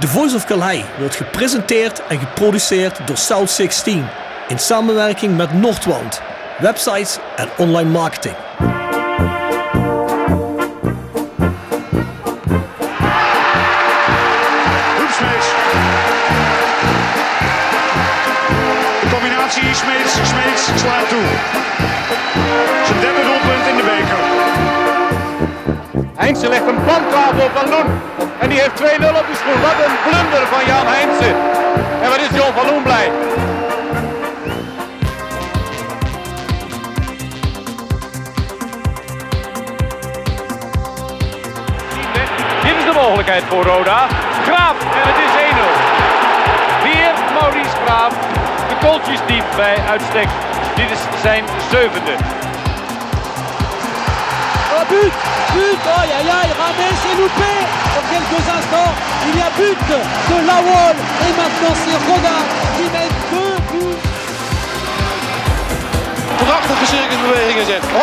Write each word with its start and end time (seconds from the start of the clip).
The 0.00 0.08
Voice 0.08 0.34
of 0.34 0.44
Calais 0.44 0.84
wordt 0.98 1.14
gepresenteerd 1.14 2.06
en 2.06 2.18
geproduceerd 2.18 3.06
door 3.06 3.16
South 3.16 3.50
16 3.50 4.06
in 4.48 4.58
samenwerking 4.58 5.36
met 5.36 5.52
Noordwand, 5.52 6.22
websites 6.58 7.18
en 7.36 7.48
online 7.56 7.90
marketing. 7.90 8.34
De 19.00 19.08
combinatie 19.10 19.74
Smeets, 19.74 20.12
Smeets 20.12 20.64
slaat 20.80 21.08
toe. 21.08 21.24
Zijn 22.84 23.00
derde 23.00 23.22
doelpunt 23.22 23.66
in 23.66 23.76
de 23.76 23.82
beker. 23.82 24.18
Heinze 26.14 26.48
legt 26.48 26.66
een 26.66 26.82
planttafel 26.84 27.44
op 27.44 27.50
Van 27.54 27.68
Loen. 27.68 28.19
En 28.50 28.56
die 28.56 28.64
heeft 28.64 28.80
2-0 28.80 29.18
op 29.20 29.26
de 29.26 29.36
schoen. 29.36 29.60
Wat 29.60 29.78
een 29.86 29.96
blunder 30.06 30.46
van 30.46 30.66
Jan 30.66 30.86
Heinze. 30.86 31.34
En 32.02 32.08
wat 32.10 32.20
is 32.20 32.28
John 32.38 32.52
van 32.56 32.66
Loen 32.66 32.82
blij. 32.82 33.10
Dit 42.62 42.76
is 42.78 42.84
de 42.84 42.92
mogelijkheid 42.94 43.42
voor 43.48 43.64
Roda. 43.64 44.06
Graaf 44.46 44.76
en 44.80 45.06
het 45.10 45.18
is 45.26 45.32
1-0. 45.52 46.82
Weer 46.82 47.12
Maurice 47.40 47.76
Graaf. 47.84 48.14
De 48.68 48.86
kooltjesdief 48.86 49.44
bij 49.56 49.76
uitstek. 49.90 50.28
Dit 50.74 50.90
is 50.90 51.20
zijn 51.22 51.44
zevende. 51.70 52.12
Oh 54.72 55.29
but 55.54 55.82
Aïe 55.98 56.12
aïe 56.18 56.30
aïe 56.38 56.52
Rames 56.60 57.02
est 57.10 57.16
loupé 57.20 57.52
Dans 57.94 58.06
quelques 58.12 58.44
instants, 58.56 58.92
il 59.28 59.36
y 59.38 59.42
a 59.42 59.50
but 59.58 59.80
de 60.30 60.36
Lawol 60.46 60.96
Et 61.26 61.32
maintenant 61.40 61.74
c'est 61.82 61.98
Roda 62.06 62.38
qui 62.76 62.84
met 62.94 63.10
deux 63.30 63.56
buts 63.70 64.10
Prachtige 66.46 66.86
circusbewegingen 66.88 67.66
zet. 67.66 67.82
Oh, 67.82 67.98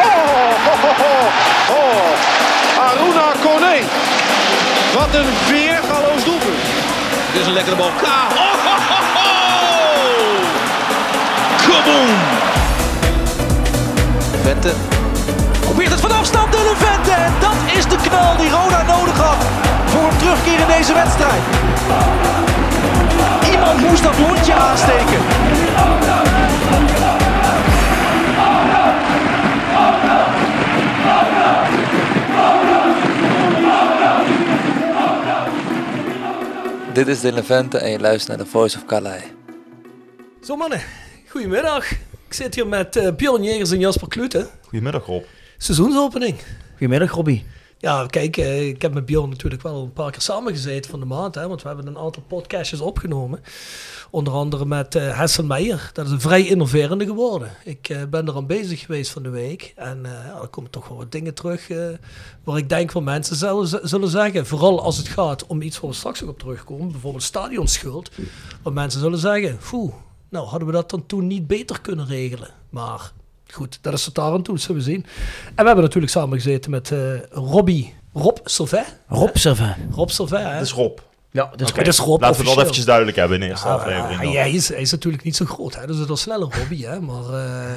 oh, 0.71 0.83
oh, 0.83 0.95
oh, 0.99 1.27
oh. 1.69 2.81
Aruna 2.87 3.31
Kone. 3.43 3.81
Wat 4.93 5.13
een 5.13 5.25
weergaloos 5.49 6.23
doelpunt. 6.23 6.63
Dit 7.31 7.41
is 7.41 7.47
een 7.47 7.53
lekkere 7.53 7.75
bal. 7.75 7.91
K. 7.97 8.03
Oh, 8.03 8.09
ho, 8.37 8.75
ho, 8.89 8.99
ho. 9.15 9.27
Kaboom. 11.67 12.17
Vente 14.43 14.96
probeert 15.77 16.01
het 16.01 16.11
van 16.11 16.19
afstand 16.19 16.51
de 16.51 16.73
Vente. 16.75 17.11
En 17.11 17.33
dat 17.39 17.77
is 17.77 17.85
de 17.85 17.95
knal 18.09 18.37
die 18.37 18.49
Roda 18.49 18.83
nodig 18.83 19.17
had 19.17 19.43
voor 19.85 20.11
een 20.11 20.17
terugkeer 20.17 20.59
in 20.59 20.67
deze 20.67 20.93
wedstrijd. 20.93 21.41
Iemand 23.51 23.81
moest 23.81 24.03
dat 24.03 24.15
hondje 24.15 24.53
aansteken. 24.53 25.21
Dit 36.93 37.07
is 37.07 37.21
de 37.21 37.31
Levente 37.31 37.77
en 37.77 37.91
je 37.91 37.99
luistert 37.99 38.27
naar 38.27 38.45
de 38.45 38.51
Voice 38.51 38.77
of 38.77 38.85
Calais. 38.85 39.23
Zo 40.41 40.55
mannen, 40.55 40.81
goedemiddag. 41.29 41.91
Ik 42.27 42.33
zit 42.33 42.55
hier 42.55 42.67
met 42.67 42.95
uh, 42.95 43.09
Bjorn 43.15 43.43
Jegers 43.43 43.71
en 43.71 43.79
Jasper 43.79 44.07
Klute. 44.07 44.47
Goedemiddag 44.61 45.05
Rob. 45.05 45.23
Seizoensopening. 45.59 46.35
Goedemiddag 46.71 47.11
Robbie. 47.11 47.45
Ja, 47.77 48.05
kijk, 48.05 48.37
uh, 48.37 48.67
ik 48.67 48.81
heb 48.81 48.93
met 48.93 49.05
Bjorn 49.05 49.29
natuurlijk 49.29 49.61
wel 49.61 49.83
een 49.83 49.93
paar 49.93 50.11
keer 50.11 50.21
samengezeten 50.21 50.91
van 50.91 50.99
de 50.99 51.05
maand. 51.05 51.35
Hè, 51.35 51.47
want 51.47 51.61
we 51.61 51.67
hebben 51.67 51.87
een 51.87 51.97
aantal 51.97 52.23
podcastjes 52.27 52.79
opgenomen. 52.79 53.43
Onder 54.09 54.33
andere 54.33 54.65
met 54.65 54.95
uh, 54.95 55.17
Hessen 55.17 55.47
Meijer. 55.47 55.89
Dat 55.93 56.05
is 56.05 56.11
een 56.11 56.21
vrij 56.21 56.47
innoverende 56.47 57.05
geworden. 57.05 57.51
Ik 57.63 57.89
uh, 57.89 58.03
ben 58.03 58.27
er 58.27 58.35
aan 58.35 58.47
bezig 58.47 58.79
geweest 58.79 59.11
van 59.11 59.23
de 59.23 59.29
week. 59.29 59.73
En 59.75 59.99
ja, 60.03 60.39
er 60.41 60.47
komen 60.47 60.71
toch 60.71 60.87
wel 60.87 60.97
wat 60.97 61.11
dingen 61.11 61.33
terug 61.33 61.67
waar 62.43 62.57
ik 62.57 62.69
denk 62.69 62.91
van 62.91 63.03
mensen 63.03 63.35
zullen, 63.35 63.89
zullen 63.89 64.09
zeggen. 64.09 64.45
Vooral 64.45 64.81
als 64.81 64.97
het 64.97 65.07
gaat 65.07 65.45
om 65.45 65.61
iets 65.61 65.79
waar 65.79 65.89
we 65.89 65.95
straks 65.95 66.23
ook 66.23 66.29
op 66.29 66.39
terugkomen. 66.39 66.91
Bijvoorbeeld 66.91 67.23
stadionschuld. 67.23 68.11
Waar 68.63 68.73
mensen 68.73 68.99
zullen 68.99 69.19
zeggen, 69.19 69.57
foe, 69.61 69.91
nou 70.29 70.47
hadden 70.47 70.67
we 70.67 70.73
dat 70.73 70.89
dan 70.89 71.05
toen 71.05 71.27
niet 71.27 71.47
beter 71.47 71.81
kunnen 71.81 72.05
regelen. 72.07 72.49
Maar 72.69 73.11
goed, 73.53 73.79
dat 73.81 73.93
is 73.93 74.05
het 74.05 74.15
daar 74.15 74.31
aan 74.31 74.41
toe, 74.41 74.59
zullen 74.59 74.77
we 74.77 74.83
zien. 74.83 75.05
En 75.45 75.55
we 75.55 75.65
hebben 75.65 75.83
natuurlijk 75.83 76.11
samen 76.11 76.37
gezeten 76.41 76.71
met 76.71 76.91
uh, 76.91 76.99
Robbie, 77.31 77.93
Rob 78.13 78.37
Servet. 78.43 78.99
Rob 79.07 79.35
Servet. 79.35 79.75
Rob 79.91 80.09
Servet, 80.09 80.39
hè? 80.39 80.49
Het 80.49 80.65
is 80.65 80.71
Rob. 80.71 80.99
Ja, 81.31 81.49
dat 81.51 81.61
is, 81.61 81.69
okay. 81.69 81.83
dat 81.83 81.93
is 81.93 81.99
Rob. 81.99 82.21
Laten 82.21 82.39
we 82.39 82.47
dat 82.47 82.57
eventjes 82.57 82.85
duidelijk 82.85 83.17
hebben 83.17 83.37
in 83.37 83.43
de 83.43 83.49
eerste 83.49 83.67
ja, 83.67 83.73
aflevering. 83.73 84.33
Ja, 84.33 84.39
hij, 84.39 84.51
is, 84.51 84.69
hij 84.69 84.81
is 84.81 84.91
natuurlijk 84.91 85.23
niet 85.23 85.35
zo 85.35 85.45
groot, 85.45 85.75
hè? 85.75 85.87
dus 85.87 85.97
het 85.97 86.07
was 86.07 86.21
sneller 86.21 86.47
Robbie, 86.59 86.87
hè? 86.87 86.99
maar... 86.99 87.23
Uh, 87.23 87.71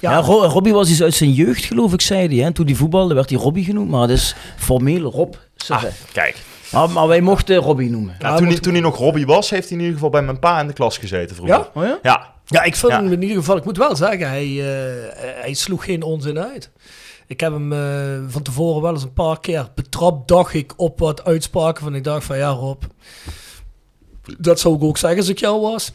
ja, 0.00 0.10
ja 0.10 0.20
Ro 0.20 0.44
Robbie 0.44 0.72
was 0.72 0.90
iets 0.90 1.02
uit 1.02 1.14
zijn 1.14 1.32
jeugd, 1.32 1.64
geloof 1.64 1.92
ik, 1.92 2.00
zei 2.00 2.28
hij. 2.28 2.44
Hè? 2.44 2.52
Toen 2.52 2.66
hij 2.66 2.74
voetbalde 2.74 3.14
werd 3.14 3.30
hij 3.30 3.38
Robbie 3.38 3.64
genoemd, 3.64 3.90
maar 3.90 4.00
het 4.00 4.10
is 4.10 4.34
formeel 4.56 5.10
Rob. 5.10 5.34
Ah, 5.68 5.82
kijk. 6.12 6.36
Maar, 6.72 6.90
maar, 6.90 7.06
wij 7.06 7.20
mochten 7.20 7.56
Robbie 7.56 7.90
noemen. 7.90 8.16
Ja, 8.18 8.36
toen, 8.36 8.46
hij, 8.46 8.58
toen 8.58 8.72
hij 8.72 8.82
nog 8.82 8.96
Robbie 8.96 9.26
was, 9.26 9.50
heeft 9.50 9.68
hij 9.68 9.72
in 9.76 9.78
ieder 9.78 9.94
geval 9.94 10.10
bij 10.10 10.22
mijn 10.22 10.38
pa 10.38 10.60
in 10.60 10.66
de 10.66 10.72
klas 10.72 10.98
gezeten 10.98 11.36
vroeger. 11.36 11.56
Ja? 11.56 11.70
Oh 11.74 11.84
ja? 11.84 11.98
Ja. 12.02 12.34
Ja, 12.50 12.62
ik 12.62 12.76
vind 12.76 12.92
ja. 12.92 13.02
hem 13.02 13.12
in 13.12 13.22
ieder 13.22 13.36
geval, 13.36 13.56
ik 13.56 13.64
moet 13.64 13.76
wel 13.76 13.96
zeggen, 13.96 14.28
hij, 14.28 14.46
uh, 14.46 14.64
hij 15.42 15.54
sloeg 15.54 15.84
geen 15.84 16.02
onzin 16.02 16.38
uit. 16.38 16.70
Ik 17.26 17.40
heb 17.40 17.52
hem 17.52 17.72
uh, 17.72 17.78
van 18.28 18.42
tevoren 18.42 18.82
wel 18.82 18.92
eens 18.92 19.02
een 19.02 19.12
paar 19.12 19.40
keer 19.40 19.68
betrapt, 19.74 20.28
dacht 20.28 20.54
ik, 20.54 20.72
op 20.76 20.98
wat 20.98 21.24
uitspraken 21.24 21.82
van 21.82 21.94
ik 21.94 22.04
dacht 22.04 22.24
van 22.24 22.36
ja 22.38 22.48
Rob, 22.48 22.82
dat 24.38 24.60
zou 24.60 24.74
ik 24.74 24.82
ook 24.82 24.98
zeggen 24.98 25.18
als 25.18 25.28
ik 25.28 25.38
jou 25.38 25.60
was. 25.60 25.92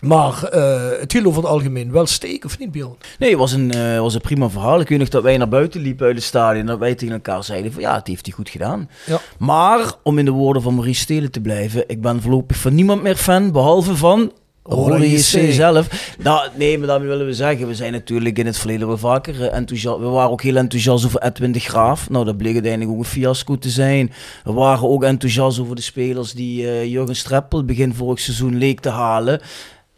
Maar 0.00 0.50
uh, 0.54 1.00
het 1.00 1.12
viel 1.12 1.24
over 1.24 1.42
het 1.42 1.50
algemeen 1.50 1.92
wel 1.92 2.06
steek, 2.06 2.44
of 2.44 2.58
niet, 2.58 2.72
Bjorn? 2.72 2.96
Nee, 3.18 3.30
het 3.30 3.38
was 3.38 3.52
een, 3.52 3.76
uh, 3.76 4.00
was 4.00 4.14
een 4.14 4.20
prima 4.20 4.48
verhaal. 4.48 4.80
Ik 4.80 4.88
weet 4.88 4.98
nog 4.98 5.08
dat 5.08 5.22
wij 5.22 5.36
naar 5.36 5.48
buiten 5.48 5.80
liepen 5.80 6.06
uit 6.06 6.14
het 6.14 6.24
stadion. 6.24 6.60
En 6.60 6.66
dat 6.66 6.78
wij 6.78 6.94
tegen 6.94 7.14
elkaar 7.14 7.44
zeiden 7.44 7.72
van 7.72 7.82
ja, 7.82 7.94
het 7.94 8.06
heeft 8.06 8.26
hij 8.26 8.34
goed 8.34 8.48
gedaan. 8.48 8.90
Ja. 9.06 9.20
Maar, 9.38 9.92
om 10.02 10.18
in 10.18 10.24
de 10.24 10.30
woorden 10.30 10.62
van 10.62 10.74
Maurice 10.74 11.00
Stelen 11.00 11.30
te 11.30 11.40
blijven. 11.40 11.88
Ik 11.88 12.00
ben 12.00 12.22
voorlopig 12.22 12.56
van 12.56 12.74
niemand 12.74 13.02
meer 13.02 13.16
fan, 13.16 13.52
behalve 13.52 13.96
van... 13.96 14.32
Rode 14.68 15.10
JC 15.10 15.52
zelf. 15.52 16.14
Nou, 16.18 16.48
nee, 16.54 16.78
maar 16.78 16.86
daarmee 16.86 17.08
willen 17.08 17.26
we 17.26 17.34
zeggen, 17.34 17.66
we 17.66 17.74
zijn 17.74 17.92
natuurlijk 17.92 18.38
in 18.38 18.46
het 18.46 18.58
verleden 18.58 18.86
wel 18.86 18.98
vaker 18.98 19.34
uh, 19.34 19.54
enthousiast. 19.54 19.98
We 19.98 20.06
waren 20.06 20.30
ook 20.30 20.42
heel 20.42 20.56
enthousiast 20.56 21.04
over 21.04 21.22
Edwin 21.22 21.52
de 21.52 21.60
Graaf. 21.60 22.10
Nou, 22.10 22.24
dat 22.24 22.36
bleek 22.36 22.52
uiteindelijk 22.52 22.92
ook 22.92 22.98
een 22.98 23.04
fiasco 23.04 23.58
te 23.58 23.70
zijn. 23.70 24.12
We 24.44 24.52
waren 24.52 24.88
ook 24.88 25.04
enthousiast 25.04 25.58
over 25.58 25.76
de 25.76 25.82
spelers 25.82 26.32
die 26.32 26.62
uh, 26.62 26.84
Jurgen 26.84 27.16
Streppel 27.16 27.64
begin 27.64 27.94
vorig 27.94 28.20
seizoen 28.20 28.58
leek 28.58 28.80
te 28.80 28.88
halen 28.88 29.40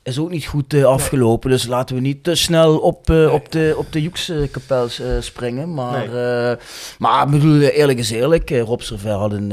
is 0.03 0.19
ook 0.19 0.31
niet 0.31 0.47
goed 0.47 0.75
uh, 0.75 0.85
afgelopen. 0.85 1.49
Nee. 1.49 1.59
Dus 1.59 1.67
laten 1.67 1.95
we 1.95 2.01
niet 2.01 2.25
te 2.25 2.35
snel 2.35 2.79
op, 2.79 3.11
uh, 3.11 3.17
nee. 3.17 3.33
op 3.33 3.53
de, 3.53 3.75
op 3.77 3.93
de 3.93 4.11
uh, 5.01 5.21
springen. 5.21 5.75
Maar, 5.75 6.09
nee. 6.09 6.57
maar 6.99 7.29
bedoel, 7.29 7.61
eerlijk 7.61 7.99
is 7.99 8.11
eerlijk, 8.11 8.51
Rob 8.51 8.81
Server 8.81 9.11
hadden, 9.11 9.49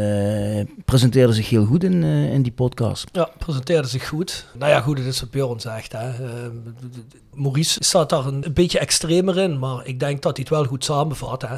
presenteerde 0.85 1.33
zich 1.33 1.49
heel 1.49 1.65
goed 1.65 1.83
in, 1.83 2.03
in 2.03 2.41
die 2.41 2.51
podcast. 2.51 3.09
Ja, 3.11 3.29
presenteerde 3.37 3.87
zich 3.87 4.07
goed. 4.07 4.45
Nou 4.57 4.71
ja, 4.71 4.81
goed, 4.81 4.97
het 4.97 5.07
is 5.07 5.19
wat 5.19 5.31
Bjorn 5.31 5.59
zegt. 5.59 5.91
Hè. 5.91 6.09
Maurice 7.33 7.83
staat 7.83 8.09
daar 8.09 8.25
een, 8.25 8.45
een, 8.45 8.53
beetje 8.53 8.79
extremer 8.79 9.37
in, 9.37 9.59
maar 9.59 9.85
ik 9.85 9.99
denk 9.99 10.21
dat 10.21 10.37
hij 10.37 10.45
het 10.49 10.57
wel 10.57 10.65
goed 10.65 10.83
samenvat. 10.83 11.41
Hè. 11.41 11.55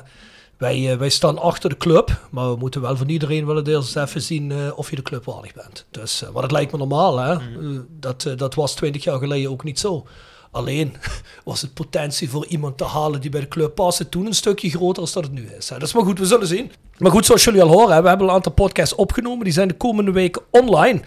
Wij, 0.59 0.91
uh, 0.91 0.97
wij 0.97 1.09
staan 1.09 1.37
achter 1.37 1.69
de 1.69 1.77
club, 1.77 2.27
maar 2.31 2.49
we 2.49 2.55
moeten 2.55 2.81
wel 2.81 2.97
van 2.97 3.09
iedereen 3.09 3.45
willen 3.45 3.67
eerst 3.67 3.95
even 3.95 4.21
zien 4.21 4.49
uh, 4.49 4.77
of 4.77 4.89
je 4.89 4.95
de 4.95 5.01
club 5.01 5.25
waardig 5.25 5.53
bent. 5.53 5.85
Dus, 5.91 6.23
uh, 6.23 6.29
maar 6.29 6.41
dat 6.41 6.51
lijkt 6.51 6.71
me 6.71 6.77
normaal, 6.77 7.17
hè? 7.17 7.35
Mm. 7.35 7.87
dat, 7.89 8.33
dat 8.35 8.55
was 8.55 8.75
twintig 8.75 9.03
jaar 9.03 9.19
geleden 9.19 9.51
ook 9.51 9.63
niet 9.63 9.79
zo. 9.79 10.05
Alleen 10.51 10.95
was 11.43 11.61
het 11.61 11.73
potentie 11.73 12.29
voor 12.29 12.45
iemand 12.45 12.77
te 12.77 12.83
halen 12.83 13.21
die 13.21 13.29
bij 13.29 13.39
de 13.39 13.47
club 13.47 13.75
paste 13.75 14.09
toen 14.09 14.25
een 14.25 14.33
stukje 14.33 14.69
groter 14.69 15.01
als 15.01 15.13
dat 15.13 15.23
het 15.23 15.33
nu 15.33 15.49
is. 15.57 15.69
Hè? 15.69 15.77
Dat 15.77 15.87
is 15.87 15.93
maar 15.93 16.03
goed, 16.03 16.19
we 16.19 16.25
zullen 16.25 16.47
zien. 16.47 16.71
Maar 16.97 17.11
goed, 17.11 17.25
zoals 17.25 17.43
jullie 17.43 17.61
al 17.61 17.67
horen, 17.67 18.01
we 18.01 18.07
hebben 18.07 18.27
een 18.27 18.33
aantal 18.33 18.51
podcasts 18.51 18.95
opgenomen. 18.95 19.43
Die 19.43 19.53
zijn 19.53 19.67
de 19.67 19.77
komende 19.77 20.11
weken 20.11 20.41
online. 20.49 21.01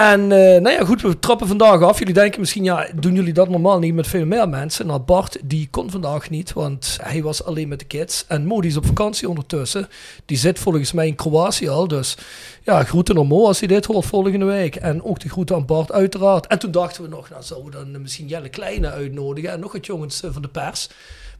En 0.00 0.20
uh, 0.20 0.28
nou 0.28 0.70
ja, 0.70 0.84
goed, 0.84 1.02
we 1.02 1.18
trappen 1.18 1.46
vandaag 1.46 1.82
af. 1.82 1.98
Jullie 1.98 2.14
denken 2.14 2.40
misschien, 2.40 2.64
ja, 2.64 2.88
doen 2.94 3.14
jullie 3.14 3.32
dat 3.32 3.48
normaal 3.48 3.78
niet 3.78 3.94
met 3.94 4.06
veel 4.06 4.24
meer 4.24 4.48
mensen? 4.48 4.86
Nou, 4.86 5.00
Bart, 5.00 5.38
die 5.44 5.68
kon 5.70 5.90
vandaag 5.90 6.30
niet, 6.30 6.52
want 6.52 6.98
hij 7.02 7.22
was 7.22 7.44
alleen 7.44 7.68
met 7.68 7.78
de 7.78 7.84
kids. 7.84 8.24
En 8.28 8.46
Mo, 8.46 8.60
die 8.60 8.70
is 8.70 8.76
op 8.76 8.86
vakantie 8.86 9.28
ondertussen. 9.28 9.88
Die 10.24 10.36
zit 10.36 10.58
volgens 10.58 10.92
mij 10.92 11.06
in 11.06 11.14
Kroatië 11.14 11.68
al, 11.68 11.88
dus 11.88 12.16
ja, 12.62 12.84
groeten 12.84 13.18
aan 13.18 13.26
Mo 13.26 13.46
als 13.46 13.58
hij 13.58 13.68
dit 13.68 13.84
hoort 13.84 14.06
volgende 14.06 14.44
week. 14.44 14.76
En 14.76 15.04
ook 15.04 15.20
de 15.20 15.28
groeten 15.28 15.56
aan 15.56 15.66
Bart, 15.66 15.92
uiteraard. 15.92 16.46
En 16.46 16.58
toen 16.58 16.70
dachten 16.70 17.02
we 17.02 17.08
nog, 17.08 17.30
nou, 17.30 17.42
zouden 17.42 17.70
we 17.70 17.92
dan 17.92 18.02
misschien 18.02 18.26
Jelle 18.26 18.48
Kleine 18.48 18.90
uitnodigen 18.90 19.50
en 19.50 19.60
nog 19.60 19.72
wat 19.72 19.86
jongens 19.86 20.22
van 20.30 20.42
de 20.42 20.48
pers. 20.48 20.88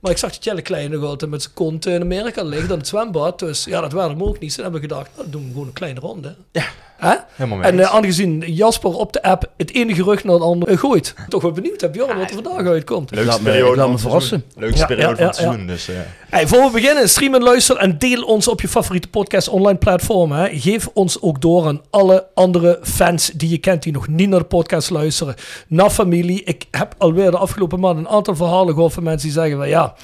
Maar 0.01 0.11
ik 0.11 0.19
zag 0.19 0.33
dat 0.33 0.45
Jelle 0.45 0.62
Kleine 0.62 0.97
nog 0.97 1.05
altijd 1.05 1.31
met 1.31 1.43
zijn 1.43 1.55
kont 1.55 1.87
in 1.87 2.01
Amerika 2.01 2.43
liggen 2.43 2.71
aan 2.71 2.79
het 2.79 2.87
zwembad. 2.87 3.39
Dus 3.39 3.65
ja, 3.65 3.81
dat 3.81 3.93
waren 3.93 4.11
hem 4.11 4.23
ook 4.23 4.39
niet. 4.39 4.53
Ze 4.53 4.62
hebben 4.62 4.81
gedacht, 4.81 5.11
nou, 5.17 5.31
doen 5.31 5.43
we 5.43 5.51
gewoon 5.51 5.67
een 5.67 5.73
kleine 5.73 6.01
ronde. 6.01 6.35
Ja. 6.53 6.65
Hè? 7.00 7.14
En 7.62 7.81
eh, 7.81 7.94
aangezien 7.94 8.38
Jasper 8.47 8.91
op 8.97 9.12
de 9.12 9.23
app 9.23 9.50
het 9.56 9.75
ene 9.75 9.94
gerucht 9.94 10.25
naar 10.25 10.35
het 10.35 10.43
andere 10.43 10.76
gooit. 10.76 11.14
Toch 11.29 11.43
wel 11.43 11.52
benieuwd, 11.52 11.81
heb 11.81 11.93
Bjorn, 11.93 12.19
wat 12.19 12.31
er 12.31 12.35
vandaag 12.43 12.67
uitkomt. 12.67 13.11
Leukste 13.11 13.31
Laat 13.31 13.41
me- 13.41 13.50
periode 13.50 13.70
ik 13.70 13.76
laat 13.76 13.85
van 13.87 13.94
me 13.94 13.99
verrassen. 13.99 14.44
Leukste 14.56 14.87
periode 14.87 15.17
van 15.17 15.26
het 15.26 15.37
seizoen. 15.37 15.67
Dus, 15.67 15.88
Hey, 16.29 16.47
voor 16.47 16.64
we 16.64 16.70
beginnen, 16.73 17.08
stream 17.08 17.35
en 17.35 17.43
luister 17.43 17.76
en 17.76 17.99
deel 17.99 18.23
ons 18.23 18.49
op 18.49 18.61
je 18.61 18.69
favoriete 18.69 19.08
podcast 19.08 19.49
online 19.49 19.79
platform. 19.79 20.32
Hè. 20.32 20.49
Geef 20.58 20.88
ons 20.93 21.23
ook 21.23 21.41
door 21.41 21.67
aan 21.67 21.81
alle 21.91 22.26
andere 22.35 22.79
fans 22.82 23.31
die 23.35 23.49
je 23.49 23.58
kent 23.58 23.82
die 23.82 23.93
nog 23.93 24.08
niet 24.08 24.29
naar 24.29 24.38
de 24.38 24.44
podcast 24.44 24.91
luisteren. 24.91 25.35
Naar 25.69 25.91
familie. 25.91 26.43
Ik 26.44 26.64
heb 26.70 26.94
alweer 26.99 27.31
de 27.31 27.37
afgelopen 27.38 27.81
maand 27.81 27.99
een 27.99 28.08
aantal 28.08 28.37
verhalen 28.37 28.75
gehoord 28.75 28.93
van 28.93 29.02
mensen 29.02 29.29
die 29.29 29.38
zeggen 29.38 29.56
van 29.56 29.69
ja, 29.69 29.94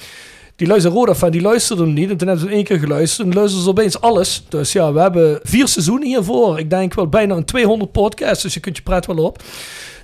die 0.57 0.67
luisteren 0.67 0.97
Roda 0.97 1.15
van, 1.15 1.31
die 1.31 1.41
luisterden 1.41 1.93
niet. 1.93 2.09
En 2.09 2.17
toen 2.17 2.27
hebben 2.27 2.47
ze 2.47 2.53
één 2.53 2.63
keer 2.63 2.79
geluisterd 2.79 3.27
en 3.27 3.33
luisteren 3.33 3.63
ze 3.63 3.69
opeens 3.69 4.01
alles. 4.01 4.43
Dus 4.49 4.71
ja, 4.71 4.93
we 4.93 4.99
hebben 4.99 5.39
vier 5.43 5.67
seizoenen 5.67 6.07
hiervoor. 6.07 6.59
Ik 6.59 6.69
denk 6.69 6.93
wel 6.93 7.07
bijna 7.07 7.35
een 7.35 7.45
200 7.45 7.91
podcasts, 7.91 8.43
dus 8.43 8.53
je 8.53 8.59
kunt 8.59 8.77
je 8.77 8.83
pret 8.83 9.05
wel 9.05 9.17
op. 9.17 9.43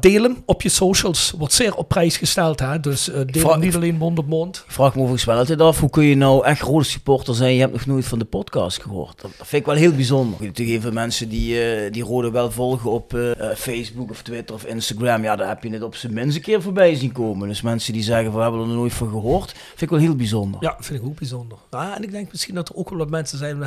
Deel 0.04 0.24
hem 0.24 0.44
op 0.46 0.62
je 0.62 0.70
socials. 0.70 1.34
Wordt 1.38 1.54
zeer 1.54 1.76
op 1.76 1.88
prijs 1.88 2.18
gesteld. 2.18 2.60
Hè? 2.60 2.80
Dus 2.80 3.10
eh, 3.10 3.22
deel 3.26 3.42
Vraag- 3.42 3.60
niet 3.60 3.76
alleen 3.76 3.96
mond 3.96 4.18
op 4.20 4.28
mond. 4.28 4.64
Ik 4.66 4.72
vraag 4.72 4.94
me 4.94 5.00
overigens 5.00 5.24
wel 5.24 5.38
altijd 5.38 5.62
af, 5.62 5.80
hoe 5.80 5.90
kun 5.90 6.04
je 6.04 6.16
nou 6.16 6.46
echt 6.46 6.62
rode 6.62 6.84
supporter 6.84 7.36
zijn? 7.36 7.54
Je 7.54 7.60
hebt 7.60 7.72
nog 7.72 7.86
nooit 7.86 8.06
van 8.06 8.20
de 8.20 8.26
podcast 8.26 8.82
gehoord. 8.82 9.22
Dat, 9.22 9.32
vind 9.38 9.62
ik 9.62 9.66
wel 9.66 9.76
heel 9.76 9.92
bijzonder. 9.92 10.40
Je 10.40 10.46
hebt 10.46 10.58
natuurlijk 10.58 10.94
mensen 10.94 11.30
die, 11.30 11.62
eh, 11.62 11.92
die 11.92 12.04
Rode 12.04 12.32
wel 12.32 12.52
volgen 12.52 12.92
op 12.92 13.14
eh, 13.14 13.50
Facebook 13.56 14.10
of 14.10 14.22
Twitter 14.22 14.56
of 14.56 14.66
Instagram. 14.66 15.24
Ja, 15.24 15.36
daar 15.36 15.48
heb 15.48 15.64
je 15.64 15.70
het 15.70 15.84
op 15.84 15.96
zijn 15.96 16.14
minst 16.14 16.36
een 16.36 16.42
keer 16.42 16.62
voorbij 16.62 16.96
zien 16.96 17.12
komen. 17.12 17.48
Dus 17.48 17.62
mensen 17.62 17.94
die 17.94 18.04
zeggen, 18.04 18.34
we 18.34 18.42
hebben 18.42 18.60
er 18.62 18.68
nog 18.68 18.76
nooit 18.76 18.94
van 18.94 19.10
gehoord. 19.10 19.52
Vind 19.52 19.82
ik 19.82 19.90
wel 19.90 20.00
heel 20.00 20.16
bijzonder. 20.16 20.64
Ja, 20.64 20.76
vind 20.80 21.00
ik 21.00 21.06
ook 21.06 21.18
bijzonder. 21.20 21.58
Ja, 21.72 21.96
en 21.96 22.04
ik 22.04 22.12
denk 22.12 22.32
misschien 22.32 22.56
dat 22.56 22.70
er 22.70 22.76
ook 22.76 22.90
wel 22.90 23.00
wat 23.00 23.10
mensen 23.10 23.38
zijn 23.38 23.60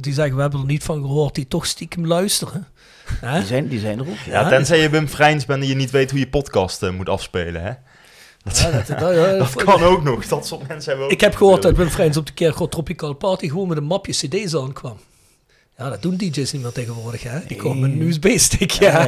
die 0.00 0.12
zeggen 0.12 0.34
we 0.34 0.40
hebben 0.42 0.60
er 0.60 0.66
niet 0.66 0.84
van 0.84 1.00
gehoord, 1.00 1.34
die 1.34 1.48
toch 1.48 1.66
stiekem 1.66 2.06
luisteren. 2.06 2.66
Hè? 3.20 3.38
Die 3.38 3.46
zijn, 3.46 3.68
die 3.68 3.80
zijn 3.80 3.98
er 3.98 4.08
ook. 4.08 4.16
ja, 4.26 4.48
tenzij 4.48 4.78
je 4.80 4.90
Wim 4.90 5.08
Vrijns 5.08 5.44
bent 5.46 5.62
en 5.62 5.68
je 5.68 5.74
niet 5.74 5.90
weet 5.90 6.10
hoe 6.10 6.18
je 6.20 6.28
podcast 6.28 6.82
eh, 6.82 6.90
moet 6.90 7.08
afspelen. 7.08 7.62
Hè? 7.62 7.70
Dat, 8.44 8.58
Ja, 8.58 8.70
dat, 8.70 8.86
dat- 8.86 9.14
ja, 9.14 9.36
dat 9.44 9.54
kan 9.54 9.82
ook 9.82 10.02
nog. 10.02 10.26
Dat 10.26 10.46
soort 10.46 10.68
mensen 10.68 10.88
hebben 10.88 11.06
ook 11.06 11.12
Ik 11.12 11.20
heb 11.20 11.34
gehoord 11.34 11.62
dat 11.62 11.76
Wim 11.76 11.90
Vrijns 11.90 12.16
op 12.16 12.26
de 12.26 12.32
Kerkhof 12.32 12.68
Tropical 12.68 13.12
Party 13.12 13.48
gewoon 13.48 13.68
met 13.68 13.76
een 13.76 13.84
mapje 13.84 14.12
cd's 14.12 14.54
aankwam. 14.56 14.96
Ja, 15.78 15.88
dat 15.90 16.02
doen 16.02 16.16
DJ's 16.16 16.52
niet 16.52 16.62
meer 16.62 16.72
tegenwoordig, 16.72 17.22
hè? 17.22 17.38
Die 17.46 17.56
komen 17.56 17.80
met 17.80 17.90
een 17.90 18.00
USB-stick, 18.08 18.70
ja. 18.70 19.06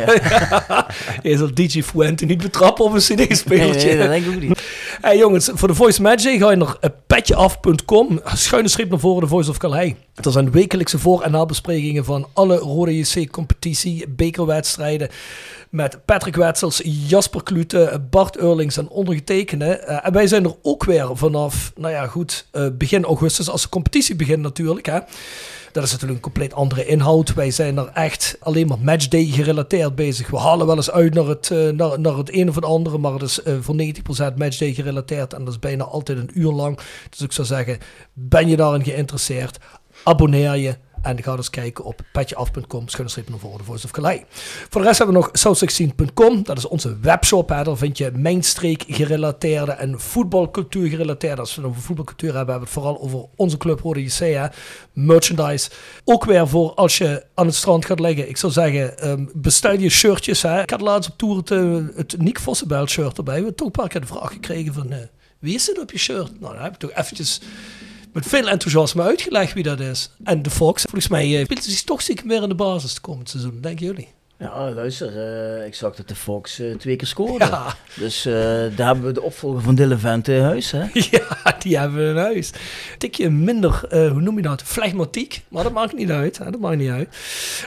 Je 1.22 1.36
zal 1.36 1.54
DJ 1.54 1.82
Fuente 1.82 2.24
niet 2.24 2.42
betrappen 2.42 2.84
op 2.84 2.92
een 2.92 3.02
Nee, 3.16 3.26
cd-spelertje. 3.26 3.88
nee, 3.88 3.98
dat 3.98 4.08
denk 4.08 4.24
ik 4.26 4.34
ook 4.34 4.40
niet. 4.40 4.62
Hey 5.04 5.18
jongens, 5.18 5.50
voor 5.54 5.68
de 5.68 5.74
Voice 5.74 6.02
Magic 6.02 6.40
ga 6.40 6.50
je 6.50 6.56
naar 6.56 6.76
eh, 6.80 6.90
petjeaf.com, 7.06 8.20
schuine 8.34 8.68
streep 8.68 8.90
naar 8.90 8.98
voren, 8.98 9.20
de 9.22 9.28
Voice 9.28 9.50
of 9.50 9.56
Calais. 9.56 9.92
Er 10.14 10.32
zijn 10.32 10.50
wekelijkse 10.50 10.98
voor- 10.98 11.22
en 11.22 11.30
nabesprekingen 11.30 12.04
van 12.04 12.26
alle 12.32 12.56
Rode 12.56 12.98
JC-competitie, 12.98 14.08
bekerwedstrijden. 14.08 15.08
Met 15.70 16.04
Patrick 16.04 16.36
Wetsels, 16.36 16.80
Jasper 16.84 17.42
Klute, 17.42 18.02
Bart 18.10 18.36
Eurlings 18.36 18.76
en 18.76 18.88
ondergetekende. 18.88 19.76
Eh, 19.76 20.06
en 20.06 20.12
wij 20.12 20.26
zijn 20.26 20.44
er 20.44 20.54
ook 20.62 20.84
weer 20.84 21.16
vanaf, 21.16 21.72
nou 21.76 21.92
ja 21.92 22.06
goed, 22.06 22.46
eh, 22.50 22.66
begin 22.72 23.04
augustus, 23.04 23.50
als 23.50 23.62
de 23.62 23.68
competitie 23.68 24.16
begint 24.16 24.42
natuurlijk. 24.42 24.86
Hè. 24.86 24.98
Dat 25.74 25.84
is 25.84 25.92
natuurlijk 25.92 26.18
een 26.18 26.32
compleet 26.32 26.54
andere 26.54 26.86
inhoud. 26.86 27.34
Wij 27.34 27.50
zijn 27.50 27.76
er 27.76 27.90
echt 27.94 28.36
alleen 28.40 28.66
maar 28.66 28.78
matchday 28.78 29.24
gerelateerd 29.24 29.94
bezig. 29.94 30.30
We 30.30 30.38
halen 30.38 30.66
wel 30.66 30.76
eens 30.76 30.90
uit 30.90 31.14
naar 31.14 31.26
het, 31.26 31.50
eh, 31.50 31.68
naar, 31.68 32.00
naar 32.00 32.16
het 32.16 32.34
een 32.34 32.48
of 32.48 32.54
het 32.54 32.64
andere, 32.64 32.98
maar 32.98 33.12
het 33.12 33.22
is 33.22 33.42
eh, 33.42 33.54
voor 33.60 33.74
90% 33.74 34.36
matchday 34.36 34.72
gerelateerd. 34.72 35.32
En 35.32 35.44
dat 35.44 35.54
is 35.54 35.58
bijna 35.58 35.84
altijd 35.84 36.18
een 36.18 36.30
uur 36.34 36.52
lang. 36.52 36.78
Dus 37.10 37.20
ik 37.20 37.32
zou 37.32 37.46
zeggen, 37.46 37.78
ben 38.12 38.48
je 38.48 38.56
daarin 38.56 38.84
geïnteresseerd? 38.84 39.58
Abonneer 40.04 40.56
je. 40.56 40.76
En 41.04 41.22
ga 41.22 41.36
eens 41.36 41.50
kijken 41.50 41.84
op 41.84 42.00
petjeaf.com, 42.12 42.88
schuine 42.88 43.10
streep 43.10 43.28
naar 43.28 43.38
voren, 43.38 43.58
de 43.58 43.64
Voice 43.64 43.84
of 43.84 43.90
Calais. 43.90 44.20
Voor 44.70 44.80
de 44.80 44.86
rest 44.86 44.98
hebben 44.98 45.16
we 45.16 45.22
nog 45.22 45.56
south16.com. 45.58 46.42
Dat 46.42 46.58
is 46.58 46.68
onze 46.68 46.98
webshop. 47.00 47.48
Hè. 47.48 47.64
Daar 47.64 47.76
vind 47.76 47.98
je 47.98 48.10
mijnstreek 48.14 48.84
gerelateerde 48.88 49.72
en 49.72 50.00
voetbalcultuur 50.00 50.88
gerelateerde. 50.88 51.40
Als 51.40 51.54
we 51.54 51.60
het 51.60 51.70
over 51.70 51.82
voetbalcultuur 51.82 52.34
hebben, 52.34 52.54
hebben 52.54 52.72
we 52.72 52.74
het 52.74 52.84
vooral 52.84 53.00
over 53.00 53.28
onze 53.36 53.56
club 53.56 53.80
Rode 53.80 54.02
JC. 54.02 54.18
Hè. 54.18 54.46
Merchandise. 54.92 55.70
Ook 56.04 56.24
weer 56.24 56.48
voor 56.48 56.74
als 56.74 56.98
je 56.98 57.24
aan 57.34 57.46
het 57.46 57.54
strand 57.54 57.84
gaat 57.84 58.00
liggen. 58.00 58.28
Ik 58.28 58.36
zou 58.36 58.52
zeggen, 58.52 58.98
ehm 58.98 59.24
bestel 59.34 59.78
je 59.78 59.88
shirtjes. 59.88 60.42
Hè. 60.42 60.62
Ik 60.62 60.70
had 60.70 60.80
laatst 60.80 61.10
op 61.10 61.18
tour 61.18 61.36
het, 61.36 61.50
eh, 61.50 61.96
het 61.96 62.14
Nick 62.18 62.38
Vossenbelt 62.38 62.90
shirt 62.90 63.16
erbij. 63.16 63.34
We 63.34 63.40
hebben 63.40 63.56
toch 63.56 63.66
een 63.66 63.72
paar 63.72 63.88
keer 63.88 64.00
de 64.00 64.06
vraag 64.06 64.32
gekregen 64.32 64.74
van... 64.74 64.90
eh, 64.90 64.98
wie 65.38 65.54
is 65.54 65.66
het 65.66 65.80
op 65.80 65.90
je 65.90 65.98
shirt? 65.98 66.40
Nou, 66.40 66.54
dan 66.54 66.62
heb 66.62 66.72
ik 66.72 66.78
toch 66.78 66.92
eventjes 66.92 67.40
met 68.14 68.26
veel 68.26 68.49
enthousiasme 68.49 69.02
uitgelegd 69.02 69.52
wie 69.52 69.62
dat 69.62 69.81
is. 69.81 70.11
En 70.25 70.43
de 70.43 70.50
Fox, 70.50 70.82
volgens 70.82 71.08
mij 71.08 71.44
speelt 71.44 71.64
hij 71.66 71.81
toch 71.84 72.02
stiekem 72.02 72.28
weer 72.28 72.43
in 72.43 72.49
de 72.49 72.55
basis 72.55 72.90
het 72.90 73.00
komend 73.00 73.28
seizoen, 73.28 73.61
denken 73.61 73.87
jullie? 73.87 74.08
Ja, 74.38 74.70
luister, 74.70 75.08
eh, 75.08 75.66
ik 75.66 75.75
zag 75.75 75.94
dat 75.94 76.08
de 76.08 76.14
Fox 76.14 76.58
eh, 76.58 76.75
twee 76.75 76.96
keer 76.96 77.06
scoorde. 77.06 77.44
Ja. 77.44 77.75
Dus 77.96 78.26
eh, 78.26 78.32
daar 78.76 78.86
hebben 78.86 79.04
we 79.04 79.12
de 79.12 79.22
opvolger 79.22 79.62
van 79.62 79.75
Dylan 79.75 79.98
Vente 79.98 80.34
in 80.34 80.42
huis, 80.42 80.70
hè? 80.70 80.84
Ja, 81.10 81.56
die 81.58 81.78
hebben 81.78 81.98
we 81.98 82.10
in 82.10 82.16
huis. 82.16 82.50
Tikje 82.98 83.31
minder, 83.31 83.86
hoe 83.90 84.20
noem 84.20 84.36
je 84.36 84.42
dat, 84.42 84.62
flegmatiek. 84.62 85.44
Maar 85.48 85.62
dat 85.62 85.72
maakt 85.72 85.96
niet 85.96 86.10
uit. 86.10 86.38
Hè? 86.38 86.50
Dat 86.50 86.60
maakt 86.60 86.76
niet 86.76 86.90
uit. 86.90 87.08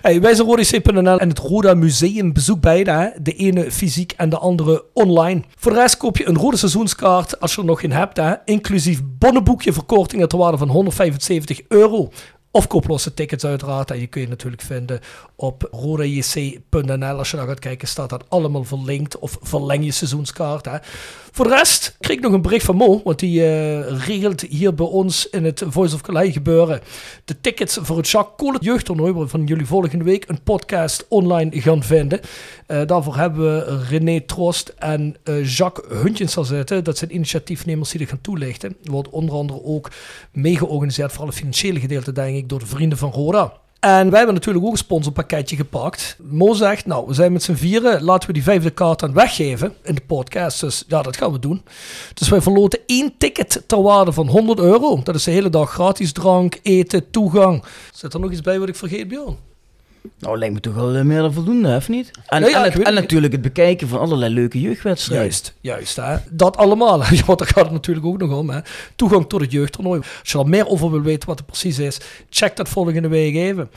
Hey, 0.01 0.21
wij 0.21 0.35
zijn 0.35 0.47
RodaC.nl 0.47 1.19
en 1.19 1.29
het 1.29 1.39
Roda 1.39 1.73
Museum. 1.73 2.33
Bezoek 2.33 2.61
beide. 2.61 2.91
Hè? 2.91 3.09
De 3.21 3.33
ene 3.33 3.71
fysiek 3.71 4.13
en 4.17 4.29
de 4.29 4.37
andere 4.37 4.83
online. 4.93 5.41
Voor 5.55 5.73
de 5.73 5.79
rest 5.79 5.97
koop 5.97 6.17
je 6.17 6.27
een 6.27 6.37
rode 6.37 6.57
seizoenskaart 6.57 7.39
als 7.39 7.55
je 7.55 7.61
er 7.61 7.67
nog 7.67 7.79
geen 7.79 7.91
hebt. 7.91 8.17
Hè? 8.17 8.33
Inclusief 8.45 9.01
bonnenboekje 9.03 9.73
verkortingen 9.73 10.27
ter 10.27 10.37
waarde 10.37 10.57
van 10.57 10.69
175 10.69 11.61
euro. 11.67 12.09
Of 12.57 12.67
koop 12.67 12.87
losse 12.87 13.13
tickets 13.13 13.45
uiteraard. 13.45 13.91
En 13.91 13.99
je 13.99 14.07
kun 14.07 14.21
je 14.21 14.27
natuurlijk 14.27 14.61
vinden 14.61 14.99
op 15.35 15.67
rodajc.nl. 15.71 17.17
Als 17.17 17.31
je 17.31 17.37
daar 17.37 17.47
gaat 17.47 17.59
kijken, 17.59 17.87
staat 17.87 18.09
dat 18.09 18.29
allemaal 18.29 18.63
verlinkt. 18.63 19.19
Of 19.19 19.37
verleng 19.41 19.85
je 19.85 19.91
seizoenskaart. 19.91 20.65
Hè. 20.65 20.77
Voor 21.31 21.47
de 21.47 21.55
rest 21.55 21.95
kreeg 21.99 22.17
ik 22.17 22.23
nog 22.23 22.33
een 22.33 22.41
bericht 22.41 22.65
van 22.65 22.75
Mo. 22.75 23.01
Want 23.03 23.19
die 23.19 23.45
eh, 23.45 24.05
regelt 24.05 24.41
hier 24.41 24.73
bij 24.73 24.85
ons 24.85 25.29
in 25.29 25.43
het 25.43 25.63
Voice 25.67 25.95
of 25.95 26.01
Calais 26.01 26.33
gebeuren. 26.33 26.81
De 27.25 27.41
tickets 27.41 27.77
voor 27.81 27.97
het 27.97 28.09
Jacques 28.09 28.35
Kolen 28.37 28.61
jeugdtoernooi. 28.61 29.13
Waarvan 29.13 29.43
jullie 29.45 29.65
volgende 29.65 30.03
week 30.03 30.23
een 30.27 30.41
podcast 30.43 31.05
online 31.09 31.61
gaan 31.61 31.83
vinden. 31.83 32.19
Eh, 32.67 32.81
daarvoor 32.85 33.15
hebben 33.15 33.43
we 33.43 33.83
René 33.89 34.21
Trost 34.21 34.73
en 34.77 35.15
eh, 35.23 35.45
Jacques 35.45 36.01
Huntjens 36.01 36.37
al 36.37 36.43
zitten. 36.43 36.83
Dat 36.83 36.97
zijn 36.97 37.15
initiatiefnemers 37.15 37.89
die 37.89 37.99
dit 37.99 38.09
gaan 38.09 38.21
toelichten. 38.21 38.75
Er 38.83 38.91
wordt 38.91 39.09
onder 39.09 39.35
andere 39.35 39.63
ook 39.63 39.91
mee 40.31 40.57
georganiseerd. 40.57 41.09
Vooral 41.11 41.27
het 41.27 41.37
financiële 41.37 41.79
gedeelte 41.79 42.11
denk 42.11 42.37
ik 42.37 42.46
door 42.47 42.59
de 42.59 42.65
vrienden 42.65 42.97
van 42.97 43.11
Roda. 43.11 43.53
En 43.79 44.09
wij 44.09 44.17
hebben 44.17 44.35
natuurlijk 44.35 44.65
ook 44.65 44.71
een 44.71 44.77
sponsorpakketje 44.77 45.55
gepakt. 45.55 46.17
Mo 46.21 46.53
zegt, 46.53 46.85
nou, 46.85 47.07
we 47.07 47.13
zijn 47.13 47.31
met 47.31 47.43
z'n 47.43 47.53
vieren. 47.53 48.03
Laten 48.03 48.27
we 48.27 48.33
die 48.33 48.43
vijfde 48.43 48.69
kaart 48.69 49.03
aan 49.03 49.13
weggeven 49.13 49.73
in 49.83 49.95
de 49.95 50.01
podcast. 50.07 50.59
Dus 50.59 50.83
ja, 50.87 51.01
dat 51.01 51.17
gaan 51.17 51.31
we 51.31 51.39
doen. 51.39 51.61
Dus 52.13 52.29
wij 52.29 52.41
verloten 52.41 52.79
één 52.85 53.13
ticket 53.17 53.63
ter 53.65 53.81
waarde 53.81 54.11
van 54.11 54.27
100 54.27 54.59
euro. 54.59 55.01
Dat 55.03 55.15
is 55.15 55.23
de 55.23 55.31
hele 55.31 55.49
dag 55.49 55.71
gratis 55.71 56.11
drank, 56.11 56.59
eten, 56.61 57.09
toegang. 57.11 57.63
Zit 57.93 58.13
er 58.13 58.19
nog 58.19 58.31
iets 58.31 58.41
bij 58.41 58.59
wat 58.59 58.69
ik 58.69 58.75
vergeet, 58.75 59.07
Bjorn? 59.07 59.37
Nou, 60.19 60.37
lijkt 60.37 60.53
me 60.53 60.59
toch 60.59 60.73
wel 60.73 60.95
eh, 60.95 61.01
meer 61.03 61.21
dan 61.21 61.33
voldoende, 61.33 61.75
of 61.75 61.89
niet? 61.89 62.11
En, 62.25 62.41
Ja, 62.41 62.47
ja, 62.47 62.65
en, 62.65 62.71
het- 62.71 62.83
en 62.83 62.93
natuurlijk 62.93 63.33
het 63.33 63.41
bekijken 63.41 63.87
van 63.87 63.99
allerlei 63.99 64.33
leuke 64.33 64.61
jeugdwedstrijden. 64.61 65.25
Juist, 65.27 65.53
juist. 65.61 65.95
Hè? 65.95 66.15
Dat 66.29 66.57
allemaal. 66.57 67.03
Ja, 67.13 67.25
Want 67.25 67.39
daar 67.39 67.47
gaat 67.47 67.63
het 67.63 67.71
natuurlijk 67.73 68.05
ook 68.05 68.17
nog 68.17 68.37
om. 68.37 68.49
Hè? 68.49 68.59
Toegang 68.95 69.29
tot 69.29 69.41
het 69.41 69.51
jeugdtoernooi. 69.51 70.01
Als 70.21 70.31
je 70.31 70.37
er 70.39 70.47
meer 70.47 70.67
over 70.67 70.91
wil 70.91 71.01
weten 71.01 71.27
wat 71.27 71.37
het 71.37 71.47
precies 71.47 71.79
is, 71.79 71.99
check 72.29 72.55
dat 72.55 72.69
volgende 72.69 73.07
week 73.07 73.35
even. 73.35 73.69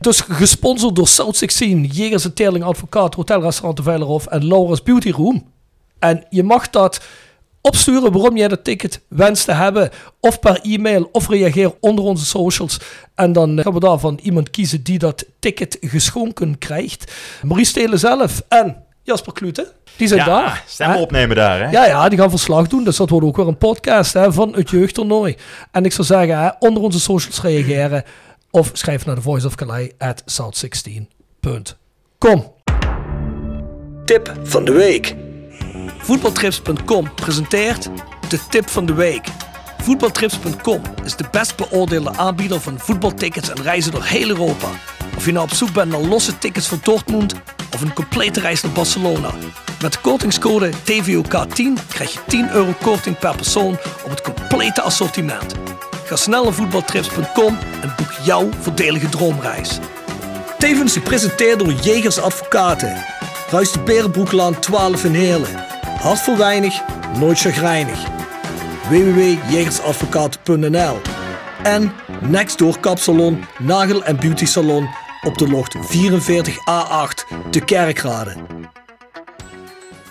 Dus 0.00 0.20
gesponsord 0.20 0.96
door 0.96 1.08
South 1.08 1.36
16, 1.36 1.84
Jegers 1.84 2.24
en 2.24 2.34
Teerling 2.34 2.64
Advocaat, 2.64 3.14
Hotel 3.14 3.40
Restaurant 3.40 3.76
de 3.76 3.82
Veilerhof 3.82 4.26
en 4.26 4.46
Laura's 4.46 4.82
Beauty 4.82 5.10
Room. 5.10 5.46
En 5.98 6.26
je 6.30 6.42
mag 6.42 6.70
dat 6.70 7.00
opsturen 7.62 8.12
waarom 8.12 8.36
jij 8.36 8.48
dat 8.48 8.64
ticket 8.64 9.00
wenst 9.08 9.44
te 9.44 9.52
hebben. 9.52 9.90
Of 10.20 10.40
per 10.40 10.60
e-mail 10.62 11.08
of 11.12 11.28
reageer 11.28 11.74
onder 11.80 12.04
onze 12.04 12.24
socials. 12.26 12.80
En 13.14 13.32
dan 13.32 13.60
gaan 13.62 13.72
we 13.72 13.80
daarvan 13.80 14.18
iemand 14.22 14.50
kiezen 14.50 14.82
die 14.82 14.98
dat 14.98 15.24
ticket 15.38 15.76
geschonken 15.80 16.58
krijgt. 16.58 17.12
Maurice 17.42 17.70
Stelen 17.70 17.98
zelf 17.98 18.42
en 18.48 18.76
Jasper 19.02 19.32
Klute. 19.32 19.72
Die 19.96 20.08
zijn 20.08 20.20
Ja, 20.20 20.26
daar. 20.26 20.64
stemmen 20.66 20.96
Hè? 20.96 21.02
opnemen 21.02 21.36
daar, 21.36 21.58
hè? 21.60 21.70
Ja, 21.70 21.86
ja, 21.86 22.08
die 22.08 22.18
gaan 22.18 22.30
verslag 22.30 22.68
doen. 22.68 22.84
Dus 22.84 22.96
dat 22.96 23.10
wordt 23.10 23.26
ook 23.26 23.36
weer 23.36 23.46
een 23.48 23.58
podcast 23.58 24.12
hè, 24.12 24.32
van 24.32 24.54
het 24.54 24.70
jeugdtoernooi. 24.70 25.36
En 25.72 25.84
ik 25.84 25.92
zou 25.92 26.06
zeggen, 26.06 26.38
hè, 26.38 26.48
onder 26.58 26.82
onze 26.82 27.00
socials 27.00 27.42
reageren. 27.42 28.04
Of 28.50 28.70
schrijf 28.72 29.06
naar 29.06 29.14
de 29.14 29.20
Voice 29.22 29.46
of 29.46 29.54
Calais 29.54 29.90
at 29.98 30.22
south16.com. 30.32 32.52
Tip 34.04 34.32
van 34.42 34.64
de 34.64 34.72
week. 34.72 35.14
Voetbaltrips.com 36.08 37.14
presenteert 37.14 37.88
de 38.28 38.38
tip 38.48 38.68
van 38.68 38.86
de 38.86 38.94
week. 38.94 39.26
Voetbaltrips.com 39.78 40.82
is 41.04 41.16
de 41.16 41.24
best 41.30 41.56
beoordeelde 41.56 42.16
aanbieder 42.16 42.60
van 42.60 42.78
voetbaltickets 42.78 43.50
en 43.50 43.62
reizen 43.62 43.92
door 43.92 44.04
heel 44.04 44.28
Europa. 44.28 44.68
Of 45.16 45.26
je 45.26 45.32
nou 45.32 45.44
op 45.44 45.54
zoek 45.54 45.72
bent 45.72 45.90
naar 45.90 46.00
losse 46.00 46.38
tickets 46.38 46.68
voor 46.68 46.78
Dortmund 46.82 47.34
of 47.74 47.80
een 47.80 47.92
complete 47.92 48.40
reis 48.40 48.62
naar 48.62 48.72
Barcelona. 48.72 49.30
Met 49.82 49.92
de 49.92 49.98
kortingscode 50.00 50.70
TVOK10 50.72 51.86
krijg 51.88 52.12
je 52.12 52.18
10 52.26 52.50
euro 52.50 52.74
korting 52.82 53.18
per 53.18 53.36
persoon 53.36 53.78
op 54.04 54.10
het 54.10 54.22
complete 54.22 54.82
assortiment. 54.82 55.54
Ga 56.04 56.16
snel 56.16 56.44
naar 56.44 56.52
voetbaltrips.com 56.52 57.58
en 57.82 57.94
boek 57.96 58.12
jouw 58.24 58.48
voordelige 58.60 59.08
droomreis. 59.08 59.78
Tevens 60.58 60.92
gepresenteerd 60.92 61.58
door 61.58 61.72
Jegers 61.72 62.18
Advocaten. 62.20 63.04
Ruist 63.50 63.72
de 63.72 63.80
Berenbroeklaan 63.80 64.58
12 64.58 65.04
in 65.04 65.14
Heerlen. 65.14 65.77
Hart 65.98 66.20
voor 66.20 66.36
weinig, 66.36 66.80
nooit 67.18 67.38
chagrijnig. 67.38 68.04
www.jegersadvocaten.nl 68.88 70.96
En 71.62 71.92
Nextdoor 72.20 72.78
Kapsalon, 72.80 73.44
Nagel 73.58 74.04
en 74.04 74.16
Beauty 74.16 74.44
Salon 74.46 74.88
op 75.22 75.38
de 75.38 75.48
locht 75.48 75.76
44A8 75.76 75.80
te 77.50 77.60
Kerkrade. 77.64 78.34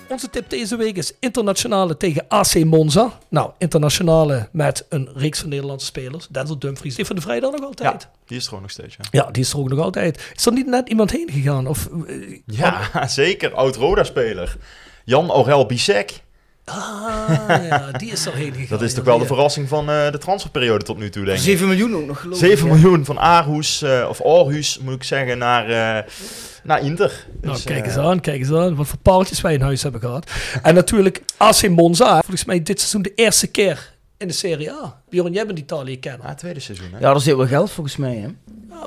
Onze 0.10 0.30
tip 0.30 0.50
deze 0.50 0.76
week 0.76 0.98
is 0.98 1.14
internationale 1.20 1.98
tegen 1.98 2.26
AC 2.28 2.64
Monza. 2.64 3.18
Nou, 3.30 3.52
internationale 3.58 4.50
met 4.52 4.86
een 4.90 5.10
reeks 5.16 5.40
van 5.40 5.50
Nederlandse 5.50 5.86
spelers. 5.86 6.28
Denzel 6.28 6.60
Dumfries, 6.60 6.96
die 6.96 7.06
van 7.06 7.16
de 7.16 7.22
vrijdag 7.22 7.52
nog 7.52 7.64
altijd. 7.64 8.02
Ja, 8.02 8.10
die 8.26 8.38
is 8.38 8.44
er 8.44 8.48
gewoon 8.50 8.64
nog 8.64 8.72
steeds, 8.72 8.96
ja. 8.96 9.04
Ja, 9.12 9.32
die 9.32 9.44
is 9.44 9.52
er 9.54 9.60
ook 9.60 9.70
nog 9.70 9.80
altijd. 9.80 10.32
Is 10.36 10.46
er 10.46 10.54
niet 10.54 10.68
net 10.68 10.90
iemand 10.90 11.12
heen 11.12 11.30
gegaan? 11.32 11.68
Of, 11.68 11.88
eh, 12.08 12.40
Ja, 12.46 12.90
zeker. 13.08 13.54
Oud-Roda-speler. 13.54 14.58
Jan 15.08 15.30
Aurel 15.30 15.66
Bisek. 15.66 16.22
Ah, 16.66 17.30
ja, 17.70 17.92
die 17.92 18.12
is 18.12 18.26
er 18.26 18.34
heen 18.34 18.54
gegaan. 18.54 18.68
Dat 18.70 18.82
is 18.82 18.94
toch 18.94 19.04
wel 19.04 19.18
de 19.18 19.26
verrassing 19.26 19.68
van 19.68 19.90
eh, 19.90 20.12
de 20.12 20.18
transferperiode 20.18 20.84
tot 20.84 20.98
nu 20.98 21.10
toe, 21.10 21.26
denk 21.26 21.38
ik. 21.38 21.44
7 21.44 21.68
miljoen 21.68 21.96
ook 21.96 22.06
nog 22.06 22.22
geloof 22.22 22.42
ik. 22.42 22.48
7 22.48 22.68
hè? 22.68 22.74
miljoen 22.74 23.06
van 23.06 23.20
Aarhus, 23.20 23.82
eh, 23.82 24.06
of 24.10 24.26
Aarhus 24.26 24.80
moet 24.80 24.94
ik 24.94 25.04
zeggen, 25.04 25.38
naar, 25.38 25.70
eh, 25.70 26.12
naar 26.64 26.82
Inter. 26.82 27.26
Nou, 27.42 27.54
Dus, 27.54 27.64
kijk 27.64 27.86
eens 27.86 27.98
aan, 27.98 28.20
kijk 28.20 28.40
eens 28.40 28.52
aan. 28.52 28.76
Wat 28.76 28.88
voor 28.88 29.00
paaltjes 29.00 29.42
wij 29.42 29.54
in 29.54 29.62
huis 29.62 29.84
hebben 29.84 30.02
gehad. 30.02 30.32
en 30.62 30.74
natuurlijk 30.74 31.24
AC 31.38 31.70
Monza. 31.70 32.12
Volgens 32.20 32.46
mij 32.46 32.64
dit 32.64 32.80
seizoen 32.80 33.02
de 33.02 33.14
eerste 33.16 33.48
keer 33.48 33.94
in 34.18 34.28
de 34.28 34.34
Serie 34.34 34.72
A. 34.72 35.02
Bjorn, 35.10 35.34
jij 35.34 35.46
bent 35.46 35.60
Italië 35.60 36.00
kennen. 36.00 36.28
Ja, 36.28 36.34
tweede 36.36 36.60
seizoen, 36.60 36.90
hè? 36.92 37.00
Ja, 37.00 37.14
er 37.14 37.22
zit 37.22 37.36
wel 37.36 37.48
geld 37.48 37.72
volgens 37.72 37.96
mij, 37.96 38.16
hè? 38.16 38.28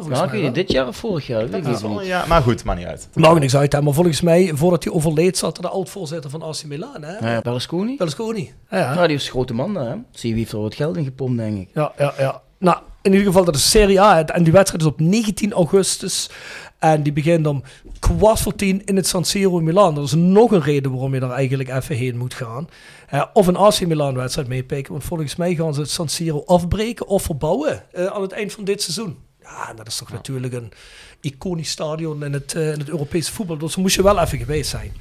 Volgens 0.01 0.19
Ja, 0.21 0.25
mij 0.25 0.35
weet 0.35 0.43
wel. 0.43 0.53
dit 0.53 0.73
jaar 0.73 0.87
of 0.89 0.97
vorig 0.97 1.27
jaar? 1.27 1.49
Weet 1.49 1.67
ik 1.67 1.73
even 1.75 1.89
al- 1.89 1.99
niet. 1.99 2.07
ja, 2.07 2.25
maar 2.27 2.43
goed, 2.43 2.65
maakt 2.65 2.79
niet 2.79 2.89
uit. 2.89 3.09
Maakt 3.15 3.41
niks 3.41 3.57
uit, 3.57 3.73
hè. 3.73 3.83
maar 3.83 3.93
volgens 3.93 4.21
mij, 4.21 4.51
voordat 4.55 4.85
hij 4.85 4.93
overleed, 4.93 5.39
zat 5.39 5.57
er 5.57 5.63
de 5.63 5.69
oud-voorzitter 5.69 6.31
van 6.31 6.43
AC 6.43 6.65
Milan. 6.65 7.03
Hè? 7.03 7.33
Ja, 7.35 7.41
Berlusconi? 7.41 7.97
Berlusconi. 7.97 8.53
Ja, 8.71 8.79
ja. 8.79 8.95
Ja, 8.95 9.07
die 9.07 9.17
is 9.17 9.25
een 9.25 9.31
grote 9.31 9.55
man, 9.55 9.75
hè? 9.75 9.95
Zie 10.11 10.29
je 10.29 10.35
wie 10.35 10.35
heeft 10.35 10.53
er 10.53 10.61
wat 10.61 10.75
geld 10.75 10.97
in 10.97 11.05
gepompt, 11.05 11.37
denk 11.39 11.59
ik. 11.59 11.69
Ja, 11.75 11.93
ja, 11.99 12.15
ja. 12.19 12.41
Nou, 12.59 12.79
in 13.03 13.11
ieder 13.11 13.27
geval, 13.27 13.45
dat 13.45 13.55
is 13.55 13.71
Serie 13.71 14.01
A. 14.01 14.27
En 14.27 14.43
die 14.43 14.53
wedstrijd 14.53 14.83
is 14.83 14.89
op 14.89 15.01
19 15.01 15.53
augustus. 15.53 16.31
En 16.79 17.03
die 17.03 17.13
begint 17.13 17.47
om 17.47 17.63
kwart 17.99 18.41
voor 18.41 18.55
tien 18.55 18.85
in 18.85 18.97
het 18.97 19.07
San 19.07 19.25
Siro 19.25 19.59
in 19.59 19.65
Milaan. 19.65 19.95
Dat 19.95 20.05
is 20.05 20.15
nog 20.15 20.51
een 20.53 20.63
reden 20.63 20.91
waarom 20.93 21.15
je 21.15 21.21
daar 21.21 21.31
eigenlijk 21.31 21.69
even 21.69 21.97
heen 21.97 22.17
moet 22.19 22.35
gaan. 22.35 22.69
Eh, 23.09 23.23
of 23.33 23.47
een 23.47 23.57
AC 23.57 23.81
Milan 23.87 24.15
wedstrijd 24.15 24.49
meepikken. 24.49 24.93
Want 24.93 25.05
volgens 25.05 25.37
mij 25.37 25.55
gaan 25.55 25.75
ze 25.75 25.81
het 25.81 25.91
San 25.91 26.09
Siro 26.09 26.43
afbreken 26.47 27.07
of 27.07 27.23
verbouwen 27.23 27.83
eh, 27.93 28.07
aan 28.07 28.23
het 28.23 28.33
eind 28.33 28.53
van 28.53 28.65
dit 28.65 28.83
seizoen. 28.83 29.17
Ja, 29.57 29.73
dat 29.75 29.87
is 29.87 29.97
toch 29.97 30.13
natuurlijk 30.13 30.53
een 30.53 30.73
iconisch 31.21 31.71
stadion 31.71 32.25
in 32.25 32.33
het, 32.33 32.55
eh, 32.55 32.73
in 32.73 32.79
het 32.79 32.89
Europese 32.89 33.33
voetbal. 33.33 33.59
Dus 33.59 33.77
moest 33.77 33.97
je 33.97 34.03
wel 34.03 34.19
even 34.21 34.39
geweest 34.39 34.71
zijn. 34.71 34.93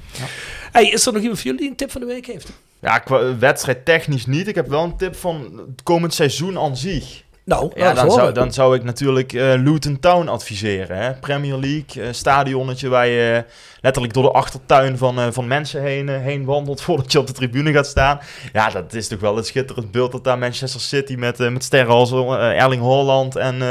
Hey, 0.72 0.88
is 0.90 1.06
er 1.06 1.12
nog 1.12 1.20
iemand 1.22 1.40
van 1.40 1.50
jullie 1.50 1.60
die 1.60 1.70
een 1.70 1.76
tip 1.76 1.90
van 1.90 2.00
de 2.00 2.06
week 2.06 2.26
heeft? 2.26 2.52
Ja, 2.80 2.98
qua 2.98 3.38
wedstrijd 3.38 3.84
technisch 3.84 4.26
niet. 4.26 4.48
Ik 4.48 4.54
heb 4.54 4.68
wel 4.68 4.84
een 4.84 4.96
tip 4.96 5.16
van 5.16 5.62
het 5.66 5.82
komend 5.82 6.14
seizoen 6.14 6.58
aan 6.58 6.76
zich. 6.76 7.22
Nou, 7.44 7.70
Ja, 7.74 7.86
dan 7.94 7.96
zou, 8.10 8.20
horen. 8.20 8.34
dan 8.34 8.52
zou 8.52 8.76
ik 8.76 8.82
natuurlijk 8.82 9.32
eh, 9.32 9.52
Luton 9.56 10.00
Town 10.00 10.28
adviseren. 10.28 10.96
Hè? 10.96 11.12
Premier 11.14 11.56
League, 11.56 12.02
eh, 12.02 12.08
stadionnetje 12.12 12.88
waar 12.88 13.06
je 13.06 13.44
letterlijk 13.80 14.14
door 14.14 14.22
de 14.22 14.30
achtertuin 14.30 14.98
van, 14.98 15.18
eh, 15.18 15.26
van 15.30 15.46
mensen 15.46 15.82
heen, 15.82 16.08
eh, 16.08 16.20
heen 16.20 16.44
wandelt 16.44 16.80
voordat 16.86 17.12
je 17.12 17.18
op 17.18 17.26
de 17.26 17.32
tribune 17.32 17.72
gaat 17.72 17.86
staan. 17.86 18.20
Ja, 18.52 18.70
dat 18.70 18.94
is 18.94 19.08
toch 19.08 19.20
wel 19.20 19.38
een 19.38 19.44
schitterend 19.44 19.90
beeld 19.90 20.12
dat 20.12 20.24
daar 20.24 20.38
Manchester 20.38 20.80
City 20.80 21.14
met, 21.14 21.40
eh, 21.40 21.48
met 21.50 21.64
sterren 21.64 21.94
als 21.94 22.12
eh, 22.12 22.60
Erling 22.62 22.82
Haaland 22.82 23.36
en 23.36 23.62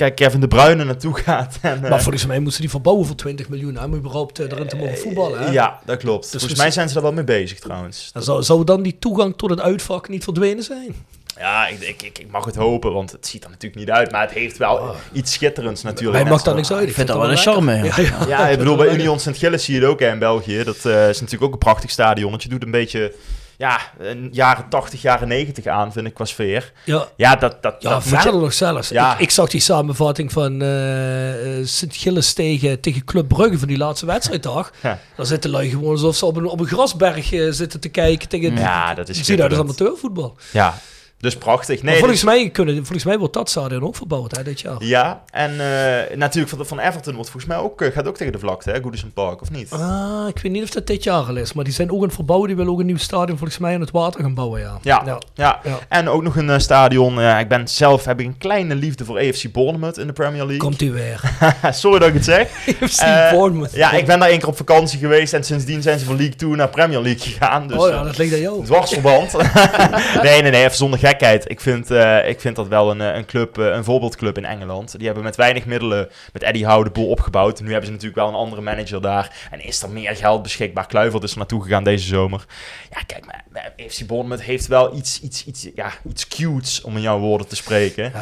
eh, 0.00 0.06
even 0.06 0.14
kijken, 0.14 0.14
Kevin 0.26 0.40
De 0.40 0.48
Bruyne 0.48 0.84
naartoe 0.84 1.14
gaat. 1.18 1.58
En, 1.60 1.84
eh, 1.84 1.90
Maar 1.90 2.02
volgens 2.02 2.26
mij 2.26 2.38
moesten 2.40 2.60
die 2.60 2.70
verbouwen 2.70 3.06
voor 3.06 3.16
20 3.16 3.48
miljoen. 3.48 3.76
Hè? 3.76 3.84
Om 3.84 3.94
überhaupt 3.94 4.38
eh, 4.38 4.50
erin 4.50 4.66
te 4.68 4.76
mogen 4.76 4.98
voetballen. 4.98 5.38
Hè? 5.40 5.50
ja, 5.50 5.80
dat 5.84 5.96
klopt. 5.98 6.20
Volgens 6.20 6.42
misschien- 6.42 6.62
mij 6.62 6.70
zijn 6.70 6.88
ze 6.88 6.94
daar 6.94 7.02
wel 7.02 7.12
mee 7.12 7.24
bezig 7.24 7.58
trouwens. 7.58 8.10
Dan 8.12 8.22
zou, 8.22 8.42
zou 8.42 8.64
dan 8.64 8.82
die 8.82 8.96
toegang 8.98 9.34
tot 9.36 9.50
het 9.50 9.60
uitvak 9.60 10.08
niet 10.08 10.24
verdwenen 10.24 10.64
zijn? 10.64 10.94
Ja, 11.38 11.66
ik, 11.68 11.80
ik, 11.80 12.02
ik, 12.02 12.18
ik 12.18 12.30
mag 12.30 12.44
het 12.44 12.56
hopen, 12.56 12.92
want 12.92 13.12
het 13.12 13.26
ziet 13.26 13.44
er 13.44 13.50
natuurlijk 13.50 13.80
niet 13.80 13.90
uit. 13.90 14.10
Maar 14.10 14.20
het 14.22 14.30
heeft 14.30 14.56
wel 14.56 14.94
iets 15.12 15.32
schitterends 15.32 15.82
natuurlijk. 15.82 16.18
Net 16.18 16.28
mag 16.32 16.42
daar 16.42 16.50
zo- 16.52 16.56
niks 16.58 16.72
uit. 16.72 16.88
Ik 16.88 16.94
vind 16.94 17.08
dat 17.08 17.16
wel 17.16 17.30
een 17.30 17.36
charme, 17.36 17.74
ja. 17.76 17.84
Ja, 17.84 17.94
ja. 17.96 18.26
Ja, 18.28 18.48
ik 18.48 18.58
bedoel, 18.58 18.76
bij 18.76 18.92
Union 18.94 19.20
Sint-Gilles 19.20 19.64
zie 19.64 19.74
je 19.74 19.80
het 19.80 19.88
ook 19.88 20.00
hè, 20.00 20.10
in 20.12 20.18
België. 20.18 20.62
Dat 20.64 20.84
eh, 20.84 21.08
is 21.08 21.20
natuurlijk 21.20 21.42
ook 21.46 21.52
een 21.52 21.58
prachtig 21.58 21.90
stadion. 21.90 22.32
Het 22.32 22.50
doet 22.50 22.62
een 22.62 22.70
beetje, 22.70 23.14
ja, 23.62 23.80
een 23.98 24.28
jaren 24.32 24.68
80, 24.68 25.02
jaren 25.02 25.28
90 25.28 25.66
aan, 25.66 25.92
vind 25.92 26.06
ik, 26.06 26.14
qua 26.14 26.24
sfeer. 26.24 26.72
Ja, 26.84 27.06
Ja, 27.16 27.36
dat, 27.36 27.62
dat, 27.62 27.74
ja 27.78 27.90
dat 27.90 28.02
verder 28.02 28.32
je- 28.34 28.38
nog 28.40 28.52
zelfs. 28.52 28.88
Ja. 28.88 29.12
Ik, 29.14 29.18
ik 29.20 29.30
zag 29.30 29.48
die 29.48 29.60
samenvatting 29.60 30.32
van 30.32 30.62
eh 30.62 31.58
eh, 31.60 31.66
Sint-Gilles 31.66 32.32
tegen, 32.32 32.80
tegen 32.80 33.04
Club 33.04 33.28
Brugge 33.28 33.58
van 33.58 33.68
die 33.68 33.76
laatste 33.78 34.06
wedstrijddag. 34.06 34.72
Ja. 34.82 34.98
Daar 35.16 35.26
zitten 35.26 35.50
lui 35.50 35.68
gewoon 35.70 35.90
alsof 35.90 36.16
ze 36.16 36.26
op 36.26 36.36
een, 36.36 36.46
op 36.46 36.60
een 36.60 36.66
grasberg 36.66 37.32
eh, 37.32 37.46
zitten 37.50 37.80
te 37.80 37.88
kijken. 37.88 38.28
Tegen, 38.28 38.56
Ja, 38.56 38.94
dat 38.94 39.08
is 39.08 39.16
zie 39.16 39.36
dat 39.36 39.44
als 39.50 39.54
schitterend. 39.54 39.60
amateurvoetbal. 39.60 40.36
Ja, 40.52 40.74
dus 41.22 41.36
prachtig. 41.36 41.82
Nee, 41.82 41.98
volgens, 41.98 42.20
dus- 42.20 42.30
mij 42.30 42.50
kunnen, 42.50 42.74
volgens 42.76 43.04
mij 43.04 43.18
wordt 43.18 43.34
dat 43.34 43.50
stadion 43.50 43.82
ook 43.82 43.96
verbouwd 43.96 44.36
hè, 44.36 44.42
dit 44.42 44.60
jaar. 44.60 44.76
Ja, 44.78 45.22
en 45.30 45.50
eh, 45.50 46.16
natuurlijk 46.16 46.56
van, 46.56 46.66
van 46.66 46.78
Everton 46.78 47.14
wordt 47.14 47.30
volgens 47.30 47.52
mij 47.52 47.62
ook, 47.62 47.80
eh, 47.82 47.92
gaat 47.92 48.06
ook 48.08 48.16
tegen 48.16 48.32
de 48.32 48.38
vlakte, 48.38 48.70
hè, 48.70 48.80
Goodison 48.82 49.12
Park, 49.12 49.40
of 49.40 49.50
niet? 49.50 49.72
Ah, 49.72 50.24
ik 50.28 50.42
weet 50.42 50.52
niet 50.52 50.62
of 50.62 50.70
dat 50.70 50.86
dit 50.86 51.02
jaar 51.02 51.22
al 51.24 51.36
is, 51.36 51.52
maar 51.52 51.64
die 51.64 51.72
zijn 51.72 51.92
ook 51.92 52.02
het 52.02 52.14
verbouwen. 52.14 52.48
Die 52.48 52.56
willen 52.56 52.72
ook 52.72 52.80
een 52.80 52.86
nieuw 52.86 52.96
stadion 52.96 53.38
volgens 53.38 53.58
mij 53.58 53.74
aan 53.74 53.80
het 53.80 53.90
water 53.90 54.20
gaan 54.20 54.34
bouwen, 54.34 54.60
ja. 54.60 54.78
Ja, 54.82 55.02
Ja. 55.06 55.18
ja. 55.34 55.60
Ja. 55.64 55.78
en 55.88 56.08
ook 56.08 56.22
nog 56.22 56.36
een 56.36 56.50
eh, 56.50 56.58
stadion. 56.58 57.20
ik 57.20 57.48
ben 57.48 57.68
zelf, 57.68 58.04
heb 58.04 58.20
ik 58.20 58.26
een 58.26 58.38
kleine 58.38 58.74
liefde 58.74 59.04
voor 59.04 59.18
AFC 59.18 59.52
Bournemouth 59.52 59.98
in 59.98 60.06
de 60.06 60.12
Premier 60.12 60.40
League. 60.40 60.56
Komt 60.58 60.82
u 60.82 60.92
weer. 60.92 61.20
Sorry 61.70 61.98
dat 61.98 62.08
ik 62.08 62.14
het 62.14 62.24
zeg. 62.24 62.48
FC 62.90 62.98
Eh, 63.00 63.30
Bournemouth. 63.30 63.72
Ja, 63.74 63.92
ik 63.92 64.06
ben 64.06 64.18
daar 64.18 64.28
één 64.28 64.38
keer 64.38 64.48
op 64.48 64.56
vakantie 64.56 64.98
geweest 64.98 65.32
en 65.32 65.44
sindsdien 65.44 65.82
zijn 65.82 65.98
ze 65.98 66.04
van 66.04 66.16
League 66.16 66.34
2 66.36 66.50
naar 66.50 66.68
Premier 66.68 67.00
League 67.00 67.32
gegaan. 67.32 67.66
Dus, 67.68 67.76
oh 67.76 67.88
ja, 67.88 68.02
dat 68.02 68.18
ligt 68.18 68.34
aan 68.34 68.40
jou. 68.40 68.64
Dwarsverband. 68.64 69.32
nee, 70.22 70.42
nee, 70.42 70.50
nee, 70.50 70.64
even 70.64 70.76
zonder 70.76 70.98
gekheid. 71.12 71.50
Ik 71.50 71.60
vind, 71.60 71.90
eh, 71.90 72.28
ik 72.28 72.40
vind 72.40 72.56
dat 72.56 72.68
wel 72.68 72.90
een, 72.90 73.00
eh, 73.00 73.14
een 73.14 73.24
club, 73.24 73.58
eh, 73.58 73.66
een 73.66 73.84
voorbeeldclub 73.84 74.36
in 74.36 74.44
Engeland. 74.44 74.96
Die 74.96 75.06
hebben 75.06 75.24
met 75.24 75.36
weinig 75.36 75.66
middelen 75.66 76.08
met 76.32 76.42
Eddie 76.42 76.66
Howe 76.66 76.84
de 76.84 76.90
boel 76.90 77.08
opgebouwd. 77.08 77.60
Nu 77.60 77.66
hebben 77.66 77.86
ze 77.86 77.92
natuurlijk 77.92 78.20
wel 78.20 78.28
een 78.28 78.34
andere 78.34 78.62
manager 78.62 79.02
daar. 79.02 79.48
En 79.50 79.64
is 79.64 79.82
er 79.82 79.90
meer 79.90 80.16
geld 80.16 80.42
beschikbaar. 80.42 80.86
Kluivert 80.86 81.22
is 81.22 81.32
er 81.32 81.38
naartoe 81.38 81.62
gegaan 81.62 81.84
deze 81.84 82.06
zomer. 82.06 82.44
Ja, 82.90 83.00
kijk, 83.06 83.26
maar 83.26 83.42
FC 83.88 84.06
Bournemouth 84.06 84.42
heeft 84.42 84.66
wel 84.66 84.96
iets, 84.96 85.20
iets, 85.20 85.46
iets, 85.46 85.68
ja, 85.74 85.90
iets 86.08 86.28
cutes, 86.28 86.82
om 86.82 86.96
in 86.96 87.02
jouw 87.02 87.18
woorden 87.18 87.48
te 87.48 87.56
spreken. 87.56 88.12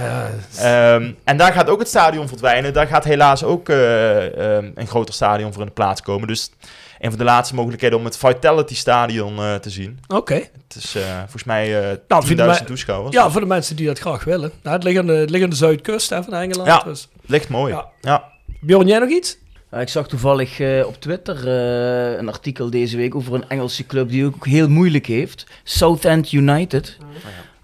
Ehm, 0.58 1.12
en 1.24 1.36
daar 1.36 1.52
gaat 1.52 1.68
ook 1.68 1.78
het 1.78 1.88
stadion 1.88 2.28
verdwijnen. 2.28 2.72
Daar 2.72 2.86
gaat 2.86 3.04
helaas 3.04 3.44
ook 3.44 3.68
eh, 3.68 4.56
ehm, 4.56 4.70
een 4.74 4.86
groter 4.86 5.14
stadion 5.14 5.52
voor 5.52 5.62
in 5.62 5.68
de 5.68 5.74
plaats 5.74 6.02
komen. 6.02 6.28
Dus 6.28 6.50
een 7.00 7.10
van 7.10 7.18
de 7.18 7.24
laatste 7.24 7.54
mogelijkheden 7.54 7.98
om 7.98 8.04
het 8.04 8.16
Vitality 8.16 8.74
Stadion 8.74 9.38
eh, 9.38 9.54
te 9.54 9.70
zien. 9.70 9.98
Oké. 10.08 10.34
Het 10.34 10.74
is 10.76 10.94
eh, 10.94 11.18
volgens 11.18 11.44
mij 11.44 11.90
eh 11.90 11.96
10.000 11.96 12.00
Nou, 12.08 12.26
vinden 12.26 12.46
wij- 12.46 12.60
toeschouwers. 12.60 13.14
Ja, 13.16 13.30
voor 13.30 13.40
de 13.40 13.46
mensen 13.46 13.76
die 13.76 13.86
dat 13.86 13.98
graag 13.98 14.24
willen. 14.24 14.50
Nou, 14.62 14.74
het 14.76 14.84
ligt 14.84 14.98
aan 14.98 15.06
de, 15.06 15.12
het 15.12 15.30
ligt 15.30 15.44
aan 15.44 15.50
de 15.50 15.56
zuidkust 15.56 16.10
hè, 16.10 16.22
van 16.22 16.34
Engeland. 16.34 16.66
Ja. 16.68 16.78
Dus. 16.84 17.08
Ligt 17.26 17.48
mooi. 17.48 17.72
Ja. 17.72 17.86
Ja. 18.00 18.24
Bjorn, 18.60 18.86
jij 18.86 18.98
nog 18.98 19.08
iets? 19.10 19.38
Ja, 19.70 19.78
ik 19.80 19.88
zag 19.88 20.08
toevallig 20.08 20.60
eh, 20.60 20.86
op 20.86 21.00
Twitter 21.00 21.36
eh, 21.48 22.18
een 22.18 22.28
artikel 22.28 22.70
deze 22.70 22.96
week 22.96 23.14
over 23.14 23.34
een 23.34 23.48
Engelse 23.48 23.86
club 23.86 24.08
die 24.08 24.26
ook 24.26 24.46
heel 24.46 24.68
moeilijk 24.68 25.06
heeft. 25.06 25.46
Southend 25.64 26.32
United. 26.32 26.96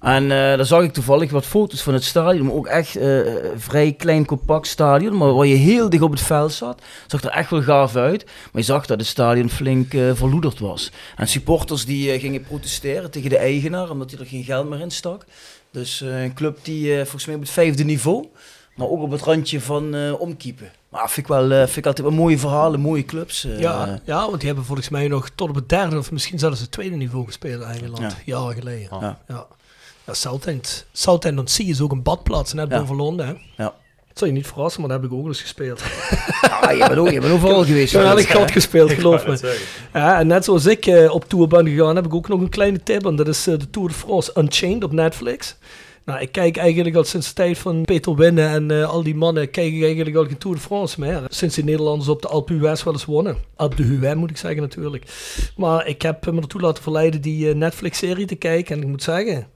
En 0.07 0.23
eh, 0.23 0.29
daar 0.39 0.67
zag 0.67 0.83
ik 0.83 0.93
toevallig 0.93 1.31
wat 1.31 1.47
foto's 1.47 1.83
van 1.83 1.95
het 1.95 2.05
stadion. 2.05 2.47
Maar 2.47 2.55
ook 2.55 2.67
echt 2.67 2.97
eh, 2.97 3.21
vrij 3.57 3.93
klein, 3.93 4.25
compact 4.25 4.67
stadion. 4.67 5.17
Maar 5.17 5.35
waar 5.35 5.47
je 5.47 5.55
heel 5.55 5.91
dicht 5.91 6.03
op 6.03 6.11
het 6.11 6.21
veld 6.21 6.53
zat. 6.53 6.83
Zag 7.07 7.23
er 7.23 7.31
echt 7.31 7.51
wel 7.51 7.63
gaaf 7.63 7.97
uit. 7.97 8.25
Maar 8.25 8.63
je 8.63 8.63
zag 8.63 8.87
dat 8.87 8.99
het 8.99 9.07
stadion 9.09 9.51
flink 9.51 9.95
eh, 9.95 10.11
verloederd 10.15 10.59
was. 10.59 10.91
En 11.17 11.29
supporters 11.29 11.85
die 11.85 12.19
gingen 12.19 12.43
protesteren 12.43 13.11
tegen 13.11 13.31
de 13.31 13.37
eigenaar. 13.39 13.91
Omdat 13.91 14.11
hij 14.11 14.21
er 14.21 14.27
geen 14.27 14.45
geld 14.45 14.69
meer 14.69 14.81
in 14.81 14.91
stak. 14.91 15.25
Dus 15.77 16.01
eh, 16.01 16.23
een 16.23 16.35
club 16.35 16.59
die 16.63 16.93
eh, 16.93 17.03
volgens 17.03 17.27
mij 17.27 17.35
op 17.35 17.41
het 17.41 17.51
vijfde 17.51 17.85
niveau. 17.85 18.27
Maar 18.75 18.89
ook 18.89 19.01
op 19.03 19.11
het 19.11 19.23
randje 19.23 19.61
van 19.61 19.95
eh 19.95 20.21
omkiepen. 20.21 20.71
Maar 20.89 21.11
vind 21.11 21.27
ik, 21.27 21.27
wel, 21.27 21.51
eh, 21.51 21.65
vind 21.65 21.77
ik 21.77 21.87
altijd 21.87 22.07
wel 22.07 22.17
mooie 22.17 22.39
verhalen, 22.39 22.81
mooie 22.81 23.05
clubs. 23.05 23.47
ja, 23.59 24.01
ja, 24.05 24.27
want 24.27 24.37
die 24.37 24.47
hebben 24.47 24.65
volgens 24.65 24.89
mij 24.89 25.09
nog 25.09 25.29
tot 25.35 25.49
op 25.49 25.55
het 25.55 25.69
derde 25.69 25.99
of 25.99 26.11
misschien 26.13 26.39
zelfs 26.39 26.61
het 26.61 26.71
tweede 26.71 26.97
niveau 26.97 27.27
gespeeld 27.27 27.63
in 27.63 27.69
Engeland. 27.69 27.99
Ja. 27.99 28.13
Jaren 28.25 28.55
geleden. 28.55 28.89
Ja. 29.01 29.19
Ja. 29.29 29.47
Ja, 30.07 30.15
Southend. 30.15 30.87
Southend 30.93 31.39
on 31.39 31.47
Sea 31.47 31.67
is 31.69 31.81
ook 31.81 31.93
een 31.93 32.03
badplaats 32.03 32.53
net 32.53 32.71
Ja. 32.71 32.79
boven 32.79 32.97
Londen. 32.97 33.27
Hè? 33.27 33.33
Ja. 33.63 33.75
Dat 34.09 34.19
zou 34.25 34.31
je 34.31 34.37
niet 34.37 34.47
verrassen, 34.47 34.81
maar 34.81 34.91
daar 34.91 35.01
heb 35.01 35.11
ik 35.11 35.17
ook 35.17 35.27
eens 35.27 35.41
gespeeld. 35.41 35.83
Ah, 36.61 36.73
je 36.73 36.79
bent, 36.89 36.99
ook, 36.99 37.11
je 37.11 37.21
bent 37.21 37.33
overal 37.33 37.65
geweest. 37.65 37.85
Ik 37.87 37.91
heb 37.93 38.01
hoor. 38.01 38.11
eigenlijk 38.11 38.41
gat 38.45 38.51
gespeeld, 38.51 38.91
Ik 38.91 38.97
geloof 38.99 39.27
me. 39.27 39.59
Ja, 39.93 40.19
en 40.19 40.27
net 40.27 40.45
zoals 40.45 40.67
ik 40.67 40.87
eh, 40.87 41.15
op 41.15 41.29
tour 41.29 41.49
ben 41.49 41.69
gegaan, 41.69 41.97
heb 41.97 42.05
ik 42.07 42.15
ook 42.15 42.29
nog 42.29 42.41
een 42.41 42.49
kleine 42.49 42.83
tip. 42.83 43.07
En 43.07 43.17
dat 43.17 43.29
is 43.29 43.47
eh, 43.47 43.59
de 43.59 43.71
Tour 43.71 43.89
de 43.89 43.95
France 43.95 44.33
Unchained 44.39 44.85
op 44.85 44.93
Netflix. 44.93 45.57
Nou, 46.05 46.21
ik 46.21 46.33
kijk 46.33 46.57
eigenlijk 46.57 46.97
al 46.97 47.05
sinds 47.05 47.29
de 47.29 47.35
tijd 47.35 47.59
van 47.59 47.83
Peter 47.85 48.15
Winnen 48.17 48.49
en 48.49 48.71
eh, 48.71 48.89
al 48.89 49.03
die 49.03 49.15
mannen, 49.15 49.51
kijk 49.51 49.73
ik 49.73 49.83
eigenlijk 49.83 50.17
al 50.17 50.25
geen 50.25 50.39
Tour 50.39 50.57
de 50.57 50.63
France 50.63 51.01
meer. 51.01 51.23
Sinds 51.29 51.55
die 51.55 51.65
Nederlanders 51.65 52.09
op 52.09 52.23
de 52.23 52.29
Alpe 52.29 52.57
d'Huez 52.59 52.83
wel 52.83 52.93
eens 52.93 53.05
wonnen. 53.05 53.37
Alpe 53.57 53.77
d'Huez 53.77 54.15
moet 54.15 54.31
ik 54.31 54.37
zeggen 54.37 54.61
natuurlijk. 54.63 55.05
Maar 55.57 55.87
ik 55.87 56.03
heb 56.03 56.31
me 56.33 56.41
ertoe 56.41 56.61
laten 56.61 56.83
verleiden 56.83 57.21
die 57.21 57.55
Netflix-serie 57.55 58.27
te 58.27 58.35
kijken. 58.35 58.77
En 58.77 58.83
ik 58.83 58.89
moet 58.89 59.03
zeggen, 59.03 59.47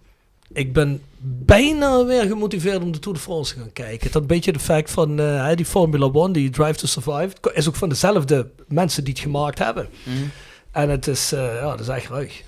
Ik 0.53 0.73
ben 0.73 1.03
bijna 1.23 2.05
weer 2.05 2.27
gemotiveerd 2.27 2.83
om 2.83 2.93
de 2.93 2.99
Tour 2.99 3.17
de 3.17 3.23
France 3.23 3.55
te 3.55 3.61
gaan 3.61 3.73
kijken. 3.73 4.13
Dat 4.13 4.23
een 4.23 4.29
beetje 4.29 4.53
de 4.53 4.59
fact 4.59 4.91
van 4.91 5.21
eh, 5.21 5.51
die 5.55 5.65
Formula 5.67 6.11
One, 6.13 6.33
die 6.33 6.51
Drive 6.51 6.79
to 6.79 6.87
Survive, 6.87 7.31
is 7.53 7.69
ook 7.69 7.77
van 7.77 7.89
dezelfde 7.89 8.51
mensen 8.69 9.05
die 9.05 9.13
het 9.13 9.23
gemaakt 9.23 9.59
hebben. 9.59 9.89
En 10.71 10.89
het 10.89 11.07
is, 11.07 11.33
eh, 11.33 11.55
ja, 11.55 11.71
dat 11.71 11.81
is 11.81 11.89
echt 11.89 12.09
ruig. 12.09 12.43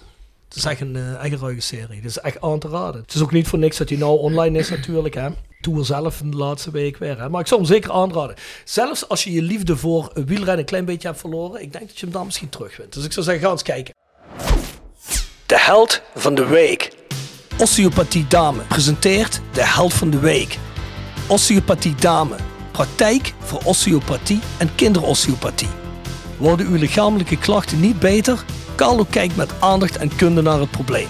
Het 0.48 0.56
is 0.56 0.64
echt 0.64 0.80
een, 0.80 0.96
eh, 0.96 1.24
echt 1.24 1.32
een 1.32 1.38
ruige 1.38 1.60
serie. 1.60 1.96
Het 1.96 2.04
is 2.04 2.18
echt 2.18 2.40
aan 2.40 2.58
te 2.58 2.68
raden. 2.68 3.00
Het 3.00 3.14
is 3.14 3.22
ook 3.22 3.32
niet 3.32 3.48
voor 3.48 3.58
niks 3.58 3.76
dat 3.76 3.88
hij 3.88 3.98
nou 3.98 4.18
online 4.18 4.58
is 4.58 4.70
natuurlijk. 4.70 5.14
Hè. 5.14 5.28
Tour 5.60 5.84
zelf 5.84 6.20
in 6.20 6.30
de 6.30 6.36
laatste 6.36 6.70
week 6.70 6.96
weer. 6.96 7.18
Hè. 7.18 7.28
Maar 7.28 7.40
ik 7.40 7.46
zou 7.46 7.60
hem 7.60 7.70
zeker 7.70 7.92
aanraden. 7.92 8.36
Zelfs 8.64 9.08
als 9.08 9.24
je 9.24 9.32
je 9.32 9.42
liefde 9.42 9.76
voor 9.76 10.10
wielrennen 10.14 10.58
een 10.58 10.64
klein 10.64 10.84
beetje 10.84 11.08
hebt 11.08 11.20
verloren. 11.20 11.62
Ik 11.62 11.72
denk 11.72 11.86
dat 11.86 11.98
je 11.98 12.04
hem 12.04 12.14
dan 12.14 12.24
misschien 12.24 12.48
terugwint. 12.48 12.92
Dus 12.92 13.04
ik 13.04 13.12
zou 13.12 13.24
zeggen, 13.24 13.44
ga 13.44 13.50
eens 13.50 13.62
kijken. 13.62 13.94
De 15.46 15.58
held 15.58 16.02
van 16.14 16.34
de 16.34 16.46
week. 16.46 17.00
Osteopathie 17.62 18.26
Dame 18.28 18.62
presenteert 18.68 19.40
de 19.52 19.64
held 19.64 19.94
van 19.94 20.10
de 20.10 20.18
week. 20.18 20.58
Osteopathie 21.26 21.94
Dame. 21.94 22.36
Praktijk 22.70 23.34
voor 23.38 23.60
osteopathie 23.64 24.40
en 24.58 24.74
kinderosteopathie. 24.74 25.68
Worden 26.36 26.66
uw 26.66 26.76
lichamelijke 26.76 27.36
klachten 27.36 27.80
niet 27.80 27.98
beter? 27.98 28.44
Carlo 28.76 29.06
kijkt 29.10 29.36
met 29.36 29.50
aandacht 29.60 29.96
en 29.96 30.16
kunde 30.16 30.42
naar 30.42 30.60
het 30.60 30.70
probleem. 30.70 31.08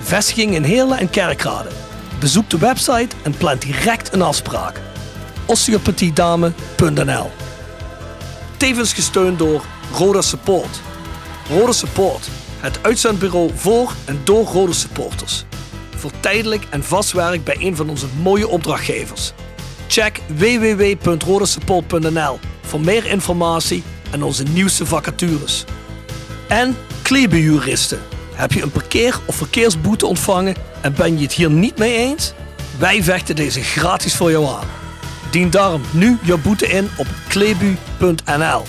Vestiging 0.00 0.54
in 0.54 0.62
Heerlen 0.62 0.98
en 0.98 1.10
Kerkrade. 1.10 1.70
Bezoek 2.20 2.50
de 2.50 2.58
website 2.58 3.16
en 3.22 3.36
plan 3.36 3.58
direct 3.58 4.12
een 4.12 4.22
afspraak. 4.22 4.80
osteopathiedame.nl 5.46 7.30
Tevens 8.56 8.92
gesteund 8.92 9.38
door 9.38 9.64
Roda 9.92 10.20
Support. 10.20 10.80
Roda 11.48 11.72
Support, 11.72 12.28
het 12.60 12.78
uitzendbureau 12.82 13.50
voor 13.54 13.92
en 14.04 14.20
door 14.24 14.44
Roda 14.44 14.72
supporters. 14.72 15.45
Voor 15.96 16.10
tijdelijk 16.20 16.64
en 16.70 16.84
vast 16.84 17.12
werk 17.12 17.44
bij 17.44 17.56
een 17.58 17.76
van 17.76 17.90
onze 17.90 18.06
mooie 18.22 18.48
opdrachtgevers. 18.48 19.32
Check 19.86 20.20
www.rodasupport.nl 20.26 22.38
voor 22.60 22.80
meer 22.80 23.06
informatie 23.06 23.82
en 24.10 24.22
onze 24.22 24.42
nieuwste 24.42 24.86
vacatures. 24.86 25.64
En 26.48 26.76
Klebeljuristen. 27.02 28.00
Heb 28.34 28.52
je 28.52 28.62
een 28.62 28.70
parkeer- 28.70 29.20
of 29.24 29.36
verkeersboete 29.36 30.06
ontvangen 30.06 30.54
en 30.80 30.94
ben 30.94 31.16
je 31.16 31.22
het 31.22 31.32
hier 31.32 31.50
niet 31.50 31.78
mee 31.78 31.96
eens? 31.96 32.32
Wij 32.78 33.02
vechten 33.02 33.36
deze 33.36 33.62
gratis 33.62 34.14
voor 34.14 34.30
jou 34.30 34.46
aan. 34.46 34.66
Dien 35.30 35.50
daarom 35.50 35.82
nu 35.90 36.18
jouw 36.22 36.38
boete 36.38 36.66
in 36.66 36.88
op 36.96 37.06
klebu.nl. 37.28 38.62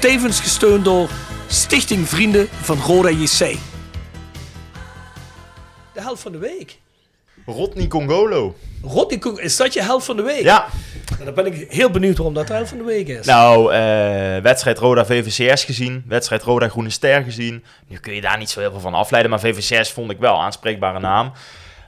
Tevens 0.00 0.40
gesteund 0.40 0.84
door 0.84 1.08
Stichting 1.46 2.08
Vrienden 2.08 2.48
van 2.62 2.78
Roda 2.78 3.10
JC. 3.10 3.56
Helft 6.14 6.32
van 6.32 6.40
de 6.40 6.54
week. 6.56 6.78
Rodney 7.46 7.86
Congolo. 7.86 8.54
Rodney 8.82 9.42
is 9.42 9.56
dat 9.56 9.72
je 9.72 9.82
helft 9.82 10.06
van 10.06 10.16
de 10.16 10.22
week? 10.22 10.42
Ja, 10.42 10.66
En 11.18 11.24
dan 11.24 11.34
ben 11.34 11.46
ik 11.46 11.70
heel 11.70 11.90
benieuwd 11.90 12.16
waarom 12.16 12.34
dat 12.34 12.46
de 12.46 12.52
helft 12.52 12.68
van 12.68 12.78
de 12.78 12.84
week 12.84 13.08
is. 13.08 13.26
nou, 13.26 13.72
eh, 13.72 14.42
wedstrijd 14.42 14.78
Roda 14.78 15.04
VVCS 15.04 15.64
gezien, 15.64 16.04
wedstrijd 16.08 16.42
Roda 16.42 16.68
Groene 16.68 16.90
Ster 16.90 17.22
gezien. 17.22 17.64
Nu 17.88 17.96
kun 17.96 18.14
je 18.14 18.20
daar 18.20 18.38
niet 18.38 18.50
zo 18.50 18.60
heel 18.60 18.70
veel 18.70 18.80
van 18.80 18.94
afleiden, 18.94 19.30
maar 19.30 19.40
VVCS 19.40 19.92
vond 19.92 20.10
ik 20.10 20.18
wel 20.18 20.40
aanspreekbare 20.42 21.00
naam. 21.00 21.32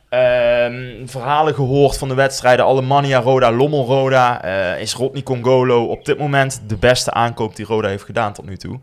Ehm, 0.09 1.07
verhalen 1.07 1.55
gehoord 1.55 1.99
van 1.99 2.09
de 2.09 2.15
wedstrijden 2.15 2.65
Alemannia 2.65 3.21
Roda, 3.21 3.53
Lommel 3.53 3.85
Roda. 3.85 4.43
Eh, 4.43 4.81
is 4.81 4.95
Rodney 4.95 5.23
Congolo 5.23 5.85
op 5.85 6.05
dit 6.05 6.19
moment 6.19 6.63
de 6.67 6.77
beste 6.77 7.11
aankoop 7.11 7.57
die 7.57 7.67
Roda 7.67 7.89
heeft 7.89 8.05
gedaan 8.05 8.33
tot 8.33 8.47
nu 8.47 8.57
toe. 8.57 8.81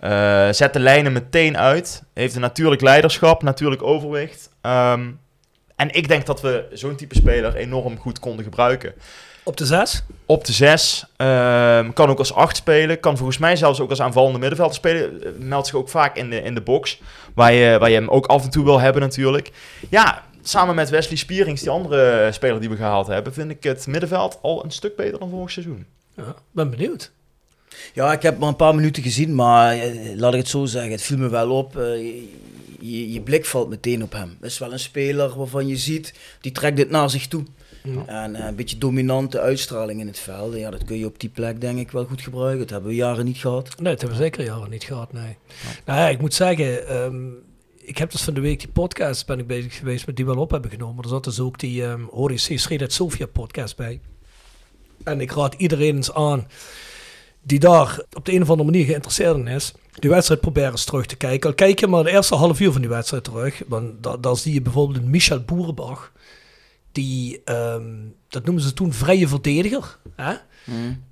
Eh, 0.00 0.48
zet 0.50 0.72
de 0.72 0.80
lijnen 0.80 1.12
meteen 1.12 1.58
uit. 1.58 2.02
Heeft 2.14 2.34
een 2.34 2.40
natuurlijk 2.40 2.82
leiderschap, 2.82 3.42
natuurlijk 3.42 3.82
overwicht. 3.82 4.52
Ehm, 4.64 5.10
en 5.76 5.94
ik 5.94 6.08
denk 6.08 6.26
dat 6.26 6.40
we 6.40 6.66
zo'n 6.72 6.96
type 6.96 7.14
speler 7.14 7.54
enorm 7.56 7.98
goed 7.98 8.18
konden 8.18 8.44
gebruiken. 8.44 8.92
Op 9.42 9.56
de 9.56 9.66
zes? 9.66 10.02
Op 10.26 10.44
de 10.44 10.52
6. 10.52 11.04
kan 11.94 12.08
ook 12.10 12.18
als 12.18 12.34
8 12.34 12.56
spelen. 12.56 13.00
Kan 13.00 13.16
volgens 13.16 13.38
mij 13.38 13.56
zelfs 13.56 13.80
ook 13.80 13.90
als 13.90 14.00
aanvallende 14.00 14.38
middenvelder 14.38 14.74
spelen. 14.74 15.24
Eh, 15.24 15.30
meldt 15.38 15.66
zich 15.66 15.76
ook 15.76 15.88
vaak 15.88 16.16
in 16.16 16.30
de, 16.30 16.42
in 16.42 16.54
de 16.54 16.60
box. 16.60 17.00
Waar 17.34 17.52
je, 17.52 17.78
waar 17.78 17.88
je 17.90 17.94
hem 17.94 18.08
ook 18.08 18.26
af 18.26 18.44
en 18.44 18.50
toe 18.50 18.64
wil 18.64 18.80
hebben 18.80 19.02
natuurlijk. 19.02 19.50
Ja, 19.90 20.22
samen 20.42 20.74
met 20.74 20.90
Wesley 20.90 21.16
Spierings, 21.16 21.60
die 21.60 21.70
andere 21.70 22.32
speler 22.32 22.60
die 22.60 22.68
we 22.70 22.76
gehaald 22.76 23.06
hebben... 23.06 23.32
vind 23.32 23.50
ik 23.50 23.62
het 23.62 23.86
middenveld 23.86 24.38
al 24.42 24.64
een 24.64 24.70
stuk 24.70 24.96
beter 24.96 25.18
dan 25.18 25.30
vorig 25.30 25.50
seizoen. 25.50 25.86
Ja, 26.16 26.34
ben 26.50 26.70
benieuwd. 26.70 27.10
Ja, 27.92 28.12
ik 28.12 28.22
heb 28.22 28.38
maar 28.38 28.48
een 28.48 28.56
paar 28.56 28.74
minuten 28.74 29.02
gezien, 29.02 29.34
maar 29.34 29.72
eh, 29.78 30.16
laat 30.16 30.32
ik 30.32 30.38
het 30.40 30.48
zo 30.48 30.64
zeggen, 30.64 30.90
het 30.92 31.02
viel 31.02 31.18
me 31.18 31.28
wel 31.28 31.50
op. 31.50 31.76
eh, 31.78 32.12
je, 32.80 33.20
blik 33.20 33.44
valt 33.44 33.68
meteen 33.68 34.02
op 34.02 34.12
hem. 34.12 34.36
Het 34.40 34.50
is 34.50 34.58
wel 34.58 34.72
een 34.72 34.78
speler 34.78 35.36
waarvan 35.36 35.66
je 35.66 35.76
ziet, 35.76 36.14
die 36.40 36.52
trekt 36.52 36.76
dit 36.76 36.90
naar 36.90 37.10
zich 37.10 37.28
toe. 37.28 37.44
En 38.06 38.34
eh, 38.34 38.46
een 38.46 38.54
beetje 38.54 38.78
dominante 38.78 39.40
uitstraling 39.40 40.00
in 40.00 40.06
het 40.06 40.18
veld. 40.18 40.54
Ja, 40.54 40.70
dat 40.70 40.84
kun 40.84 40.98
je 40.98 41.06
op 41.06 41.20
die 41.20 41.28
plek 41.28 41.60
denk 41.60 41.78
ik 41.78 41.90
wel 41.90 42.04
goed 42.04 42.22
gebruiken. 42.22 42.58
Dat 42.58 42.70
hebben 42.70 42.88
we 42.88 42.96
jaren 42.96 43.24
niet 43.24 43.36
gehad. 43.36 43.64
Nee, 43.80 43.92
dat 43.92 44.00
hebben 44.00 44.18
we 44.18 44.24
zeker 44.24 44.44
jaren 44.44 44.70
niet 44.70 44.84
gehad, 44.84 45.12
nee. 45.12 45.36
Nou 45.84 45.98
ja, 45.98 46.08
ik 46.08 46.20
moet 46.20 46.34
zeggen, 46.34 46.88
ehm, 46.88 47.28
ik 47.76 47.98
heb 47.98 48.10
dus 48.10 48.22
van 48.22 48.34
de 48.34 48.40
week 48.40 48.58
die 48.58 48.68
podcast 48.68 49.26
ben 49.26 49.38
ik 49.38 49.46
bezig 49.46 49.76
geweest 49.76 50.06
met 50.06 50.16
die 50.16 50.24
wel 50.24 50.38
op 50.38 50.50
hebben 50.50 50.70
genomen. 50.70 51.02
Er 51.02 51.08
zat 51.08 51.24
dus 51.24 51.40
ook 51.40 51.58
die 51.58 51.82
um, 51.82 52.08
HDC 52.12 52.58
Sredet 52.58 52.92
Sofia 52.92 53.26
podcast 53.26 53.76
bij. 53.76 54.00
En 55.04 55.20
ik 55.20 55.32
raad 55.32 55.54
iedereen 55.54 55.96
eens 55.96 56.12
aan 56.12 56.46
die 57.42 57.58
daar 57.58 58.00
op 58.12 58.24
de 58.24 58.32
een 58.32 58.42
of 58.42 58.50
andere 58.50 58.70
manier 58.70 58.86
geïnteresseerd 58.86 59.36
in 59.36 59.46
is, 59.46 59.74
die 59.98 60.10
wedstrijd 60.10 60.40
proberen 60.40 60.70
eens 60.70 60.84
terug 60.84 61.06
te 61.06 61.16
kijken. 61.16 61.48
Al 61.48 61.54
kijk 61.54 61.80
je 61.80 61.86
maar 61.86 62.04
de 62.04 62.10
eerste 62.10 62.34
half 62.34 62.60
uur 62.60 62.72
van 62.72 62.80
die 62.80 62.90
wedstrijd 62.90 63.24
terug, 63.24 63.62
dan, 63.68 63.96
dan, 64.00 64.20
dan 64.20 64.36
zie 64.36 64.54
je 64.54 64.62
bijvoorbeeld 64.62 64.98
een 64.98 65.10
Michel 65.10 65.40
Boerenbach, 65.40 66.12
die, 66.92 67.42
ehm, 67.44 67.92
dat 68.28 68.44
noemen 68.44 68.62
ze 68.62 68.72
toen 68.72 68.92
vrije 68.92 69.28
verdediger. 69.28 69.98
Hè? 70.16 70.34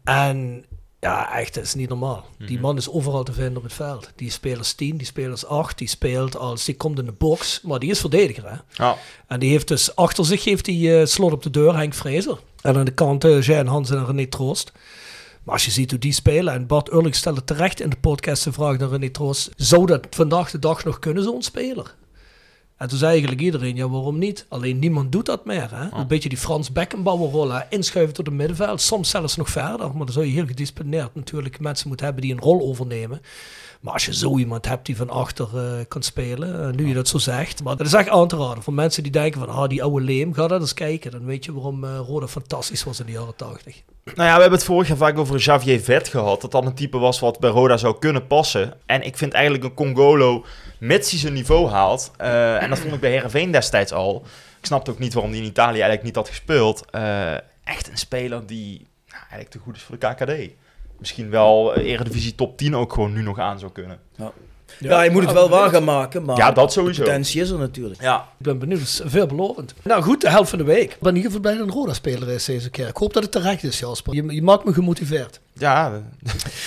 En 0.04 0.64
ja, 1.00 1.38
echt, 1.38 1.54
dat 1.54 1.64
is 1.64 1.74
niet 1.74 1.88
normaal. 1.88 2.26
Die 2.38 2.60
man 2.60 2.76
is 2.76 2.90
overal 2.90 3.22
te 3.22 3.32
vinden 3.32 3.56
op 3.56 3.62
het 3.62 3.72
veld. 3.72 4.12
Die 4.16 4.30
speelt 4.30 4.58
als 4.58 4.72
10, 4.72 4.96
die 4.96 5.06
speelt 5.06 5.30
als 5.30 5.46
8, 5.46 5.78
die 5.78 5.88
speelt 5.88 6.36
als, 6.36 6.64
die 6.64 6.76
komt 6.76 6.98
in 6.98 7.04
de 7.04 7.12
box, 7.12 7.60
maar 7.62 7.78
die 7.78 7.90
is 7.90 8.00
verdediger. 8.00 8.50
Hè? 8.50 8.56
Ja. 8.84 8.96
En 9.26 9.40
die 9.40 9.50
heeft 9.50 9.68
dus 9.68 9.96
achter 9.96 10.24
zich 10.24 10.44
heeft 10.44 10.64
die, 10.64 10.98
eh, 10.98 11.06
slot 11.06 11.32
op 11.32 11.42
de 11.42 11.50
deur 11.50 11.76
Henk 11.76 11.94
Vrezer. 11.94 12.38
En 12.60 12.76
aan 12.76 12.84
de 12.84 12.90
kant 12.90 13.24
uh, 13.24 13.42
Jean 13.42 13.66
Hansen 13.66 13.98
en 13.98 14.06
René 14.06 14.26
Troost. 14.26 14.72
Maar 15.42 15.54
als 15.54 15.64
je 15.64 15.70
ziet 15.70 15.90
hoe 15.90 16.00
die 16.00 16.12
spelen, 16.12 16.54
en 16.54 16.66
Bart 16.66 16.92
Urlich 16.92 17.14
stelde 17.14 17.44
terecht 17.44 17.80
in 17.80 17.90
de 17.90 17.96
podcast 17.96 18.44
de 18.44 18.52
vraag 18.52 18.78
naar 18.78 18.88
René 18.88 19.10
Troost, 19.10 19.50
zou 19.56 19.86
dat 19.86 20.06
vandaag 20.10 20.50
de 20.50 20.58
dag 20.58 20.84
nog 20.84 20.98
kunnen, 20.98 21.22
zo'n 21.22 21.42
speler? 21.42 21.94
En 22.82 22.88
toen 22.88 22.98
zei 22.98 23.10
eigenlijk 23.10 23.40
iedereen, 23.40 23.76
ja 23.76 23.88
waarom 23.88 24.18
niet? 24.18 24.46
Alleen 24.48 24.78
niemand 24.78 25.12
doet 25.12 25.26
dat 25.26 25.44
meer. 25.44 25.68
Hè? 25.70 25.98
Een 25.98 26.06
beetje 26.06 26.28
die 26.28 26.38
Frans 26.38 26.72
Beckenbauer 26.72 27.30
rol, 27.30 27.50
hè? 27.50 27.60
inschuiven 27.68 28.14
tot 28.14 28.26
het 28.26 28.34
middenveld, 28.34 28.80
soms 28.80 29.10
zelfs 29.10 29.36
nog 29.36 29.50
verder. 29.50 29.78
Maar 29.78 30.04
dan 30.04 30.12
zou 30.12 30.26
je 30.26 30.32
heel 30.32 30.46
gedisciplineerd 30.46 31.14
natuurlijk 31.14 31.60
mensen 31.60 31.88
moeten 31.88 32.06
hebben 32.06 32.24
die 32.24 32.32
een 32.32 32.40
rol 32.40 32.60
overnemen. 32.60 33.20
Maar 33.80 33.92
als 33.92 34.04
je 34.04 34.14
zo 34.14 34.38
iemand 34.38 34.66
hebt 34.66 34.86
die 34.86 34.96
van 34.96 35.10
achter 35.10 35.48
eh, 35.54 35.84
kan 35.88 36.02
spelen, 36.02 36.68
eh, 36.68 36.74
nu 36.74 36.88
je 36.88 36.94
dat 36.94 37.08
zo 37.08 37.18
zegt. 37.18 37.62
Maar 37.62 37.76
dat 37.76 37.86
is 37.86 37.92
echt 37.92 38.08
aan 38.08 38.28
te 38.28 38.36
raden 38.36 38.62
voor 38.62 38.72
mensen 38.72 39.02
die 39.02 39.12
denken 39.12 39.40
van, 39.40 39.48
ah 39.48 39.68
die 39.68 39.82
oude 39.82 40.04
leem, 40.04 40.34
ga 40.34 40.48
dat 40.48 40.60
eens 40.60 40.74
kijken. 40.74 41.10
Dan 41.10 41.24
weet 41.24 41.44
je 41.44 41.52
waarom 41.52 41.84
eh 41.84 41.98
Roda 42.06 42.28
fantastisch 42.28 42.84
was 42.84 43.00
in 43.00 43.06
de 43.06 43.12
jaren 43.12 43.36
80. 43.36 43.82
Nou 44.04 44.28
ja, 44.28 44.34
we 44.34 44.40
hebben 44.40 44.58
het 44.58 44.64
vorig 44.64 44.88
jaar 44.88 44.96
vaak 44.96 45.18
over 45.18 45.36
Xavier 45.36 45.80
Vet 45.80 46.08
gehad. 46.08 46.40
Dat 46.40 46.50
dat 46.50 46.64
een 46.64 46.74
type 46.74 46.98
was 46.98 47.20
wat 47.20 47.38
bij 47.38 47.50
Roda 47.50 47.76
zou 47.76 47.98
kunnen 47.98 48.26
passen. 48.26 48.74
En 48.86 49.02
ik 49.02 49.16
vind 49.16 49.32
eigenlijk 49.32 49.64
een 49.64 49.74
Congolo, 49.74 50.44
mits 50.86 51.10
hij 51.10 51.20
zijn 51.20 51.32
niveau 51.32 51.68
haalt. 51.68 52.10
eh, 52.16 52.62
en 52.62 52.68
dat 52.68 52.78
vond 52.78 52.94
ik 52.94 53.00
bij 53.00 53.10
Herenveen 53.10 53.50
destijds 53.50 53.92
al. 53.92 54.22
Ik 54.60 54.66
snapte 54.66 54.90
ook 54.90 54.98
niet 54.98 55.12
waarom 55.14 55.30
hij 55.32 55.40
in 55.40 55.46
Italië 55.46 55.72
eigenlijk 55.80 56.02
niet 56.02 56.14
had 56.16 56.28
gespeeld. 56.28 56.84
eh, 56.90 57.32
echt 57.64 57.88
een 57.90 57.96
speler 57.98 58.46
die 58.46 58.86
nou, 59.08 59.18
eigenlijk 59.20 59.50
te 59.50 59.58
goed 59.58 59.76
is 59.76 59.82
voor 59.82 59.98
de 59.98 60.06
KKD. 60.06 60.52
Misschien 60.98 61.30
wel 61.30 61.74
eh, 61.74 61.90
Eredivisie 61.90 62.34
top 62.34 62.56
10 62.58 62.76
ook 62.76 62.92
gewoon 62.92 63.12
nu 63.12 63.22
nog 63.22 63.38
aan 63.38 63.58
zou 63.58 63.72
kunnen. 63.72 63.98
Ja, 64.78 65.02
je 65.02 65.10
moet 65.10 65.22
het 65.22 65.32
wel 65.32 65.48
waar 65.48 65.68
gaan 65.70 65.84
maken, 65.84 66.24
maar 66.24 66.36
Ja, 66.36 66.52
dat 66.52 66.72
sowieso. 66.72 67.02
potentie 67.02 67.40
is 67.40 67.50
er 67.50 67.58
natuurlijk. 67.58 68.00
Ja, 68.00 68.28
Ik 68.38 68.44
ben 68.44 68.58
benieuwd, 68.58 68.80
is 68.80 69.00
veelbelovend. 69.04 69.74
Nou 69.82 70.02
goed, 70.02 70.20
de 70.20 70.30
helft 70.30 70.50
van 70.50 70.58
de 70.58 70.64
week. 70.64 70.92
Ik 70.92 70.98
ben 71.00 71.08
in 71.10 71.16
ieder 71.16 71.30
geval 71.32 71.40
blij 71.40 71.56
dat 71.58 71.66
een 71.66 71.72
Roda-speler 71.80 72.28
is 72.28 72.44
deze 72.44 72.70
keer. 72.70 72.88
Ik 72.88 72.96
hoop 72.96 73.12
dat 73.12 73.22
het 73.22 73.32
terecht 73.32 73.62
is, 73.62 73.78
Jasper. 73.78 74.14
Je, 74.14 74.34
je 74.34 74.42
maakt 74.42 74.64
me 74.64 74.72
gemotiveerd. 74.72 75.40
Ja 75.58 75.92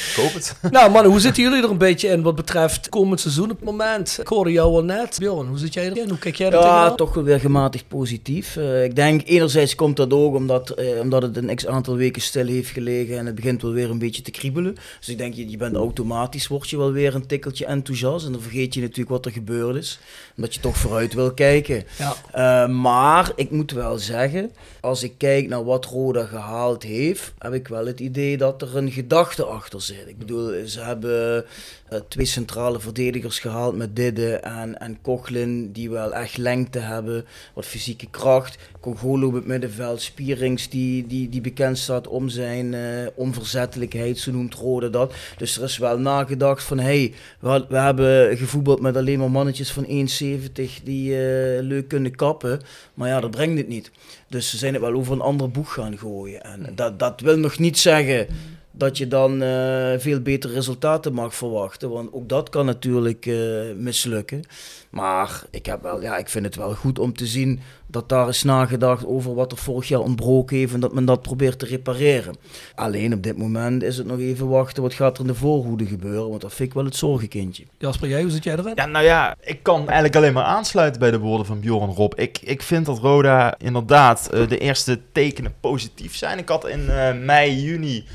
ik 0.09 0.15
hoop 0.15 0.33
het. 0.33 0.55
nou 0.71 0.91
mannen, 0.91 1.11
hoe 1.11 1.19
zitten 1.19 1.43
jullie 1.43 1.63
er 1.63 1.69
een 1.69 1.77
beetje 1.77 2.07
in 2.07 2.21
wat 2.21 2.35
betreft 2.35 2.89
komend 2.89 3.19
seizoen 3.19 3.51
op 3.51 3.55
het 3.55 3.65
moment? 3.65 4.17
Ik 4.21 4.27
hoorde 4.27 4.51
jou 4.51 4.73
al 4.75 4.83
net. 4.83 5.17
Bjorn, 5.19 5.47
hoe 5.47 5.57
zit 5.57 5.73
jij 5.73 5.89
erin? 5.89 6.09
Hoe 6.09 6.17
kijk 6.17 6.35
jij 6.35 6.47
er 6.47 6.53
Ja, 6.53 6.61
tegenaan? 6.61 6.95
toch 6.95 7.13
wel 7.13 7.23
weer 7.23 7.39
gematigd 7.39 7.87
positief. 7.87 8.57
Eh, 8.57 8.83
ik 8.83 8.95
denk 8.95 9.21
enerzijds 9.25 9.75
komt 9.75 9.95
dat 9.97 10.13
ook 10.13 10.35
omdat, 10.35 10.69
eh, 10.69 10.99
omdat 10.99 11.21
het 11.21 11.37
een 11.37 11.55
x 11.55 11.67
aantal 11.67 11.95
weken 11.95 12.21
stil 12.21 12.45
heeft 12.47 12.69
gelegen 12.69 13.17
en 13.17 13.25
het 13.25 13.35
begint 13.35 13.61
wel 13.61 13.71
weer 13.71 13.89
een 13.89 13.99
beetje 13.99 14.21
te 14.21 14.31
kriebelen. 14.31 14.75
Dus 14.99 15.09
ik 15.09 15.17
denk, 15.17 15.33
je, 15.33 15.49
je 15.49 15.57
bent 15.57 15.75
automatisch, 15.75 16.47
word 16.47 16.69
je 16.69 16.77
wel 16.77 16.91
weer 16.91 17.15
een 17.15 17.27
tikkeltje 17.27 17.65
enthousiast 17.65 18.25
en 18.25 18.31
dan 18.31 18.41
vergeet 18.41 18.73
je 18.73 18.81
natuurlijk 18.81 19.09
wat 19.09 19.25
er 19.25 19.31
gebeurd 19.31 19.75
is. 19.75 19.99
Omdat 20.37 20.53
je 20.53 20.59
toch 20.59 20.77
vooruit 20.77 21.13
wil 21.13 21.33
kijken. 21.33 21.83
Ja. 21.97 22.13
Eh, 22.31 22.69
maar 22.75 23.31
ik 23.35 23.51
moet 23.51 23.71
wel 23.71 23.97
zeggen, 23.97 24.51
als 24.81 25.03
ik 25.03 25.13
kijk 25.17 25.47
naar 25.47 25.63
wat 25.63 25.85
Roda 25.85 26.25
gehaald 26.25 26.83
heeft, 26.83 27.33
heb 27.39 27.53
ik 27.53 27.67
wel 27.67 27.85
het 27.85 27.99
idee 27.99 28.37
dat 28.37 28.61
er 28.61 28.74
een 28.75 28.91
gedachte 28.91 29.43
achter 29.43 29.81
zit. 29.81 30.07
Ik 30.07 30.17
bedoel, 30.17 30.67
ze 30.67 30.79
hebben 30.79 31.45
eh, 31.89 31.99
twee 32.07 32.25
centrale 32.25 32.79
verdedigers 32.79 33.39
gehaald 33.39 33.75
met 33.75 33.95
Didde 33.95 34.35
en, 34.35 34.79
en 34.79 35.01
Kochlin, 35.01 35.71
die 35.71 35.89
wel 35.89 36.13
echt 36.13 36.37
lengte 36.37 36.79
hebben, 36.79 37.25
wat 37.53 37.65
fysieke 37.65 38.07
kracht. 38.09 38.57
Congolo 38.79 39.27
op 39.27 39.33
het 39.33 39.45
middenveld, 39.45 40.01
Spierings, 40.01 40.69
die, 40.69 41.07
die, 41.07 41.29
die 41.29 41.41
bekend 41.41 41.77
staat 41.77 42.07
om 42.07 42.29
zijn 42.29 42.73
uh, 42.73 43.07
onverzettelijkheid, 43.15 44.17
zo 44.17 44.31
noemt 44.31 44.53
Rode 44.53 44.89
dat. 44.89 45.13
Dus 45.37 45.57
er 45.57 45.63
is 45.63 45.77
wel 45.77 45.99
nagedacht 45.99 46.63
van, 46.63 46.79
hey, 46.79 47.13
we, 47.39 47.65
we 47.69 47.77
hebben 47.77 48.37
gevoetbald 48.37 48.81
met 48.81 48.97
alleen 48.97 49.19
maar 49.19 49.31
mannetjes 49.31 49.71
van 49.71 49.85
1,70 49.85 50.83
die 50.83 51.09
uh, 51.09 51.17
leuk 51.61 51.87
kunnen 51.87 52.15
kappen, 52.15 52.61
maar 52.93 53.07
ja, 53.09 53.19
dat 53.19 53.31
brengt 53.31 53.57
het 53.57 53.67
niet. 53.67 53.91
Dus 54.35 54.49
ze 54.49 54.57
zijn 54.57 54.73
het 54.73 54.81
wel 54.81 54.93
over 54.93 55.13
een 55.13 55.21
ander 55.21 55.51
boeg 55.51 55.73
gaan 55.73 55.97
gooien. 55.97 56.43
En 56.43 56.75
dat, 56.75 56.99
dat 56.99 57.21
wil 57.21 57.37
nog 57.37 57.59
niet 57.59 57.77
zeggen 57.77 58.27
dat 58.71 58.97
je 58.97 59.07
dan 59.07 59.43
uh, 59.43 59.93
veel 59.97 60.19
betere 60.19 60.53
resultaten 60.53 61.13
mag 61.13 61.35
verwachten. 61.35 61.89
Want 61.89 62.13
ook 62.13 62.29
dat 62.29 62.49
kan 62.49 62.65
natuurlijk 62.65 63.25
uh, 63.25 63.73
mislukken. 63.75 64.43
Maar 64.89 65.43
ik, 65.49 65.65
heb 65.65 65.81
wel, 65.81 66.01
ja, 66.01 66.17
ik 66.17 66.29
vind 66.29 66.45
het 66.45 66.55
wel 66.55 66.73
goed 66.73 66.99
om 66.99 67.13
te 67.13 67.25
zien 67.25 67.59
dat 67.87 68.09
daar 68.09 68.27
is 68.27 68.43
nagedacht 68.43 69.05
over 69.05 69.33
wat 69.33 69.51
er 69.51 69.57
vorig 69.57 69.87
jaar 69.87 69.99
ontbroken 69.99 70.57
heeft 70.57 70.73
en 70.73 70.79
dat 70.79 70.93
men 70.93 71.05
dat 71.05 71.21
probeert 71.21 71.59
te 71.59 71.65
repareren. 71.65 72.35
Alleen 72.75 73.13
op 73.13 73.23
dit 73.23 73.37
moment 73.37 73.83
is 73.83 73.97
het 73.97 74.07
nog 74.07 74.19
even 74.19 74.47
wachten 74.47 74.83
wat 74.83 74.93
gaat 74.93 75.15
er 75.15 75.21
in 75.21 75.27
de 75.27 75.35
voorhoede 75.35 75.85
gebeuren, 75.85 76.29
want 76.29 76.41
dat 76.41 76.53
vind 76.53 76.69
ik 76.69 76.75
wel 76.75 76.85
het 76.85 76.95
zorgenkindje. 76.95 77.63
Jasper, 77.77 78.07
jij, 78.07 78.21
hoe 78.21 78.31
zit 78.31 78.43
jij 78.43 78.57
erin? 78.57 78.73
Ja, 78.75 78.85
nou 78.85 79.05
ja, 79.05 79.35
ik 79.41 79.63
kan 79.63 79.77
eigenlijk 79.77 80.15
alleen 80.15 80.33
maar 80.33 80.43
aansluiten 80.43 80.99
bij 80.99 81.11
de 81.11 81.19
woorden 81.19 81.45
van 81.45 81.59
Bjorn 81.59 81.91
Rob. 81.91 82.13
Ik, 82.15 82.39
ik 82.41 82.61
vind 82.61 82.85
dat 82.85 82.99
Roda 82.99 83.55
inderdaad 83.57 84.29
uh, 84.33 84.47
de 84.47 84.57
eerste 84.57 84.99
tekenen 85.11 85.53
positief 85.59 86.15
zijn. 86.15 86.37
Ik 86.37 86.49
had 86.49 86.67
in 86.67 86.79
uh, 86.79 87.13
mei, 87.13 87.61
juni 87.61 88.05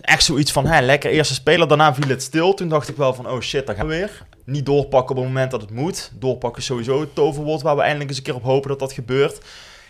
echt 0.00 0.24
zoiets 0.24 0.52
van, 0.52 0.66
hè, 0.66 0.80
lekker 0.80 1.10
eerste 1.10 1.34
speler. 1.34 1.68
Daarna 1.68 1.94
viel 1.94 2.08
het 2.08 2.22
stil. 2.22 2.54
Toen 2.54 2.68
dacht 2.68 2.88
ik 2.88 2.96
wel 2.96 3.14
van, 3.14 3.28
oh 3.28 3.40
shit, 3.40 3.66
daar 3.66 3.76
gaan 3.76 3.86
we 3.86 3.94
weer. 3.94 4.22
Niet 4.44 4.66
doorpakken 4.66 5.16
op 5.16 5.22
het 5.22 5.32
moment 5.32 5.50
dat 5.50 5.60
het 5.60 5.70
moet. 5.70 6.12
Doorpakken 6.18 6.60
is 6.60 6.66
sowieso 6.66 7.00
het 7.00 7.14
toverwoord 7.14 7.62
waar 7.62 7.76
we 7.76 7.82
eindelijk 7.82 8.08
eens 8.08 8.18
een 8.18 8.24
keer 8.24 8.34
op 8.34 8.42
hopen 8.42 8.68
dat 8.68 8.78
dat 8.78 8.92
gebeurt. 8.92 9.44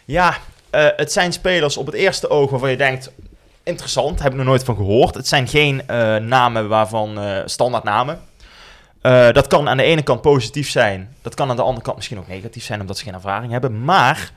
Ja, 0.05 0.31
uh, 0.31 0.87
het 0.97 1.13
zijn 1.13 1.33
spelers 1.33 1.77
op 1.77 1.87
het 1.87 1.95
eerste 1.95 2.31
oog 2.31 2.51
waarvan 2.51 2.71
je 2.71 2.77
denkt, 2.77 3.11
interessant, 3.63 4.23
heb 4.23 4.33
ik 4.33 4.39
nog 4.39 4.47
nooit 4.47 4.65
van 4.65 4.77
gehoord. 4.77 5.15
Het 5.15 5.29
zijn 5.29 5.49
geen 5.49 5.83
uh, 5.91 6.17
namen 6.17 6.69
waarvan, 6.69 7.19
uh, 7.19 7.41
standaard 7.45 7.85
namen. 7.85 8.21
dat 9.33 9.47
kan 9.47 9.69
aan 9.69 9.77
de 9.77 9.83
ene 9.83 10.03
kant 10.03 10.21
positief 10.21 10.71
zijn. 10.71 11.15
Dat 11.23 11.35
kan 11.35 11.51
aan 11.51 11.57
de 11.57 11.63
andere 11.63 11.85
kant 11.85 11.97
misschien 11.97 12.19
ook 12.19 12.29
negatief 12.29 12.65
zijn, 12.65 12.81
omdat 12.81 12.99
ze 12.99 13.05
geen 13.05 13.15
ervaring 13.15 13.53
hebben. 13.53 13.85
Maar 13.85 14.33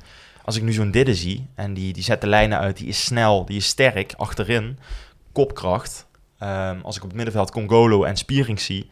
als 0.46 0.56
ik 0.56 0.64
nu 0.64 0.74
zo'n 0.74 0.92
Didde 0.92 1.16
zie, 1.16 1.48
en 1.56 1.74
die, 1.74 1.94
die 1.94 2.04
zet 2.04 2.22
de 2.22 2.28
lijnen 2.28 2.60
uit, 2.60 2.78
die 2.78 2.88
is 2.88 3.06
snel, 3.06 3.46
die 3.46 3.58
is 3.58 3.66
sterk 3.66 4.14
achterin 4.18 4.80
kopkracht. 5.32 6.06
Um, 6.40 6.82
als 6.84 6.96
ik 6.96 7.02
op 7.02 7.08
het 7.08 7.18
middenveld 7.18 7.52
Congolo 7.52 8.04
en 8.04 8.18
Spiering 8.18 8.60
zie. 8.60 8.90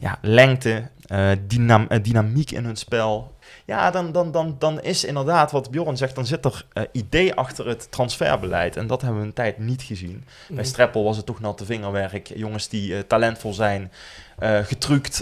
Ja, 0.00 0.18
lengte, 0.20 0.88
uh, 1.12 1.30
dynam 1.46 1.86
uh, 1.88 1.98
dynamiek 2.02 2.50
in 2.50 2.64
hun 2.64 2.76
spel. 2.76 3.34
Ja, 3.64 3.90
dan, 3.90 4.12
dan, 4.12 4.32
dan, 4.32 4.56
dan 4.58 4.80
is 4.80 5.04
inderdaad 5.04 5.50
wat 5.50 5.70
Bjorn 5.70 5.96
zegt, 5.96 6.14
dan 6.14 6.26
zit 6.26 6.44
er 6.44 6.64
uh, 6.74 6.82
idee 6.92 7.34
achter 7.34 7.66
het 7.66 7.90
transferbeleid. 7.90 8.76
En 8.76 8.86
dat 8.86 9.02
hebben 9.02 9.20
we 9.20 9.26
een 9.26 9.32
tijd 9.32 9.58
niet 9.58 9.82
gezien. 9.82 10.24
Mm. 10.48 10.56
Bij 10.56 10.64
Streppel 10.64 11.04
was 11.04 11.16
het 11.16 11.26
toch 11.26 11.40
natte 11.40 11.64
vingerwerk. 11.64 12.32
Jongens 12.34 12.68
die 12.68 13.06
talentvol 13.06 13.52
zijn, 13.52 13.92
getrukt, 14.40 15.16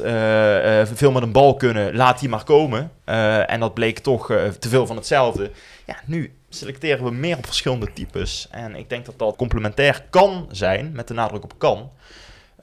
veel 0.94 1.12
met 1.12 1.22
een 1.22 1.32
bal 1.32 1.54
kunnen, 1.54 1.96
laat 1.96 2.20
die 2.20 2.28
maar 2.28 2.44
komen. 2.44 2.90
en 3.46 3.60
dat 3.60 3.74
bleek 3.74 3.98
toch 3.98 4.26
te 4.58 4.68
veel 4.68 4.86
van 4.86 4.96
hetzelfde. 4.96 5.50
Ja, 5.86 5.96
nu 6.04 6.32
selecteren 6.48 7.04
we 7.04 7.10
meer 7.10 7.36
op 7.36 7.46
verschillende 7.46 7.92
types. 7.92 8.48
En 8.50 8.74
ik 8.74 8.88
denk 8.88 9.06
dat 9.06 9.18
dat 9.18 9.36
complementair 9.36 10.04
kan 10.10 10.48
zijn, 10.50 10.92
met 10.92 11.08
de 11.08 11.14
nadruk 11.14 11.44
op 11.44 11.54
kan, 11.58 11.90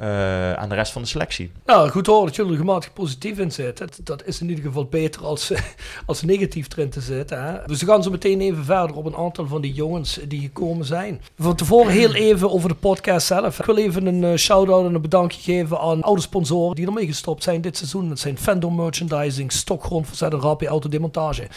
uh, 0.01 0.53
aan 0.53 0.69
de 0.69 0.75
rest 0.75 0.91
van 0.91 1.01
de 1.01 1.08
selectie. 1.08 1.51
Nou, 1.65 1.89
goed 1.89 2.08
horen 2.08 2.25
dat 2.25 2.36
jullie 2.36 2.51
er 2.51 2.58
gematigd 2.58 2.93
positief 2.93 3.39
in 3.39 3.51
zitten. 3.51 3.88
Dat, 3.88 3.99
dat, 4.03 4.25
is 4.25 4.41
in 4.41 4.49
ieder 4.49 4.63
geval 4.63 4.86
beter 4.86 5.25
als, 5.25 5.51
als 6.05 6.21
negatief 6.21 6.67
erin 6.71 6.89
te 6.89 7.01
zitten. 7.01 7.43
Hè? 7.43 7.58
Dus 7.65 7.79
we 7.79 7.86
gaan 7.86 8.03
zo 8.03 8.10
meteen 8.10 8.41
even 8.41 8.65
verder 8.65 8.95
op 8.95 9.05
een 9.05 9.15
aantal 9.15 9.47
van 9.47 9.62
die 9.62 9.73
jongens 9.73 10.19
die 10.27 10.41
gekomen 10.41 10.86
zijn. 10.86 11.21
Van 11.38 11.55
tevoren 11.55 11.91
heel 11.91 12.13
even 12.13 12.51
over 12.51 12.69
de 12.69 12.75
podcast 12.75 13.27
zelf. 13.27 13.60
Ik 13.60 13.65
wil 13.65 13.77
even 13.77 14.05
een 14.05 14.23
uh, 14.23 14.36
shout-out 14.38 14.86
en 14.86 14.93
een 14.93 15.01
bedankje 15.01 15.41
geven 15.41 15.79
aan 15.79 16.03
oude 16.03 16.21
sponsoren 16.21 16.75
die 16.75 16.86
ermee 16.86 17.05
gestopt 17.05 17.43
zijn 17.43 17.62
dit 17.62 17.77
seizoen. 17.77 18.10
Dat 18.10 18.19
zijn 18.19 18.38
Fandom 18.38 18.75
Merchandising, 18.75 19.51
Stokgrond, 19.51 20.08
Verzet 20.08 20.34
en 20.34 20.41
Rapie 20.41 20.67
Autodemontage. 20.67 21.47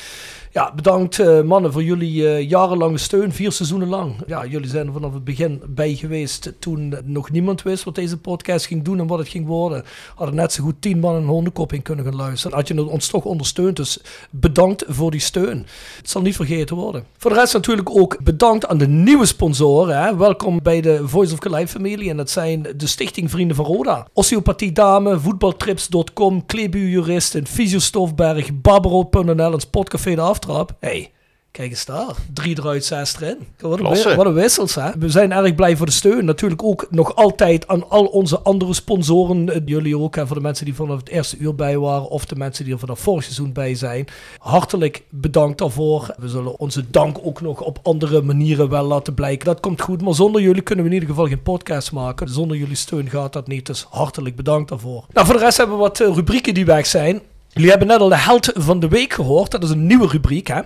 Ja, 0.52 0.72
bedankt 0.74 1.18
uh, 1.18 1.40
mannen 1.40 1.72
voor 1.72 1.82
jullie 1.82 2.46
jarenlange 2.46 2.98
steun, 2.98 3.32
vier 3.32 3.52
seizoenen 3.52 3.88
lang. 3.88 4.16
Ja, 4.26 4.46
jullie 4.46 4.68
zijn 4.68 4.86
er 4.86 4.92
vanaf 4.92 5.14
het 5.14 5.24
begin 5.24 5.62
bij 5.66 5.94
geweest 5.94 6.52
toen 6.58 6.94
nog 7.04 7.30
niemand 7.30 7.62
wist 7.62 7.84
wat 7.84 7.94
deze 7.94 8.16
podcast 8.16 8.27
ging 8.36 8.82
doen 8.82 8.98
en 8.98 9.06
wat 9.06 9.18
het 9.18 9.28
ging 9.28 9.46
worden. 9.46 9.84
Hadden 10.14 10.36
net 10.36 10.52
zo 10.52 10.62
goed 10.62 10.82
tien 10.82 10.98
man 10.98 11.14
een 11.14 11.26
hondenkop 11.26 11.72
in 11.72 11.82
kunnen 11.82 12.04
gaan 12.04 12.16
luisteren. 12.16 12.56
Had 12.56 12.68
je 12.68 12.88
ons 12.88 13.08
toch 13.08 13.24
ondersteund, 13.24 13.76
dus 13.76 14.00
bedankt 14.30 14.84
voor 14.88 15.10
die 15.10 15.20
steun. 15.20 15.66
Het 15.96 16.10
zal 16.10 16.22
niet 16.22 16.36
vergeten 16.36 16.76
worden. 16.76 17.04
Voor 17.16 17.30
de 17.30 17.36
rest 17.36 17.52
natuurlijk 17.52 17.90
ook 17.90 18.22
bedankt 18.22 18.66
aan 18.66 18.78
de 18.78 18.88
nieuwe 18.88 19.26
sponsoren. 19.26 20.02
Hè. 20.02 20.16
Welkom 20.16 20.62
bij 20.62 20.80
de 20.80 21.08
Voice 21.08 21.32
of 21.32 21.38
Calais 21.38 21.70
familie 21.70 22.10
en 22.10 22.16
dat 22.16 22.30
zijn 22.30 22.66
de 22.76 22.86
Stichting 22.86 23.30
Vrienden 23.30 23.56
van 23.56 23.64
Roda. 23.64 24.06
Osteopathie 24.12 24.72
Dame, 24.72 25.18
voetbaltrips.com, 25.20 26.46
Kleebuurjurist, 26.46 27.38
Fysiostofberg, 27.44 28.60
Barbarood.nl 28.60 29.52
en 29.52 29.60
Spotcafé 29.60 30.14
de 30.14 30.20
Aftrap. 30.20 30.76
Hey, 30.80 31.12
Kijk 31.58 31.70
eens 31.70 31.84
daar. 31.84 32.14
Drie 32.32 32.58
eruit, 32.58 32.84
zes 32.84 33.20
erin. 33.20 33.36
Wat 33.60 33.78
een, 33.78 34.16
wat 34.16 34.26
een 34.26 34.32
wissels, 34.32 34.74
hè. 34.74 34.90
We 34.98 35.08
zijn 35.08 35.32
erg 35.32 35.54
blij 35.54 35.76
voor 35.76 35.86
de 35.86 35.92
steun. 35.92 36.24
Natuurlijk 36.24 36.62
ook 36.62 36.86
nog 36.90 37.14
altijd 37.14 37.68
aan 37.68 37.90
al 37.90 38.04
onze 38.04 38.38
andere 38.38 38.74
sponsoren. 38.74 39.62
Jullie 39.64 39.98
ook, 39.98 40.16
hè, 40.16 40.26
voor 40.26 40.36
de 40.36 40.42
mensen 40.42 40.64
die 40.64 40.74
vanaf 40.74 40.98
het 40.98 41.08
eerste 41.08 41.36
uur 41.36 41.54
bij 41.54 41.78
waren. 41.78 42.08
Of 42.08 42.24
de 42.24 42.36
mensen 42.36 42.64
die 42.64 42.72
er 42.72 42.78
vanaf 42.78 43.00
vorig 43.00 43.22
seizoen 43.22 43.52
bij 43.52 43.74
zijn. 43.74 44.06
Hartelijk 44.38 45.02
bedankt 45.08 45.58
daarvoor. 45.58 46.14
We 46.18 46.28
zullen 46.28 46.58
onze 46.58 46.90
dank 46.90 47.18
ook 47.22 47.40
nog 47.40 47.60
op 47.60 47.78
andere 47.82 48.22
manieren 48.22 48.68
wel 48.68 48.84
laten 48.84 49.14
blijken. 49.14 49.46
Dat 49.46 49.60
komt 49.60 49.80
goed. 49.80 50.02
Maar 50.02 50.14
zonder 50.14 50.40
jullie 50.40 50.62
kunnen 50.62 50.84
we 50.84 50.90
in 50.90 50.96
ieder 50.96 51.14
geval 51.14 51.28
geen 51.28 51.42
podcast 51.42 51.92
maken. 51.92 52.28
Zonder 52.28 52.56
jullie 52.56 52.76
steun 52.76 53.10
gaat 53.10 53.32
dat 53.32 53.46
niet. 53.46 53.66
Dus 53.66 53.86
hartelijk 53.90 54.36
bedankt 54.36 54.68
daarvoor. 54.68 55.04
Nou, 55.12 55.26
voor 55.26 55.36
de 55.36 55.44
rest 55.44 55.56
hebben 55.56 55.76
we 55.76 55.82
wat 55.82 56.00
uh, 56.00 56.14
rubrieken 56.14 56.54
die 56.54 56.64
weg 56.64 56.86
zijn. 56.86 57.20
Jullie 57.58 57.72
hebben 57.72 57.88
net 57.88 58.00
al 58.00 58.08
de 58.08 58.16
held 58.16 58.50
van 58.54 58.80
de 58.80 58.88
week 58.88 59.12
gehoord. 59.12 59.50
Dat 59.50 59.62
is 59.62 59.70
een 59.70 59.86
nieuwe 59.86 60.06
rubriek. 60.06 60.46
Hè? 60.46 60.60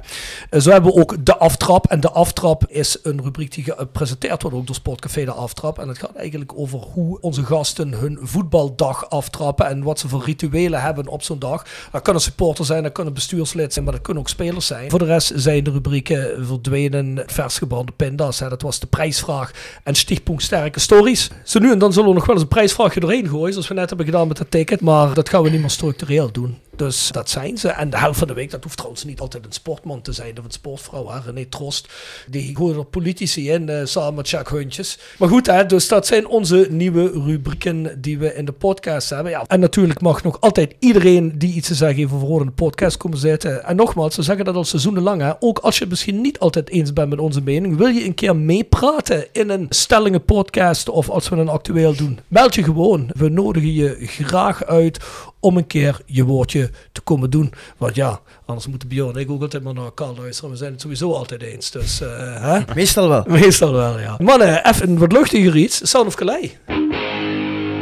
Eh, 0.50 0.61
zo 0.61 0.70
hebben 0.70 0.94
we 0.94 1.00
ook 1.00 1.24
de 1.24 1.37
aftrap. 1.37 1.87
En 1.87 2.00
de 2.00 2.11
aftrap 2.11 2.66
is 2.68 2.98
een 3.02 3.22
rubriek 3.22 3.55
die 3.55 3.64
gepresenteerd 3.64 4.42
wordt 4.42 4.57
ook 4.57 4.66
door 4.66 4.74
Sportcafé 4.74 5.24
de 5.24 5.33
Aftrap. 5.33 5.78
En 5.78 5.88
het 5.88 5.98
gaat 5.98 6.14
eigenlijk 6.14 6.52
over 6.55 6.78
hoe 6.78 7.20
onze 7.20 7.44
gasten 7.44 7.92
hun 7.92 8.18
voetbaldag 8.22 9.11
aftrappen. 9.11 9.66
En 9.66 9.83
wat 9.83 9.98
ze 9.98 10.09
voor 10.09 10.24
rituelen 10.24 10.81
hebben 10.81 11.09
op 11.09 11.22
zo'n 11.22 11.38
dag. 11.38 11.64
Dat 11.92 12.02
kan 12.02 12.14
een 12.14 12.20
supporter 12.20 12.64
zijn, 12.64 12.83
dat 12.83 12.92
kan 12.92 13.07
een 13.07 13.12
bestuurslid 13.12 13.72
zijn, 13.72 13.85
maar 13.85 13.94
dat 13.94 14.02
kunnen 14.02 14.22
ook 14.22 14.28
spelers 14.28 14.66
zijn. 14.66 14.90
Voor 14.90 14.98
de 14.98 15.05
rest 15.05 15.33
zijn 15.35 15.64
de 15.64 15.70
rubrieken 15.70 16.46
verdwenen 16.46 17.22
versgebrande 17.26 17.92
pinda's. 17.92 18.38
Hè? 18.38 18.48
Dat 18.48 18.62
was 18.62 18.81
de 18.81 18.87
prijsvraag 18.87 19.50
en 19.85 19.94
stichtpunt 19.94 20.42
sterke 20.42 20.81
stories. 20.81 21.31
Zo 21.44 21.59
nu 21.59 21.72
en 21.72 21.78
dan 21.78 21.92
zullen 21.92 22.09
we 22.09 22.14
nog 22.14 22.26
wel 22.26 22.35
eens 22.35 22.44
een 22.44 22.50
prijsvraagje 22.50 23.00
doorheen 23.00 23.28
gooien. 23.28 23.52
Zoals 23.52 23.68
we 23.68 23.74
net 23.74 23.88
hebben 23.88 24.07
gedaan 24.07 24.28
met 24.28 24.38
het 24.38 24.50
ticket. 24.50 24.81
Maar 24.81 25.14
dat 25.14 25.28
gaan 25.28 25.42
we 25.42 25.50
niet 25.50 25.61
meer 25.61 25.70
structureel 25.70 26.33
doen. 26.33 26.59
Dus 26.83 27.09
dat 27.11 27.31
zijn 27.31 27.59
ze. 27.59 27.68
En 27.68 27.90
de 27.90 27.99
helft 27.99 28.18
van 28.18 28.29
de 28.29 28.35
week, 28.35 28.51
dat 28.51 28.62
hoeft 28.62 28.77
trouwens 28.77 29.05
niet 29.05 29.21
altijd 29.21 29.45
een 29.45 29.53
sportman 29.53 30.03
te 30.03 30.12
zijn 30.12 30.38
of 30.38 30.45
een 30.45 30.51
sportvrouw. 30.51 31.09
Hè? 31.09 31.18
René 31.18 31.45
Trost, 31.45 31.88
die 32.27 32.57
gooien 32.57 32.79
er 32.79 32.85
politici 32.85 33.51
in, 33.51 33.68
uh, 33.68 33.81
samen 33.85 34.14
met 34.14 34.29
Jacques 34.29 34.61
Huntjes. 34.61 34.99
Maar 35.18 35.29
goed, 35.29 35.47
hè, 35.47 35.66
dus 35.66 35.88
dat 35.88 36.07
zijn 36.07 36.27
onze 36.27 36.66
nieuwe 36.71 37.11
rubrieken 37.11 38.01
die 38.01 38.18
we 38.18 38.35
in 38.35 38.45
de 38.45 38.53
podcast 38.53 39.11
hebben. 39.11 39.33
Ja, 39.33 39.45
en 39.47 39.61
natuurlijk 39.61 40.01
mag 40.01 40.23
nog 40.23 40.40
altijd 40.40 40.75
iedereen 40.79 41.38
die 41.38 41.55
iets 41.55 41.68
te 41.68 41.75
zeggen 41.75 41.97
heeft 41.97 42.12
over 42.12 42.40
in 42.40 42.47
de 42.47 42.53
podcast 42.53 42.97
komen 42.97 43.18
zitten. 43.18 43.64
En 43.64 43.77
nogmaals, 43.77 44.16
we 44.16 44.23
zeggen 44.23 44.45
dat 44.45 44.55
al 44.55 44.64
seizoenen 44.64 45.21
Hè? 45.21 45.33
Ook 45.40 45.59
als 45.59 45.75
je 45.75 45.81
het 45.81 45.90
misschien 45.90 46.21
niet 46.21 46.38
altijd 46.38 46.71
eens 46.71 46.92
bent 46.92 47.09
met 47.09 47.18
onze 47.18 47.40
mening, 47.40 47.77
wil 47.77 47.87
je 47.87 48.05
een 48.05 48.14
keer 48.14 48.37
meepraten 48.37 49.27
in 49.33 49.51
een 49.51 49.66
stellingen 49.68 50.25
podcast 50.25 50.88
of 50.88 51.11
als 51.11 51.29
we 51.29 51.37
een 51.37 51.49
actueel 51.49 51.95
doen, 51.95 52.18
meld 52.29 52.55
je 52.55 52.62
gewoon. 52.62 53.11
We 53.16 53.29
nodigen 53.29 53.73
je 53.73 53.97
graag 54.01 54.64
uit 54.64 54.99
om 55.42 55.57
een 55.57 55.66
keer 55.66 56.00
je 56.07 56.24
woordje 56.24 56.70
te 56.92 57.00
komen 57.00 57.31
doen. 57.31 57.52
Want 57.76 57.94
ja, 57.94 58.20
anders 58.46 58.66
moeten 58.66 58.88
Bjorn 58.88 59.14
en 59.14 59.20
ik 59.20 59.31
ook 59.31 59.42
altijd 59.42 59.62
maar 59.62 59.74
naar 59.74 59.85
elkaar 59.85 60.12
luisteren. 60.16 60.50
We 60.50 60.57
zijn 60.57 60.72
het 60.72 60.81
sowieso 60.81 61.12
altijd 61.12 61.42
eens. 61.42 61.70
Dus, 61.70 62.00
uh, 62.00 62.09
hè? 62.40 62.74
Meestal 62.74 63.09
wel. 63.09 63.24
Meestal 63.40 63.72
wel, 63.72 63.98
ja. 63.98 64.16
Mannen, 64.18 64.66
even 64.68 64.88
een 64.88 64.98
wat 64.98 65.12
luchtiger 65.12 65.57
iets. 65.57 65.90
Sound 65.90 66.07
of 66.07 66.14
Calais. 66.14 66.50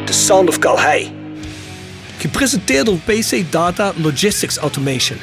The 0.05 0.13
Sound 0.13 0.49
of 0.49 0.59
Calais. 0.59 1.11
Gepresenteerd 2.19 2.87
door 2.87 2.97
PC 2.97 3.53
Data 3.53 3.93
Logistics 3.97 4.57
Automation. 4.57 5.19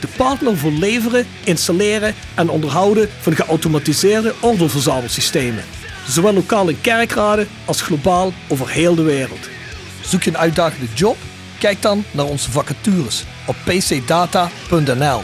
De 0.00 0.08
partner 0.16 0.56
voor 0.56 0.72
leveren, 0.72 1.26
installeren 1.44 2.14
en 2.34 2.48
onderhouden 2.48 3.08
van 3.20 3.36
geautomatiseerde 3.36 4.34
ordeelverzamelsystemen. 4.40 5.64
Zowel 6.08 6.32
lokaal 6.32 6.68
in 6.68 6.80
kerkraden 6.80 7.48
als 7.64 7.82
globaal 7.82 8.32
over 8.48 8.68
heel 8.68 8.94
de 8.94 9.02
wereld. 9.02 9.48
Zoek 10.02 10.22
je 10.22 10.30
een 10.30 10.38
uitdagende 10.38 10.86
job? 10.94 11.16
Kijk 11.58 11.82
dan 11.82 12.04
naar 12.10 12.24
onze 12.24 12.50
vacatures 12.50 13.24
op 13.46 13.56
pcdata.nl. 13.64 15.22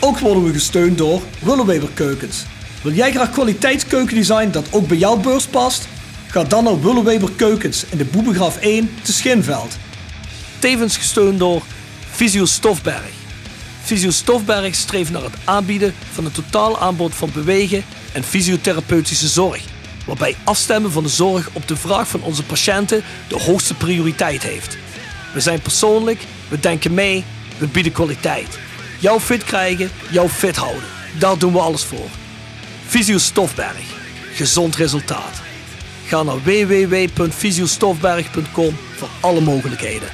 Ook 0.00 0.18
worden 0.18 0.44
we 0.44 0.52
gesteund 0.52 0.98
door 0.98 1.22
Willeweber 1.40 1.88
Keukens. 1.94 2.44
Wil 2.82 2.92
jij 2.92 3.12
graag 3.12 3.30
kwaliteitskeukendesign 3.30 4.50
dat 4.50 4.66
ook 4.70 4.88
bij 4.88 4.96
jouw 4.96 5.16
beurs 5.16 5.46
past? 5.46 5.88
Ga 6.26 6.44
dan 6.44 6.64
naar 6.64 6.80
Willeweber 6.80 7.30
Keukens 7.36 7.84
in 7.90 7.98
de 7.98 8.04
Boebegraaf 8.04 8.56
1 8.56 8.90
te 9.02 9.12
Schinveld. 9.12 9.76
Tevens 10.58 10.96
gesteund 10.96 11.38
door 11.38 11.62
Visio 12.10 12.44
Stofberg. 12.44 13.10
Visio 13.82 14.10
Stofberg 14.10 14.74
streeft 14.74 15.10
naar 15.10 15.22
het 15.22 15.34
aanbieden 15.44 15.94
van 16.12 16.24
een 16.24 16.32
totaal 16.32 16.78
aanbod 16.78 17.14
van 17.14 17.30
bewegen 17.34 17.84
en 18.12 18.24
fysiotherapeutische 18.24 19.28
zorg. 19.28 19.62
Waarbij 20.06 20.36
afstemmen 20.44 20.92
van 20.92 21.02
de 21.02 21.08
zorg 21.08 21.50
op 21.52 21.68
de 21.68 21.76
vraag 21.76 22.08
van 22.08 22.22
onze 22.22 22.44
patiënten 22.44 23.02
de 23.28 23.38
hoogste 23.38 23.74
prioriteit 23.74 24.42
heeft. 24.42 24.76
We 25.34 25.40
zijn 25.40 25.60
persoonlijk, 25.60 26.20
we 26.48 26.60
denken 26.60 26.94
mee, 26.94 27.24
we 27.58 27.66
bieden 27.66 27.92
kwaliteit. 27.92 28.58
Jou 29.00 29.20
fit 29.20 29.44
krijgen, 29.44 29.90
jou 30.10 30.28
fit 30.28 30.56
houden. 30.56 30.84
Daar 31.18 31.38
doen 31.38 31.52
we 31.52 31.58
alles 31.58 31.84
voor. 31.84 32.06
Visio 32.86 33.18
Stofberg. 33.18 33.96
Gezond 34.34 34.76
resultaat. 34.76 35.40
Ga 36.06 36.22
naar 36.22 36.42
www.visiostofberg.com 36.42 38.76
voor 38.96 39.08
alle 39.20 39.40
mogelijkheden. 39.40 40.08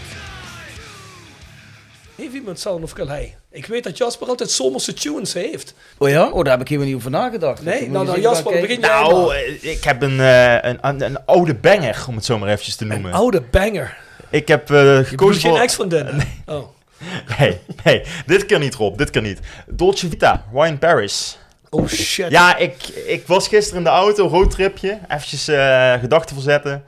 Heeft 2.16 2.35
iemand 2.35 2.61
Sound 2.61 2.83
of 2.83 2.92
Calais? 2.92 3.29
Ik 3.50 3.66
weet 3.66 3.85
dat 3.85 3.96
Jasper 3.98 4.27
altijd 4.29 4.50
zomerse 4.50 4.92
tunes 4.94 5.33
heeft. 5.33 5.74
Oh 5.98 6.09
ja? 6.09 6.29
Oh, 6.31 6.42
daar 6.44 6.53
heb 6.53 6.61
ik 6.61 6.68
helemaal 6.68 6.88
niet 6.90 6.98
over 6.98 7.11
nagedacht. 7.11 7.62
Nee, 7.62 7.90
nou, 7.90 8.07
nou 8.07 8.20
Jasper, 8.20 8.61
begin 8.61 8.81
jij 8.81 8.88
Nou, 8.88 9.27
maar. 9.27 9.37
eh, 9.37 9.64
ik 9.72 9.85
heb 9.85 10.03
een, 10.03 10.20
eh, 10.20 10.53
een, 10.55 10.79
een, 10.81 11.03
een 11.03 11.24
oude 11.24 11.55
banger, 11.55 12.05
om 12.09 12.14
het 12.16 12.24
zo 12.24 12.38
maar 12.38 12.48
eventjes 12.48 12.77
te 12.77 12.85
noemen. 12.85 13.11
Een 13.11 13.16
oude 13.16 13.40
banger. 13.50 13.96
Ik 14.35 14.49
heb 14.49 14.66
bedoelt 14.66 15.07
gekozen 15.07 15.40
geen 15.40 15.51
voor... 15.51 15.61
ex 15.61 15.75
van 15.75 15.88
dit. 15.88 16.07
Oh. 16.47 16.68
Nee, 17.38 17.59
nee, 17.85 18.03
dit 18.27 18.47
kan 18.47 18.61
niet, 18.61 18.75
Rob. 18.75 18.99
Dit 18.99 19.11
kan 19.11 19.23
niet. 19.23 19.38
Dolce 19.66 20.09
Vita, 20.09 20.44
Wine 20.53 20.79
Paris. 20.79 21.38
oh 21.70 21.88
shit. 21.88 22.31
Ja, 22.31 22.57
ik, 22.57 22.88
ik 23.07 23.27
was 23.27 23.49
gisteren 23.49 23.79
in 23.79 23.85
de 23.85 23.90
auto, 23.90 24.29
roadtripje. 24.29 24.99
Eventjes 25.09 25.49
eh, 25.49 25.92
gedachten 25.92 26.35
verzetten. 26.35 26.85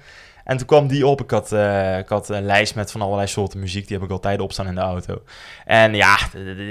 En 0.46 0.56
toen 0.56 0.66
kwam 0.66 0.86
die 0.86 1.06
op. 1.06 1.20
Ik 1.20 1.30
had, 1.30 1.52
eh, 1.52 1.98
ik 1.98 2.08
had 2.08 2.28
een 2.28 2.44
lijst 2.44 2.74
met 2.74 2.90
van 2.90 3.02
allerlei 3.02 3.28
soorten 3.28 3.60
muziek. 3.60 3.88
Die 3.88 3.96
heb 3.96 4.06
ik 4.06 4.12
altijd 4.12 4.40
opstaan 4.40 4.66
in 4.66 4.74
de 4.74 4.80
auto. 4.80 5.22
En 5.64 5.94
ja, 5.94 6.18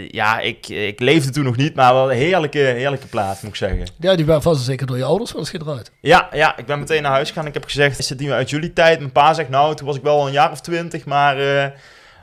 ja 0.07 0.39
ik, 0.39 0.67
ik 0.67 0.99
leefde 0.99 1.31
toen 1.31 1.43
nog 1.43 1.55
niet. 1.55 1.75
Maar 1.75 1.93
wel 1.93 2.11
een 2.11 2.17
heerlijke, 2.17 2.59
heerlijke 2.59 3.07
plaat, 3.07 3.41
moet 3.41 3.51
ik 3.51 3.57
zeggen. 3.57 3.88
Ja, 3.99 4.15
die 4.15 4.25
werd 4.25 4.43
vast 4.43 4.59
en 4.59 4.65
zeker 4.65 4.88
door 4.88 4.97
je 4.97 5.03
ouders 5.03 5.31
wel 5.31 5.41
eens 5.41 5.49
gedraaid. 5.49 5.91
Ja, 5.99 6.29
ja, 6.31 6.57
ik 6.57 6.65
ben 6.65 6.79
meteen 6.79 7.01
naar 7.01 7.11
huis 7.11 7.27
gegaan. 7.27 7.45
Ik 7.45 7.53
heb 7.53 7.63
gezegd, 7.63 7.99
is 7.99 8.09
het 8.09 8.19
niet 8.19 8.27
meer 8.27 8.38
uit 8.38 8.49
jullie 8.49 8.73
tijd? 8.73 8.99
Mijn 8.99 9.11
pa 9.11 9.33
zegt, 9.33 9.49
nou, 9.49 9.75
toen 9.75 9.88
was 9.88 9.95
ik 9.95 10.03
wel 10.03 10.19
al 10.19 10.27
een 10.27 10.33
jaar 10.33 10.51
of 10.51 10.61
twintig. 10.61 11.05
Maar 11.05 11.38
eh, 11.38 11.71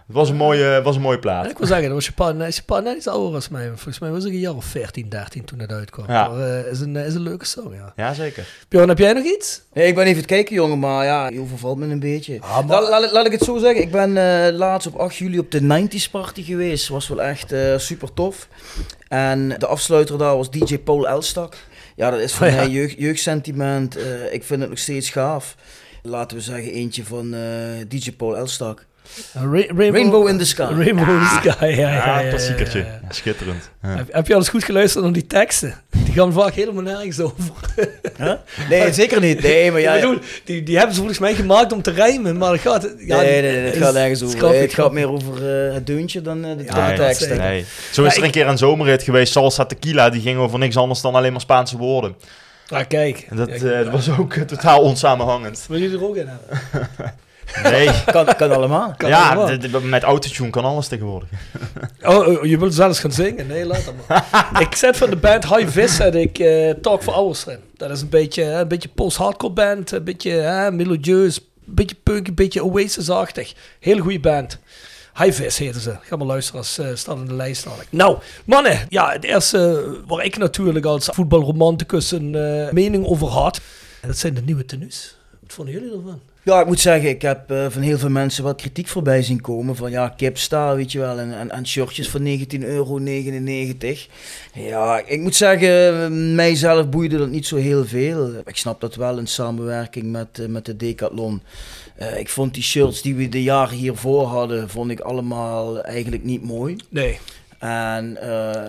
het 0.06 0.16
was 0.16 0.28
een 0.28 0.36
mooie, 0.36 0.80
was 0.82 0.96
een 0.96 1.02
mooie 1.02 1.14
En 1.14 1.20
plaat. 1.20 1.50
ik 1.50 1.58
wil 1.58 1.66
zeggen, 1.66 1.84
dat 1.86 1.94
was 1.94 2.06
je 2.06 2.12
pa, 2.12 2.46
is 2.46 2.56
je 2.56 2.62
pa 2.62 2.80
net 2.80 2.96
iets 2.96 3.06
ouder 3.08 3.34
als 3.34 3.48
mij. 3.48 3.66
Volgens 3.68 3.98
mij 3.98 4.10
was 4.10 4.24
ik 4.24 4.32
een 4.32 4.38
jaar 4.38 4.54
of 4.56 4.64
14, 4.64 5.08
13 5.08 5.44
toen 5.44 5.58
het 5.58 5.72
uitkwam. 5.72 6.06
Ja. 6.08 6.28
Maar 6.28 6.40
eh, 6.64 6.70
is, 6.72 6.80
een, 6.80 6.96
is 6.96 7.14
een 7.14 7.20
leuke 7.22 7.44
song, 7.44 7.74
ja. 7.74 7.92
Ja, 7.96 8.14
zeker. 8.14 8.46
Bjorn, 8.68 8.88
heb 8.88 8.98
jij 8.98 9.12
nog 9.12 9.24
iets? 9.24 9.62
Nee, 9.72 9.86
ik 9.86 9.94
ben 9.94 10.04
even 10.04 10.16
het 10.16 10.26
kijken, 10.26 10.54
jongen, 10.54 10.78
maar 10.78 11.04
ja, 11.04 11.28
je 11.28 11.40
overvalt 11.40 11.78
me 11.78 11.86
een 11.86 12.00
beetje. 12.00 12.38
Ah, 12.40 12.66
maar- 12.66 12.82
La- 12.82 12.88
laat, 13.00 13.12
laat 13.12 13.26
ik 13.26 13.32
het 13.32 13.42
zo 13.42 13.58
zeggen, 13.58 13.82
ik 13.82 13.90
ben 13.90 14.16
eh, 14.16 14.52
laatst 14.56 14.86
op 14.88 14.94
8 14.96 15.16
juli 15.16 15.38
op 15.38 15.50
de 15.50 15.60
90s 15.60 16.10
party 16.10 16.42
geweest. 16.42 16.88
Was 16.88 17.08
wel 17.08 17.22
echt 17.22 17.52
eh, 17.52 17.78
super 17.78 18.14
tof. 18.14 18.48
En 19.08 19.48
de 19.58 19.66
afsluiter 19.66 20.18
daar 20.18 20.36
was 20.36 20.50
DJ 20.50 20.78
Paul 20.78 21.08
Elstak. 21.08 21.56
Ja, 21.96 22.10
dat 22.10 22.20
is 22.20 22.32
voor 22.32 22.46
Oh 22.46 22.52
ja. 22.52 22.58
mij 22.58 22.68
jeugd, 22.68 22.94
jeugdsentiment. 22.98 23.96
Eh, 23.96 24.32
ik 24.32 24.44
vind 24.44 24.60
het 24.60 24.70
nog 24.70 24.78
steeds 24.78 25.10
gaaf. 25.10 25.54
Laten 26.02 26.36
we 26.36 26.42
zeggen, 26.42 26.72
eentje 26.72 27.04
van 27.04 27.34
eh, 27.34 27.40
DJ 27.88 28.12
Paul 28.12 28.36
Elstak. 28.36 28.86
Ra- 29.34 29.42
Rainbow, 29.50 29.94
Rainbow 29.94 30.28
in 30.28 30.38
the 30.38 30.44
Sky. 30.44 30.62
Rainbow 30.62 31.08
in 31.08 31.18
the 31.18 31.38
Sky, 31.42 31.64
ja. 31.64 31.70
ja, 31.70 31.88
Ja, 31.88 32.06
ja, 32.06 32.20
ja, 32.20 32.28
klassiekertje. 32.28 32.86
Schitterend. 33.10 33.70
Ja. 33.82 33.88
Heb, 33.88 34.12
heb 34.12 34.26
je 34.26 34.32
al 34.32 34.38
eens 34.38 34.48
goed 34.48 34.64
geluisterd 34.64 35.04
naar 35.04 35.12
die 35.12 35.26
teksten? 35.26 35.74
Die 36.04 36.12
gaan 36.12 36.32
vaak 36.32 36.54
helemaal 36.54 36.82
nergens 36.82 37.20
over. 37.20 37.36
Huh? 38.18 38.32
Nee, 38.68 38.92
zeker 38.92 39.20
niet. 39.20 39.42
Nee, 39.42 39.70
maar 39.72 39.80
ja. 39.80 39.94
Bedoel, 39.94 40.18
die, 40.44 40.62
die 40.62 40.74
hebben 40.76 40.92
ze 40.94 40.98
volgens 41.00 41.20
mij 41.20 41.34
gemaakt 41.34 41.72
om 41.72 41.82
te 41.82 41.90
rijmen, 41.90 42.36
maar 42.38 42.52
het 42.52 42.60
gaat... 42.60 42.82
Ja, 42.98 43.16
nee, 43.20 43.42
nee, 43.42 43.52
nee, 43.52 43.64
het 43.64 43.74
is- 43.74 43.80
gaat 43.82 43.94
nergens 43.94 44.22
over. 44.22 44.54
het 44.60 44.74
gaat 44.74 44.92
meer 44.92 45.08
over 45.10 45.66
eh, 45.68 45.74
het 45.74 45.86
deuntje 45.86 46.20
dan 46.22 46.44
eh, 46.44 46.56
de 46.56 46.64
Ja, 46.64 46.94
teksten. 46.94 47.38
Nee. 47.38 47.64
Zo 47.90 48.04
is 48.04 48.10
Ja, 48.10 48.16
er 48.16 48.18
een 48.22 48.26
ik- 48.26 48.32
keer 48.32 48.46
een 48.46 48.58
zomerrit 48.58 49.02
geweest, 49.02 49.32
Salsa 49.32 49.64
Tequila, 49.64 50.10
die 50.10 50.20
ging 50.20 50.38
over 50.38 50.58
niks 50.58 50.76
anders 50.76 51.00
dan 51.00 51.14
alleen 51.14 51.32
maar 51.32 51.40
Spaanse 51.40 51.76
woorden. 51.76 52.14
Ah, 52.68 52.80
kijk. 52.88 53.26
En 53.30 53.36
dat, 53.36 53.48
Ja, 53.48 53.54
eh, 53.70 53.84
dat 53.84 53.92
was 53.92 54.18
ook 54.18 54.34
totaal 54.34 54.80
onsamenhangend. 54.80 55.64
Wil 55.68 55.78
je 55.78 55.90
er 55.90 56.04
ook 56.04 56.16
in 56.16 56.28
hebben? 56.28 56.88
Nee. 57.62 57.90
Kan, 58.12 58.26
kan 58.36 58.52
allemaal. 58.52 58.94
Kan 58.96 59.08
ja, 59.08 59.34
allemaal. 59.34 59.80
met 59.80 60.02
autotune 60.02 60.50
kan 60.50 60.64
alles 60.64 60.88
tegenwoordig. 60.88 61.28
Oh, 62.02 62.28
oh, 62.28 62.44
je 62.44 62.58
wilt 62.58 62.74
zelfs 62.74 63.00
gaan 63.00 63.12
zingen? 63.12 63.46
Nee, 63.46 63.66
laat 63.66 63.84
dat 63.84 63.94
maar. 64.08 64.60
ik 64.66 64.74
zet 64.74 64.96
van 64.96 65.10
de 65.10 65.16
band 65.16 65.56
High 65.56 65.68
Vis 65.68 65.96
zet 65.96 66.14
ik 66.14 66.38
eh, 66.38 66.70
Talk 66.70 67.02
for 67.02 67.12
Hours 67.12 67.46
erin. 67.46 67.58
Dat 67.76 67.90
is 67.90 68.00
een 68.00 68.08
beetje, 68.08 68.44
eh, 68.44 68.58
een 68.58 68.68
beetje 68.68 68.88
post-hardcore 68.88 69.52
band, 69.52 69.90
een 69.90 70.04
beetje 70.04 70.40
eh, 70.40 70.70
melodieus, 70.70 71.38
een 71.38 71.74
beetje 71.74 71.96
punk, 72.02 72.28
een 72.28 72.34
beetje 72.34 72.64
Oasis-achtig. 72.64 73.52
Hele 73.80 74.00
goede 74.00 74.20
band. 74.20 74.58
High 75.18 75.32
Vis 75.32 75.58
heten 75.58 75.80
ze. 75.80 75.96
Ga 76.02 76.16
maar 76.16 76.26
luisteren, 76.26 76.60
als 76.60 76.80
staat 76.94 77.16
in 77.16 77.26
de 77.26 77.34
lijst 77.34 77.64
dadelijk. 77.64 77.88
Nou, 77.92 78.18
mannen, 78.44 78.86
ja, 78.88 79.12
het 79.12 79.24
eerste 79.24 79.90
waar 80.06 80.24
ik 80.24 80.36
natuurlijk 80.36 80.84
als 80.84 81.08
voetbalromanticus 81.12 82.10
een 82.10 82.34
eh, 82.34 82.72
mening 82.72 83.06
over 83.06 83.26
had, 83.26 83.60
dat 84.06 84.18
zijn 84.18 84.34
de 84.34 84.42
nieuwe 84.42 84.64
tenues. 84.64 85.16
Wat 85.40 85.52
vonden 85.52 85.74
jullie 85.74 85.92
ervan? 85.92 86.20
Ja, 86.44 86.60
ik 86.60 86.66
moet 86.66 86.80
zeggen, 86.80 87.08
ik 87.08 87.22
heb 87.22 87.50
eh, 87.50 87.66
van 87.68 87.82
heel 87.82 87.98
veel 87.98 88.10
mensen 88.10 88.44
wat 88.44 88.60
kritiek 88.60 88.88
voorbij 88.88 89.22
zien 89.22 89.40
komen. 89.40 89.76
Van 89.76 89.90
ja, 89.90 90.08
kipsta, 90.08 90.74
weet 90.74 90.92
je 90.92 90.98
wel, 90.98 91.18
en, 91.18 91.38
en, 91.38 91.50
en 91.50 91.66
shirtjes 91.66 92.08
van 92.08 92.24
19,99 92.24 92.46
euro. 92.60 93.00
Ja, 94.54 95.02
ik 95.06 95.20
moet 95.20 95.34
zeggen, 95.34 96.34
mijzelf 96.34 96.88
boeide 96.88 97.18
dat 97.18 97.28
niet 97.28 97.46
zo 97.46 97.56
heel 97.56 97.84
veel. 97.84 98.32
Ik 98.44 98.56
snap 98.56 98.80
dat 98.80 98.94
wel 98.94 99.18
in 99.18 99.26
samenwerking 99.26 100.12
met, 100.12 100.38
eh, 100.38 100.46
met 100.46 100.64
de 100.64 100.76
Decathlon. 100.76 101.42
Eh, 101.96 102.18
ik 102.18 102.28
vond 102.28 102.54
die 102.54 102.62
shirts 102.62 103.02
die 103.02 103.14
we 103.14 103.28
de 103.28 103.42
jaren 103.42 103.76
hiervoor 103.76 104.26
hadden, 104.26 104.70
vond 104.70 104.90
ik 104.90 105.00
allemaal 105.00 105.82
eigenlijk 105.82 106.24
niet 106.24 106.42
mooi. 106.42 106.76
Nee. 106.88 107.18
En 107.58 108.18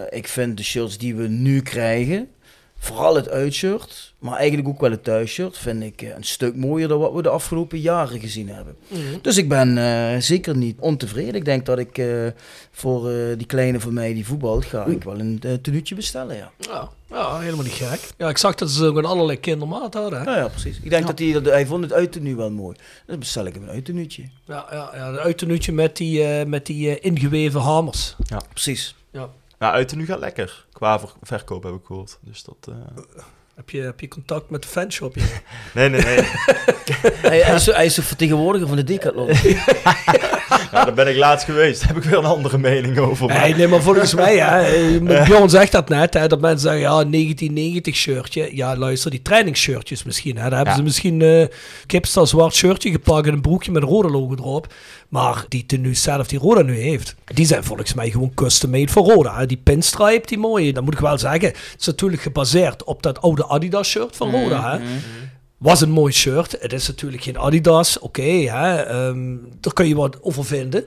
ik 0.10 0.28
vind 0.28 0.58
de 0.58 0.64
shirts 0.64 0.98
die 0.98 1.16
we 1.16 1.28
nu 1.28 1.62
krijgen, 1.62 2.30
vooral 2.78 3.16
het 3.16 3.30
uitshirt, 3.30 4.13
maar 4.24 4.38
eigenlijk 4.38 4.68
ook 4.68 4.80
wel 4.82 4.92
het 4.92 5.04
thuisshirt, 5.04 5.58
vind 5.58 5.84
ik 5.84 6.02
eh, 6.02 6.16
een 6.16 6.24
stuk 6.24 6.56
mooier 6.56 6.88
dan 6.88 7.00
wat 7.00 7.14
we 7.14 7.22
de 7.22 7.30
afgelopen 7.30 7.80
jaren 7.80 8.20
gezien 8.20 8.50
hebben. 8.50 8.76
Dus 9.22 9.38
ik 9.38 9.50
ben 9.50 9.78
eh, 9.78 10.20
zeker 10.20 10.58
niet 10.58 10.80
ontevreden. 10.80 11.34
Ik 11.36 11.46
denk 11.46 11.66
dat 11.66 11.80
ik 11.80 11.98
eh, 11.98 12.28
voor 12.72 13.10
eh, 13.10 13.38
die 13.38 13.48
kleine 13.48 13.80
van 13.80 13.94
mij 13.94 14.14
die 14.14 14.26
voetbalt, 14.26 14.66
ga 14.66 14.86
ik 14.86 15.04
wel 15.04 15.20
een 15.20 15.42
uh, 15.46 15.54
tenuutje 15.54 15.96
bestellen, 15.96 16.36
ja. 16.36 16.52
Ja, 16.58 16.90
ja, 17.10 17.40
helemaal 17.40 17.64
niet 17.64 17.74
gek. 17.74 18.00
Ja, 18.18 18.30
ik 18.30 18.38
zag 18.38 18.56
dat 18.56 18.70
ze 18.70 18.86
ook 18.86 18.98
in 18.98 19.06
allerlei 19.06 19.40
kindermaat 19.40 19.94
hadden. 19.94 20.22
Hè? 20.22 20.32
Ja, 20.32 20.38
ja, 20.38 20.48
precies. 20.48 20.80
Ik 20.84 20.90
denk 20.90 21.08
dat 21.08 21.20
hij, 21.20 21.32
dat 21.32 21.46
hij 21.46 21.66
vond 21.66 21.84
het 21.84 21.94
uittenu 21.94 22.36
wel 22.36 22.52
mooi. 22.52 22.76
Dan 23.08 23.20
bestel 23.20 23.46
ik 23.46 23.54
hem 23.54 23.64
een 23.64 23.70
uittenuutje. 23.70 24.24
Ja, 24.46 24.66
ja, 24.72 24.92
ja 24.96 25.08
een 25.08 25.20
uitenuutje 25.20 25.72
met 25.72 25.98
die, 25.98 26.24
eh, 26.24 26.46
met 26.46 26.66
die 26.66 27.00
ingeweven 27.00 27.62
hamers. 27.62 28.16
Precies. 28.50 28.96
Ja. 29.12 29.30
Ja, 29.60 29.72
uit 29.72 29.96
gaat 29.98 30.20
lekker. 30.20 30.66
Qua 30.72 31.00
ver- 31.00 31.14
verkoop 31.22 31.64
heb 31.64 31.74
ik 31.74 31.86
gehoord. 31.86 32.18
Dus 32.22 32.44
dat... 32.44 32.76
eh, 33.56 33.58
Heb 33.58 33.70
je, 33.70 33.82
heb 33.82 34.00
je 34.00 34.08
contact 34.08 34.50
met 34.50 34.62
de 34.62 34.68
fanshop? 34.68 35.14
hier? 35.16 35.42
Nee, 35.74 35.90
nee, 35.90 36.02
nee. 36.02 36.16
hij, 37.22 37.40
hij, 37.42 37.56
is, 37.56 37.66
hij 37.66 37.86
is 37.86 37.94
de 37.94 38.02
vertegenwoordiger 38.04 38.68
van 38.68 38.78
de 38.78 38.84
Decathlon. 38.84 39.28
ja, 40.72 40.86
daar 40.86 40.94
ben 40.94 41.08
ik 41.08 41.16
laatst 41.16 41.46
geweest. 41.46 41.80
Daar 41.80 41.88
heb 41.94 42.04
ik 42.04 42.10
weer 42.10 42.18
een 42.20 42.26
andere 42.26 42.58
mening 42.58 42.98
over. 42.98 43.28
maar- 43.28 43.40
nee, 43.40 43.56
nee, 43.56 43.68
maar 43.68 43.82
volgens 43.82 44.14
mij, 44.14 44.38
hè, 44.38 44.62
eh, 44.62 45.24
Bjorn 45.26 45.50
zegt 45.50 45.72
dat 45.72 45.90
net, 45.90 46.14
hè, 46.14 46.28
dat 46.28 46.42
mensen 46.42 46.60
zeggen, 46.60 46.82
ja, 46.82 47.04
1990 47.04 47.96
shirtje. 47.96 48.56
Ja, 48.56 48.76
luister, 48.78 49.12
die 49.12 49.22
trainingsshirtjes 49.22 50.04
misschien. 50.04 50.36
Hè, 50.38 50.42
daar 50.42 50.52
hebben 50.56 50.70
Ja. 50.74 50.76
ze 50.76 50.84
misschien 50.84 51.22
eh 51.22 51.46
Kipstar 51.86 52.28
zwart 52.28 52.54
shirtje 52.56 52.92
gepakt 52.92 53.28
en 53.28 53.34
een 53.34 53.42
broekje 53.42 53.72
met 53.72 53.82
een 53.84 53.88
rode 53.90 54.10
logo 54.10 54.34
erop. 54.36 54.74
Maar 55.14 55.46
die 55.48 55.66
tenue 55.66 55.94
zelf 55.94 56.28
die 56.28 56.40
Roda 56.40 56.62
nu 56.62 56.78
heeft, 56.80 57.16
die 57.26 57.46
zijn 57.46 57.64
volgens 57.64 57.94
mij 57.94 58.10
gewoon 58.10 58.34
custom 58.34 58.70
made 58.70 58.92
voor 58.92 59.12
Roda. 59.12 59.38
hè. 59.38 59.46
Die 59.46 59.58
pinstripe, 59.58 60.28
die 60.28 60.38
mooie, 60.38 60.74
dat 60.74 60.84
moet 60.84 60.94
ik 60.94 61.00
wel 61.00 61.18
zeggen. 61.18 61.48
Het 61.48 61.76
is 61.80 61.86
natuurlijk 61.86 62.22
gebaseerd 62.22 62.84
op 62.84 63.04
dat 63.04 63.22
oude 63.22 63.46
Adidas 63.46 63.90
shirt 63.90 64.16
van 64.16 64.32
Roda. 64.32 64.72
Hè. 64.72 64.84
Was 65.58 65.82
een 65.82 65.92
mooi 65.92 66.14
shirt. 66.14 66.56
Het 66.60 66.74
is 66.74 66.88
natuurlijk 66.88 67.24
geen 67.24 67.38
Adidas. 67.38 68.00
Oké, 68.00 68.22
hè, 68.22 68.76
ehm, 68.76 69.36
daar 69.60 69.74
kun 69.74 69.88
je 69.88 69.96
wat 69.96 70.22
over 70.22 70.46
vinden. 70.46 70.86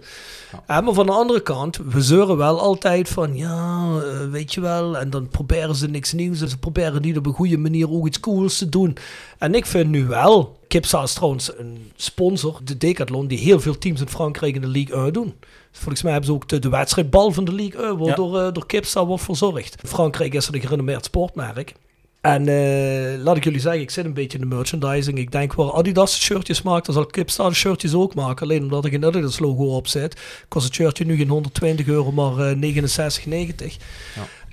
Ja, 0.69 0.81
maar 0.81 0.95
van 0.95 1.07
de 1.07 1.13
andere 1.13 1.43
kant, 1.43 1.77
we 1.89 2.01
zeuren 2.03 2.37
wel 2.37 2.61
altijd 2.61 3.09
van, 3.09 3.37
ja, 3.37 3.89
eh, 4.03 4.31
weet 4.31 4.55
je 4.55 4.61
wel, 4.61 4.99
en 4.99 5.11
dan 5.11 5.29
proberen 5.29 5.75
ze 5.75 5.89
niks 5.89 6.13
nieuws. 6.13 6.41
En 6.41 6.49
ze 6.49 6.59
proberen 6.59 7.03
niet 7.03 7.17
op 7.17 7.27
een 7.27 7.33
goede 7.33 7.59
manier 7.59 7.91
ook 7.91 8.07
iets 8.07 8.21
cools 8.21 8.59
te 8.59 8.69
doen. 8.69 8.97
En 9.39 9.55
ik 9.55 9.67
vind 9.67 9.91
nu 9.91 10.07
wel, 10.07 10.59
Kipsa 10.69 11.03
is 11.03 11.13
trouwens 11.13 11.59
een 11.59 11.91
sponsor, 11.97 12.61
de 12.65 12.77
Decathlon, 12.77 13.27
die 13.27 13.39
heel 13.39 13.61
veel 13.61 13.79
teams 13.79 14.01
in 14.01 14.09
Frankrijk 14.09 14.55
in 14.55 14.61
de 14.61 14.67
Ligue 14.67 14.97
1 14.97 15.13
doen. 15.13 15.35
Volgens 15.73 16.03
mij 16.03 16.13
hebben 16.13 16.31
ze 16.31 16.37
ook 16.37 16.49
de, 16.49 16.59
de 16.59 16.69
wedstrijdbal 16.69 17.33
van 17.33 17.45
de 17.45 17.53
Ligue 17.53 17.83
1, 17.83 17.97
wordt 17.97 18.17
Ja. 18.17 18.23
door, 18.23 18.41
eh, 18.41 18.53
door 18.53 18.67
Kipsa 18.67 19.07
wordt 19.07 19.23
verzorgd. 19.25 19.77
In 19.83 19.89
Frankrijk 19.89 20.35
is 20.35 20.47
er 20.49 20.55
een 20.55 20.61
gerenommeerd 20.61 21.05
sportmerk. 21.05 21.75
En 22.27 22.49
eh, 22.49 23.23
laat 23.23 23.37
ik 23.37 23.45
jullie 23.45 23.61
zeggen, 23.61 23.81
ik 23.81 23.91
zit 23.91 24.05
een 24.05 24.15
beetje 24.15 24.39
in 24.39 24.49
de 24.49 24.55
merchandising. 24.55 25.19
Ik 25.19 25.33
denk 25.33 25.55
waar 25.55 25.73
Adidas 25.73 26.21
shirtjes 26.21 26.63
maakt, 26.63 26.87
dan 26.87 26.95
zal 26.95 27.07
Kipstar 27.07 27.55
shirtjes 27.55 27.95
ook 27.95 28.15
maken. 28.15 28.47
Alleen 28.47 28.63
omdat 28.63 28.85
er 28.85 28.91
geen 28.91 29.05
Adidas 29.05 29.39
logo 29.39 29.65
op 29.65 29.87
zit, 29.87 30.21
kost 30.49 30.65
het 30.65 30.75
shirtje 30.75 31.05
nu 31.05 31.17
geen 31.17 31.29
120 31.29 31.87
euro, 31.87 32.13
maar 32.13 32.39
eh 32.39 32.57
69,90. 32.57 33.77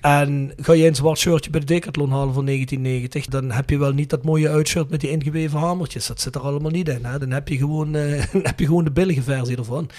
En 0.01 0.53
ga 0.57 0.73
je 0.73 0.87
een 0.87 0.95
zwart 0.95 1.19
shirtje 1.19 1.49
bij 1.49 1.59
de 1.59 1.65
Decathlon 1.65 2.11
halen 2.11 2.33
van 2.33 2.45
1990, 2.45 3.25
dan 3.25 3.51
heb 3.51 3.69
je 3.69 3.77
wel 3.77 3.91
niet 3.91 4.09
dat 4.09 4.23
mooie 4.23 4.49
uitshirt 4.49 4.89
met 4.89 5.01
die 5.01 5.09
ingeweven 5.09 5.59
hamertjes. 5.59 6.07
Dat 6.07 6.21
zit 6.21 6.35
er 6.35 6.41
allemaal 6.41 6.71
niet 6.71 6.89
in. 6.89 7.05
Hè? 7.05 7.19
Dan 7.19 7.31
heb 7.31 7.47
je 7.47 7.57
gewoon, 7.57 7.95
eh, 7.95 8.23
dan 8.31 8.41
heb 8.43 8.59
je 8.59 8.65
gewoon 8.65 8.83
de 8.83 8.91
billige 8.91 9.21
versie 9.21 9.57
ervan. 9.57 9.89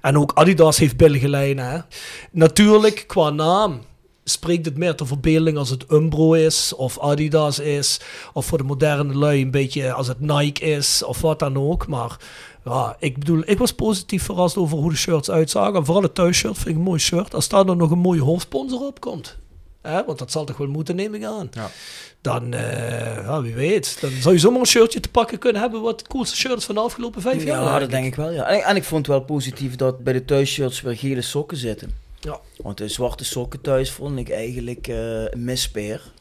En 0.00 0.18
ook 0.18 0.32
Adidas 0.34 0.78
heeft 0.78 0.96
billige 0.96 1.28
lijnen. 1.28 1.70
Hè? 1.70 1.78
Natuurlijk, 2.30 3.04
qua 3.06 3.30
naam 3.30 3.80
spreekt 4.24 4.64
het 4.64 4.76
meer 4.76 4.94
ter 4.94 5.06
verbeelding 5.06 5.56
als 5.56 5.70
het 5.70 5.84
Umbro 5.92 6.32
is, 6.32 6.74
of 6.74 6.98
Adidas 6.98 7.58
is, 7.58 8.00
of 8.32 8.46
voor 8.46 8.58
de 8.58 8.64
moderne 8.64 9.14
lui 9.14 9.40
een 9.42 9.50
beetje 9.50 9.92
als 9.92 10.06
het 10.06 10.20
Nike 10.20 10.64
is, 10.64 11.02
of 11.02 11.20
wat 11.20 11.38
dan 11.38 11.56
ook. 11.56 11.86
Maar 11.86 12.16
ja, 12.64 12.96
ik 12.98 13.18
bedoel, 13.18 13.42
ik 13.44 13.58
was 13.58 13.72
positief 13.72 14.22
verrast 14.22 14.56
over 14.56 14.78
hoe 14.78 14.90
de 14.90 14.96
shirts 14.96 15.30
uitzagen. 15.30 15.74
En 15.74 15.84
vooral 15.84 16.02
het 16.02 16.14
thuisshirt 16.14 16.56
vind 16.56 16.68
ik 16.68 16.74
een 16.74 16.82
mooi 16.82 17.00
shirt. 17.00 17.34
Als 17.34 17.48
daar 17.48 17.66
dan 17.66 17.76
nog 17.76 17.90
een 17.90 17.98
mooie 17.98 18.22
hoofdsponsor 18.22 18.86
op 18.86 19.00
komt. 19.00 19.38
Hè, 19.82 20.04
want 20.04 20.18
dat 20.18 20.30
zal 20.30 20.44
toch 20.44 20.56
wel 20.56 20.68
moeten, 20.68 20.96
neem 20.96 21.14
ik 21.14 21.24
aan. 21.24 21.48
Ja. 21.52 21.70
Dan, 22.20 22.52
eh, 22.54 23.14
ja, 23.14 23.42
wie 23.42 23.54
weet. 23.54 24.00
Dan 24.00 24.10
zou 24.20 24.34
je 24.34 24.40
zomaar 24.40 24.60
een 24.60 24.66
shirtje 24.66 25.00
te 25.00 25.08
pakken 25.08 25.38
kunnen 25.38 25.62
hebben 25.62 25.80
wat 25.80 25.98
de 25.98 26.04
coolste 26.08 26.36
shirts 26.36 26.64
van 26.64 26.74
de 26.74 26.80
afgelopen 26.80 27.22
vijf 27.22 27.44
jaar. 27.44 27.62
Ja, 27.62 27.78
dat 27.78 27.90
denk 27.90 28.06
ik 28.06 28.14
wel, 28.14 28.30
ja. 28.30 28.44
En, 28.44 28.62
en 28.62 28.76
ik 28.76 28.84
vond 28.84 29.06
het 29.06 29.16
wel 29.16 29.24
positief 29.24 29.76
dat 29.76 30.04
bij 30.04 30.12
de 30.12 30.24
thuisshirts 30.24 30.80
weer 30.80 30.96
gele 30.96 31.22
sokken 31.22 31.56
zitten. 31.56 31.90
Ja. 32.20 32.40
Want 32.56 32.78
de 32.78 32.88
zwarte 32.88 33.24
sokken 33.24 33.60
thuis 33.60 33.90
vond 33.90 34.18
ik 34.18 34.30
eigenlijk 34.30 34.88
eh, 34.88 35.22
een 35.24 35.44
mispeer. 35.44 36.12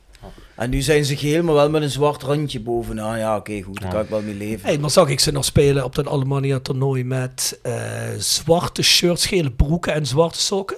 En 0.56 0.70
nu 0.70 0.82
zijn 0.82 1.06
ze 1.06 1.18
geel, 1.18 1.44
maar 1.44 1.54
wel 1.56 1.70
met 1.70 1.82
een 1.82 1.90
zwart 1.90 2.24
randje 2.24 2.60
bovenaan. 2.60 3.18
Ja, 3.18 3.36
oké, 3.38 3.62
goed, 3.62 3.76
daar 3.80 3.88
Ja. 3.88 3.94
kan 3.94 4.04
ik 4.04 4.10
wel 4.10 4.22
mee 4.22 4.34
leven. 4.36 4.68
Hey, 4.68 4.78
maar 4.78 4.90
zag 4.90 5.10
ik 5.10 5.20
ze 5.20 5.32
nog 5.32 5.46
spelen 5.46 5.84
op 5.84 5.96
dat 5.96 6.08
Alemannia 6.08 6.60
toernooi 6.60 7.04
met 7.04 7.60
eh, 7.64 8.10
zwarte 8.18 8.82
shirts, 8.82 9.26
gele 9.26 9.52
broeken 9.52 9.94
en 9.94 10.06
zwarte 10.06 10.40
sokken? 10.40 10.78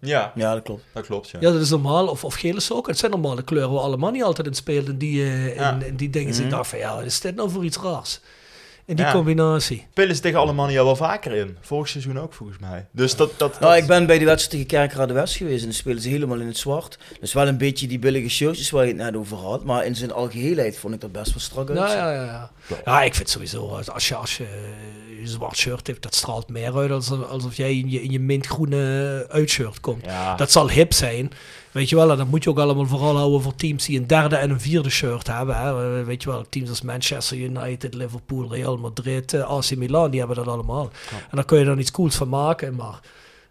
Ja, 0.00 0.32
Ja, 0.34 0.54
dat 0.54 0.62
klopt. 0.62 0.84
dat 0.94 1.06
klopt. 1.06 1.28
Ja. 1.28 1.38
Ja, 1.40 1.50
dat 1.52 1.60
is 1.60 1.70
normaal. 1.70 2.06
Of, 2.08 2.24
of 2.24 2.34
gele 2.34 2.60
sokken. 2.60 2.90
Het 2.90 2.98
zijn 3.00 3.10
normale 3.12 3.42
kleuren 3.42 3.70
waar 3.72 3.82
Alemannia 3.82 4.24
altijd 4.24 4.46
in 4.46 4.54
speelde. 4.54 4.96
Die, 4.96 5.22
eh, 5.22 5.46
in, 5.46 5.54
Ja. 5.54 5.78
in 5.82 5.96
die 5.96 6.10
dingen. 6.10 6.28
Dus 6.28 6.38
ik 6.38 6.44
Mhm. 6.46 6.54
dacht 6.54 6.68
van, 6.70 6.78
ja, 6.78 6.94
wat 6.96 7.04
is 7.04 7.20
dit 7.20 7.34
nou 7.34 7.50
voor 7.50 7.64
iets 7.64 7.76
raars? 7.78 8.20
In 8.88 8.96
die 8.96 9.04
Ja. 9.04 9.12
combinatie. 9.12 9.86
Spelen 9.90 10.14
ze 10.14 10.20
tegen 10.22 10.38
Alemannia 10.38 10.84
wel 10.84 10.96
vaker 10.96 11.32
in. 11.34 11.56
Vorig 11.60 11.88
seizoen 11.88 12.18
ook 12.18 12.32
volgens 12.34 12.58
mij. 12.58 12.86
Dus 12.90 13.16
dat... 13.16 13.30
dat, 13.36 13.60
Nou, 13.60 13.72
dat- 13.72 13.82
ik 13.82 13.86
ben 13.88 14.06
bij 14.06 14.18
de 14.18 14.24
wedstrijd 14.24 14.50
tegen 14.50 14.66
Kerkrade 14.66 15.12
West 15.12 15.36
geweest 15.36 15.58
en 15.60 15.64
dan 15.64 15.74
spelen 15.74 16.02
ze 16.02 16.08
helemaal 16.08 16.38
in 16.40 16.46
het 16.46 16.56
zwart. 16.56 16.98
Dus 17.20 17.32
wel 17.32 17.48
een 17.48 17.58
beetje 17.58 17.86
die 17.86 17.98
billige 17.98 18.28
shirtjes 18.28 18.70
waar 18.70 18.82
je 18.82 18.88
het 18.88 18.96
net 18.96 19.16
over 19.16 19.36
had. 19.36 19.64
Maar 19.64 19.84
in 19.86 19.94
zijn 19.96 20.12
algeheelheid 20.12 20.78
vond 20.78 20.94
ik 20.94 21.00
dat 21.00 21.12
best 21.12 21.30
wel 21.30 21.40
strak 21.40 21.68
uit. 21.70 21.78
Ja, 21.78 21.94
ja, 21.94 22.12
ja, 22.12 22.24
ja. 22.24 22.50
Ja, 22.84 23.02
ik 23.02 23.14
vind 23.14 23.30
sowieso, 23.30 23.66
als- 23.92 24.08
je, 24.08 24.14
als 24.14 24.36
je 24.36 24.44
eh, 24.44 25.20
een 25.20 25.28
zwart 25.28 25.56
shirt 25.56 25.86
hebt, 25.86 26.02
dat 26.02 26.14
straalt 26.14 26.48
meer 26.48 26.76
uit 26.76 26.90
als, 26.90 27.10
alsof 27.10 27.56
jij 27.56 27.74
in 27.78 27.90
je, 27.90 28.02
in 28.02 28.10
je 28.10 28.20
mintgroene 28.20 29.26
uitshirt 29.30 29.80
komt. 29.80 30.04
ja. 30.04 30.34
Dat 30.36 30.50
zal 30.50 30.70
hip 30.70 30.92
zijn. 30.92 31.30
Weet 31.72 31.88
je 31.88 31.96
wel, 31.96 32.10
en 32.10 32.16
dat 32.16 32.26
moet 32.26 32.44
je 32.44 32.50
ook 32.50 32.58
allemaal 32.58 32.86
vooral 32.86 33.16
houden 33.16 33.42
voor 33.42 33.54
teams 33.54 33.84
die 33.86 33.98
een 34.00 34.06
derde 34.06 34.36
en 34.36 34.50
een 34.50 34.60
vierde 34.60 34.90
shirt 34.90 35.26
hebben. 35.26 35.56
Hè. 35.56 36.04
Weet 36.04 36.22
je 36.22 36.28
wel, 36.30 36.44
teams 36.48 36.68
als 36.68 36.82
Manchester 36.82 37.36
United, 37.36 37.94
Liverpool, 37.94 38.48
Real 38.54 38.76
Madrid, 38.76 39.32
eh, 39.34 39.50
AC 39.50 39.76
Milan, 39.76 40.10
die 40.10 40.18
hebben 40.18 40.36
dat 40.36 40.46
allemaal. 40.48 40.90
En 41.10 41.36
daar 41.36 41.44
kun 41.44 41.58
je 41.58 41.64
dan 41.64 41.78
iets 41.78 41.90
cools 41.90 42.16
van 42.16 42.28
maken, 42.28 42.74
maar 42.74 43.00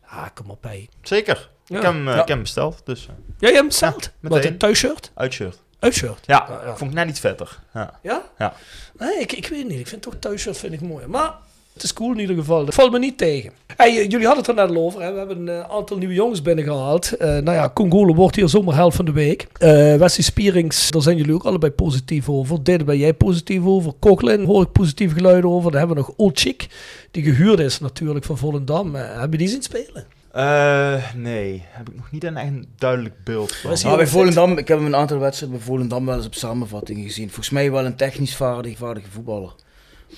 ah, 0.08 0.26
kom 0.34 0.50
op 0.50 0.62
bij. 0.62 0.90
Zeker. 1.02 1.50
Ja. 1.66 1.78
Ik, 1.78 1.84
heb 1.84 1.94
hem, 1.94 2.08
eh, 2.08 2.14
Ja. 2.14 2.22
ik 2.22 2.28
heb 2.28 2.28
hem 2.28 2.42
besteld. 2.42 2.82
Dus 2.86 3.02
eh, 3.08 3.08
Ja, 3.08 3.14
je 3.40 3.46
hebt 3.46 3.58
hem 3.58 3.68
besteld. 3.68 4.04
Ja, 4.04 4.12
Wat, 4.20 4.32
meteen. 4.32 4.52
een 4.52 4.58
thuisshirt? 4.58 5.12
uitshirt. 5.14 5.64
Uitshirt? 5.80 6.24
Ja, 6.26 6.48
vond 6.76 6.92
ik 6.92 6.98
net 6.98 7.10
iets 7.10 7.20
vetter. 7.20 7.60
Ja. 7.74 8.00
Ja? 8.02 8.22
Ja. 8.38 8.54
Nee, 8.98 9.20
ik, 9.20 9.32
ik 9.32 9.48
weet 9.48 9.68
niet. 9.68 9.80
Ik 9.80 9.88
vind 9.88 10.02
toch 10.02 10.14
thuisshirt 10.20 10.58
vind 10.58 10.74
ik 10.74 10.82
mooi. 10.82 11.08
Maar 11.08 11.34
het 11.78 11.86
is 11.86 11.94
cool 11.94 12.12
in 12.12 12.20
ieder 12.20 12.36
geval. 12.36 12.66
Dat 12.66 12.74
valt 12.74 12.92
me 12.92 13.00
niet 13.00 13.18
tegen. 13.18 13.52
Hey, 13.76 13.90
eh, 13.90 14.10
jullie 14.10 14.26
hadden 14.26 14.38
het 14.38 14.48
er 14.48 14.68
net 14.68 14.76
al 14.76 14.84
over. 14.84 15.02
Hè? 15.02 15.12
We 15.12 15.18
hebben 15.18 15.48
een 15.48 15.64
eh, 15.64 15.70
aantal 15.70 15.98
nieuwe 15.98 16.14
jongens 16.14 16.42
binnengehaald. 16.42 17.12
Eh 17.12 17.28
nou 17.28 17.52
ja, 17.52 17.72
Congolo 17.74 18.14
wordt 18.14 18.36
hier 18.36 18.50
zomaar 18.50 18.76
helft 18.76 18.96
van 18.96 19.06
de 19.06 19.12
week. 19.12 19.48
Eh 19.58 19.70
Wesley 19.96 20.24
Spierings, 20.24 20.92
daar 20.92 21.02
zijn 21.02 21.18
jullie 21.18 21.34
ook 21.34 21.44
allebei 21.44 21.72
positief 21.72 22.30
over. 22.30 22.64
Dit 22.64 22.86
ben 22.86 22.98
jij 22.98 23.14
positief 23.14 23.66
over. 23.66 23.94
Cochlin 24.00 24.46
hoor 24.46 24.62
ik 24.62 24.72
positief 24.72 25.14
geluiden 25.14 25.50
over. 25.50 25.72
Dan 25.72 25.80
hebben 25.80 25.98
we 25.98 26.04
nog 26.04 26.14
Old 26.18 26.40
Chick, 26.40 26.68
die 27.12 27.24
gehuurd 27.24 27.60
is 27.60 27.80
natuurlijk 27.80 28.26
van 28.26 28.38
Volendam. 28.38 28.96
Eh, 28.96 29.20
heb 29.20 29.32
je 29.32 29.38
die 29.38 29.48
zien 29.48 29.62
spelen? 29.62 30.06
Eh, 30.32 31.14
nee, 31.16 31.64
heb 31.66 31.90
ik 31.90 31.96
nog 31.96 32.12
niet 32.12 32.24
een 32.24 32.38
echt 32.38 32.52
duidelijk 32.78 33.16
beeld 33.24 33.56
van. 33.56 33.78
Maar 33.84 33.98
bij 33.98 34.08
Volendam, 34.08 34.58
ik 34.58 34.68
heb 34.68 34.78
hem 34.78 34.88
een 34.88 34.96
aantal 34.96 35.20
wedstrijden 35.20 35.58
bij 35.58 35.68
Volendam 35.68 36.06
wel 36.06 36.16
eens 36.16 36.26
op 36.26 36.36
samenvattingen 36.36 37.04
gezien. 37.04 37.28
Volgens 37.28 37.50
mij 37.50 37.72
wel 37.72 37.86
een 37.86 37.96
technisch 37.96 38.36
vaardig, 38.36 38.78
vaardige 38.78 39.12
voetballer. 39.12 39.54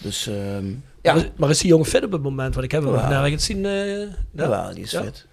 Dus 0.01 0.27
ehm, 0.27 0.65
ja, 1.01 1.13
Maar, 1.13 1.23
is- 1.23 1.29
maar 1.35 1.49
is 1.49 1.59
die 1.59 1.69
jongen 1.69 1.85
fit 1.85 2.03
op 2.03 2.11
het 2.11 2.21
moment? 2.21 2.53
Want 2.53 2.65
ik 2.65 2.71
heb 2.71 2.83
hem 2.83 2.91
nog 2.91 3.09
nergens 3.09 3.45
zien. 3.45 3.65
eh, 3.65 3.99
ja? 3.99 4.07
jawel, 4.31 4.73
die 4.73 4.83
is 4.83 4.91
Ja? 4.91 5.03
fit. 5.03 5.25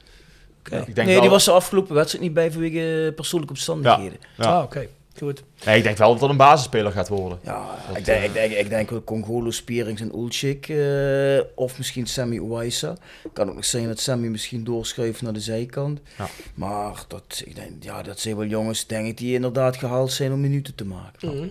Oké. 0.61 0.77
Ik 0.77 0.85
denk 0.85 0.97
nee, 0.97 1.07
wel- 1.07 1.21
die 1.21 1.31
was 1.31 1.45
de 1.45 1.51
afgelopen 1.51 1.95
wedstrijd 1.95 2.25
niet 2.25 2.35
bij 2.35 2.53
vanwege 2.53 3.13
persoonlijke 3.17 3.55
omstandigheden. 3.55 4.19
Ja. 4.37 4.45
Ah, 4.45 4.63
oké. 4.63 4.87
Goed. 5.19 5.43
Nee, 5.65 5.77
ik 5.77 5.83
denk 5.83 5.97
wel 5.97 6.11
dat 6.11 6.21
dat 6.21 6.31
een 6.31 6.37
basisspeler 6.37 6.93
gaat 6.93 7.09
worden. 7.09 7.39
Ja, 7.43 7.67
Dat, 7.89 7.97
ik, 7.97 8.05
denk, 8.05 8.19
eh, 8.19 8.25
ik, 8.25 8.33
denk, 8.33 8.53
ik 8.53 8.69
denk 8.69 8.91
wel 8.91 9.05
Congolo, 9.05 9.51
Spierings 9.51 10.01
en 10.01 10.13
Ulchik. 10.15 10.69
eh 10.69 11.41
of 11.55 11.79
misschien 11.79 12.07
Sammy 12.07 12.37
Uwaisa. 12.37 12.97
Kan 13.33 13.49
ook 13.49 13.55
nog 13.55 13.65
zijn 13.65 13.87
dat 13.87 14.01
Sammy 14.01 14.27
misschien 14.29 14.65
doorschuift 14.65 15.23
naar 15.23 15.33
de 15.33 15.41
zijkant. 15.41 16.01
Ja. 16.19 16.27
Maar 16.55 17.05
dat, 17.09 17.43
ik 17.45 17.55
denk, 17.55 17.71
ja, 17.85 18.03
dat 18.03 18.21
zijn 18.21 18.37
wel 18.37 18.47
jongens, 18.47 18.87
denk 18.87 19.07
ik, 19.07 19.17
die 19.19 19.35
inderdaad 19.35 19.77
gehaald 19.77 20.13
zijn 20.13 20.33
om 20.33 20.41
minuten 20.41 20.75
te 20.75 20.85
maken. 20.85 21.37
Mhm. 21.37 21.47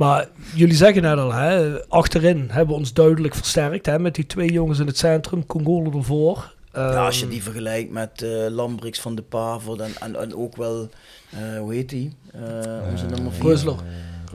Maar 0.00 0.28
jullie 0.54 0.74
zeggen 0.74 1.02
net 1.02 1.18
al, 1.18 1.32
hè, 1.32 1.80
achterin 1.88 2.46
hebben 2.50 2.74
we 2.74 2.80
ons 2.80 2.92
duidelijk 2.92 3.34
versterkt 3.34 3.86
hè, 3.86 3.98
met 3.98 4.14
die 4.14 4.26
twee 4.26 4.52
jongens 4.52 4.78
in 4.78 4.86
het 4.86 4.98
centrum, 4.98 5.46
Congolo 5.46 5.92
ervoor. 5.92 6.54
Ja, 6.72 7.04
als 7.06 7.16
je 7.16 7.22
ehm, 7.22 7.30
die 7.30 7.42
vergelijkt 7.42 7.90
met 7.90 8.22
uh, 8.22 8.46
Lambrix 8.48 9.00
van 9.00 9.14
de 9.14 9.22
Pavel 9.22 9.82
en, 9.82 9.90
en, 10.00 10.16
en 10.16 10.36
ook 10.36 10.56
wel, 10.56 10.88
eh, 11.30 11.58
hoe 11.58 11.74
heet 11.74 11.88
die? 11.88 12.12
Eh, 12.32 12.40
uh, 12.40 12.90
onze 12.90 13.06
nummer 13.06 13.32
4. 13.32 13.74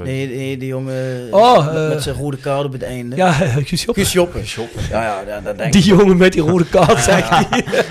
Nee, 0.03 0.57
die 0.57 0.67
jongen 0.67 1.27
oh, 1.31 1.73
met, 1.73 1.93
eh, 1.93 2.01
zijn 2.01 2.15
rode 2.15 2.37
kaart 2.37 2.65
op 2.65 2.71
het 2.71 2.83
einde. 2.83 3.15
Ja, 3.15 3.31
Kusjoppen. 3.63 4.43
Ja, 4.89 5.23
ja, 5.27 5.53
denk 5.53 5.73
die 5.73 5.83
jongen 5.83 6.17
met 6.17 6.33
die 6.33 6.41
rode 6.41 6.65
kaart, 6.65 7.03
zeg 7.03 7.29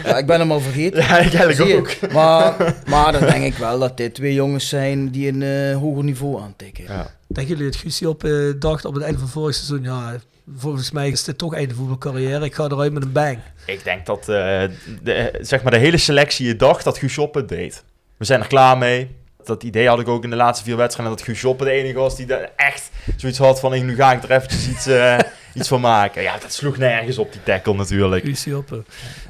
ja, 0.04 0.18
ik 0.18 0.26
ben 0.26 0.40
hem 0.40 0.52
al 0.52 0.60
vergeten. 0.60 1.00
Ja, 1.00 1.18
eigenlijk 1.18 1.60
ook. 1.60 2.10
Maar, 2.12 2.74
maar 2.86 3.12
dan 3.12 3.20
denk 3.20 3.44
ik 3.44 3.54
wel 3.54 3.78
dat 3.78 3.96
dit 3.96 4.14
twee 4.14 4.34
jongens 4.34 4.68
zijn 4.68 5.10
die 5.10 5.28
een 5.28 5.42
eh, 5.42 5.76
hoger 5.76 6.04
niveau 6.04 6.42
aantikken. 6.42 6.84
Ja. 6.84 7.10
Denken 7.26 7.56
jullie 7.56 7.70
dat 7.70 7.80
Guusjoppen 7.80 8.48
op 8.48 8.54
eh, 8.54 8.60
dacht 8.60 8.84
op 8.84 8.94
het 8.94 9.02
einde 9.02 9.18
van 9.18 9.28
vorig 9.28 9.54
seizoen, 9.54 9.82
ja, 9.82 10.16
volgens 10.56 10.90
mij 10.90 11.08
is 11.08 11.24
dit 11.24 11.38
toch 11.38 11.54
einde 11.54 11.74
voetbalcarrière. 11.74 12.44
Ik 12.44 12.54
ga 12.54 12.64
eruit 12.64 12.92
met 12.92 13.02
een 13.02 13.12
bang. 13.12 13.38
Ik 13.66 13.84
denk 13.84 14.06
dat 14.06 14.24
de, 14.24 15.38
zeg 15.40 15.62
maar 15.62 15.72
de 15.72 15.78
hele 15.78 15.98
selectie 15.98 16.56
dacht 16.56 16.84
dat 16.84 16.98
Guusjoppen 16.98 17.46
deed. 17.46 17.84
We 18.16 18.24
zijn 18.24 18.40
er 18.40 18.46
klaar 18.46 18.78
mee. 18.78 19.08
Dat 19.46 19.62
idee 19.62 19.88
had 19.88 20.00
ik 20.00 20.08
ook 20.08 20.24
in 20.24 20.30
de 20.30 20.36
laatste 20.36 20.64
vier 20.64 20.76
wedstrijden. 20.76 21.16
Dat 21.16 21.24
Guus 21.24 21.40
Joppe 21.40 21.64
de 21.64 21.70
enige 21.70 21.98
was 21.98 22.16
die 22.16 22.26
daar 22.26 22.50
echt 22.56 22.90
zoiets 23.16 23.38
had 23.38 23.60
van... 23.60 23.84
Nu 23.86 23.94
ga 23.94 24.12
ik 24.12 24.22
er 24.22 24.30
eventjes 24.30 24.68
iets, 24.68 24.86
eh, 24.86 25.18
iets 25.54 25.68
van 25.68 25.80
maken. 25.80 26.22
Ja, 26.22 26.38
dat 26.38 26.52
sloeg 26.52 26.76
nergens 26.76 27.18
op 27.18 27.32
die 27.32 27.42
tackle 27.42 27.74
natuurlijk. 27.74 28.24
Guus 28.24 28.44
Joppe. 28.44 28.84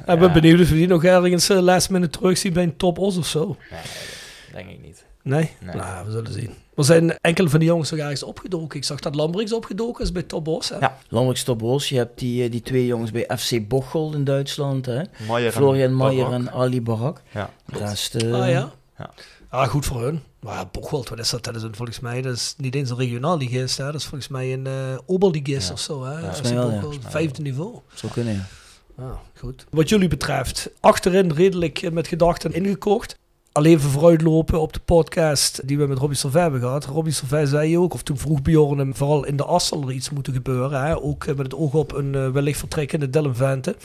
Ik 0.07 0.19
ben 0.19 0.33
benieuwd 0.33 0.59
of 0.59 0.69
we 0.69 0.75
die 0.75 0.87
nog 0.87 1.03
ergens 1.03 1.49
uh, 1.49 1.59
last 1.59 1.89
minute 1.89 2.17
terugzien 2.17 2.53
bij 2.53 2.63
een 2.63 2.77
top 2.77 2.99
os 2.99 3.17
of 3.17 3.25
zo. 3.27 3.57
Nee, 3.71 3.79
denk 4.53 4.69
ik 4.69 4.85
niet. 4.85 5.05
Nee? 5.21 5.51
Nee. 5.59 5.75
Nou, 5.75 6.05
we 6.05 6.11
zullen 6.11 6.33
zien. 6.33 6.53
Er 6.75 6.83
zijn 6.83 7.17
enkele 7.21 7.49
van 7.49 7.59
die 7.59 7.67
jongens 7.67 7.91
nog 7.91 7.99
ergens 7.99 8.23
opgedoken. 8.23 8.77
Ik 8.77 8.83
zag 8.83 8.99
dat 8.99 9.15
Lambrix 9.15 9.53
opgedoken 9.53 10.03
is 10.03 10.11
bij 10.11 10.23
Top 10.23 10.47
Os. 10.47 10.69
Hè? 10.69 10.77
Ja. 10.77 10.97
Lambrix 11.09 11.43
Topos, 11.43 11.89
je 11.89 11.97
hebt 11.97 12.19
die, 12.19 12.43
eh, 12.43 12.51
die 12.51 12.61
twee 12.61 12.85
jongens 12.85 13.11
bij 13.11 13.27
FC 13.37 13.67
Bocholt 13.67 14.13
in 14.13 14.23
Duitsland. 14.23 14.85
Hè? 14.85 15.01
Maier 15.27 15.51
Florian 15.51 15.93
Maier 15.93 16.31
en 16.31 16.51
Ali 16.51 16.81
Barak. 16.81 17.21
Ja, 17.31 17.49
De 17.65 17.77
rest, 17.77 18.15
Ah 18.15 18.49
ja? 18.49 18.71
Ja. 18.97 19.09
Ah, 19.49 19.67
goed 19.67 19.85
voor 19.85 20.01
hun. 20.03 20.21
Maar 20.39 20.65
Bocholt, 20.71 21.09
wat 21.09 21.19
is 21.19 21.29
dat? 21.29 21.43
Dat 21.43 21.55
is 21.55 21.63
een, 21.63 21.75
volgens 21.75 21.99
mij 21.99 22.21
dat 22.21 22.35
is 22.35 22.53
niet 22.57 22.75
eens 22.75 22.89
een 22.89 22.97
regionaal 22.97 23.37
ligist. 23.37 23.77
Hè? 23.77 23.85
Dat 23.85 23.95
is 23.95 24.03
volgens 24.05 24.27
mij 24.27 24.53
een 24.53 24.65
uh, 24.67 24.97
oberligist 25.05 25.67
Ja. 25.67 25.73
of 25.73 25.79
zo. 25.79 26.03
Hè? 26.03 26.19
Ja, 26.19 26.41
wel, 26.53 26.71
ja. 26.71 26.81
Vijfde 27.09 27.41
niveau. 27.41 27.79
Zou 27.93 28.11
kunnen, 28.11 28.33
ja. 28.33 28.45
Ah, 29.03 29.11
goed. 29.37 29.65
Wat 29.69 29.89
jullie 29.89 30.07
betreft, 30.07 30.69
achterin 30.79 31.31
redelijk 31.31 31.81
eh, 31.81 31.91
met 31.91 32.07
gedachten 32.07 32.53
ingekocht. 32.53 33.17
Al 33.51 33.65
even 33.65 33.89
vooruitlopen 33.89 34.59
op 34.61 34.73
de 34.73 34.79
podcast 34.79 35.67
die 35.67 35.77
we 35.77 35.85
met 35.87 35.97
Robbie 35.97 36.17
Servet 36.17 36.41
hebben 36.41 36.59
gehad. 36.59 36.85
Robbie 36.85 37.13
Servet 37.13 37.49
zei 37.49 37.77
ook, 37.77 37.93
of 37.93 38.03
toen 38.03 38.17
vroeg 38.17 38.41
Bjorn 38.41 38.77
hem 38.77 38.95
vooral 38.95 39.25
in 39.25 39.37
de 39.37 39.43
as 39.45 39.67
zal 39.67 39.81
er 39.81 39.91
iets 39.91 40.09
moeten 40.09 40.33
gebeuren. 40.33 40.83
Hè? 40.85 41.01
Ook 41.01 41.23
eh, 41.23 41.35
met 41.35 41.45
het 41.45 41.55
oog 41.55 41.73
op 41.73 41.93
een 41.93 42.31
wellicht 42.31 42.59
vertrekkende 42.59 43.09
Dylan 43.09 43.35
Vente. 43.35 43.75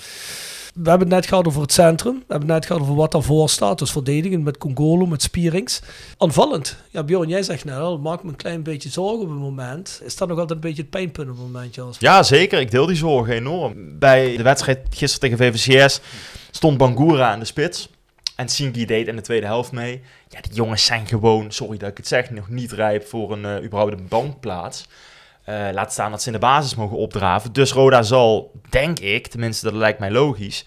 We 0.74 0.88
hebben 0.88 1.08
het 1.08 1.16
net 1.16 1.26
gehad 1.26 1.46
over 1.46 1.60
het 1.60 1.72
centrum. 1.72 2.14
We 2.14 2.24
hebben 2.28 2.48
het 2.48 2.58
net 2.58 2.66
gehad 2.66 2.82
over 2.82 2.94
wat 2.94 3.12
daarvoor 3.12 3.48
staat. 3.48 3.78
Dus 3.78 3.90
verdedigend 3.90 4.44
met 4.44 4.58
Congolo, 4.58 5.06
met 5.06 5.22
Spierings. 5.22 5.80
Aanvallend. 6.18 6.76
Ja, 6.90 7.02
Bjorn, 7.02 7.28
jij 7.28 7.42
zegt 7.42 7.64
net 7.64 7.76
al, 7.76 7.98
maak 7.98 8.22
me 8.22 8.28
een 8.28 8.36
klein 8.36 8.62
beetje 8.62 8.88
zorgen 8.88 9.20
op 9.20 9.28
het 9.28 9.38
moment. 9.38 10.00
Is 10.04 10.16
dat 10.16 10.28
nog 10.28 10.38
altijd 10.38 10.58
een 10.58 10.68
beetje 10.68 10.82
het 10.82 10.90
pijnpunt 10.90 11.28
op 11.30 11.36
het 11.36 11.44
moment? 11.52 11.98
Ja, 11.98 12.22
zeker. 12.22 12.60
Ik 12.60 12.70
deel 12.70 12.86
die 12.86 12.96
zorgen 12.96 13.34
enorm. 13.34 13.98
Bij 13.98 14.36
de 14.36 14.42
wedstrijd 14.42 14.86
gisteren 14.90 15.38
tegen 15.38 15.54
VVCS 15.54 16.00
stond 16.50 16.78
Bangura 16.78 17.32
aan 17.32 17.38
de 17.38 17.44
spits. 17.44 17.88
En 18.36 18.48
Sinki 18.48 18.86
deed 18.86 19.06
in 19.06 19.16
de 19.16 19.22
tweede 19.22 19.46
helft 19.46 19.72
mee. 19.72 20.02
Ja, 20.28 20.40
die 20.40 20.52
jongens 20.52 20.84
zijn 20.84 21.06
gewoon, 21.06 21.52
sorry 21.52 21.78
dat 21.78 21.90
ik 21.90 21.96
het 21.96 22.06
zeg, 22.06 22.30
nog 22.30 22.48
niet 22.48 22.72
rijp 22.72 23.06
voor 23.06 23.32
een 23.32 23.44
uh, 23.44 23.64
überhaupt 23.64 23.92
een 23.92 24.08
bankplaats. 24.08 24.86
Uh, 25.48 25.68
laat 25.72 25.92
staan 25.92 26.10
dat 26.10 26.22
ze 26.22 26.26
in 26.26 26.32
de 26.32 26.38
basis 26.38 26.74
mogen 26.74 26.96
opdraven. 26.96 27.52
Dus 27.52 27.72
Roda 27.72 28.02
zal, 28.02 28.52
denk 28.68 28.98
ik, 28.98 29.26
tenminste 29.26 29.64
dat 29.64 29.74
lijkt 29.74 29.98
mij 29.98 30.10
logisch, 30.10 30.66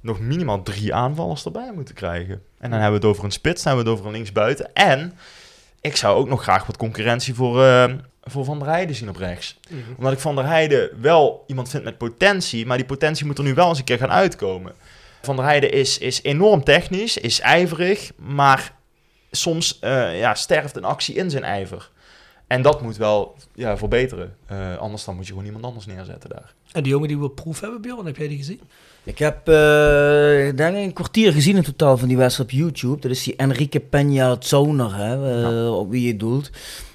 nog 0.00 0.20
minimaal 0.20 0.62
drie 0.62 0.94
aanvallers 0.94 1.44
erbij 1.44 1.72
moeten 1.74 1.94
krijgen. 1.94 2.42
En 2.58 2.70
dan 2.70 2.80
hebben 2.80 3.00
we 3.00 3.06
het 3.06 3.14
over 3.14 3.24
een 3.24 3.30
spits, 3.30 3.62
dan 3.62 3.72
hebben 3.72 3.84
we 3.84 3.90
het 3.90 4.00
over 4.00 4.12
een 4.12 4.16
linksbuiten. 4.16 4.74
En 4.74 5.14
ik 5.80 5.96
zou 5.96 6.16
ook 6.18 6.28
nog 6.28 6.42
graag 6.42 6.66
wat 6.66 6.76
concurrentie 6.76 7.34
voor, 7.34 7.64
eh, 7.64 7.92
voor 8.22 8.44
Van 8.44 8.58
der 8.58 8.68
Heijden 8.68 8.96
zien 8.96 9.08
op 9.08 9.16
rechts. 9.16 9.60
Omdat 9.96 10.12
ik 10.12 10.18
Van 10.18 10.34
der 10.34 10.46
Heijden 10.46 10.90
wel 11.00 11.44
iemand 11.46 11.68
vind 11.70 11.84
met 11.84 11.98
potentie, 11.98 12.66
maar 12.66 12.76
die 12.76 12.86
potentie 12.86 13.26
moet 13.26 13.38
er 13.38 13.44
nu 13.44 13.54
wel 13.54 13.68
eens 13.68 13.78
een 13.78 13.84
keer 13.84 13.98
gaan 13.98 14.10
uitkomen. 14.10 14.72
Van 15.22 15.36
der 15.36 15.44
Heijden 15.44 15.72
is, 15.72 15.98
is 15.98 16.22
enorm 16.22 16.64
technisch, 16.64 17.16
is 17.16 17.40
ijverig, 17.40 18.10
maar 18.16 18.72
soms 19.30 19.78
eh, 19.78 20.18
ja, 20.18 20.34
sterft 20.34 20.76
een 20.76 20.84
actie 20.84 21.14
in 21.14 21.30
zijn 21.30 21.44
ijver. 21.44 21.90
En 22.48 22.62
dat 22.62 22.82
moet 22.82 22.96
wel 22.96 23.34
ja, 23.54 23.76
verbeteren. 23.76 24.34
Eh, 24.46 24.76
anders 24.76 25.04
dan 25.04 25.14
moet 25.16 25.24
je 25.26 25.30
gewoon 25.30 25.46
iemand 25.46 25.64
anders 25.64 25.86
neerzetten 25.86 26.30
daar. 26.30 26.54
En 26.72 26.82
die 26.82 26.92
jongen 26.92 27.08
die 27.08 27.18
we 27.18 27.30
proef 27.30 27.60
hebben, 27.60 27.80
Bjorn, 27.80 28.06
heb 28.06 28.16
jij 28.16 28.28
die 28.28 28.38
gezien? 28.38 28.60
Ik 29.04 29.18
heb 29.18 29.48
eh, 29.48 30.46
ik 30.46 30.56
denk 30.56 30.76
een 30.76 30.92
kwartier 30.92 31.32
gezien 31.32 31.56
in 31.56 31.62
totaal 31.62 31.96
van 31.98 32.08
die 32.08 32.16
wedstrijd 32.16 32.50
op 32.52 32.56
YouTube. 32.58 33.00
Dat 33.00 33.10
is 33.10 33.22
die 33.22 33.36
Enrique 33.36 33.80
Peña 33.82 34.38
Zoner, 34.38 34.94
hè, 34.96 35.42
eh, 35.66 35.76
op 35.78 35.90
wie 35.90 36.06
je 36.06 36.16
doelt. 36.16 36.50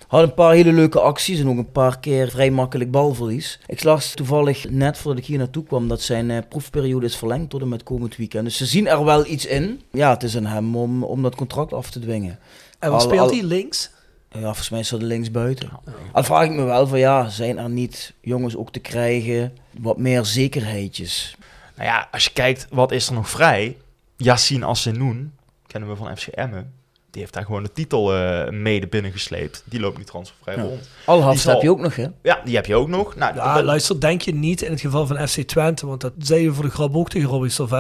Had 0.08 0.24
een 0.24 0.34
paar 0.34 0.54
hele 0.54 0.72
leuke 0.72 1.00
acties 1.00 1.40
en 1.40 1.50
ook 1.50 1.58
een 1.58 1.72
paar 1.72 2.00
keer 2.00 2.30
vrij 2.30 2.52
makkelijk 2.52 2.92
balverlies. 2.92 3.60
Ik 3.68 3.84
las 3.84 4.14
toevallig 4.14 4.70
net 4.70 4.98
voordat 4.98 5.22
ik 5.22 5.28
hier 5.28 5.38
naartoe 5.38 5.64
kwam 5.64 5.88
dat 5.88 6.02
zijn 6.02 6.32
eh, 6.32 6.38
proefperiode 6.50 7.06
is 7.06 7.16
verlengd 7.16 7.50
tot 7.50 7.62
en 7.62 7.68
met 7.70 7.84
komend 7.84 8.16
weekend. 8.16 8.44
Dus 8.44 8.58
ze 8.58 8.66
zien 8.66 8.88
er 8.88 9.04
wel 9.06 9.26
iets 9.26 9.46
in. 9.46 9.82
Ja, 9.92 10.10
het 10.14 10.24
is 10.24 10.38
aan 10.38 10.46
hem 10.46 10.76
om, 10.76 11.04
om 11.04 11.22
dat 11.22 11.36
contract 11.36 11.74
af 11.74 11.92
te 11.92 12.00
dwingen. 12.00 12.40
En 12.80 12.92
wat 12.92 13.02
Al- 13.02 13.08
speelt 13.08 13.30
al- 13.30 13.36
hij? 13.38 13.44
Links? 13.44 13.90
Ja, 14.34 14.40
volgens 14.42 14.70
mij 14.70 14.80
is 14.80 14.90
dat 14.90 15.02
links 15.02 15.32
buiten. 15.32 15.70
Al 16.12 16.24
vraag 16.24 16.44
ik 16.46 16.52
me 16.52 16.64
wel 16.64 16.88
van 16.88 17.00
ja, 17.00 17.30
zijn 17.30 17.58
er 17.58 17.70
niet 17.70 18.14
jongens 18.22 18.56
ook 18.56 18.72
te 18.72 18.80
krijgen 18.80 19.58
wat 19.80 19.98
meer 19.98 20.26
zekerheidjes? 20.26 21.36
Nou 21.76 21.88
ja, 21.88 22.08
als 22.12 22.24
je 22.24 22.32
kijkt, 22.34 22.68
wat 22.70 22.92
is 22.92 23.08
er 23.08 23.14
nog 23.14 23.30
vrij? 23.30 23.78
Yassine 24.18 24.66
Assenoun, 24.66 25.32
kennen 25.68 25.90
we 25.90 25.96
van 25.96 26.18
FC 26.18 26.28
Emmen. 26.28 26.72
Die 27.12 27.22
heeft 27.22 27.34
daar 27.34 27.46
gewoon 27.46 27.64
de 27.64 27.72
titel 27.72 28.16
eh, 28.16 28.50
mede 28.52 28.88
binnengesleept. 28.88 29.64
Die 29.66 29.80
loopt 29.80 29.98
nu 29.98 30.04
transfervrij 30.04 30.56
Ja. 30.56 30.62
rond. 30.62 30.90
Alhafs 31.06 31.44
heb 31.44 31.62
je 31.62 31.70
ook 31.70 31.80
nog 31.80 31.96
hè? 31.96 32.06
Ja, 32.22 32.42
die 32.46 32.56
heb 32.56 32.66
je 32.66 32.76
ook 32.76 32.88
nog. 32.88 33.16
Nou, 33.16 33.36
Ja, 33.36 33.54
dat- 33.56 33.64
luister, 33.64 34.00
denk 34.00 34.22
je 34.22 34.34
niet 34.34 34.62
in 34.62 34.72
het 34.72 34.82
geval 34.82 35.08
van 35.08 35.28
FC 35.28 35.42
Twente, 35.42 35.86
want 35.88 36.02
dat 36.02 36.14
zei 36.18 36.42
je 36.42 36.54
voor 36.54 36.64
de 36.64 36.70
grap 36.70 36.96
ook 36.96 37.10
tegen 37.10 37.30
Robbie 37.30 37.50
Stoff, 37.50 37.72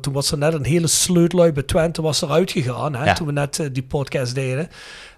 toen 0.00 0.12
was 0.12 0.30
er 0.32 0.38
net 0.38 0.54
een 0.54 0.64
hele 0.64 0.86
sleutlui 0.86 1.52
bij 1.52 1.62
Twente 1.62 2.02
was 2.02 2.22
eruit 2.22 2.50
gegaan, 2.50 2.94
hè, 2.94 3.04
Ja. 3.04 3.12
toen 3.12 3.26
we 3.26 3.32
net 3.32 3.58
eh, 3.58 3.66
die 3.72 3.82
podcast 3.82 4.34
deden. 4.34 4.68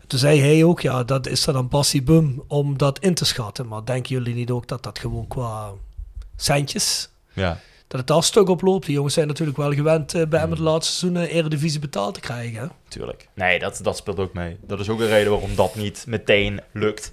Toen 0.07 0.19
zei 0.19 0.41
hij 0.41 0.65
ook, 0.65 0.81
ja, 0.81 1.05
dat 1.05 1.27
is 1.27 1.45
dan 1.45 1.57
aan 1.57 1.69
Bassie 1.69 2.03
Bum 2.03 2.43
om 2.47 2.79
dat 2.79 2.99
in 2.99 3.15
te 3.15 3.25
schatten. 3.25 3.69
Maar 3.69 3.85
denken 3.85 4.15
jullie 4.15 4.35
niet 4.35 4.51
ook 4.51 4.69
dat 4.69 4.83
dat 4.83 4.99
gewoon 4.99 5.29
qua 5.29 5.73
centjes, 6.37 7.09
ja. 7.33 7.61
dat 7.89 7.99
het 7.99 8.07
daar 8.09 8.23
stuk 8.23 8.49
op 8.49 8.63
loopt? 8.63 8.87
Die 8.87 8.95
jongens 8.95 9.15
zijn 9.15 9.27
natuurlijk 9.27 9.57
wel 9.57 9.73
gewend 9.73 10.15
eh, 10.15 10.27
bij 10.27 10.41
hem 10.41 10.51
het 10.51 10.59
laatste 10.59 10.93
seizoen 10.93 11.23
eh, 11.23 11.35
Eredivisie 11.35 11.81
betaald 11.81 12.15
te 12.15 12.21
krijgen. 12.21 12.61
hè? 12.61 12.67
Tuurlijk. 12.89 13.29
Nee, 13.35 13.59
dat, 13.59 13.81
dat 13.83 13.97
speelt 13.97 14.19
ook 14.19 14.33
mee. 14.33 14.57
Dat 14.61 14.81
is 14.81 14.89
ook 14.89 15.01
een 15.01 15.07
reden 15.07 15.31
waarom 15.31 15.55
dat 15.55 15.75
niet 15.75 16.05
meteen 16.07 16.61
lukt. 16.73 17.11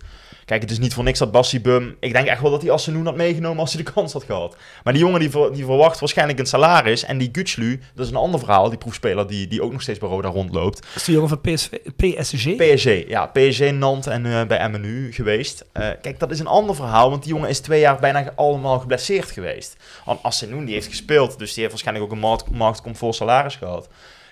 Kijk, 0.52 0.64
het 0.64 0.72
is 0.72 0.80
niet 0.80 0.94
voor 0.94 1.04
niks 1.04 1.20
dat 1.20 1.32
Bassi 1.32 1.62
Bum... 1.62 1.96
Ik 2.00 2.14
denk 2.14 2.28
echt 2.28 2.42
wel 2.42 2.52
dat 2.52 2.62
hij 2.62 2.72
Assenoen 2.72 3.06
had 3.06 3.16
meegenomen 3.16 3.60
als 3.60 3.74
hij 3.74 3.84
de 3.84 3.92
kans 3.92 4.14
had 4.14 4.24
gehad. 4.24 4.56
Maar 4.84 4.94
die 4.94 5.02
jongen 5.02 5.20
die, 5.20 5.30
ver- 5.30 5.54
die 5.54 5.66
verwacht 5.66 6.00
waarschijnlijk 6.00 6.40
een 6.40 6.46
salaris. 6.46 7.04
En 7.04 7.18
die 7.18 7.30
Gutslu, 7.32 7.80
dat 7.96 8.06
is 8.06 8.12
een 8.12 8.18
ander 8.18 8.40
verhaal. 8.40 8.70
Die 8.70 8.78
proefspeler 8.78 9.28
die, 9.28 9.48
die 9.48 9.62
ook 9.62 9.72
nog 9.72 9.82
steeds 9.82 10.00
bij 10.00 10.10
Roda 10.10 10.28
rondloopt. 10.30 10.86
Is 10.96 11.04
die 11.04 11.14
jongen 11.14 11.30
van 11.30 11.42
PSV, 11.42 11.70
PSG. 11.96 12.56
PSG, 12.56 13.08
ja. 13.08 13.26
PSG, 13.26 13.72
Nant 13.72 14.08
en 14.08 14.26
eh, 14.26 14.48
bij 14.48 14.70
MNU 14.70 15.12
geweest. 15.14 15.66
Eh, 15.72 15.90
kijk, 16.02 16.20
dat 16.20 16.32
is 16.32 16.40
een 16.40 16.48
ander 16.48 16.76
verhaal. 16.76 17.10
Want 17.10 17.24
die 17.24 17.34
jongen 17.34 17.50
is 17.50 17.60
twee 17.60 17.80
jaar 17.80 18.00
bijna 18.00 18.32
allemaal 18.36 18.80
geblesseerd 18.80 19.32
geweest. 19.32 19.76
Assenoen, 20.22 20.66
die 20.66 20.74
heeft 20.74 20.88
gespeeld. 20.88 21.40
Dus 21.40 21.50
die 21.54 21.60
heeft 21.60 21.72
waarschijnlijk 21.72 22.06
ook 22.06 22.12
een 22.12 22.20
markt, 22.20 22.50
marktcomfort 22.50 23.16
salaris 23.16 23.56
gehad. 23.56 23.88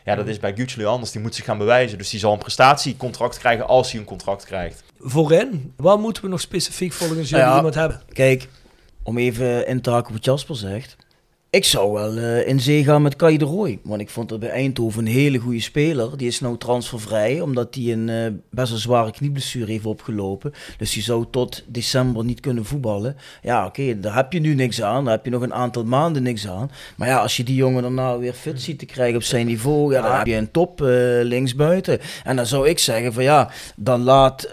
Ja, 0.06 0.16
dat 0.16 0.28
is 0.28 0.40
bij 0.40 0.54
Gutslu 0.56 0.86
anders. 0.86 1.12
Die 1.12 1.22
moet 1.22 1.36
zich 1.36 1.46
gaan 1.46 1.58
bewijzen. 1.58 1.98
Dus 1.98 2.10
die 2.10 2.20
zal 2.20 2.34
een 2.34 2.40
prestatiecontract 2.40 3.38
krijgen 3.38 3.68
als 3.68 3.92
hij 3.92 4.00
een 4.00 4.06
contract 4.06 4.46
krijgt. 4.46 4.84
Voorin, 5.00 5.74
waar 5.78 6.00
moeten 6.00 6.24
we 6.24 6.30
nog 6.30 6.42
specifiek 6.42 6.94
volgens 6.94 7.30
jullie 7.30 7.46
Ja. 7.46 7.56
iemand 7.56 7.76
hebben? 7.76 8.02
Kijk, 8.14 8.48
om 9.04 9.18
even 9.18 9.68
in 9.68 9.82
te 9.82 9.90
haken 9.90 10.08
op 10.08 10.14
wat 10.14 10.26
Jasper 10.26 10.56
zegt. 10.56 10.96
Ik 11.52 11.66
zou 11.66 11.92
wel 11.92 12.18
eh, 12.18 12.48
in 12.48 12.60
zee 12.60 12.84
gaan 12.84 13.02
met 13.02 13.16
Kai 13.16 13.38
de 13.38 13.46
Roy. 13.46 13.80
Want 13.84 14.02
ik 14.02 14.10
vond 14.10 14.30
dat 14.30 14.40
bij 14.40 14.50
Eindhoven 14.50 15.06
een 15.06 15.12
hele 15.12 15.38
goede 15.38 15.62
speler. 15.62 16.18
Die 16.18 16.28
is 16.28 16.40
nou 16.40 16.58
transfervrij, 16.58 17.42
omdat 17.42 17.76
hij 17.76 17.92
een 17.92 18.10
eh, 18.10 18.32
best 18.50 18.70
wel 18.70 18.80
zware 18.80 19.12
knieblessure 19.12 19.72
heeft 19.72 19.86
opgelopen. 19.86 20.54
Dus 20.78 20.94
die 20.94 21.04
zou 21.04 21.26
tot 21.32 21.64
december 21.68 22.26
niet 22.26 22.40
kunnen 22.40 22.66
voetballen. 22.66 23.16
Ja, 23.42 23.66
oké, 23.66 24.00
daar 24.00 24.16
heb 24.16 24.34
je 24.34 24.40
nu 24.40 24.56
niks 24.56 24.82
aan. 24.82 25.04
Daar 25.04 25.14
heb 25.14 25.26
je 25.26 25.32
nog 25.32 25.42
een 25.42 25.54
aantal 25.54 25.84
maanden 25.84 26.24
niks 26.24 26.48
aan. 26.48 26.72
Maar 26.96 27.08
ja, 27.08 27.20
als 27.20 27.38
je 27.38 27.44
die 27.44 27.56
jongen 27.56 27.82
daarna 27.82 28.18
weer 28.18 28.34
fit 28.34 28.62
ziet 28.62 28.80
te 28.80 28.86
krijgen 28.86 29.16
op 29.16 29.24
zijn 29.24 29.46
niveau, 29.46 29.94
ja, 29.94 30.02
dan 30.02 30.16
heb 30.16 30.28
je 30.28 30.36
een 30.36 30.52
top 30.52 30.82
eh, 30.82 30.88
linksbuiten. 31.22 32.00
En 32.24 32.36
dan 32.36 32.46
zou 32.46 32.68
ik 32.68 32.80
zeggen 32.80 33.14
van 33.14 33.24
ja, 33.24 33.50
dan 33.76 34.02
laat, 34.02 34.44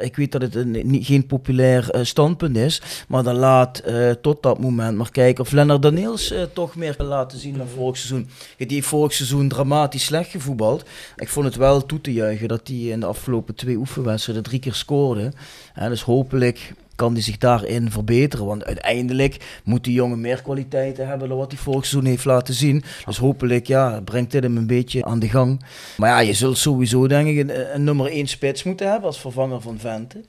ik 0.00 0.16
weet 0.16 0.32
dat 0.32 0.42
het 0.42 0.54
een, 0.54 0.80
niet, 0.84 1.06
geen 1.06 1.26
populair 1.26 1.88
standpunt 2.02 2.56
is, 2.56 2.82
maar 3.08 3.22
dan 3.22 3.36
laat 3.36 3.82
tot 4.20 4.42
dat 4.42 4.58
moment 4.58 4.96
maar 4.96 5.10
kijken 5.10 5.44
of 5.44 5.52
Lennart 5.52 5.82
Daniels 5.82 6.32
eh, 6.40 6.46
toch 6.52 6.76
meer 6.76 6.94
laten 6.98 7.38
zien 7.38 7.56
dan 7.56 7.68
vorig 7.68 7.96
seizoen. 7.96 8.28
Die 8.56 8.66
heeft 8.68 8.86
vorig 8.86 9.12
seizoen 9.12 9.48
dramatisch 9.48 10.04
slecht 10.04 10.30
gevoetbald. 10.30 10.84
Ik 11.16 11.28
vond 11.28 11.46
het 11.46 11.56
wel 11.56 11.86
toe 11.86 12.00
te 12.00 12.12
juichen 12.12 12.48
dat 12.48 12.68
hij 12.68 12.76
in 12.76 13.00
de 13.00 13.06
afgelopen 13.06 13.54
twee 13.54 13.76
oefenwedstrijden 13.76 14.44
drie 14.44 14.60
keer 14.60 14.74
scoorde. 14.74 15.32
Ja, 15.74 15.88
dus 15.88 16.02
hopelijk 16.02 16.72
kan 17.00 17.12
hij 17.12 17.22
zich 17.22 17.38
daarin 17.38 17.90
verbeteren. 17.90 18.46
Want 18.46 18.64
uiteindelijk 18.64 19.60
moet 19.64 19.84
die 19.84 19.92
jongen 19.92 20.20
meer 20.20 20.42
kwaliteiten 20.42 21.06
hebben 21.06 21.28
dan 21.28 21.38
wat 21.38 21.52
hij 21.52 21.60
vorig 21.60 21.86
seizoen 21.86 22.10
heeft 22.10 22.24
laten 22.24 22.54
zien. 22.54 22.82
Dus 23.06 23.16
hopelijk 23.16 23.66
ja, 23.66 24.00
brengt 24.04 24.30
dit 24.30 24.42
hem 24.42 24.56
een 24.56 24.66
beetje 24.66 25.04
aan 25.04 25.18
de 25.18 25.28
gang. 25.28 25.64
Maar 25.96 26.08
ja, 26.08 26.18
je 26.18 26.32
zult 26.32 26.58
sowieso 26.58 27.06
denk 27.06 27.28
ik 27.28 27.48
een, 27.72 27.84
nummer 27.84 28.06
1 28.06 28.26
spits 28.26 28.62
moeten 28.62 28.90
hebben 28.90 29.06
als 29.06 29.20
vervanger 29.20 29.60
van 29.60 29.78
Vente. 29.78 30.24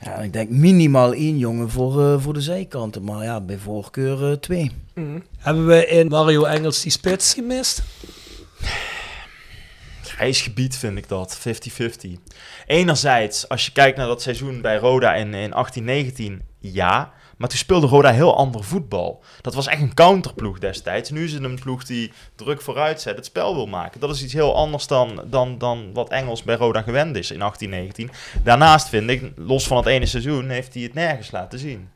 Ja, 0.00 0.16
ik 0.16 0.32
denk 0.32 0.50
minimaal 0.50 1.12
één 1.12 1.38
jongen 1.38 1.70
voor, 1.70 2.02
eh, 2.02 2.20
voor 2.20 2.32
de 2.34 2.40
zijkanten. 2.40 3.04
Maar 3.04 3.24
ja, 3.24 3.40
bij 3.40 3.58
voorkeur 3.58 4.30
eh, 4.30 4.36
twee. 4.36 4.70
Hebben 5.38 5.66
we 5.66 5.86
in 5.86 6.08
Mario 6.08 6.44
Engels 6.44 6.82
die 6.82 6.92
spits 6.92 7.34
gemist? 7.34 7.82
Reisgebied 10.18 10.76
vind 10.76 10.98
ik 10.98 11.08
dat, 11.08 11.38
50-50. 11.38 12.10
Enerzijds, 12.66 13.48
als 13.48 13.66
je 13.66 13.72
kijkt 13.72 13.96
naar 13.96 14.06
dat 14.06 14.22
seizoen 14.22 14.60
bij 14.60 14.76
Roda 14.76 15.14
in, 15.14 15.34
in 15.34 15.54
18-19, 16.40 16.44
ja. 16.58 17.12
Maar 17.36 17.48
toen 17.48 17.58
speelde 17.58 17.86
Roda 17.86 18.12
heel 18.12 18.36
ander 18.36 18.64
voetbal. 18.64 19.24
Dat 19.40 19.54
was 19.54 19.66
echt 19.66 19.80
een 19.80 19.94
counterploeg 19.94 20.58
destijds. 20.58 21.10
Nu 21.10 21.24
is 21.24 21.32
het 21.32 21.42
een 21.42 21.58
ploeg 21.58 21.84
die 21.84 22.12
druk 22.34 22.62
vooruit 22.62 23.00
zet, 23.00 23.16
het 23.16 23.24
spel 23.24 23.54
wil 23.54 23.66
maken. 23.66 24.00
Dat 24.00 24.14
is 24.14 24.22
iets 24.22 24.32
heel 24.32 24.56
anders 24.56 24.86
dan, 24.86 25.22
dan, 25.26 25.58
dan 25.58 25.90
wat 25.92 26.10
Engels 26.10 26.42
bij 26.42 26.56
Roda 26.56 26.82
gewend 26.82 27.16
is 27.16 27.30
in 27.30 27.42
18-19. 28.08 28.10
Daarnaast 28.42 28.88
vind 28.88 29.10
ik, 29.10 29.32
los 29.36 29.66
van 29.66 29.76
het 29.76 29.86
ene 29.86 30.06
seizoen, 30.06 30.48
heeft 30.48 30.74
hij 30.74 30.82
het 30.82 30.94
nergens 30.94 31.30
laten 31.30 31.58
zien. 31.58 31.88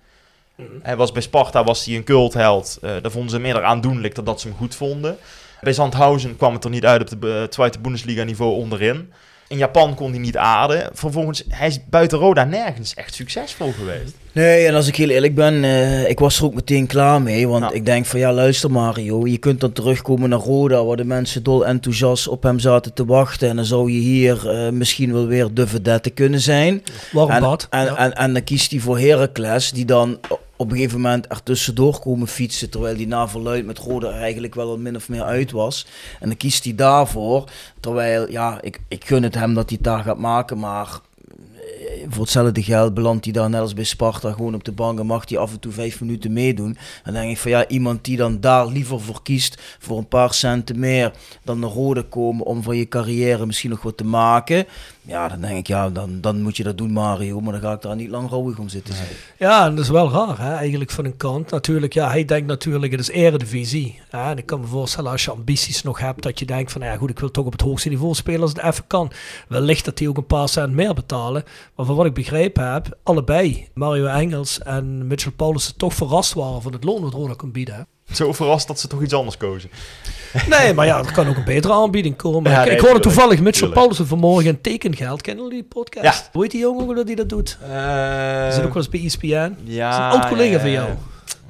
Hij 0.83 0.97
was 0.97 1.13
bij 1.13 1.23
Sparta 1.23 1.65
was 1.65 1.85
hij 1.85 1.97
een 1.97 2.05
cultheld. 2.05 2.79
Eh 2.83 2.91
daar 3.03 3.11
vonden 3.11 3.31
ze 3.31 3.39
meer 3.39 3.65
aandoenlijk 3.65 4.15
dan 4.15 4.25
dat 4.25 4.41
ze 4.41 4.49
hem 4.49 4.57
goed 4.57 4.75
vonden. 4.75 5.19
Bij 5.61 5.73
Zandhausen 5.73 6.37
kwam 6.37 6.55
het 6.55 6.65
er 6.65 6.71
niet 6.71 6.85
uit 6.85 7.13
op 7.13 7.21
de 7.21 7.39
eh, 7.41 7.43
tweede 7.43 7.79
Bundesliga 7.79 8.25
niveau 8.25 8.53
onderin. 8.53 9.13
In 9.49 9.59
Japan 9.59 9.95
kon 9.95 10.11
hij 10.11 10.19
niet 10.19 10.37
aarden. 10.37 10.91
Vervolgens, 10.93 11.45
hij 11.49 11.67
is 11.67 11.79
buiten 11.91 12.19
Roda 12.19 12.45
nergens 12.45 12.95
echt 12.95 13.15
succesvol 13.15 13.73
geweest. 13.73 14.15
Nee, 14.33 14.67
en 14.67 14.75
als 14.75 14.87
ik 14.87 14.97
heel 14.97 15.09
eerlijk 15.09 15.35
ben, 15.35 15.65
eh, 15.65 16.09
ik 16.09 16.19
was 16.19 16.39
er 16.39 16.45
ook 16.45 16.55
meteen 16.55 16.87
klaar 16.87 17.23
mee. 17.23 17.49
Want 17.49 17.75
ik 17.75 17.87
denk 17.87 18.07
van 18.07 18.21
ja, 18.21 18.33
luister 18.33 18.71
Mario, 18.71 19.27
je 19.27 19.39
kunt 19.39 19.61
dan 19.61 19.73
terugkomen 19.73 20.29
naar 20.29 20.39
Roda, 20.39 20.85
waar 20.85 20.97
de 20.97 21.05
mensen 21.05 21.43
dol 21.43 21.67
enthousiast 21.67 22.29
op 22.29 22.43
hem 22.43 22.59
zaten 22.59 22.95
te 22.95 23.05
wachten. 23.05 23.49
En 23.49 23.57
dan 23.57 23.65
zou 23.65 23.93
je 23.93 23.99
hier 23.99 24.51
eh, 24.51 24.71
misschien 24.71 25.13
wel 25.13 25.27
weer 25.27 25.55
de 25.55 25.67
vedette 25.67 26.11
kunnen 26.11 26.41
zijn. 26.41 26.83
En, 27.29 27.41
bad. 27.41 27.67
en, 27.71 27.85
ja. 27.85 27.97
en, 27.97 28.15
en 28.15 28.33
dan 28.33 28.45
kiest 28.45 28.71
hij 28.71 28.81
voor 28.81 28.99
Heracles, 28.99 29.73
die 29.73 29.85
dan 29.85 30.19
op 30.59 30.71
een 30.71 30.77
gegeven 30.77 31.01
moment 31.01 31.31
er 31.31 31.43
tussendoor 31.43 32.01
komen 32.01 32.29
fietsen, 32.29 32.71
terwijl 32.71 32.97
die 32.97 33.07
na 33.07 33.29
verluid 33.29 33.67
met 33.67 33.79
Roda 33.79 34.11
eigenlijk 34.11 34.55
wel 34.55 34.79
min 34.79 34.97
of 34.97 35.09
meer 35.09 35.23
uit 35.23 35.51
was. 35.51 35.87
En 36.21 36.29
dan 36.29 36.37
kiest 36.37 36.65
hij 36.65 36.75
daarvoor, 36.75 37.51
terwijl, 37.81 38.31
ja, 38.31 38.59
ik, 38.61 38.81
ik 38.89 39.05
gun 39.05 39.23
het 39.23 39.35
hem 39.35 39.55
dat 39.55 39.69
hij 39.69 39.79
het 39.81 39.85
daar 39.85 40.03
gaat 40.03 40.19
maken, 40.19 40.59
maar 40.59 41.01
eh, 41.29 42.07
voor 42.09 42.23
hetzelfde 42.23 42.63
geld 42.63 42.95
belandt 42.95 43.25
hij 43.25 43.33
daar 43.33 43.51
net 43.51 43.61
als 43.61 43.75
bij 43.75 43.85
Sparta 43.85 44.33
gewoon 44.33 44.55
op 44.55 44.65
de 44.65 44.73
bank 44.73 44.99
en 44.99 45.07
mag 45.07 45.29
hij 45.29 45.39
af 45.39 45.53
en 45.53 45.61
toe 45.61 45.73
vijf 45.73 46.01
minuten 46.01 46.33
meedoen. 46.33 46.77
Dan 47.05 47.15
denk 47.15 47.31
ik 47.31 47.39
van 47.39 47.51
ja, 47.51 47.69
iemand 47.69 48.05
die 48.05 48.17
dan 48.17 48.41
daar 48.41 48.67
liever 48.67 49.01
voor 49.01 49.23
kiest, 49.23 49.77
voor 49.79 49.99
een 49.99 50.09
paar 50.09 50.35
centen 50.35 50.79
meer, 50.79 51.13
dan 51.45 51.59
naar 51.59 51.71
Rode 51.71 52.03
komen 52.03 52.47
om 52.47 52.63
van 52.63 52.77
je 52.77 52.89
carrière 52.89 53.47
misschien 53.47 53.71
nog 53.71 53.83
wat 53.83 53.97
te 53.97 54.05
maken. 54.05 54.67
Ja, 55.09 55.29
dan 55.29 55.41
denk 55.41 55.59
ik, 55.59 55.67
ja, 55.67 55.91
dan, 55.91 56.21
dan 56.21 56.43
moet 56.43 56.57
je 56.57 56.63
dat 56.63 56.79
doen 56.79 56.93
Mario, 56.93 57.41
maar 57.41 57.53
dan 57.53 57.61
ga 57.61 57.73
ik 57.73 57.83
daar 57.83 57.97
niet 57.97 58.11
lang 58.11 58.31
rouwig 58.31 58.59
om 58.59 58.69
zitten 58.69 58.95
zijn. 58.95 59.09
Ja, 59.39 59.67
en 59.67 59.75
dat 59.75 59.85
is 59.85 59.91
wel 59.91 60.11
raar, 60.11 60.39
hè? 60.39 60.55
eigenlijk 60.55 60.91
van 60.91 61.05
een 61.05 61.17
kant. 61.17 61.51
Natuurlijk, 61.51 61.93
ja, 61.93 62.09
hij 62.09 62.25
denkt 62.25 62.47
natuurlijk, 62.47 62.93
het 62.93 63.01
is 63.01 63.09
eredivisie. 63.09 64.01
Hè? 64.09 64.31
En 64.31 64.39
ik 64.39 64.47
kan 64.47 64.61
me 64.61 64.67
voorstellen, 64.67 65.11
als 65.11 65.25
je 65.25 65.31
ambities 65.31 65.83
nog 65.83 65.99
hebt, 65.99 66.23
dat 66.23 66.39
je 66.39 66.45
denkt 66.45 66.73
van, 66.73 66.81
ja 66.83 66.97
goed, 66.97 67.11
ik 67.11 67.19
wil 67.19 67.31
toch 67.31 67.47
op 67.47 67.53
het 67.53 67.61
hoogste 67.61 67.89
niveau 67.89 68.15
spelen 68.15 68.41
als 68.41 68.53
het 68.53 68.63
even 68.63 68.87
kan. 68.87 69.11
Wellicht 69.49 69.85
dat 69.85 69.99
hij 69.99 70.09
ook 70.09 70.17
een 70.17 70.27
paar 70.27 70.49
cent 70.49 70.73
meer 70.73 70.95
betalen. 70.95 71.45
Maar 71.75 71.87
van 71.87 71.97
wat 71.97 72.07
ik 72.07 72.15
begrepen 72.15 72.73
heb, 72.73 72.99
allebei, 73.03 73.69
Mario 73.75 74.07
Engels 74.07 74.59
en 74.59 75.07
Mitchell 75.07 75.33
Paulussen, 75.33 75.77
toch 75.77 75.95
verrast 75.95 76.33
waren 76.33 76.63
van 76.63 76.73
het 76.73 76.85
loon 76.85 77.03
wat 77.03 77.13
Roda 77.13 77.35
kon 77.35 77.53
bieden. 77.53 77.75
hè. 77.75 77.83
Zo 78.19 78.33
verrast 78.33 78.67
dat 78.67 78.81
ze 78.81 78.89
toch 78.89 79.03
iets 79.03 79.13
anders 79.15 79.37
kozen. 79.37 79.71
Nee, 80.49 80.75
maar 80.75 80.87
ja, 80.87 80.99
er 80.99 81.13
kan 81.13 81.29
ook 81.29 81.37
een 81.37 81.45
betere 81.45 81.73
aanbieding 81.73 82.17
komen. 82.17 82.51
Ja, 82.51 82.61
ik, 82.61 82.67
nee, 82.67 82.75
ik 82.77 82.81
hoorde 82.85 83.01
toevallig 83.01 83.41
Mitchell. 83.41 83.69
Paulussen 83.69 84.07
vanmorgen 84.07 84.47
in 84.51 84.61
tekengeld. 84.61 85.21
Kennen 85.23 85.45
jullie 85.45 85.61
die 85.61 85.69
podcast? 85.69 86.05
Ja. 86.25 86.29
Hoe 86.33 86.43
heet 86.43 86.51
die 86.51 86.61
jongen 86.61 86.95
wel 86.95 87.05
die 87.05 87.17
dat 87.17 87.29
doet? 87.29 87.59
Die 87.61 88.53
zit 88.53 88.65
ook 88.65 88.75
wel 88.75 88.83
eens 88.83 88.89
bij 88.89 89.05
ESPN. 89.05 89.57
ja, 89.65 89.91
is 89.91 89.97
een 89.97 90.21
oud 90.21 90.29
collega 90.29 90.59
van 90.61 90.71
jou. 90.71 90.89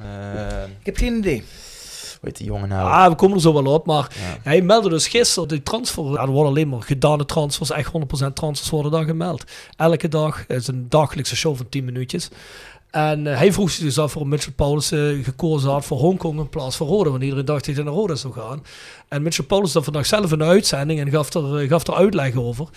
Eh, 0.00 0.62
Ik 0.80 0.86
heb 0.86 0.96
geen 0.96 1.16
idee. 1.16 1.38
hoe 1.38 2.28
heet 2.28 2.36
die 2.36 2.46
jongen 2.46 2.68
nou? 2.68 2.90
Ah, 2.90 3.08
we 3.08 3.14
komen 3.14 3.36
er 3.36 3.42
zo 3.42 3.52
wel 3.62 3.72
op. 3.72 3.86
Maar 3.86 4.08
Ja. 4.14 4.38
hij 4.42 4.62
meldde 4.62 4.88
dus 4.88 5.08
gisteren 5.08 5.48
die 5.48 5.62
transfer. 5.62 6.04
Ja, 6.04 6.20
er 6.22 6.28
worden 6.28 6.52
alleen 6.52 6.68
maar 6.68 6.82
gedane 6.82 7.24
transfers. 7.24 7.70
Echt 7.70 7.92
100% 7.92 8.34
transfers 8.36 8.70
worden 8.70 8.92
daar 8.92 9.04
gemeld. 9.04 9.44
Elke 9.76 10.08
dag. 10.08 10.44
Het 10.48 10.60
is 10.60 10.66
een 10.68 10.86
dagelijkse 10.88 11.36
show 11.36 11.56
van 11.56 11.68
10 11.68 11.84
minuutjes. 11.84 12.28
En 12.90 13.26
eh, 13.26 13.36
hij 13.36 13.52
vroeg 13.52 13.70
zich 13.70 13.84
dus 13.84 13.98
af 13.98 14.12
waarom 14.12 14.30
Mitchell 14.30 14.52
Paulus 14.52 14.88
gekozen 15.22 15.70
had 15.70 15.84
voor 15.84 15.98
Hongkong 15.98 16.38
in 16.38 16.48
plaats 16.48 16.76
van 16.76 16.86
Rode. 16.86 17.10
Want 17.10 17.22
iedereen 17.22 17.44
dacht 17.44 17.66
dat 17.66 17.74
hij 17.74 17.84
naar 17.84 17.92
Rode 17.92 18.16
zou 18.16 18.32
gaan. 18.32 18.62
En 19.08 19.22
Mitchell 19.22 19.44
Paulus 19.44 19.74
had 19.74 19.84
vandaag 19.84 20.06
zelf 20.06 20.30
een 20.30 20.42
uitzending 20.42 21.00
en 21.00 21.10
gaf 21.10 21.34
er, 21.34 21.58
eh, 21.58 21.68
gaf 21.68 21.86
er 21.86 21.94
uitleg 21.94 22.36
over. 22.36 22.68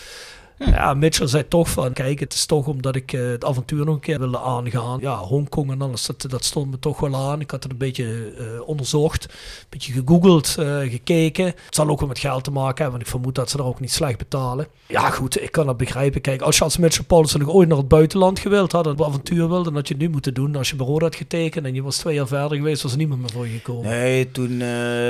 Ja, 0.66 0.94
Mitchell 0.94 1.28
zei 1.28 1.48
toch 1.48 1.70
van, 1.70 1.94
kijk, 1.94 2.20
het 2.20 2.34
is 2.34 2.46
toch 2.46 2.68
omdat 2.68 2.96
ik 2.96 3.14
eh, 3.14 3.28
het 3.28 3.46
avontuur 3.46 3.86
nog 3.86 3.96
een 3.96 4.02
keer 4.02 4.20
wilde 4.20 4.40
aangaan. 4.40 5.00
Ja, 5.00 5.18
Hongkong 5.18 5.72
en 5.72 5.82
alles, 5.82 6.10
dat, 6.28 6.44
stond 6.44 6.72
me 6.72 6.80
toch 6.80 7.00
wel 7.00 7.16
aan. 7.16 7.40
Ik 7.42 7.52
had 7.52 7.64
het 7.64 7.72
een 7.72 7.78
beetje 7.78 8.34
eh, 8.38 8.68
onderzocht, 8.68 9.24
een 9.24 9.66
beetje 9.70 9.94
gegoogeld, 9.94 10.56
eh, 10.60 10.78
gekeken. 10.80 11.46
Het 11.46 11.76
zal 11.76 11.90
ook 11.90 12.00
wel 12.00 12.08
met 12.08 12.20
geld 12.20 12.44
te 12.44 12.52
maken 12.52 12.84
hebben, 12.84 12.92
want 12.92 13.02
ik 13.02 13.10
vermoed 13.10 13.36
dat 13.36 13.50
ze 13.50 13.58
er 13.58 13.64
ook 13.64 13.80
niet 13.80 13.92
slecht 13.92 14.18
betalen. 14.18 14.68
Ja, 14.88 15.10
goed, 15.10 15.42
ik 15.42 15.52
kan 15.52 15.66
dat 15.66 15.78
begrijpen. 15.78 16.22
Kijk, 16.22 16.42
als 16.42 16.58
je 16.58 16.64
als 16.64 16.78
Mitchell 16.78 17.06
Paulus 17.06 17.36
nog 17.36 17.50
ooit 17.50 17.68
naar 17.68 17.78
het 17.78 17.88
buitenland 17.88 18.40
gewild 18.40 18.72
had, 18.72 18.86
het 18.86 19.02
avontuur 19.02 19.48
wilde, 19.48 19.64
dan 19.64 19.76
had 19.76 19.88
je 19.88 19.94
het 19.94 20.04
nu 20.04 20.10
moeten 20.10 20.34
doen. 20.34 20.56
Als 20.56 20.70
je 20.70 20.78
Roda 20.78 21.06
had 21.06 21.16
getekend 21.16 21.66
en 21.66 21.74
je 21.74 21.84
was 21.84 21.98
twee 21.98 22.16
jaar 22.16 22.28
verder 22.28 22.58
geweest, 22.58 22.84
was 22.84 22.92
er 22.92 22.98
niemand 22.98 23.22
meer 23.22 23.32
voor 23.32 23.48
je 23.48 23.54
gekomen. 23.54 23.90
Nee, 23.90 24.32
toen 24.32 24.58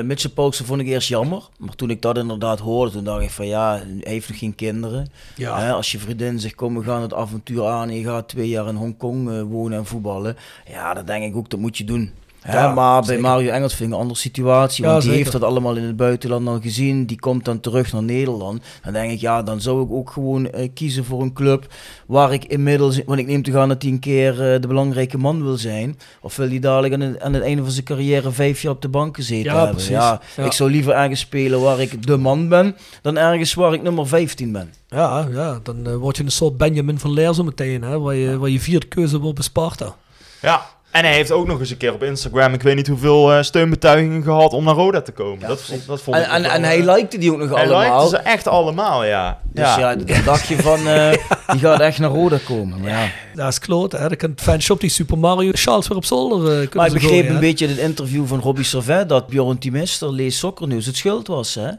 Mitchell 0.08 0.32
Paulsen 0.32 0.66
vond 0.66 0.82
ik 0.82 0.88
eerst 0.88 1.08
jammer. 1.08 1.42
Maar 1.58 1.76
toen 1.76 1.90
ik 1.90 2.02
dat 2.02 2.18
inderdaad 2.18 2.60
hoorde, 2.60 2.92
toen 2.92 3.04
dacht 3.04 3.24
ik 3.24 3.30
van 3.30 3.48
ja, 3.48 3.76
hij 3.76 4.12
heeft 4.12 4.30
nog 4.30 4.38
geen 4.40 4.56
kinderen. 4.56 5.10
Ja. 5.42 5.72
Als 5.72 5.92
je 5.92 6.00
vriendin 6.00 6.40
zegt, 6.40 6.56
kom 6.56 6.78
we 6.78 6.84
gaan 6.84 7.02
het 7.02 7.14
avontuur 7.14 7.66
aan 7.66 7.90
en 7.90 7.96
je 7.96 8.04
gaat 8.04 8.28
twee 8.28 8.50
jaar 8.50 8.68
in 8.68 8.76
Hongkong 8.76 9.30
uh, 9.30 9.42
wonen 9.42 9.78
en 9.78 9.86
voetballen. 9.86 10.38
Ja, 10.70 10.94
dat 10.94 11.08
denk 11.08 11.24
ik 11.24 11.36
ook, 11.36 11.50
dat 11.50 11.60
moet 11.60 11.78
je 11.78 11.84
doen. 11.84 12.12
Ja, 12.48 12.74
maar 12.74 13.02
bij. 13.06 13.18
Mario 13.20 13.52
Engels 13.52 13.74
vind 13.76 13.90
ik 13.90 13.96
een 13.96 14.02
andere 14.02 14.20
situatie. 14.20 14.84
Ja, 14.84 14.90
Want 14.92 15.02
die 15.02 15.12
zeker. 15.12 15.26
heeft 15.26 15.40
dat 15.42 15.50
allemaal 15.50 15.76
in 15.76 15.84
het 15.84 15.96
buitenland 15.96 16.48
al 16.48 16.60
gezien. 16.62 17.06
Die 17.06 17.20
komt 17.20 17.46
dan 17.46 17.60
terug 17.60 17.92
naar 17.94 18.04
Nederland. 18.04 18.64
Dan 18.84 18.94
denk 18.94 19.12
ik, 19.12 19.20
ja, 19.20 19.44
dan 19.44 19.62
zou 19.62 19.84
ik 19.84 19.92
ook 19.92 20.10
gewoon 20.12 20.50
eh, 20.50 20.70
kiezen 20.74 21.06
voor 21.06 21.22
een 21.22 21.34
club 21.34 21.74
waar 22.08 22.34
ik 22.34 22.46
inmiddels... 22.46 23.02
Want 23.06 23.20
ik 23.20 23.28
neem 23.28 23.44
te 23.44 23.52
gaan 23.52 23.68
dat 23.70 23.82
hij 23.82 23.92
een 23.92 24.00
keer 24.00 24.32
eh, 24.54 24.62
de 24.62 24.68
belangrijke 24.68 25.18
man 25.18 25.44
wil 25.44 25.58
zijn. 25.58 25.98
Of 26.22 26.36
wil 26.36 26.48
hij 26.50 26.60
dadelijk 26.60 26.94
aan 26.94 27.00
het, 27.00 27.20
aan 27.22 27.34
het 27.34 27.44
einde 27.44 27.62
van 27.64 27.72
zijn 27.72 27.86
carrière 27.86 28.32
vijf 28.32 28.62
jaar 28.62 28.72
op 28.74 28.82
de 28.82 28.90
bank 28.90 29.16
gezeten 29.16 29.52
Ja, 29.52 29.56
hebben. 29.58 29.72
precies. 29.76 29.92
Ja, 29.92 30.22
Ja. 30.38 30.44
Ik 30.46 30.52
zou 30.52 30.72
liever 30.72 30.94
ergens 30.94 31.20
spelen 31.20 31.62
waar 31.62 31.80
ik 31.80 32.08
de 32.08 32.18
man 32.18 32.50
ben, 32.50 32.76
dan 33.02 33.18
ergens 33.18 33.54
waar 33.54 33.74
ik 33.74 33.82
nummer 33.82 34.08
15 34.08 34.52
ben. 34.52 34.74
Ja, 34.88 35.28
ja 35.32 35.60
dan 35.64 35.88
eh, 35.88 35.96
word 35.96 36.18
je 36.18 36.24
een 36.24 36.32
soort 36.32 36.58
Benjamin 36.58 37.00
van 37.00 37.12
Leer 37.14 37.34
zo 37.34 37.44
meteen, 37.44 37.82
hè, 37.84 38.00
waar, 38.00 38.16
je, 38.16 38.38
waar 38.38 38.50
je 38.50 38.60
vierde 38.60 38.86
keuze 38.88 39.20
wordt 39.20 39.36
bij 39.36 39.44
Sparta. 39.44 39.96
Ja, 40.42 40.62
en 40.92 41.04
hij 41.04 41.14
heeft 41.14 41.32
ook 41.32 41.48
nog 41.48 41.60
eens 41.60 41.70
een 41.70 41.78
keer 41.78 41.94
op 41.94 42.04
Instagram, 42.04 42.54
ik 42.54 42.62
weet 42.62 42.76
niet 42.76 42.88
hoeveel 42.88 43.34
eh, 43.34 43.42
steunbetuigingen 43.42 44.24
gehad 44.24 44.54
om 44.54 44.64
naar 44.64 44.76
Roda 44.76 45.02
te 45.02 45.12
komen. 45.12 45.48
dat, 45.48 45.62
vond, 45.62 45.88
dat 45.88 46.02
vond 46.02 46.18
En, 46.18 46.24
ik 46.24 46.30
en, 46.30 46.44
en 46.44 46.64
hij 46.64 46.80
eh, 46.80 46.94
likte 46.96 47.18
die 47.18 47.32
ook 47.32 47.40
nog 47.40 47.50
Hij 47.50 47.70
allemaal. 47.70 48.02
likte 48.02 48.18
ze 48.18 48.24
echt 48.24 48.48
allemaal, 48.48 49.06
ja. 49.06 49.40
Dus 49.54 49.76
ja, 49.76 49.96
dan 49.96 50.24
dacht 50.26 50.48
je 50.48 50.56
van, 50.58 50.88
eh, 50.88 51.12
die 51.52 51.60
gaat 51.60 51.80
echt 51.80 52.00
naar 52.00 52.10
Roda 52.10 52.38
komen. 52.46 52.80
Maar, 52.80 52.90
ja. 52.90 53.10
Dat 53.36 53.48
is 53.48 53.60
kloot, 53.60 53.92
hè. 53.92 54.08
Dan 54.08 54.18
kan 54.18 54.30
het 54.30 54.42
fanshop 54.42 54.80
die 54.80 54.90
Super 54.90 55.18
Mario 55.18 55.52
Charles 55.54 55.88
weer 55.88 55.98
op 55.98 56.06
zolder 56.06 56.38
eh, 56.38 56.44
kunnen 56.44 56.70
maar 56.76 56.88
ik 56.88 56.94
begreep 56.94 57.10
gooien, 57.12 57.28
een 57.28 57.34
hè. 57.34 57.40
beetje 57.40 57.66
in 57.66 57.72
het 57.72 57.80
interview 57.80 58.26
van 58.26 58.40
Robbie 58.40 58.66
Servet 58.66 59.10
dat 59.10 59.28
Bjorn 59.28 59.58
Timister, 59.58 60.14
lees 60.14 60.38
Soccer 60.38 60.68
News, 60.68 60.86
het 60.86 60.96
schuld 60.96 61.28
was. 61.28 61.56
Hè? 61.56 61.70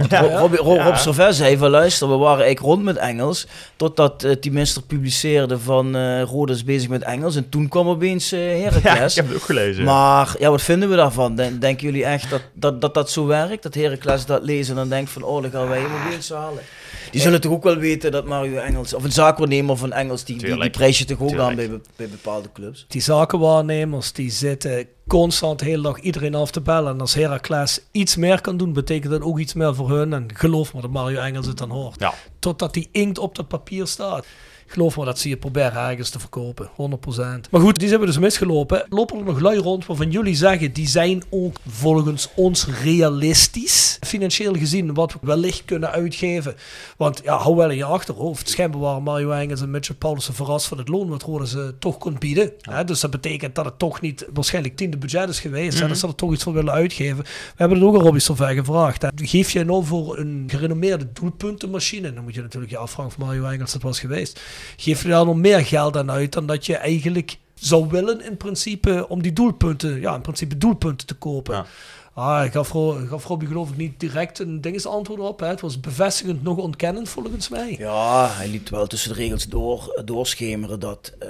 Want 0.00 0.10
Ja. 0.12 0.20
Ro- 0.20 0.38
Robbie, 0.38 0.58
Ro- 0.60 0.74
Ja. 0.74 0.84
Rob 0.84 0.94
Servet 0.96 1.34
zei 1.34 1.56
van 1.56 1.70
luister, 1.70 2.08
we 2.08 2.16
waren 2.16 2.44
eigenlijk 2.44 2.74
rond 2.74 2.82
met 2.84 2.96
Engels. 2.96 3.46
Totdat 3.76 4.24
uh, 4.24 4.32
Timister 4.32 4.82
publiceerde 4.82 5.58
van 5.58 5.96
eh 5.96 6.22
Roda 6.22 6.52
is 6.52 6.64
bezig 6.64 6.88
met 6.88 7.02
Engels. 7.02 7.36
En 7.36 7.48
toen 7.48 7.68
kwam 7.68 7.88
opeens 7.88 8.32
eh 8.32 8.60
Ja, 8.62 8.70
Heracles. 8.70 9.10
ik 9.10 9.16
heb 9.16 9.26
het 9.26 9.36
ook 9.36 9.42
gelezen. 9.44 9.84
Maar 9.84 10.34
ja, 10.38 10.50
wat 10.50 10.62
vinden 10.62 10.88
we 10.90 10.96
daarvan? 10.96 11.34
Den- 11.34 11.58
denken 11.60 11.86
jullie 11.86 12.04
echt 12.04 12.30
dat 12.30 12.42
dat, 12.52 12.80
dat 12.80 12.94
dat 12.94 13.10
zo 13.10 13.26
werkt? 13.26 13.62
Dat 13.62 13.74
Heracles 13.74 14.26
dat 14.26 14.42
lezen 14.42 14.70
en 14.74 14.80
dan 14.80 14.88
denkt 14.88 15.10
van, 15.10 15.22
oh, 15.22 15.42
dan 15.42 15.50
gaan 15.50 15.68
wij 15.68 15.80
hem 15.80 15.90
opeens 16.06 16.30
halen. 16.30 16.62
Die 17.10 17.20
zullen 17.20 17.40
toch 17.40 17.52
ook 17.52 17.62
wel 17.62 17.76
weten 17.76 18.12
dat 18.12 18.24
Mario 18.26 18.56
Engels, 18.58 18.94
of 18.94 19.04
een 19.04 19.12
zaakwaarnemer 19.12 19.76
van 19.76 19.92
Engels, 19.92 20.24
die, 20.24 20.38
die, 20.38 20.56
die 20.60 20.70
prijs 20.70 20.98
je 20.98 21.04
toch 21.04 21.20
ook 21.20 21.28
Tuurlijk. 21.28 21.48
aan 21.48 21.56
bij, 21.56 21.70
be- 21.70 21.80
bij 21.96 22.08
bepaalde 22.08 22.48
clubs? 22.52 22.84
Die 22.88 23.00
zakenwaarnemers 23.00 24.12
die 24.12 24.30
zitten 24.30 24.86
constant 25.06 25.58
de 25.58 25.64
hele 25.64 25.82
dag 25.82 25.98
iedereen 26.00 26.34
af 26.34 26.50
te 26.50 26.60
bellen. 26.60 26.92
En 26.92 27.00
als 27.00 27.14
Heracles 27.14 27.80
iets 27.90 28.16
meer 28.16 28.40
kan 28.40 28.56
doen, 28.56 28.72
betekent 28.72 29.12
dat 29.12 29.22
ook 29.22 29.38
iets 29.38 29.54
meer 29.54 29.74
voor 29.74 29.90
hun. 29.90 30.12
En 30.12 30.26
geloof 30.34 30.74
me 30.74 30.80
dat 30.80 30.90
Mario 30.90 31.20
Engels 31.20 31.46
het 31.46 31.58
dan 31.58 31.70
hoort. 31.70 32.00
Ja. 32.00 32.14
Totdat 32.38 32.74
die 32.74 32.88
inkt 32.92 33.18
op 33.18 33.34
dat 33.34 33.48
papier 33.48 33.86
staat. 33.86 34.26
Geloof 34.72 34.96
me 34.96 35.04
dat 35.04 35.18
ze 35.18 35.28
je 35.28 35.36
proberen 35.36 35.88
ergens 35.88 36.10
te 36.10 36.18
verkopen. 36.18 36.70
100%. 36.70 37.50
Maar 37.50 37.60
goed, 37.60 37.78
die 37.78 37.88
zijn 37.88 38.00
we 38.00 38.06
dus 38.06 38.18
misgelopen. 38.18 38.84
Lopen 38.88 39.18
er 39.18 39.24
nog 39.24 39.40
lui 39.40 39.58
rond 39.58 39.86
waarvan 39.86 40.10
jullie 40.10 40.34
zeggen, 40.34 40.72
die 40.72 40.88
zijn 40.88 41.22
ook 41.30 41.56
volgens 41.68 42.28
ons 42.34 42.66
realistisch. 42.82 43.98
Financieel 44.00 44.54
gezien, 44.54 44.94
wat 44.94 45.12
we 45.12 45.18
wellicht 45.22 45.64
kunnen 45.64 45.90
uitgeven. 45.90 46.54
Want 46.96 47.20
ja, 47.24 47.36
hou 47.36 47.56
wel 47.56 47.70
in 47.70 47.76
je 47.76 47.84
achterhoofd. 47.84 48.48
Schijnbaar 48.48 48.80
waren 48.80 49.02
Mario 49.02 49.30
Engels 49.30 49.60
en 49.60 49.70
Mitchell 49.70 49.94
Paulussen 49.94 50.34
verrast 50.34 50.66
van 50.66 50.78
het 50.78 50.88
loon 50.88 51.08
wat 51.08 51.22
Roda 51.22 51.44
ze 51.44 51.74
toch 51.78 51.98
kon 51.98 52.16
bieden. 52.18 52.52
Hè, 52.60 52.84
dus 52.84 53.00
dat 53.00 53.10
betekent 53.10 53.54
dat 53.54 53.64
het 53.64 53.78
toch 53.78 54.00
niet 54.00 54.26
waarschijnlijk 54.32 54.76
tiende 54.76 54.96
budget 54.96 55.28
is 55.28 55.40
geweest. 55.40 55.78
hè, 55.80 55.88
dat 55.88 55.98
ze 55.98 56.06
er 56.06 56.14
toch 56.14 56.32
iets 56.32 56.42
voor 56.42 56.52
willen 56.52 56.72
uitgeven. 56.72 57.24
We 57.24 57.54
hebben 57.56 57.78
het 57.78 57.86
ook 57.86 57.94
aan 57.94 58.02
Robbie 58.02 58.20
Solveig 58.20 58.58
gevraagd. 58.58 59.02
Hè. 59.02 59.08
Geef 59.14 59.50
je 59.50 59.64
nou 59.64 59.84
voor 59.84 60.18
een 60.18 60.44
gerenommeerde 60.46 61.12
doelpuntenmachine, 61.12 62.12
dan 62.12 62.24
moet 62.24 62.34
je 62.34 62.42
natuurlijk 62.42 62.72
je 62.72 62.78
afvragen 62.78 63.12
of 63.12 63.18
Mario 63.18 63.44
Engels 63.44 63.72
dat 63.72 63.82
was 63.82 64.00
geweest. 64.00 64.40
Geef 64.76 65.02
je 65.02 65.08
daar 65.08 65.24
nog 65.24 65.36
meer 65.36 65.66
geld 65.66 65.96
aan 65.96 66.10
uit 66.10 66.32
dan 66.32 66.46
dat 66.46 66.66
je 66.66 66.76
eigenlijk 66.76 67.38
zou 67.54 67.88
willen 67.88 68.24
in 68.24 68.36
principe 68.36 69.06
om 69.08 69.22
die 69.22 69.32
doelpunten, 69.32 70.00
ja 70.00 70.14
in 70.14 70.20
principe 70.20 70.58
doelpunten 70.58 71.06
te 71.06 71.14
kopen. 71.14 71.54
Ja. 71.54 71.66
Ah, 72.14 72.44
ik 72.44 72.52
gaf, 72.52 72.68
gaf 73.08 73.24
Robbie 73.24 73.48
geloof 73.48 73.70
ik 73.70 73.76
niet 73.76 74.00
direct 74.00 74.38
een 74.38 74.60
dingesantwoord 74.60 75.20
op. 75.20 75.40
Hè. 75.40 75.46
Het 75.46 75.60
was 75.60 75.80
bevestigend, 75.80 76.42
nog 76.42 76.56
ontkennend 76.56 77.08
volgens 77.08 77.48
mij. 77.48 77.74
Ja, 77.78 78.28
hij 78.30 78.48
liet 78.48 78.68
wel 78.68 78.86
tussen 78.86 79.10
de 79.10 79.16
regels 79.16 79.46
door, 79.46 80.02
doorschemeren 80.04 80.80
dat 80.80 81.12
eh, 81.18 81.28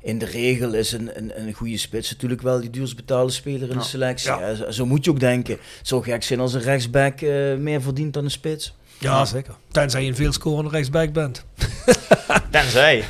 in 0.00 0.18
de 0.18 0.24
regel 0.24 0.74
is 0.74 0.92
een, 0.92 1.10
een, 1.16 1.40
een 1.40 1.52
goede 1.52 1.76
spits 1.76 2.10
natuurlijk 2.10 2.42
wel 2.42 2.60
die 2.60 2.70
duurst 2.70 2.96
betaalde 2.96 3.32
speler 3.32 3.70
in 3.70 3.78
de 3.78 3.84
selectie. 3.84 4.30
Ja. 4.30 4.48
Ja, 4.48 4.54
zo, 4.54 4.70
zo 4.70 4.86
moet 4.86 5.04
je 5.04 5.10
ook 5.10 5.20
denken. 5.20 5.54
Het 5.78 5.88
zou 5.88 6.02
gek 6.02 6.22
zijn 6.22 6.40
als 6.40 6.54
een 6.54 6.60
rechtsback 6.60 7.20
eh, 7.20 7.56
meer 7.56 7.82
verdient 7.82 8.14
dan 8.14 8.24
een 8.24 8.30
spits. 8.30 8.74
Ja, 8.98 9.24
zeker. 9.24 9.54
Tenzij 9.70 10.02
je 10.02 10.08
een 10.08 10.16
veel 10.16 10.32
scorende 10.32 10.70
rechtsback 10.70 11.12
bent. 11.12 11.44
Tenzij. 12.50 13.04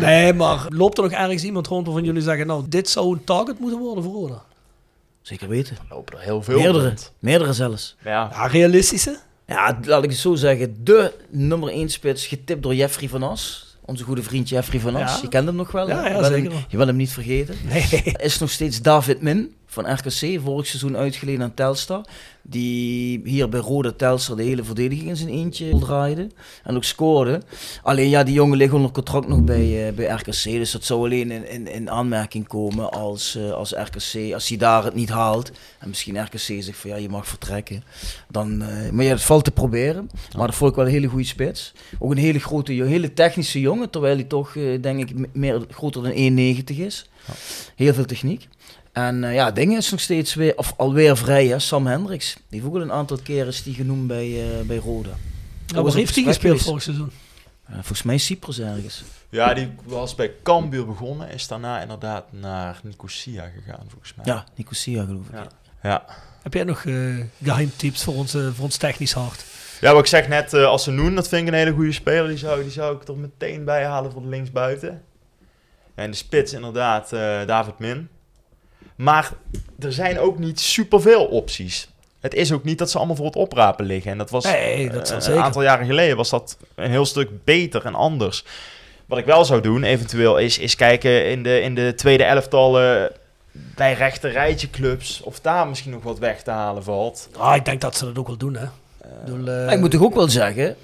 nee, 0.00 0.32
maar 0.32 0.66
loopt 0.68 0.96
er 0.98 1.02
nog 1.04 1.12
ergens 1.12 1.42
iemand 1.44 1.66
rond 1.66 1.86
waarvan 1.86 2.04
jullie 2.04 2.22
zeggen, 2.22 2.46
nou, 2.46 2.64
dit 2.68 2.88
zou 2.88 3.12
een 3.12 3.24
target 3.24 3.58
moeten 3.58 3.78
worden 3.78 4.04
voor 4.04 4.12
Roda? 4.12 4.42
Zeker 5.22 5.48
weten. 5.48 5.76
Er 5.76 5.94
lopen 5.94 6.18
er 6.18 6.24
heel 6.24 6.42
veel 6.42 6.58
Meerdere. 6.58 6.84
rond. 6.86 7.12
Meerdere 7.18 7.52
zelfs. 7.52 7.96
Ja. 8.04 8.28
Ja, 8.32 8.46
realistische? 8.46 9.18
Ja, 9.46 9.78
laat 9.84 10.04
ik 10.04 10.10
het 10.10 10.18
zo 10.18 10.34
zeggen. 10.34 10.84
De 10.84 11.12
nummer 11.28 11.68
1 11.68 11.88
spits 11.88 12.26
getipt 12.26 12.62
door 12.62 12.74
Jeffrey 12.74 13.08
van 13.08 13.22
As. 13.22 13.76
Onze 13.84 14.04
goede 14.04 14.22
vriend 14.22 14.48
Jeffrey 14.48 14.80
van 14.80 14.96
As. 14.96 15.14
Ja. 15.14 15.18
Je 15.22 15.28
kent 15.28 15.46
hem 15.46 15.54
nog 15.56 15.70
wel. 15.72 15.88
Ja, 15.88 15.94
hè? 15.96 16.00
ja, 16.00 16.08
je, 16.08 16.20
wil 16.20 16.24
zeker. 16.24 16.50
hem, 16.52 16.64
je 16.68 16.76
wil 16.76 16.86
hem 16.86 16.96
niet 16.96 17.10
vergeten. 17.12 17.54
Nee. 17.68 18.14
is 18.16 18.38
nog 18.38 18.50
steeds 18.50 18.82
David 18.82 19.20
Min 19.22 19.54
van 19.70 19.92
RKC, 19.92 20.40
vorig 20.42 20.66
seizoen 20.66 20.96
uitgeleend 20.96 21.42
aan 21.42 21.54
Telstar. 21.54 22.04
Die 22.42 23.20
hier 23.24 23.48
bij 23.48 23.60
Rode 23.60 23.96
Telstar 23.96 24.36
de 24.36 24.42
hele 24.42 24.64
verdediging 24.64 25.08
in 25.08 25.16
zijn 25.16 25.28
eentje 25.28 25.78
draaide. 25.78 26.28
En 26.64 26.76
ook 26.76 26.84
scoorde. 26.84 27.42
Alleen 27.82 28.08
ja, 28.08 28.22
die 28.22 28.34
jongen 28.34 28.56
ligt 28.56 28.72
onder 28.72 28.90
contract 28.90 29.28
nog 29.28 29.42
bij, 29.42 29.86
eh, 29.86 29.94
bij 29.94 30.06
RKC. 30.06 30.42
Dus 30.42 30.70
dat 30.70 30.84
zou 30.84 31.04
alleen 31.04 31.30
in, 31.30 31.48
in, 31.48 31.66
in 31.66 31.90
aanmerking 31.90 32.46
komen 32.46 32.90
als, 32.90 33.34
eh, 33.36 33.52
als 33.52 33.72
RKC, 33.72 34.32
als 34.34 34.48
hij 34.48 34.58
daar 34.58 34.84
het 34.84 34.94
niet 34.94 35.08
haalt. 35.08 35.50
En 35.78 35.88
misschien 35.88 36.22
RKC 36.22 36.38
zegt 36.38 36.76
van 36.78 36.90
ja, 36.90 36.96
je 36.96 37.08
mag 37.08 37.26
vertrekken. 37.26 37.84
Dan, 38.28 38.62
eh, 38.62 38.90
maar 38.90 39.04
ja, 39.04 39.10
het 39.10 39.22
valt 39.22 39.44
te 39.44 39.50
proberen. 39.50 40.10
Maar 40.36 40.46
dat 40.46 40.56
vond 40.56 40.70
ik 40.70 40.76
wel 40.76 40.86
een 40.86 40.92
hele 40.92 41.08
goede 41.08 41.24
spits. 41.24 41.72
Ook 41.98 42.10
een 42.10 42.16
hele 42.16 42.40
grote, 42.40 42.72
hele 42.72 43.12
technische 43.12 43.60
jongen. 43.60 43.90
Terwijl 43.90 44.14
hij 44.14 44.24
toch, 44.24 44.52
denk 44.80 45.10
ik, 45.10 45.34
meer, 45.34 45.64
groter 45.70 46.02
dan 46.02 46.12
1,90 46.12 46.78
is. 46.78 47.08
Heel 47.76 47.94
veel 47.94 48.04
techniek. 48.04 48.48
En 48.92 49.24
eh, 49.24 49.34
ja, 49.34 49.50
dingen 49.50 49.76
is 49.78 49.90
nog 49.90 50.00
steeds 50.00 50.34
weer, 50.34 50.56
of 50.56 50.74
alweer 50.76 51.16
vrij, 51.16 51.46
hè? 51.46 51.58
Sam 51.58 51.86
Hendricks. 51.86 52.34
Die 52.34 52.42
heeft 52.48 52.64
ook 52.64 52.74
al 52.74 52.80
een 52.80 52.92
aantal 52.92 53.18
keren 53.22 53.46
is 53.46 53.62
die 53.62 53.74
genoemd 53.74 54.06
bij, 54.06 54.58
eh 54.58 54.66
bij 54.66 54.76
Roda. 54.76 55.10
Nou, 55.66 55.84
waar 55.84 55.94
heeft 55.94 56.14
hij 56.14 56.24
gespeeld 56.24 56.62
vorig 56.62 56.82
seizoen? 56.82 57.10
Eh, 57.66 57.74
volgens 57.74 58.02
mij 58.02 58.18
Cyprus 58.18 58.60
ergens. 58.60 59.02
ja, 59.28 59.54
die 59.54 59.70
was 59.84 60.14
bij 60.14 60.32
Cambuur 60.42 60.86
begonnen. 60.86 61.30
Is 61.30 61.48
daarna 61.48 61.80
inderdaad 61.80 62.24
naar 62.30 62.80
Nicosia 62.82 63.50
gegaan, 63.58 63.84
volgens 63.88 64.14
mij. 64.14 64.24
Ja, 64.26 64.44
Nicosia 64.54 65.04
geloof 65.04 65.26
ik. 65.26 65.34
Ja. 65.34 65.46
Ja. 65.82 66.04
Heb 66.42 66.54
jij 66.54 66.64
nog 66.64 66.84
eh 66.84 66.94
geheimtips 67.42 68.04
voor 68.04 68.14
ons, 68.14 68.34
eh, 68.34 68.48
voor 68.52 68.64
ons 68.64 68.76
technisch 68.76 69.12
hart? 69.12 69.44
Ja, 69.80 69.92
wat 69.92 70.00
ik 70.00 70.06
zeg 70.06 70.28
net, 70.28 70.52
eh 70.52 70.64
als 70.64 70.84
ze 70.84 70.90
noen, 70.90 71.14
dat 71.14 71.28
vind 71.28 71.42
ik 71.42 71.48
een 71.48 71.58
hele 71.58 71.72
goede 71.72 71.92
speler. 71.92 72.28
Die 72.28 72.36
zou, 72.38 72.62
die 72.62 72.70
zou 72.70 72.96
ik 72.96 73.08
er 73.08 73.16
meteen 73.16 73.64
bij 73.64 73.84
halen 73.84 74.12
voor 74.12 74.22
de 74.22 74.28
linksbuiten. 74.28 75.02
En 75.94 76.10
de 76.10 76.16
spits 76.16 76.52
inderdaad, 76.52 77.12
eh, 77.12 77.46
David 77.46 77.78
Min. 77.78 78.08
Maar 78.96 79.30
er 79.78 79.92
zijn 79.92 80.18
ook 80.18 80.38
niet 80.38 80.60
superveel 80.60 81.24
opties. 81.26 81.88
Het 82.20 82.34
is 82.34 82.52
ook 82.52 82.64
niet 82.64 82.78
dat 82.78 82.90
ze 82.90 82.98
allemaal 82.98 83.16
voor 83.16 83.26
het 83.26 83.36
oprapen 83.36 83.84
liggen. 83.84 84.10
En 84.10 84.18
dat 84.18 84.30
was 84.30 84.44
Nee, 84.44 84.90
dat 84.90 85.08
eh, 85.10 85.16
een 85.16 85.22
zeker. 85.22 85.40
aantal 85.40 85.62
jaren 85.62 85.86
geleden 85.86 86.16
was 86.16 86.30
dat 86.30 86.56
een 86.74 86.90
heel 86.90 87.06
stuk 87.06 87.44
beter 87.44 87.84
en 87.84 87.94
anders. 87.94 88.44
Wat 89.06 89.18
ik 89.18 89.24
wel 89.24 89.44
zou 89.44 89.60
doen, 89.60 89.82
eventueel, 89.82 90.38
is, 90.38 90.58
is 90.58 90.74
kijken 90.76 91.26
in 91.30 91.42
de, 91.42 91.60
in 91.60 91.74
de 91.74 91.94
tweede 91.96 92.24
elftallen 92.24 93.12
bij 93.52 93.92
rechte 93.92 94.28
rijtje 94.28 94.70
clubs. 94.70 95.20
Of 95.22 95.40
daar 95.40 95.68
misschien 95.68 95.90
nog 95.92 96.02
wat 96.02 96.18
weg 96.18 96.42
te 96.42 96.50
halen 96.50 96.82
valt. 96.84 97.28
Ah, 97.36 97.56
ik 97.56 97.64
denk 97.64 97.80
dat 97.80 97.96
ze 97.96 98.04
dat 98.04 98.18
ook 98.18 98.26
wel 98.26 98.36
doen, 98.36 98.54
hè. 98.56 98.64
Ik 98.64 99.24
bedoel, 99.24 99.48
eh, 99.48 99.64
Maar 99.64 99.72
ik 99.74 99.80
moet 99.80 99.90
toch 99.90 100.02
ook 100.02 100.14
wel 100.14 100.28
zeggen, 100.28 100.76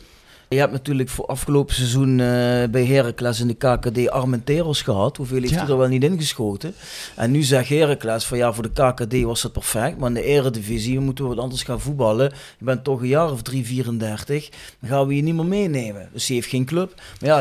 je 0.49 0.59
hebt 0.59 0.72
natuurlijk 0.72 1.09
voor 1.09 1.26
afgelopen 1.26 1.74
seizoen 1.74 2.11
eh, 2.20 2.26
bij 2.70 2.84
Heracles 2.86 3.40
in 3.40 3.47
de 3.47 3.55
KKD 3.55 4.11
Armenteros 4.11 4.82
gehad. 4.82 5.16
Hoeveel 5.16 5.40
heeft 5.40 5.51
Ja. 5.53 5.59
hij 5.61 5.68
er 5.68 5.78
wel 5.78 5.88
niet 5.88 6.05
ingeschoten? 6.05 6.74
En 7.16 7.30
nu 7.30 7.42
zegt 7.42 7.68
Heracles 7.68 8.24
van 8.24 8.38
ja, 8.38 8.53
voor 8.53 8.70
de 8.72 8.92
KKD 8.92 9.22
was 9.22 9.42
dat 9.42 9.53
perfect. 9.53 9.99
Maar 9.99 10.09
in 10.09 10.14
de 10.14 10.22
eredivisie 10.22 11.01
moeten 11.01 11.24
we 11.28 11.34
wat 11.34 11.42
anders 11.44 11.62
gaan 11.62 11.80
voetballen. 11.80 12.32
Je 12.59 12.64
bent 12.64 12.84
toch 12.84 13.01
een 13.01 13.09
jaar 13.09 13.30
of 13.32 13.42
3, 13.42 13.64
34. 13.66 14.49
Dan 14.80 14.90
gaan 14.90 15.07
we 15.07 15.16
je 15.16 15.22
niet 15.22 15.34
meer 15.34 15.44
meenemen. 15.47 16.09
Dus 16.12 16.26
die 16.26 16.36
heeft 16.36 16.49
geen 16.49 16.64
club. 16.64 16.94
Maar 17.20 17.28
ja, 17.28 17.40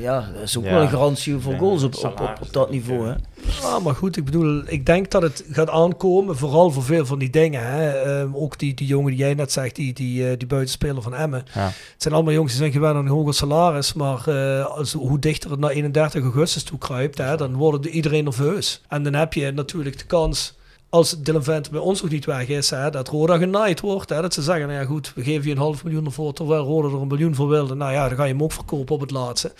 ja 0.00 0.28
dat 0.34 0.42
is 0.42 0.58
ook 0.58 0.64
Ja. 0.64 0.70
wel 0.70 0.82
een 0.82 0.88
garantie 0.88 1.36
voor 1.38 1.52
Ja, 1.52 1.58
goals 1.58 1.82
op, 1.82 1.94
op, 1.94 2.20
op, 2.40 2.52
dat 2.52 2.70
niveau. 2.70 3.06
Hè? 3.08 3.14
Ja, 3.62 3.78
maar 3.78 3.94
goed, 3.94 4.16
ik 4.16 4.24
bedoel, 4.24 4.62
ik 4.66 4.86
denk 4.86 5.10
dat 5.10 5.22
het 5.22 5.44
gaat 5.50 5.70
aankomen, 5.70 6.36
vooral 6.36 6.70
voor 6.70 6.82
veel 6.84 7.06
van 7.06 7.18
die 7.18 7.30
dingen. 7.30 7.66
Hè. 7.66 7.90
Ehm, 7.90 8.34
ook 8.34 8.58
die, 8.58 8.74
die 8.74 8.86
jongen 8.86 9.10
die 9.10 9.20
jij 9.20 9.34
net 9.34 9.52
zegt, 9.52 9.74
die, 9.76 9.92
die, 9.92 10.30
eh, 10.30 10.38
die 10.38 10.46
buitenspeler 10.46 11.02
van 11.02 11.14
Emmen. 11.14 11.44
Ja. 11.54 11.64
Het 11.66 12.02
zijn 12.02 12.14
allemaal 12.16 12.34
jongens 12.34 12.52
die 12.52 12.62
zijn 12.62 12.72
gewend 12.72 12.96
aan 12.96 13.04
een 13.04 13.10
hoger 13.10 13.34
salaris, 13.34 13.92
maar 13.92 14.28
eh, 14.28 14.66
als, 14.66 14.92
hoe 14.92 15.18
dichter 15.18 15.50
het 15.50 15.60
naar 15.60 15.70
31 15.70 16.22
augustus 16.22 16.62
toe 16.62 16.78
kruipt, 16.78 17.16
dan 17.16 17.54
wordt 17.54 17.86
iedereen 17.86 18.24
nerveus. 18.24 18.82
En 18.88 19.02
dan 19.02 19.14
heb 19.14 19.32
je 19.32 19.50
natuurlijk 19.50 19.98
de 19.98 20.04
kans, 20.04 20.54
als 20.88 21.22
Dylan 21.22 21.42
bij 21.70 21.80
ons 21.80 22.02
nog 22.02 22.10
niet 22.10 22.24
weg 22.24 22.48
is, 22.48 22.70
hè, 22.70 22.90
dat 22.90 23.08
Roda 23.08 23.38
genaaid 23.38 23.80
wordt. 23.80 24.08
Dat 24.08 24.34
ze 24.34 24.42
zeggen, 24.42 24.66
nou 24.66 24.80
ja 24.80 24.86
goed, 24.86 25.12
we 25.14 25.22
geven 25.22 25.44
je 25.44 25.50
een 25.50 25.58
half 25.58 25.84
miljoen 25.84 26.04
ervoor, 26.04 26.32
terwijl 26.32 26.64
Roda 26.64 26.88
er 26.88 27.00
een 27.00 27.06
miljoen 27.06 27.34
voor 27.34 27.48
wilde. 27.48 27.74
Nou 27.74 27.92
ja, 27.92 28.08
dan 28.08 28.16
ga 28.16 28.24
je 28.24 28.32
hem 28.32 28.42
ook 28.42 28.52
verkopen 28.52 28.94
op 28.94 29.00
het 29.00 29.10
laatste. 29.10 29.52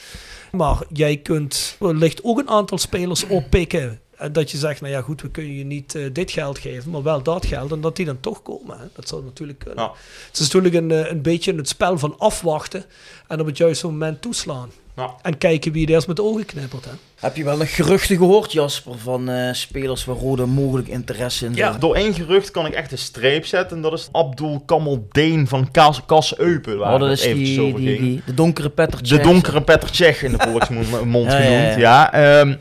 Maar 0.52 0.82
jij 0.92 1.16
kunt 1.16 1.76
wellicht 1.78 2.24
ook 2.24 2.38
een 2.38 2.48
aantal 2.48 2.78
spelers 2.78 3.26
oppikken. 3.26 4.00
En 4.16 4.32
dat 4.32 4.50
je 4.50 4.58
zegt, 4.58 4.80
nou 4.80 4.92
ja 4.92 5.00
goed, 5.00 5.22
we 5.22 5.30
kunnen 5.30 5.54
je 5.54 5.64
niet 5.64 5.94
eh, 5.94 6.02
dit 6.12 6.30
geld 6.30 6.58
geven, 6.58 6.90
maar 6.90 7.02
wel 7.02 7.22
dat 7.22 7.46
geld. 7.46 7.72
En 7.72 7.80
dat 7.80 7.96
die 7.96 8.06
dan 8.06 8.20
toch 8.20 8.42
komen. 8.42 8.78
Hè. 8.78 8.84
Dat 8.94 9.08
zou 9.08 9.24
natuurlijk 9.24 9.58
kunnen. 9.58 9.84
Ja. 9.84 9.92
Het 10.26 10.38
is 10.38 10.40
natuurlijk 10.40 10.74
een, 10.74 10.90
eh, 10.90 11.10
een 11.10 11.22
beetje 11.22 11.54
het 11.54 11.68
spel 11.68 11.98
van 11.98 12.18
afwachten 12.18 12.84
en 13.26 13.40
op 13.40 13.46
het 13.46 13.56
juiste 13.56 13.86
moment 13.86 14.22
toeslaan. 14.22 14.70
Ja. 14.96 15.14
En 15.22 15.38
kijken 15.38 15.72
wie 15.72 15.80
het 15.80 15.90
eerst 15.90 16.06
met 16.06 16.16
de 16.16 16.22
ogen 16.22 16.44
knippert. 16.46 16.84
Hè. 16.84 16.90
Heb 17.20 17.36
je 17.36 17.44
wel 17.44 17.56
nog 17.56 17.74
geruchten 17.74 18.16
gehoord, 18.16 18.52
Jasper, 18.52 18.98
van 18.98 19.28
eh, 19.28 19.52
spelers 19.52 20.04
waar 20.04 20.16
Rode 20.16 20.46
mogelijk 20.46 20.88
interesse 20.88 21.46
in 21.46 21.54
Ja. 21.54 21.72
Door 21.72 21.94
één 21.94 22.14
gerucht 22.14 22.50
kan 22.50 22.66
ik 22.66 22.72
echt 22.72 22.92
een 22.92 22.98
streep 22.98 23.46
zetten. 23.46 23.76
En 23.76 23.82
dat 23.82 23.92
is 23.92 24.08
Abdul 24.12 24.62
Kamaldeen 24.66 25.48
van 25.48 25.70
Kas, 25.70 26.00
Kas 26.06 26.38
Eupen. 26.38 26.78
Waar 26.78 26.94
Oh, 26.94 27.00
dat 27.00 27.10
is 27.10 27.22
die, 27.22 27.60
over 27.60 27.80
die, 27.80 28.00
die, 28.00 28.22
de 28.26 28.34
donkere 28.34 28.70
Petter 28.70 29.08
De 29.08 29.18
donkere 29.18 29.62
Petter 29.62 29.90
Tsjech 29.90 30.22
in 30.22 30.32
de 30.32 30.38
volksmond 30.38 30.86
Ja, 31.32 31.38
ja, 31.38 31.50
ja. 31.50 31.58
genoemd. 31.58 31.80
Ja, 31.80 32.12
ehm, 32.12 32.54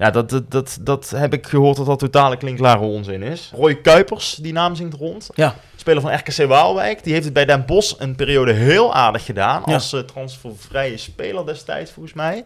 ja 0.00 0.10
dat, 0.10 0.30
dat, 0.30 0.44
dat, 0.48 0.78
dat 0.80 1.10
heb 1.10 1.32
ik 1.32 1.46
gehoord 1.46 1.76
dat 1.76 1.86
dat 1.86 1.98
totale 1.98 2.36
klinkklare 2.36 2.80
onzin 2.80 3.22
is. 3.22 3.52
Roy 3.54 3.80
Kuipers, 3.80 4.34
die 4.34 4.52
naam 4.52 4.74
zingt 4.74 4.94
rond. 4.94 5.28
Ja. 5.34 5.54
Speler 5.76 6.02
van 6.02 6.14
RKC 6.14 6.46
Waalwijk. 6.48 7.04
Die 7.04 7.12
heeft 7.12 7.24
het 7.24 7.34
bij 7.34 7.44
Den 7.44 7.64
Bosch 7.66 7.94
een 7.98 8.14
periode 8.14 8.52
heel 8.52 8.94
aardig 8.94 9.24
gedaan. 9.24 9.62
Ja. 9.66 9.74
Als 9.74 9.92
eh, 9.92 10.00
transfervrije 10.00 10.96
speler 10.96 11.46
destijds, 11.46 11.90
volgens 11.90 12.14
mij. 12.14 12.44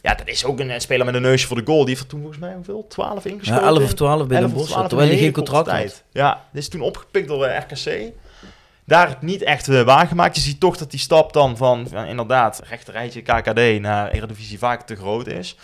Ja, 0.00 0.14
dat 0.14 0.28
is 0.28 0.44
ook 0.44 0.60
een, 0.60 0.70
een 0.70 0.80
speler 0.80 1.06
met 1.06 1.14
een 1.14 1.22
neusje 1.22 1.46
voor 1.46 1.56
de 1.56 1.66
goal. 1.66 1.78
Die 1.78 1.88
heeft 1.88 2.00
er 2.00 2.06
toen 2.06 2.20
volgens 2.20 2.40
mij 2.40 2.54
hoeveel? 2.54 2.86
12 2.88 3.24
ingeschoten? 3.24 3.62
Ja, 3.62 3.68
11 3.68 3.82
of 3.82 3.94
12 3.94 4.26
bij 4.26 4.36
11 4.36 4.46
Den 4.46 4.56
Bosch, 4.58 4.70
12 4.70 4.88
terwijl 4.88 5.08
hij 5.08 5.18
een 5.18 5.24
geen 5.24 5.32
contract 5.32 5.70
had. 5.70 6.04
Ja, 6.12 6.44
dit 6.52 6.62
is 6.62 6.68
toen 6.68 6.80
opgepikt 6.80 7.28
door 7.28 7.44
eh, 7.44 7.60
RKC. 7.60 8.12
Daar 8.84 9.08
het 9.08 9.22
niet 9.22 9.42
echt 9.42 9.68
eh, 9.68 9.82
waargemaakt. 9.82 10.36
Je 10.36 10.42
ziet 10.42 10.60
toch 10.60 10.76
dat 10.76 10.90
die 10.90 11.00
stap 11.00 11.32
dan 11.32 11.56
van, 11.56 11.86
van 11.88 12.04
inderdaad 12.04 12.62
rechterrijtje 12.68 13.22
KKD 13.22 13.80
naar 13.80 14.10
Eredivisie 14.10 14.58
vaak 14.58 14.82
te 14.82 14.96
groot 14.96 15.26
is. 15.26 15.56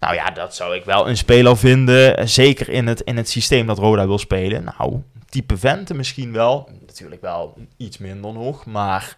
Nou 0.00 0.14
ja, 0.14 0.30
dat 0.30 0.54
zou 0.54 0.74
ik 0.74 0.84
wel 0.84 1.08
een 1.08 1.16
speler 1.16 1.56
vinden. 1.56 2.16
eh, 2.16 2.26
Zeker 2.26 2.68
in 2.68 2.86
het, 2.86 3.00
in 3.00 3.16
het 3.16 3.28
systeem 3.28 3.66
dat 3.66 3.78
Roda 3.78 4.06
wil 4.06 4.18
spelen. 4.18 4.64
Nou, 4.78 5.00
type 5.28 5.56
Vente 5.56 5.94
misschien 5.94 6.32
wel. 6.32 6.68
Natuurlijk 6.86 7.20
wel 7.20 7.56
iets 7.76 7.98
minder 7.98 8.32
nog, 8.32 8.66
maar 8.66 9.16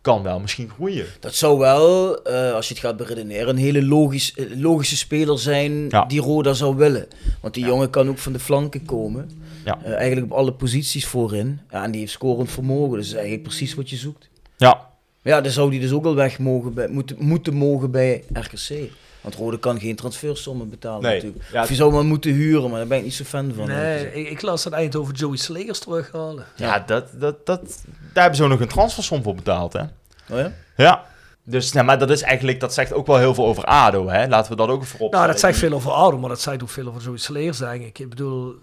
kan 0.00 0.22
wel 0.22 0.40
misschien 0.40 0.68
groeien. 0.74 1.06
Dat 1.20 1.34
zou 1.34 1.58
wel, 1.58 2.22
eh, 2.24 2.52
als 2.52 2.68
je 2.68 2.74
het 2.74 2.82
gaat 2.82 2.96
beredeneren, 2.96 3.48
een 3.48 3.56
hele 3.56 3.84
logisch, 3.84 4.34
eh, 4.34 4.44
logische 4.56 4.96
speler 4.96 5.38
zijn 5.38 5.86
Ja. 5.88 6.04
die 6.04 6.20
Roda 6.20 6.52
zou 6.52 6.76
willen. 6.76 7.06
Want 7.40 7.54
die 7.54 7.62
Ja. 7.62 7.68
jongen 7.68 7.90
kan 7.90 8.08
ook 8.08 8.18
van 8.18 8.32
de 8.32 8.38
flanken 8.38 8.84
komen. 8.84 9.30
Ja. 9.64 9.78
Eigenlijk 9.84 10.32
op 10.32 10.38
alle 10.38 10.52
posities 10.52 11.06
voorin. 11.06 11.60
Ja, 11.70 11.84
en 11.84 11.90
die 11.90 12.00
heeft 12.00 12.12
scorend 12.12 12.50
vermogen. 12.50 12.98
Dus 12.98 13.12
eigenlijk 13.12 13.42
precies 13.42 13.74
wat 13.74 13.90
je 13.90 13.96
zoekt. 13.96 14.28
Ja, 14.56 14.86
ja, 15.22 15.40
dan 15.40 15.52
zou 15.52 15.70
die 15.70 15.80
dus 15.80 15.92
ook 15.92 16.04
al 16.04 16.14
weg 16.14 16.38
mogen 16.38 16.74
bij, 16.74 16.88
moeten, 16.88 17.16
moeten 17.18 17.54
mogen 17.54 17.90
bij 17.90 18.24
RKC. 18.32 18.90
Want 19.22 19.34
Rode 19.34 19.58
kan 19.58 19.80
geen 19.80 19.96
transfersommen 19.96 20.68
betalen 20.68 21.02
Nee. 21.02 21.14
natuurlijk. 21.14 21.44
Ja, 21.52 21.62
of 21.62 21.68
je 21.68 21.74
zou 21.74 21.92
maar 21.92 22.04
moeten 22.04 22.32
huren, 22.32 22.70
maar 22.70 22.78
daar 22.78 22.88
ben 22.88 22.98
ik 22.98 23.04
niet 23.04 23.14
zo 23.14 23.24
fan 23.24 23.52
van. 23.56 23.66
Nee, 23.66 24.12
ik, 24.12 24.30
ik 24.30 24.42
las 24.42 24.62
dat 24.62 24.72
Eindhoven 24.72 25.14
Joey 25.14 25.36
Slegers 25.36 25.78
terughalen. 25.78 26.44
ja 26.56 26.78
dat, 26.86 27.08
dat, 27.12 27.46
dat, 27.46 27.82
daar 28.12 28.22
hebben 28.22 28.34
ze 28.36 28.42
ook 28.42 28.50
nog 28.50 28.60
een 28.60 28.68
transfersom 28.68 29.22
voor 29.22 29.34
betaald, 29.34 29.72
hè? 29.72 29.80
Oh 29.80 30.38
ja? 30.38 30.52
Ja. 30.76 31.04
Dus, 31.44 31.72
nou, 31.72 31.86
maar 31.86 31.98
dat 31.98 32.10
is 32.10 32.22
eigenlijk, 32.22 32.60
dat 32.60 32.74
zegt 32.74 32.92
ook 32.92 33.06
wel 33.06 33.18
heel 33.18 33.34
veel 33.34 33.46
over 33.46 33.64
ADO, 33.64 34.08
hè? 34.08 34.26
Laten 34.28 34.50
we 34.50 34.56
dat 34.56 34.68
ook 34.68 34.82
even 34.82 34.90
voorop 34.90 35.12
Nou, 35.12 35.26
dat 35.26 35.40
zegt 35.40 35.58
veel 35.58 35.72
over 35.72 35.90
Ouder, 35.90 36.20
maar 36.20 36.28
dat 36.28 36.40
zegt 36.40 36.62
ook 36.62 36.68
veel 36.68 36.88
over 36.88 37.02
Joey 37.02 37.18
Slegers, 37.18 37.58
denk 37.58 37.84
ik. 37.84 37.98
Ik 37.98 38.08
bedoel, 38.08 38.54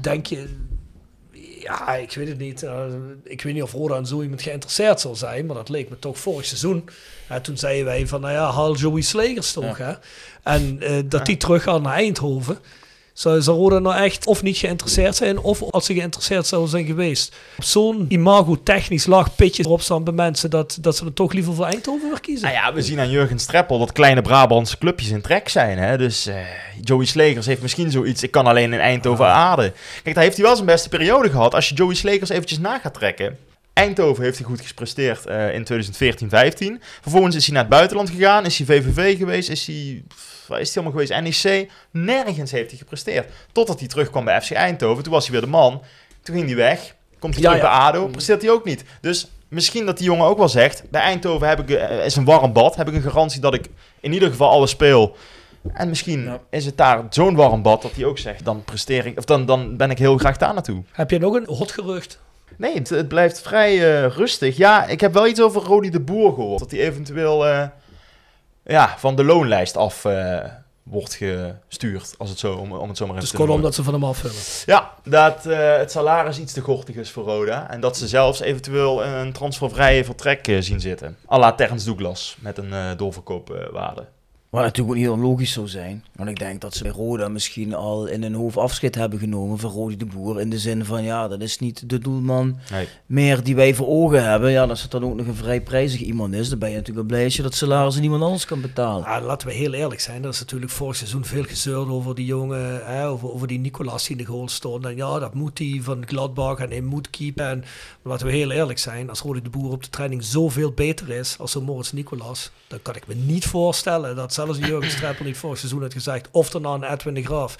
denk 0.00 0.26
je... 0.26 0.56
Ja, 1.68 1.94
ik 1.94 2.12
weet 2.14 2.28
het 2.28 2.38
niet. 2.38 2.62
Eh, 2.62 2.84
ik 3.24 3.42
weet 3.42 3.54
niet 3.54 3.62
of 3.62 3.72
Roda 3.72 3.96
en 3.96 4.06
zo 4.06 4.22
iemand 4.22 4.42
geïnteresseerd 4.42 5.00
zal 5.00 5.16
zijn, 5.16 5.46
maar 5.46 5.56
dat 5.56 5.68
leek 5.68 5.88
me 5.88 5.98
toch 5.98 6.18
vorig 6.18 6.44
seizoen. 6.44 6.88
Ja, 7.28 7.40
toen 7.40 7.58
zeiden 7.58 7.84
wij 7.84 8.06
van, 8.06 8.20
nou 8.20 8.32
ja, 8.32 8.50
haal 8.50 8.76
Joey 8.76 9.00
Slegers 9.00 9.52
toch, 9.52 9.78
hè. 9.78 9.92
En 10.42 10.80
eh, 10.80 11.02
dat 11.04 11.26
die 11.26 11.36
teruggaan 11.36 11.82
naar 11.82 11.94
Eindhoven. 11.94 12.58
Zou, 13.18 13.42
zou 13.42 13.56
Roda 13.56 13.78
nou 13.78 13.96
echt 13.96 14.26
of 14.26 14.42
niet 14.42 14.56
geïnteresseerd 14.56 15.16
zijn, 15.16 15.38
of 15.38 15.62
als 15.62 15.86
ze 15.86 15.94
geïnteresseerd 15.94 16.46
zouden 16.46 16.70
zijn 16.70 16.86
geweest. 16.86 17.36
Op 17.56 17.64
zo'n 17.64 18.06
imago-technisch 18.08 19.06
laag 19.06 19.34
pitje 19.34 19.64
erop 19.64 19.80
staan 19.80 20.04
bij 20.04 20.12
mensen, 20.12 20.50
dat, 20.50 20.78
dat 20.80 20.96
ze 20.96 21.04
er 21.04 21.12
toch 21.12 21.32
liever 21.32 21.54
voor 21.54 21.64
Eindhoven 21.64 22.08
weer 22.08 22.20
kiezen. 22.20 22.48
Nou 22.48 22.60
ja, 22.60 22.72
we 22.72 22.82
zien 22.82 23.00
aan 23.00 23.10
Jurgen 23.10 23.38
Streppel 23.38 23.78
dat 23.78 23.92
kleine 23.92 24.22
Brabantse 24.22 24.78
clubjes 24.78 25.10
in 25.10 25.20
trek 25.20 25.48
zijn. 25.48 25.78
Hè? 25.78 25.98
Dus 25.98 26.26
eh, 26.26 26.36
Joey 26.80 27.04
Slegers 27.04 27.46
heeft 27.46 27.62
misschien 27.62 27.90
zoiets. 27.90 28.22
Ik 28.22 28.30
kan 28.30 28.46
alleen 28.46 28.72
in 28.72 28.80
Eindhoven 28.80 29.26
aarden. 29.26 29.72
Kijk, 30.02 30.14
daar 30.14 30.24
heeft 30.24 30.36
hij 30.36 30.46
wel 30.46 30.54
zijn 30.54 30.66
beste 30.66 30.88
periode 30.88 31.30
gehad. 31.30 31.54
Als 31.54 31.68
je 31.68 31.74
Joey 31.74 31.94
Slegers 31.94 32.30
eventjes 32.30 32.58
na 32.58 32.78
gaat 32.78 32.94
trekken. 32.94 33.38
Eindhoven 33.72 34.24
heeft 34.24 34.38
hij 34.38 34.46
goed 34.46 34.60
gepresteerd 34.60 35.26
eh, 35.26 35.54
in 35.54 35.66
2014-15. 36.80 36.84
Vervolgens 37.00 37.36
is 37.36 37.44
hij 37.44 37.54
naar 37.54 37.64
het 37.64 37.72
buitenland 37.72 38.10
gegaan. 38.10 38.44
Is 38.44 38.58
hij 38.58 38.66
VVV 38.66 39.18
geweest. 39.18 39.48
Is 39.48 39.66
hij, 39.66 40.02
waar 40.48 40.60
is 40.60 40.74
hij 40.74 40.82
allemaal 40.84 41.02
geweest? 41.06 41.42
NEC. 41.44 41.70
Nergens 41.90 42.50
heeft 42.50 42.70
hij 42.70 42.78
gepresteerd. 42.78 43.30
Totdat 43.52 43.78
hij 43.78 43.88
terugkwam 43.88 44.24
bij 44.24 44.40
FC 44.42 44.50
Eindhoven. 44.50 45.02
Toen 45.02 45.12
was 45.12 45.22
hij 45.24 45.32
weer 45.32 45.40
de 45.40 45.46
man. 45.50 45.82
Toen 46.22 46.34
ging 46.34 46.46
hij 46.46 46.56
weg. 46.56 46.94
Komt 47.18 47.34
hij 47.34 47.42
Ja, 47.42 47.48
terug 47.48 47.64
ja. 47.64 47.70
bij 47.78 47.86
ADO. 47.88 48.06
Presteert 48.06 48.42
hij 48.42 48.50
ook 48.50 48.64
niet. 48.64 48.84
Dus 49.00 49.30
misschien 49.48 49.86
dat 49.86 49.96
die 49.98 50.06
jongen 50.06 50.26
ook 50.26 50.38
wel 50.38 50.48
zegt... 50.48 50.82
Bij 50.90 51.00
Eindhoven 51.00 51.48
heb 51.48 51.58
ik, 51.60 51.70
eh, 51.70 52.04
is 52.04 52.16
een 52.16 52.24
warm 52.24 52.52
bad. 52.52 52.76
Heb 52.76 52.88
ik 52.88 52.94
een 52.94 53.02
garantie 53.02 53.40
dat 53.40 53.54
ik 53.54 53.66
in 54.00 54.12
ieder 54.12 54.30
geval 54.30 54.50
alles 54.50 54.70
speel. 54.70 55.16
En 55.72 55.88
misschien 55.88 56.22
Ja. 56.24 56.40
is 56.50 56.64
het 56.64 56.76
daar 56.76 57.04
zo'n 57.10 57.34
warm 57.34 57.62
bad 57.62 57.82
dat 57.82 57.92
hij 57.94 58.04
ook 58.04 58.18
zegt... 58.18 58.44
Dan 58.44 58.64
presteer 58.64 59.06
ik... 59.06 59.18
Of 59.18 59.24
dan, 59.24 59.46
dan 59.46 59.76
ben 59.76 59.90
ik 59.90 59.98
heel 59.98 60.18
graag 60.18 60.36
daar 60.36 60.54
naartoe. 60.54 60.82
Heb 60.92 61.10
je 61.10 61.18
nog 61.18 61.34
een 61.34 61.46
hot 61.46 61.72
gerucht? 61.72 62.20
Nee, 62.56 62.74
het, 62.74 62.88
het 62.88 63.08
blijft 63.08 63.40
vrij 63.42 63.72
eh, 64.04 64.10
rustig. 64.16 64.56
Ja, 64.56 64.86
ik 64.86 65.00
heb 65.00 65.12
wel 65.12 65.26
iets 65.26 65.40
over 65.40 65.62
Rodi 65.62 65.90
de 65.90 66.00
Boer 66.00 66.32
gehoord. 66.34 66.58
Dat 66.60 66.70
hij 66.70 66.80
eventueel 66.80 67.46
eh, 67.46 67.66
ja, 68.72 68.94
van 68.98 69.16
de 69.16 69.24
loonlijst 69.24 69.76
af 69.76 70.04
eh, 70.04 70.38
wordt 70.82 71.14
gestuurd. 71.14 72.14
Als 72.18 72.30
het 72.30 72.38
zo, 72.38 72.54
om, 72.54 72.72
om 72.72 72.88
het 72.88 72.96
zo 72.96 73.04
maar 73.06 73.14
even 73.14 73.20
Dus 73.20 73.30
te 73.30 73.36
kortom 73.36 73.46
noemen. 73.46 73.64
dat 73.64 73.74
ze 73.74 73.82
van 73.82 73.92
hem 73.94 74.04
afvullen. 74.04 74.36
Ja, 74.66 74.90
dat 75.04 75.46
eh, 75.46 75.76
het 75.76 75.90
salaris 75.90 76.38
iets 76.38 76.52
te 76.52 76.60
gortig 76.60 76.94
is 76.96 77.10
voor 77.10 77.24
Roda. 77.24 77.70
En 77.70 77.80
dat 77.80 77.96
ze 77.96 78.08
zelfs 78.08 78.40
eventueel 78.40 79.04
een 79.04 79.32
transfervrije 79.32 80.04
vertrek 80.04 80.48
eh, 80.48 80.56
zien 80.60 80.80
zitten. 80.80 81.16
à 81.32 81.38
la 81.38 81.52
Terrence 81.52 81.84
Douglas, 81.86 82.36
met 82.40 82.58
een 82.58 82.96
doorverkoopwaarde. 82.96 84.04
Wat 84.50 84.62
natuurlijk 84.62 84.96
ook 84.96 85.02
niet 85.02 85.08
onlogisch 85.12 85.52
zou 85.52 85.68
zijn. 85.68 86.04
Want 86.16 86.28
ik 86.30 86.38
denk 86.38 86.60
dat 86.60 86.74
ze 86.74 86.82
bij 86.82 86.92
Roda 86.92 87.28
misschien 87.28 87.74
al 87.74 88.06
in 88.06 88.22
hun 88.22 88.34
hoofd 88.34 88.56
afscheid 88.56 88.94
hebben 88.94 89.18
genomen 89.18 89.58
van 89.58 89.70
Rodi 89.70 89.96
de 89.96 90.06
Boer. 90.06 90.40
In 90.40 90.50
de 90.50 90.58
zin 90.58 90.84
van, 90.84 91.02
ja, 91.02 91.28
dat 91.28 91.40
is 91.40 91.58
niet 91.58 91.88
de 91.90 91.98
doelman 91.98 92.56
Nee. 92.70 92.88
meer 93.06 93.42
die 93.42 93.54
wij 93.54 93.74
voor 93.74 93.86
ogen 93.86 94.24
hebben. 94.30 94.50
Ja, 94.50 94.64
als 94.64 94.82
het 94.82 94.90
dan 94.90 95.04
ook 95.04 95.14
nog 95.14 95.26
een 95.26 95.34
vrij 95.34 95.60
prijzig 95.62 96.00
iemand 96.00 96.34
is, 96.34 96.48
dan 96.48 96.58
ben 96.58 96.68
je 96.70 96.76
natuurlijk 96.76 97.06
wel 97.08 97.16
blij 97.16 97.24
als 97.24 97.36
je 97.36 97.42
dat 97.42 97.54
salaris 97.54 97.96
aan 97.96 98.02
iemand 98.02 98.22
anders 98.22 98.44
kan 98.44 98.60
betalen. 98.60 99.02
Ja, 99.08 99.20
laten 99.20 99.48
we 99.48 99.54
heel 99.54 99.72
eerlijk 99.72 100.00
zijn. 100.00 100.22
Er 100.22 100.28
is 100.28 100.40
natuurlijk 100.40 100.72
vorig 100.72 100.96
seizoen 100.96 101.24
veel 101.24 101.44
gezeurd 101.44 101.88
over 101.88 102.14
die 102.14 102.26
jongen, 102.26 102.86
hè, 102.86 103.08
over, 103.08 103.32
over 103.32 103.46
die 103.46 103.58
Nicolas 103.58 104.06
die 104.06 104.16
in 104.16 104.24
de 104.24 104.30
goal 104.30 104.48
stond. 104.48 104.84
En 104.84 104.96
ja, 104.96 105.18
dat 105.18 105.34
moet 105.34 105.58
hij 105.58 105.80
van 105.82 106.02
Gladbach 106.06 106.58
en 106.58 106.70
hij 106.70 106.80
moet 106.80 107.10
keepen. 107.10 107.46
En 107.48 107.58
maar 107.58 108.12
laten 108.12 108.26
we 108.26 108.32
heel 108.32 108.50
eerlijk 108.50 108.78
zijn. 108.78 109.08
Als 109.08 109.20
Rodi 109.20 109.42
de 109.42 109.50
Boer 109.50 109.72
op 109.72 109.82
de 109.82 109.90
training 109.90 110.24
zoveel 110.24 110.70
beter 110.72 111.10
is 111.10 111.36
als 111.38 111.50
zo'n 111.50 111.64
Moritz 111.64 111.92
Nicolas, 111.92 112.50
dan 112.66 112.78
kan 112.82 112.94
ik 112.96 113.06
me 113.06 113.14
niet 113.14 113.46
voorstellen 113.46 114.16
dat 114.16 114.32
zelfs 114.44 114.58
Jurgen 114.58 114.90
Streppel 114.90 115.24
niet 115.24 115.36
vorig 115.36 115.58
seizoen 115.58 115.82
had 115.82 115.92
gezegd. 115.92 116.28
Of 116.30 116.50
dan 116.50 116.64
een 116.64 116.92
Edwin 116.92 117.14
de 117.14 117.24
Graaf. 117.24 117.56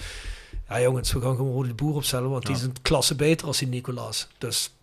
Ja 0.69 0.81
jongens, 0.81 1.13
we 1.13 1.21
gaan 1.21 1.35
gewoon 1.35 1.67
de 1.67 1.73
Boer 1.73 1.95
opstellen, 1.95 2.29
want 2.29 2.45
die 2.45 2.55
is 2.55 2.61
een 2.61 2.81
klasse 2.81 3.15
beter 3.15 3.47
als 3.47 3.57
die 3.57 3.67
Nicolaas. 3.67 4.27
Dus... 4.37 4.73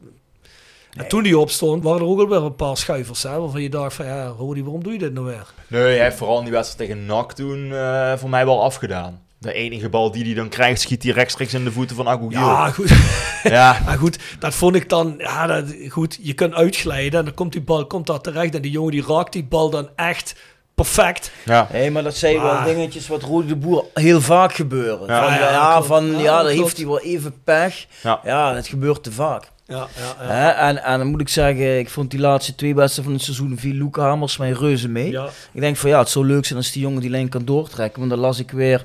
En 0.92 1.08
toen 1.08 1.22
die 1.22 1.38
opstond, 1.38 1.82
waren 1.82 2.00
er 2.00 2.06
ook 2.06 2.18
alweer 2.18 2.42
een 2.42 2.54
paar 2.54 2.76
schuivers, 2.76 3.22
hè, 3.22 3.40
waarvan 3.40 3.62
je 3.62 3.70
dacht 3.70 3.94
van, 3.94 4.06
ja, 4.06 4.26
Rodi, 4.26 4.62
waarom 4.62 4.82
doe 4.82 4.92
je 4.92 4.98
dit 4.98 5.12
nou 5.12 5.26
weer? 5.26 5.52
Nee, 5.66 5.82
hij 5.82 6.02
heeft 6.02 6.16
vooral 6.16 6.38
in 6.38 6.44
die 6.44 6.52
wedstrijd 6.52 6.90
tegen 6.90 7.06
NAC 7.06 7.32
toen 7.32 7.72
eh, 7.72 8.16
voor 8.16 8.28
mij 8.28 8.44
wel 8.44 8.62
afgedaan. 8.62 9.22
De 9.38 9.52
enige 9.52 9.88
bal 9.88 10.10
die 10.10 10.24
hij 10.24 10.34
dan 10.34 10.48
krijgt, 10.48 10.80
schiet 10.80 11.02
hij 11.02 11.12
rechtstreeks 11.12 11.54
in 11.54 11.64
de 11.64 11.72
voeten 11.72 11.96
van 11.96 12.08
Agogiel. 12.08 12.40
Ja, 12.40 12.70
goed. 12.70 12.90
Ja. 13.42 13.80
maar 13.86 13.98
goed, 13.98 14.18
dat 14.38 14.54
vond 14.54 14.74
ik 14.74 14.88
dan, 14.88 15.14
ja, 15.18 15.46
dat, 15.46 15.74
goed, 15.88 16.18
je 16.22 16.34
kunt 16.34 16.54
uitglijden 16.54 17.18
en 17.18 17.24
dan 17.24 17.34
komt 17.34 17.52
die 17.52 17.62
bal 17.62 17.86
komt 17.86 18.06
daar 18.06 18.20
terecht 18.20 18.54
en 18.54 18.62
die 18.62 18.70
jongen 18.70 18.92
die 18.92 19.06
raakt 19.06 19.32
die 19.32 19.44
bal 19.44 19.70
dan 19.70 19.88
echt 19.96 20.34
perfect. 20.76 21.30
Ja. 21.44 21.66
Hé, 21.70 21.90
maar 21.90 22.02
dat 22.02 22.16
zijn 22.16 22.40
wel 22.42 22.50
Ah. 22.50 22.64
dingetjes 22.64 23.08
wat 23.08 23.22
Rode 23.22 23.46
de 23.46 23.56
Boer 23.56 23.84
heel 23.94 24.20
vaak 24.20 24.54
gebeuren. 24.54 25.06
Ja. 25.06 25.22
Van, 25.24 25.32
Ja, 25.34 25.50
ja, 25.50 25.82
van, 25.82 26.06
Ja, 26.06 26.18
ja, 26.18 26.24
dat 26.36 26.44
dan 26.44 26.52
klopt. 26.52 26.58
heeft 26.62 26.76
hij 26.76 26.86
wel 26.86 27.00
even 27.00 27.34
pech. 27.44 27.86
Ja. 28.02 28.20
Ja, 28.24 28.52
dat 28.52 28.66
gebeurt 28.66 29.02
te 29.02 29.12
vaak. 29.12 29.50
Ja, 29.68 29.86
ja, 30.18 30.26
ja. 30.28 30.54
En, 30.68 30.82
en 30.84 30.98
dan 30.98 31.06
moet 31.06 31.20
ik 31.20 31.28
zeggen, 31.28 31.78
ik 31.78 31.90
vond 31.90 32.10
die 32.10 32.20
laatste 32.20 32.54
twee 32.54 32.74
wedstrijden 32.74 33.04
van 33.04 33.14
het 33.14 33.34
seizoen 33.36 33.58
viel 33.58 33.74
Luca 33.74 34.02
Hamers 34.02 34.36
mij 34.36 34.50
reuze 34.50 34.88
mee. 34.88 35.10
Ja. 35.10 35.28
Ik 35.52 35.60
denk 35.60 35.76
van 35.76 35.90
ja, 35.90 35.98
het 35.98 36.08
zou 36.08 36.26
leuk 36.26 36.44
zijn 36.44 36.58
als 36.58 36.72
die 36.72 36.82
jongen 36.82 37.00
die 37.00 37.10
lijn 37.10 37.28
kan 37.28 37.44
doortrekken. 37.44 37.98
Want 37.98 38.10
dan 38.10 38.20
las 38.20 38.38
ik 38.38 38.50
weer, 38.50 38.82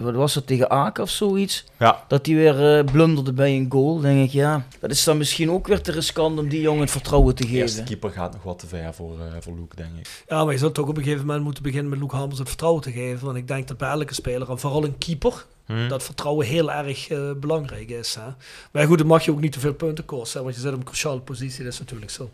wat 0.00 0.14
was 0.14 0.34
dat, 0.34 0.46
tegen 0.46 0.70
Aken 0.70 1.02
of 1.02 1.10
zoiets? 1.10 1.64
Ja. 1.78 2.04
Dat 2.08 2.26
hij 2.26 2.34
weer 2.34 2.78
eh, 2.78 2.84
blunderde 2.84 3.32
bij 3.32 3.56
een 3.56 3.66
goal. 3.68 4.00
Denk 4.00 4.24
ik, 4.24 4.30
ja, 4.30 4.66
dat 4.80 4.90
is 4.90 5.04
dan 5.04 5.16
misschien 5.18 5.50
ook 5.50 5.66
weer 5.66 5.80
te 5.80 5.92
riskant 5.92 6.38
om 6.38 6.48
die 6.48 6.60
jongen 6.60 6.80
het 6.80 6.90
vertrouwen 6.90 7.34
te 7.34 7.42
De 7.46 7.48
eerste 7.52 7.80
geven. 7.80 7.84
keeper 7.98 8.10
gaat 8.18 8.32
nog 8.32 8.42
wat 8.42 8.58
te 8.58 8.66
ver 8.66 8.94
voor, 8.94 9.12
eh 9.20 9.26
voor 9.40 9.54
Luke, 9.54 9.76
denk 9.76 9.90
ik. 9.98 10.08
Ja, 10.28 10.44
maar 10.44 10.52
je 10.52 10.58
zou 10.58 10.72
toch 10.72 10.88
op 10.88 10.96
een 10.96 11.02
gegeven 11.02 11.26
moment 11.26 11.44
moeten 11.44 11.62
beginnen 11.62 11.90
met 11.90 11.98
Luke 12.00 12.16
Hamers 12.16 12.38
het 12.38 12.48
vertrouwen 12.48 12.82
te 12.82 12.92
geven. 12.92 13.24
Want 13.26 13.36
ik 13.36 13.48
denk 13.48 13.68
dat 13.68 13.76
bij 13.76 13.90
elke 13.90 14.14
speler, 14.14 14.50
en 14.50 14.58
vooral 14.58 14.84
een 14.84 14.98
keeper, 14.98 15.44
Hm. 15.66 15.88
dat 15.88 16.02
vertrouwen 16.02 16.46
heel 16.46 16.72
erg 16.72 17.08
eh, 17.08 17.18
belangrijk 17.36 17.88
is. 17.90 18.14
Hè? 18.14 18.30
Maar 18.72 18.86
goed, 18.86 18.98
dan 18.98 19.06
mag 19.06 19.24
je 19.24 19.30
ook 19.30 19.40
niet 19.40 19.52
te 19.52 19.60
veel 19.60 19.74
punten 19.74 20.04
kosten, 20.04 20.42
want 20.42 20.54
je 20.54 20.60
zit 20.60 20.72
op 20.72 20.78
een 20.78 20.84
cruciale 20.84 21.20
positie, 21.20 21.64
dat 21.64 21.72
is 21.72 21.78
natuurlijk 21.78 22.10
zo. 22.10 22.30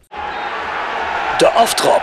De 1.39 1.49
aftrap. 1.55 2.03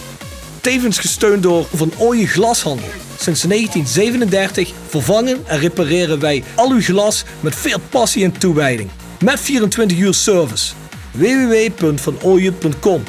Tevens 0.61 0.99
gesteund 0.99 1.43
door 1.43 1.65
Van 1.65 1.91
Ooyen 1.97 2.27
Glashandel. 2.27 2.87
Sinds 3.17 3.41
1937 3.41 4.71
vervangen 4.87 5.47
en 5.47 5.59
repareren 5.59 6.19
wij 6.19 6.43
al 6.55 6.71
uw 6.71 6.81
glas 6.81 7.23
met 7.39 7.55
veel 7.55 7.79
passie 7.89 8.23
en 8.23 8.31
toewijding. 8.31 8.89
Met 9.23 9.39
24 9.39 9.97
uur 9.97 10.13
service. 10.13 10.73
www.vanooyen.com 11.11 13.03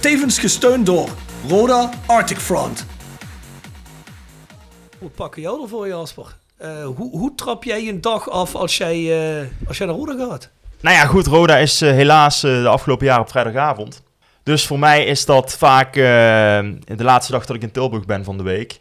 Tevens 0.00 0.38
gesteund 0.38 0.86
door 0.86 1.08
Roda 1.48 1.90
Arctic 2.06 2.38
Front. 2.38 2.86
We 4.98 5.08
pakken 5.08 5.42
jou 5.42 5.62
ervoor, 5.62 5.88
Jasper. 5.88 6.36
Eh, 6.56 6.84
hoe, 6.84 7.10
hoe 7.18 7.34
trap 7.34 7.64
jij 7.64 7.88
een 7.88 8.00
dag 8.00 8.30
af 8.30 8.54
als 8.54 8.76
jij, 8.76 8.96
eh, 9.40 9.46
als 9.68 9.78
jij 9.78 9.86
naar 9.86 9.96
Roda 9.96 10.26
gaat? 10.26 10.50
Nou 10.80 10.96
ja, 10.96 11.06
goed, 11.06 11.26
Roda 11.26 11.56
is 11.56 11.80
eh, 11.80 11.90
helaas 11.90 12.40
de 12.40 12.68
afgelopen 12.68 13.06
jaren 13.06 13.22
op 13.22 13.30
vrijdagavond. 13.30 14.02
Dus 14.42 14.66
voor 14.66 14.78
mij 14.78 15.04
is 15.04 15.24
dat 15.24 15.52
vaak 15.52 15.96
eh, 15.96 16.02
de 16.84 17.04
laatste 17.04 17.32
dag 17.32 17.46
dat 17.46 17.56
ik 17.56 17.62
in 17.62 17.70
Tilburg 17.70 18.04
ben 18.04 18.24
van 18.24 18.36
de 18.36 18.42
week. 18.42 18.80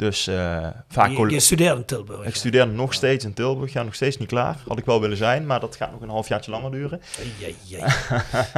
Dus 0.00 0.26
eh, 0.26 0.66
vaak... 0.88 1.10
Je, 1.10 1.30
je 1.30 1.40
studeert 1.40 1.76
in 1.76 1.84
Tilburg. 1.84 2.26
ik 2.26 2.34
studeer 2.34 2.68
nog 2.68 2.94
steeds 2.94 3.24
in 3.24 3.32
Tilburg, 3.32 3.72
ja, 3.72 3.82
nog 3.82 3.94
steeds 3.94 4.16
niet 4.16 4.28
klaar. 4.28 4.56
Had 4.68 4.78
ik 4.78 4.84
wel 4.84 5.00
willen 5.00 5.16
zijn, 5.16 5.46
maar 5.46 5.60
dat 5.60 5.76
gaat 5.76 5.92
nog 5.92 6.00
een 6.00 6.08
halfjaartje 6.08 6.50
langer 6.50 6.70
duren. 6.70 7.00
Jee, 7.38 7.56
jee. 7.64 7.82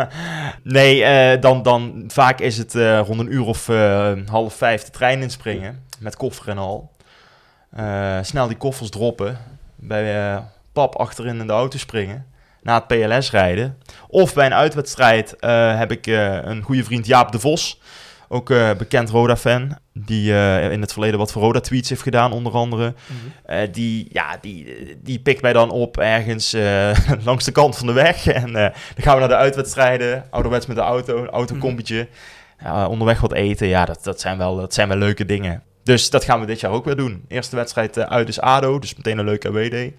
nee, 0.79 1.05
eh, 1.05 1.41
dan, 1.41 1.63
dan 1.63 2.05
vaak 2.09 2.41
is 2.41 2.59
het 2.59 2.75
eh, 2.75 3.01
rond 3.07 3.21
een 3.21 3.33
uur 3.33 3.45
of 3.45 3.67
half 4.27 4.55
vijf 4.55 4.85
de 4.85 4.91
trein 4.91 5.23
inspringen. 5.23 5.85
Met 5.99 6.17
koffer 6.17 6.49
en 6.49 6.59
al. 6.59 6.91
Snel 8.23 8.49
die 8.49 8.57
koffers 8.57 8.91
droppen. 8.91 9.39
Bij 9.77 10.43
pap 10.73 10.95
achterin 10.95 11.41
in 11.41 11.47
de 11.47 11.53
auto 11.53 11.79
springen. 11.79 12.27
Na 12.63 12.75
het 12.75 12.87
PLS 12.87 13.31
rijden. 13.31 13.79
Of 14.09 14.35
bij 14.35 14.47
een 14.47 14.55
uitwedstrijd 14.55 15.37
eh, 15.37 15.79
heb 15.79 15.91
ik 15.91 16.07
eh, 16.07 16.39
een 16.43 16.63
goede 16.63 16.85
vriend 16.85 17.07
Jaap 17.07 17.33
de 17.33 17.39
Vos. 17.41 17.81
Ook 18.29 18.51
eh, 18.51 18.71
bekend 18.79 19.11
Roda-fan. 19.11 19.79
Die 19.93 20.33
in 20.71 20.81
het 20.81 20.93
verleden 20.93 21.19
wat 21.19 21.33
voor 21.33 21.43
Roda-tweets 21.43 21.89
heeft 21.89 22.03
gedaan, 22.03 22.33
onder 22.33 22.53
andere. 22.53 22.95
Eh, 23.45 23.59
die, 23.73 24.09
ja, 24.13 24.39
die, 24.41 24.77
die 25.03 25.19
pikt 25.19 25.43
mij 25.43 25.53
dan 25.53 25.71
op 25.71 25.99
ergens 25.99 26.57
langs 27.25 27.45
de 27.45 27.53
kant 27.53 27.77
van 27.77 27.87
de 27.87 27.93
weg. 27.93 28.27
En 28.27 28.53
dan 28.53 28.73
gaan 28.97 29.15
we 29.15 29.21
naar 29.21 29.29
de 29.29 29.37
uitwedstrijden. 29.37 30.25
Ouderwets 30.31 30.67
met 30.67 30.77
de 30.77 30.83
auto, 30.83 31.27
autocombietje. 31.27 32.09
Ja, 32.59 32.87
onderweg 32.87 33.21
wat 33.21 33.33
eten. 33.33 33.67
Ja, 33.67 33.85
dat, 33.85 34.05
dat, 34.05 34.21
zijn 34.21 34.39
wel, 34.39 34.57
dat 34.57 34.75
zijn 34.75 34.89
wel 34.89 34.97
leuke 34.97 35.25
dingen. 35.25 35.63
Dus 35.85 36.11
dat 36.11 36.25
gaan 36.25 36.41
we 36.41 36.47
dit 36.47 36.61
jaar 36.61 36.71
ook 36.71 36.85
weer 36.85 36.97
doen. 36.97 37.25
Eerste 37.29 37.57
wedstrijd 37.57 37.99
uit 37.99 38.29
is 38.29 38.41
ADO. 38.41 38.79
Dus 38.79 38.95
meteen 38.95 39.19
een 39.19 39.25
leuke. 39.25 39.49
En, 39.49 39.95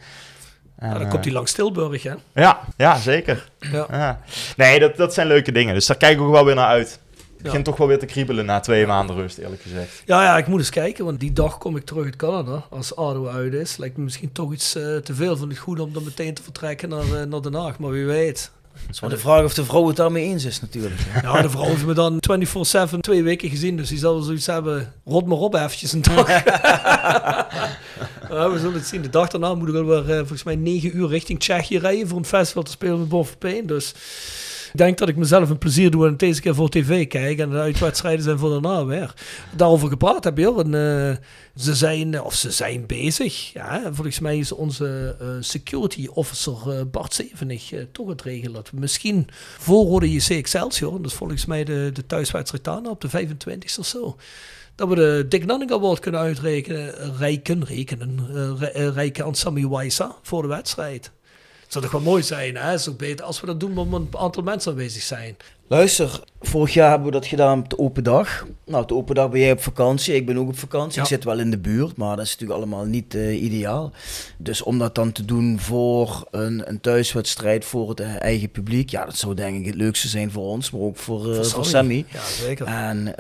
Nou, 0.79 0.93
dan 0.93 1.03
eh, 1.03 1.09
komt 1.09 1.23
hij 1.23 1.33
langs 1.33 1.51
Tilburg, 1.51 2.03
hè? 2.03 2.13
ja, 2.33 2.59
ja, 2.77 2.97
zeker. 2.99 3.49
Ja. 3.59 3.87
Ja. 3.91 4.19
Nee, 4.57 4.79
dat, 4.79 4.95
dat 4.97 5.13
zijn 5.13 5.27
leuke 5.27 5.51
dingen. 5.51 5.73
Dus 5.73 5.85
daar 5.85 5.97
kijk 5.97 6.17
ik 6.17 6.21
ook 6.23 6.31
wel 6.31 6.45
weer 6.45 6.55
naar 6.55 6.67
uit. 6.67 6.89
Het 6.89 7.41
begint 7.51 7.65
Ja. 7.65 7.71
toch 7.71 7.77
wel 7.77 7.87
weer 7.87 7.99
te 7.99 8.05
kriebelen 8.05 8.45
na 8.45 8.59
twee 8.59 8.87
maanden 8.87 9.15
rust, 9.15 9.37
eerlijk 9.37 9.61
gezegd. 9.61 10.03
Ja, 10.05 10.23
ja, 10.23 10.37
ik 10.37 10.47
moet 10.47 10.59
eens 10.59 10.69
kijken, 10.69 11.05
want 11.05 11.19
die 11.19 11.33
dag 11.33 11.57
kom 11.57 11.75
ik 11.75 11.85
terug 11.85 12.03
uit 12.05 12.15
Canada. 12.15 12.63
Als 12.69 12.95
ADO 12.95 13.27
uit 13.27 13.53
is, 13.53 13.77
lijkt 13.77 13.97
me 13.97 14.03
misschien 14.03 14.31
toch 14.31 14.53
iets 14.53 14.75
eh, 14.75 14.95
te 14.97 15.13
veel 15.13 15.37
van 15.37 15.49
het 15.49 15.57
goede 15.57 15.83
om 15.83 15.93
dan 15.93 16.03
meteen 16.03 16.33
te 16.33 16.43
vertrekken 16.43 16.89
naar, 16.89 17.13
eh, 17.21 17.23
naar 17.27 17.41
Den 17.41 17.53
Haag. 17.53 17.79
Maar 17.79 17.91
wie 17.91 18.05
weet. 18.05 18.51
Het 18.73 18.95
is 18.95 19.01
maar 19.01 19.09
de 19.09 19.17
vraag 19.17 19.43
of 19.43 19.53
de 19.53 19.65
vrouw 19.65 19.87
het 19.87 19.95
daarmee 19.95 20.23
eens 20.23 20.45
is 20.45 20.61
natuurlijk. 20.61 20.95
hè. 20.97 21.27
Ja, 21.27 21.41
de 21.41 21.49
vrouw 21.49 21.63
heeft 21.63 21.85
me 21.85 21.93
dan 21.93 22.17
24-7 22.19 22.99
twee 22.99 23.23
weken 23.23 23.49
gezien, 23.49 23.77
dus 23.77 23.89
die 23.89 23.97
zal 23.97 24.13
wel 24.13 24.23
zoiets 24.23 24.45
hebben. 24.45 24.93
Rot 25.05 25.25
maar 25.25 25.37
op 25.37 25.53
eventjes 25.55 25.93
een 25.93 26.01
dag. 26.01 26.27
We 28.29 28.59
zullen 28.59 28.73
het 28.73 28.87
zien. 28.87 29.01
De 29.01 29.09
dag 29.09 29.29
daarna 29.29 29.55
moet 29.55 29.67
ik 29.67 29.73
wel 29.73 29.85
weer 29.85 30.09
eh, 30.09 30.17
volgens 30.17 30.43
mij 30.43 30.55
9 30.55 30.97
uur 30.97 31.07
richting 31.07 31.39
Tsjechië 31.39 31.77
rijden 31.77 32.07
voor 32.07 32.17
een 32.17 32.25
festival 32.25 32.63
te 32.63 32.71
spelen 32.71 32.99
met 32.99 33.09
Bob 33.09 33.27
Peen. 33.39 33.65
Dus 33.65 33.93
ik 34.73 34.79
denk 34.79 34.97
dat 34.97 35.09
ik 35.09 35.15
mezelf 35.15 35.49
een 35.49 35.57
plezier 35.57 35.91
doe 35.91 36.07
en 36.07 36.17
deze 36.17 36.41
keer 36.41 36.55
voor 36.55 36.69
tv 36.69 37.07
kijk. 37.07 37.39
En 37.39 37.49
de 37.49 37.59
uitwedstrijden 37.59 38.23
zijn 38.23 38.37
voor 38.37 38.49
daarna 38.49 38.85
weer. 38.85 39.13
Daarover 39.55 39.89
gepraat 39.89 40.23
heb 40.23 40.37
je 40.37 40.47
eh, 40.47 41.25
ze 41.55 41.75
zijn, 41.75 42.21
of 42.21 42.35
ze 42.35 42.51
zijn 42.51 42.85
bezig. 42.85 43.53
Ja, 43.53 43.81
volgens 43.91 44.19
mij 44.19 44.37
is 44.37 44.51
onze 44.51 45.15
eh, 45.19 45.27
security 45.39 46.07
officer 46.13 46.57
eh, 46.67 46.81
Bart 46.91 47.13
Zevenig 47.13 47.71
eh, 47.71 47.81
toch 47.91 48.07
het 48.07 48.21
regelen. 48.21 48.53
Dat 48.53 48.69
we 48.69 48.79
misschien 48.79 49.27
voor 49.57 49.85
Rode 49.85 50.11
JC 50.11 50.29
Excelsior, 50.29 50.91
dat 51.01 51.11
is 51.11 51.17
volgens 51.17 51.45
mij 51.45 51.63
de, 51.63 51.89
de 51.93 52.05
thuiswedstrijd 52.05 52.87
op 52.87 53.01
de 53.01 53.09
25 53.09 53.77
of 53.77 53.85
zo. 53.85 54.15
Dat 54.75 54.87
we 54.89 54.95
de 54.95 55.25
Dick 55.29 55.45
Nanning 55.45 55.71
Award 55.71 55.99
kunnen 55.99 56.21
uitrekenen, 56.21 57.17
rekenen, 57.17 57.67
re- 58.57 58.65
eh, 58.65 58.87
rijken 58.93 59.25
aan 59.25 59.35
Sammy 59.35 59.67
Waisa 59.67 60.15
voor 60.21 60.41
de 60.41 60.47
wedstrijd. 60.47 61.11
Zou 61.73 61.85
toch 61.85 61.93
wel 61.93 62.11
mooi 62.11 62.23
zijn, 62.23 62.55
hè? 62.55 62.73
Is 62.73 62.89
ook 62.89 62.97
beter 62.97 63.25
als 63.25 63.39
we 63.39 63.45
dat 63.45 63.59
doen, 63.59 63.73
maar 63.73 63.85
een 63.85 64.07
aantal 64.11 64.43
mensen 64.43 64.71
aanwezig 64.71 65.01
zijn. 65.01 65.37
Luister, 65.67 66.23
vorig 66.41 66.73
jaar 66.73 66.89
hebben 66.89 67.07
we 67.07 67.13
dat 67.13 67.25
gedaan 67.25 67.59
op 67.59 67.69
de 67.69 67.79
open 67.79 68.03
dag. 68.03 68.45
Nou, 68.65 68.81
op 68.81 68.87
de 68.87 68.95
open 68.95 69.15
dag 69.15 69.29
ben 69.29 69.39
jij 69.39 69.51
op 69.51 69.61
vakantie, 69.61 70.15
ik 70.15 70.25
ben 70.25 70.37
ook 70.37 70.47
op 70.47 70.57
vakantie. 70.57 70.95
Ja. 70.95 71.01
Ik 71.01 71.07
zit 71.07 71.23
wel 71.23 71.39
in 71.39 71.51
de 71.51 71.57
buurt, 71.57 71.97
maar 71.97 72.15
dat 72.15 72.25
is 72.25 72.31
natuurlijk 72.31 72.59
allemaal 72.59 72.85
niet 72.85 73.15
eh, 73.15 73.43
ideaal. 73.43 73.91
Dus 74.37 74.61
om 74.61 74.79
dat 74.79 74.95
dan 74.95 75.11
te 75.11 75.25
doen 75.25 75.59
voor 75.59 76.27
een, 76.31 76.69
een 76.69 76.81
thuiswedstrijd, 76.81 77.65
voor 77.65 77.89
het 77.89 77.99
eh, 77.99 78.21
eigen 78.21 78.49
publiek, 78.49 78.89
ja, 78.89 79.05
dat 79.05 79.17
zou 79.17 79.33
denk 79.33 79.59
ik 79.59 79.65
het 79.65 79.75
leukste 79.75 80.07
zijn 80.07 80.31
voor 80.31 80.43
ons, 80.43 80.71
maar 80.71 80.81
ook 80.81 80.97
voor, 80.97 81.33
eh, 81.33 81.43
voor 81.43 81.65
Sammy. 81.65 82.05
Ja, 82.11 82.25
zeker. 82.25 82.65
En 82.65 83.13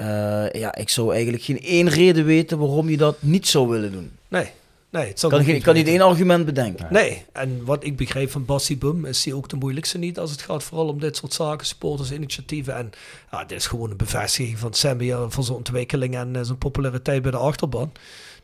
ja, 0.53 0.75
ik 0.75 0.89
zou 0.89 1.13
eigenlijk 1.13 1.43
geen 1.43 1.61
één 1.61 1.89
reden 1.89 2.25
weten 2.25 2.57
waarom 2.57 2.89
je 2.89 2.97
dat 2.97 3.15
niet 3.19 3.47
zou 3.47 3.67
willen 3.67 3.91
doen. 3.91 4.11
Nee, 4.27 4.51
nee, 4.93 5.07
het 5.07 5.19
zal 5.19 5.29
kan, 5.29 5.45
niet 5.45 5.63
kan 5.63 5.75
één 5.75 6.01
argument 6.01 6.45
bedenken. 6.45 6.87
Nee, 6.89 7.25
en 7.31 7.65
wat 7.65 7.83
ik 7.83 7.97
begreep 7.97 8.31
van 8.31 8.45
Bassie 8.45 8.77
Bum 8.77 9.05
is 9.05 9.25
hij 9.25 9.33
ook 9.33 9.49
de 9.49 9.55
moeilijkste 9.55 9.97
niet 9.97 10.19
als 10.19 10.31
het 10.31 10.41
gaat 10.41 10.63
vooral 10.63 10.87
om 10.87 10.99
dit 10.99 11.15
soort 11.15 11.33
zaken, 11.33 11.65
supportersinitiatieven. 11.65 12.75
En 12.75 12.89
ja, 13.31 13.45
dit 13.45 13.57
is 13.57 13.67
gewoon 13.67 13.91
een 13.91 13.97
bevestiging 13.97 14.59
van 14.59 14.73
eh, 14.99 15.25
van 15.29 15.43
zijn 15.43 15.57
ontwikkeling 15.57 16.15
en 16.15 16.35
eh, 16.35 16.41
zijn 16.43 16.57
populariteit 16.57 17.21
bij 17.21 17.31
de 17.31 17.37
achterban. 17.37 17.91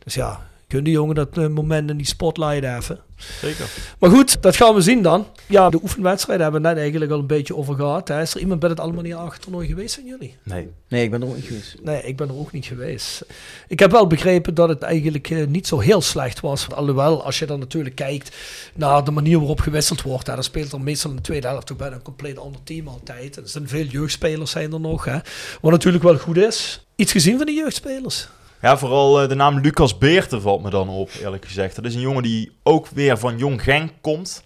Dus 0.03 0.13
ja, 0.13 0.49
kun 0.69 0.83
die 0.83 0.93
jongen 0.93 1.15
dat 1.15 1.37
eh, 1.37 1.47
moment 1.47 1.89
in 1.89 1.97
die 1.97 2.05
spotlight 2.05 2.63
even. 2.63 2.99
Zeker. 3.41 3.69
Maar 3.99 4.09
goed, 4.09 4.41
dat 4.41 4.55
gaan 4.55 4.75
we 4.75 4.81
zien 4.81 5.01
dan. 5.01 5.27
Ja, 5.45 5.69
de 5.69 5.79
oefenwedstrijden 5.81 6.43
hebben 6.43 6.61
we 6.61 6.67
net 6.67 6.77
eigenlijk 6.77 7.11
al 7.11 7.19
een 7.19 7.27
beetje 7.27 7.55
over 7.55 7.75
gehad. 7.75 8.07
Hè. 8.07 8.21
Is 8.21 8.33
er 8.33 8.39
iemand 8.39 8.59
bij 8.59 8.69
het 8.69 8.79
Almania 8.79 9.29
toernooi 9.39 9.67
geweest 9.67 9.95
van 9.95 10.05
jullie? 10.05 10.35
Nee. 10.43 10.69
Nee, 10.87 11.03
ik 11.03 11.11
ben 11.11 11.21
er 11.21 11.27
ook 11.27 11.35
niet 11.35 11.45
geweest. 11.45 11.75
Nee, 11.83 12.01
ik 12.01 12.17
ben 12.17 12.27
er 12.27 12.39
ook 12.39 12.51
niet 12.51 12.65
geweest. 12.65 13.25
Ik 13.67 13.79
heb 13.79 13.91
wel 13.91 14.07
begrepen 14.07 14.53
dat 14.53 14.69
het 14.69 14.81
eigenlijk 14.81 15.29
eh, 15.29 15.47
niet 15.47 15.67
zo 15.67 15.79
heel 15.79 16.01
slecht 16.01 16.39
was. 16.39 16.71
Alhoewel, 16.71 17.23
als 17.23 17.39
je 17.39 17.45
dan 17.45 17.59
natuurlijk 17.59 17.95
kijkt 17.95 18.35
naar 18.75 19.03
de 19.03 19.11
manier 19.11 19.37
waarop 19.37 19.59
gewisseld 19.59 20.01
wordt. 20.01 20.27
Hè, 20.27 20.33
dan 20.33 20.43
speelt 20.43 20.71
er 20.71 20.81
meestal 20.81 21.09
in 21.09 21.15
de 21.15 21.21
tweede 21.21 21.47
helft 21.47 21.67
toch 21.67 21.77
bijna 21.77 21.95
een 21.95 22.01
compleet 22.01 22.37
ander 22.37 22.63
team 22.63 22.87
altijd. 22.87 23.35
Er 23.35 23.49
zijn 23.49 23.67
veel 23.67 23.85
jeugdspelers 23.85 24.51
zijn 24.51 24.73
er 24.73 24.79
nog. 24.79 25.05
Hè. 25.05 25.17
Wat 25.61 25.71
natuurlijk 25.71 26.03
wel 26.03 26.17
goed 26.17 26.37
is. 26.37 26.85
Iets 26.95 27.11
gezien 27.11 27.37
van 27.37 27.45
die 27.45 27.55
jeugdspelers? 27.55 28.27
Ja, 28.61 28.77
vooral 28.77 29.21
eh, 29.21 29.29
de 29.29 29.35
naam 29.35 29.59
Lucas 29.59 29.97
Beerten 29.97 30.41
valt 30.41 30.63
me 30.63 30.69
dan 30.69 30.89
op, 30.89 31.09
eerlijk 31.21 31.45
gezegd. 31.45 31.75
Dat 31.75 31.85
is 31.85 31.95
een 31.95 32.01
jongen 32.01 32.23
die 32.23 32.51
ook 32.63 32.87
weer 32.87 33.17
van 33.17 33.37
Jong 33.37 33.63
Genk 33.63 33.91
komt. 34.01 34.43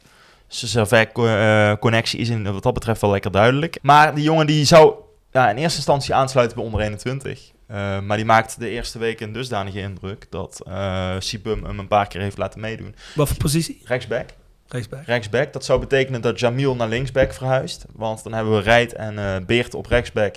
Zijn 0.47 0.71
Servet-connectie 0.71 2.19
is 2.19 2.29
in, 2.29 2.53
wat 2.53 2.63
dat 2.63 2.73
betreft 2.73 3.01
wel 3.01 3.11
lekker 3.11 3.31
duidelijk. 3.31 3.77
Maar 3.81 4.15
die 4.15 4.23
jongen 4.23 4.47
die 4.47 4.65
zou 4.65 4.93
ja, 5.31 5.49
in 5.49 5.57
eerste 5.57 5.77
instantie 5.77 6.13
aansluiten 6.13 6.57
bij 6.57 6.65
onder 6.65 6.81
21. 6.81 7.51
Uh, 7.71 7.99
maar 7.99 8.17
die 8.17 8.25
maakt 8.25 8.59
de 8.59 8.69
eerste 8.69 8.99
week 8.99 9.19
een 9.19 9.33
dusdanige 9.33 9.79
indruk 9.79 10.27
dat 10.29 10.61
uh, 10.67 11.15
Sibum 11.19 11.63
hem 11.63 11.79
een 11.79 11.87
paar 11.87 12.07
keer 12.07 12.21
heeft 12.21 12.37
laten 12.37 12.59
meedoen. 12.59 12.95
Wat 13.15 13.27
voor 13.27 13.37
positie? 13.37 13.81
Rechtsback. 13.85 14.29
Rechtsback. 14.67 15.05
Rechtsback. 15.05 15.53
Dat 15.53 15.65
zou 15.65 15.79
betekenen 15.79 16.21
dat 16.21 16.39
Jamil 16.39 16.75
naar 16.75 16.87
linksback 16.87 17.33
verhuist. 17.33 17.85
Want 17.91 18.23
dan 18.23 18.33
hebben 18.33 18.53
we 18.53 18.61
Rijt 18.61 18.93
en 18.93 19.45
Beert 19.45 19.73
op 19.73 19.85
rechtsback. 19.85 20.35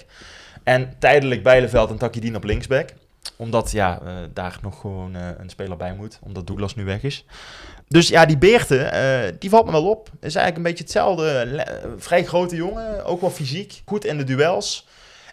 En 0.65 0.95
tijdelijk 0.99 1.43
Bijleveld 1.43 1.91
en 1.91 1.99
Takidien 1.99 2.37
op 2.37 2.45
linksback. 2.45 2.93
Omdat 3.37 3.71
ja, 3.71 4.01
uh, 4.05 4.13
daar 4.33 4.59
nog 4.63 4.81
gewoon 4.81 5.17
uh, 5.17 5.23
een 5.39 5.51
speler 5.51 5.77
bij 5.77 5.95
moet. 5.95 6.19
Omdat 6.23 6.47
Douglas 6.47 6.75
nu 6.75 6.85
weg 6.85 7.03
is. 7.03 7.25
Dus 7.89 8.09
ja, 8.09 8.27
die 8.27 8.39
Beerten, 8.39 8.95
uh, 8.95 9.33
die 9.39 9.51
valt 9.51 9.67
me 9.67 9.73
wel 9.73 9.89
op. 9.91 10.11
Is 10.21 10.35
eigenlijk 10.35 10.57
een 10.57 10.63
beetje 10.63 10.85
hetzelfde. 10.85 11.65
vrij 11.99 12.25
grote 12.25 12.57
jongen, 12.57 13.05
ook 13.05 13.21
wel 13.21 13.31
fysiek. 13.31 13.83
Goed 13.85 14.05
in 14.05 14.19
de 14.19 14.25
duels. 14.25 14.87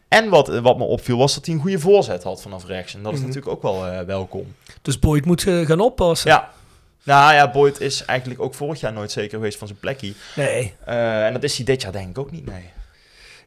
En 0.08 0.30
wat, 0.30 0.48
wat 0.48 0.78
me 0.78 0.84
opviel 0.84 1.18
was 1.18 1.34
dat 1.34 1.46
hij 1.46 1.56
een 1.56 1.62
goede 1.62 1.80
voorzet 1.80 2.24
had 2.24 2.42
vanaf 2.42 2.66
rechts. 2.66 2.96
En 2.96 3.04
dat 3.04 3.14
is 3.14 3.20
mm 3.20 3.26
-hmm. 3.26 3.34
natuurlijk 3.34 3.66
ook 3.66 3.74
wel 3.74 4.06
welkom. 4.06 4.56
Dus 4.82 5.00
Boyd 5.00 5.26
moet 5.26 5.42
gaan 5.42 5.80
oppassen. 5.80 6.30
Ja, 6.30 6.52
nou 7.04 7.34
ja, 7.34 7.52
Boyd 7.52 7.80
is 7.80 8.06
eigenlijk 8.06 8.42
ook 8.42 8.54
vorig 8.54 8.80
jaar 8.80 8.94
nooit 8.94 9.12
zeker 9.12 9.38
geweest 9.38 9.58
van 9.58 9.68
zijn 9.68 9.80
plekje. 9.80 10.14
Nee. 10.36 10.74
Uh, 10.88 11.26
en 11.26 11.34
dat 11.34 11.44
is 11.44 11.56
hij 11.56 11.66
dit 11.66 11.82
jaar 11.82 11.92
denk 11.92 12.10
ik 12.10 12.18
ook 12.18 12.32
niet, 12.32 12.46
nee. 12.46 12.70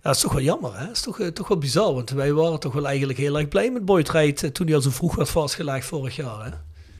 Ja, 0.06 0.12
dat 0.12 0.20
is 0.20 0.28
toch 0.28 0.38
wel 0.38 0.42
jammer, 0.42 0.78
hè? 0.78 0.86
Dat 0.86 0.94
is 0.94 1.02
toch, 1.02 1.18
uh, 1.18 1.26
toch 1.26 1.48
wel 1.48 1.58
bizar, 1.58 1.94
want 1.94 2.10
wij 2.10 2.32
waren 2.32 2.60
toch 2.60 2.72
wel 2.72 2.86
eigenlijk 2.86 3.18
heel 3.18 3.38
erg 3.38 3.48
blij 3.48 3.70
met 3.70 3.84
Boyd 3.84 4.10
Rijt 4.10 4.42
uh, 4.42 4.50
toen 4.50 4.66
hij 4.66 4.74
al 4.74 4.80
zo 4.80 4.90
vroeg 4.90 5.14
werd 5.14 5.28
vastgelegd 5.28 5.86
vorig 5.86 6.16
jaar, 6.16 6.44
hè? 6.44 6.50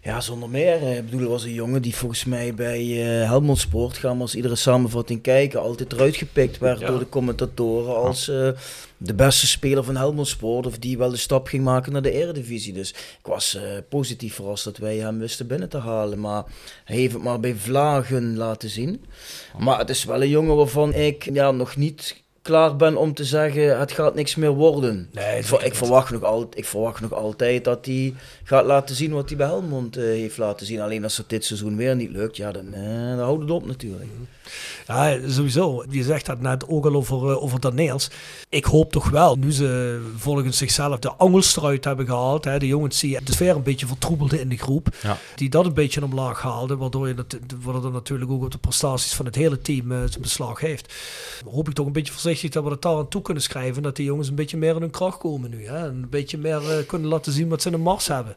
Ja, 0.03 0.21
zonder 0.21 0.49
meer. 0.49 0.97
Ik 0.97 1.05
bedoel, 1.05 1.21
er 1.21 1.29
was 1.29 1.45
een 1.45 1.53
jongen 1.53 1.83
die 1.83 1.97
volgens 1.97 2.25
mij 2.25 2.55
bij 2.55 2.85
uh, 2.85 3.29
Helmond 3.29 3.59
Sport, 3.59 3.97
gaan 3.97 4.17
we 4.17 4.23
als 4.23 4.35
iedere 4.35 4.55
samenvatting 4.55 5.23
kijken, 5.23 5.61
altijd 5.61 5.93
eruit 5.93 6.17
gepikt 6.17 6.59
werd 6.59 6.81
ja. 6.81 6.87
door 6.87 6.99
de 6.99 7.09
commentatoren 7.09 7.97
als 7.97 8.29
uh, 8.29 8.49
de 8.97 9.15
beste 9.15 9.47
speler 9.47 9.85
van 9.85 9.97
Helmond 9.97 10.29
Sport, 10.29 10.67
of 10.67 10.79
die 10.79 10.99
wel 10.99 11.11
de 11.11 11.17
stap 11.17 11.47
ging 11.47 11.65
maken 11.65 11.93
naar 11.93 12.03
de 12.03 12.13
Eredivisie. 12.13 12.73
Dus 12.73 12.91
ik 12.91 13.27
was 13.27 13.55
uh, 13.55 13.63
positief 13.89 14.35
verrast 14.35 14.65
dat 14.65 14.77
wij 14.77 14.97
hem 14.97 15.19
wisten 15.19 15.47
binnen 15.47 15.69
te 15.69 15.79
halen, 15.79 16.21
maar 16.21 16.45
hij 16.85 16.97
heeft 16.97 17.13
het 17.13 17.23
maar 17.23 17.41
bij 17.41 17.55
vlagen 17.55 18.37
laten 18.37 18.69
zien. 18.69 19.05
Maar 19.59 19.79
het 19.79 19.91
is 19.91 20.05
wel 20.05 20.23
een 20.23 20.29
jongen 20.29 20.57
waarvan 20.57 20.95
ik 20.95 21.33
ja, 21.33 21.51
nog 21.51 21.77
niet 21.77 22.25
klaar 22.47 22.77
ben 22.77 22.97
om 22.97 23.15
te 23.15 23.25
zeggen, 23.25 23.79
het 23.79 23.93
gaat 23.93 24.15
niks 24.15 24.35
meer 24.35 24.51
worden. 24.51 25.09
Nee, 25.13 25.39
ik, 25.39 25.51
ik, 25.51 25.75
verwacht 25.75 26.11
nog 26.11 26.23
al, 26.23 26.49
ik 26.55 26.65
verwacht 26.65 27.01
nog 27.01 27.13
altijd 27.13 27.65
dat 27.65 27.87
hij 27.87 28.15
gaat 28.45 28.65
laten 28.65 28.95
zien 28.97 29.13
wat 29.13 29.29
hij 29.29 29.37
bij 29.37 29.47
Helmond 29.47 29.97
uh, 29.97 30.05
heeft 30.05 30.39
laten 30.39 30.67
zien. 30.67 30.81
Alleen 30.81 31.03
als 31.03 31.17
het 31.17 31.29
dit 31.29 31.45
seizoen 31.45 31.77
weer 31.77 31.97
niet 31.97 32.11
lukt, 32.11 32.37
ja, 32.37 32.53
dan, 32.53 32.67
uh, 32.67 33.09
dan 33.09 33.19
houdt 33.19 33.43
het 33.43 33.51
op 33.51 33.67
natuurlijk. 33.67 34.11
Ja, 34.87 35.19
sowieso. 35.29 35.85
Je 35.89 36.03
zegt 36.03 36.27
dat 36.27 36.41
net 36.41 36.69
ook 36.69 36.87
al 36.87 36.95
over, 36.95 37.31
uh, 37.31 37.43
over 37.43 37.61
Daneels. 37.61 38.11
Ik 38.49 38.65
hoop 38.65 38.93
toch 38.93 39.11
wel, 39.11 39.37
nu 39.37 39.53
ze 39.53 40.01
volgens 40.17 40.59
zichzelf 40.59 40.99
de 40.99 41.13
angels 41.13 41.57
eruit 41.57 41.85
hebben 41.85 42.07
gehaald, 42.07 42.45
hè, 42.45 42.59
de 42.59 42.67
jongens 42.67 43.01
die 43.01 43.23
de 43.23 43.33
sfeer 43.33 43.57
een 43.57 43.63
beetje 43.63 43.87
vertroebelden 43.87 44.41
in 44.41 44.49
de 44.49 44.57
groep, 44.57 44.89
ja. 45.03 45.19
die 45.35 45.49
dat 45.49 45.67
een 45.67 45.75
beetje 45.75 46.05
omlaag 46.05 46.43
haalden, 46.43 46.79
waardoor 46.79 47.09
je 47.09 47.15
dat, 47.15 47.39
waardoor 47.63 47.93
natuurlijk 47.93 48.31
ook 48.31 48.43
op 48.43 48.51
de 48.51 48.59
prestaties 48.59 49.15
van 49.15 49.25
het 49.25 49.35
hele 49.35 49.61
team 49.61 49.93
uh, 49.93 49.99
zijn 49.99 50.23
beslag 50.23 50.61
heeft. 50.61 50.95
Hoop 51.51 51.69
ik 51.69 51.75
toch 51.75 51.87
een 51.87 51.93
beetje 51.93 52.13
voorzichtig 52.13 52.51
dat 52.51 52.65
we 52.65 52.71
het 52.71 52.83
daar 52.83 52.97
aan 52.97 53.09
toe 53.09 53.23
kunnen 53.23 53.43
schrijven, 53.43 53.83
dat 53.83 53.97
die 53.97 54.05
jongens 54.07 54.29
een 54.29 54.35
beetje 54.35 54.57
meer 54.57 54.75
in 54.75 54.81
hun 54.81 54.91
kracht 54.91 55.19
komen 55.19 55.51
nu. 55.51 55.67
Hè, 55.67 55.79
en 55.79 55.85
een 55.85 56.09
beetje 56.11 56.39
meer 56.39 56.63
uh, 56.63 56.87
kunnen 56.87 57.09
laten 57.09 57.33
zien 57.33 57.49
wat 57.49 57.63
ze 57.63 57.69
in 57.69 57.75
de 57.75 57.83
mars 57.83 58.07
hebben. 58.07 58.37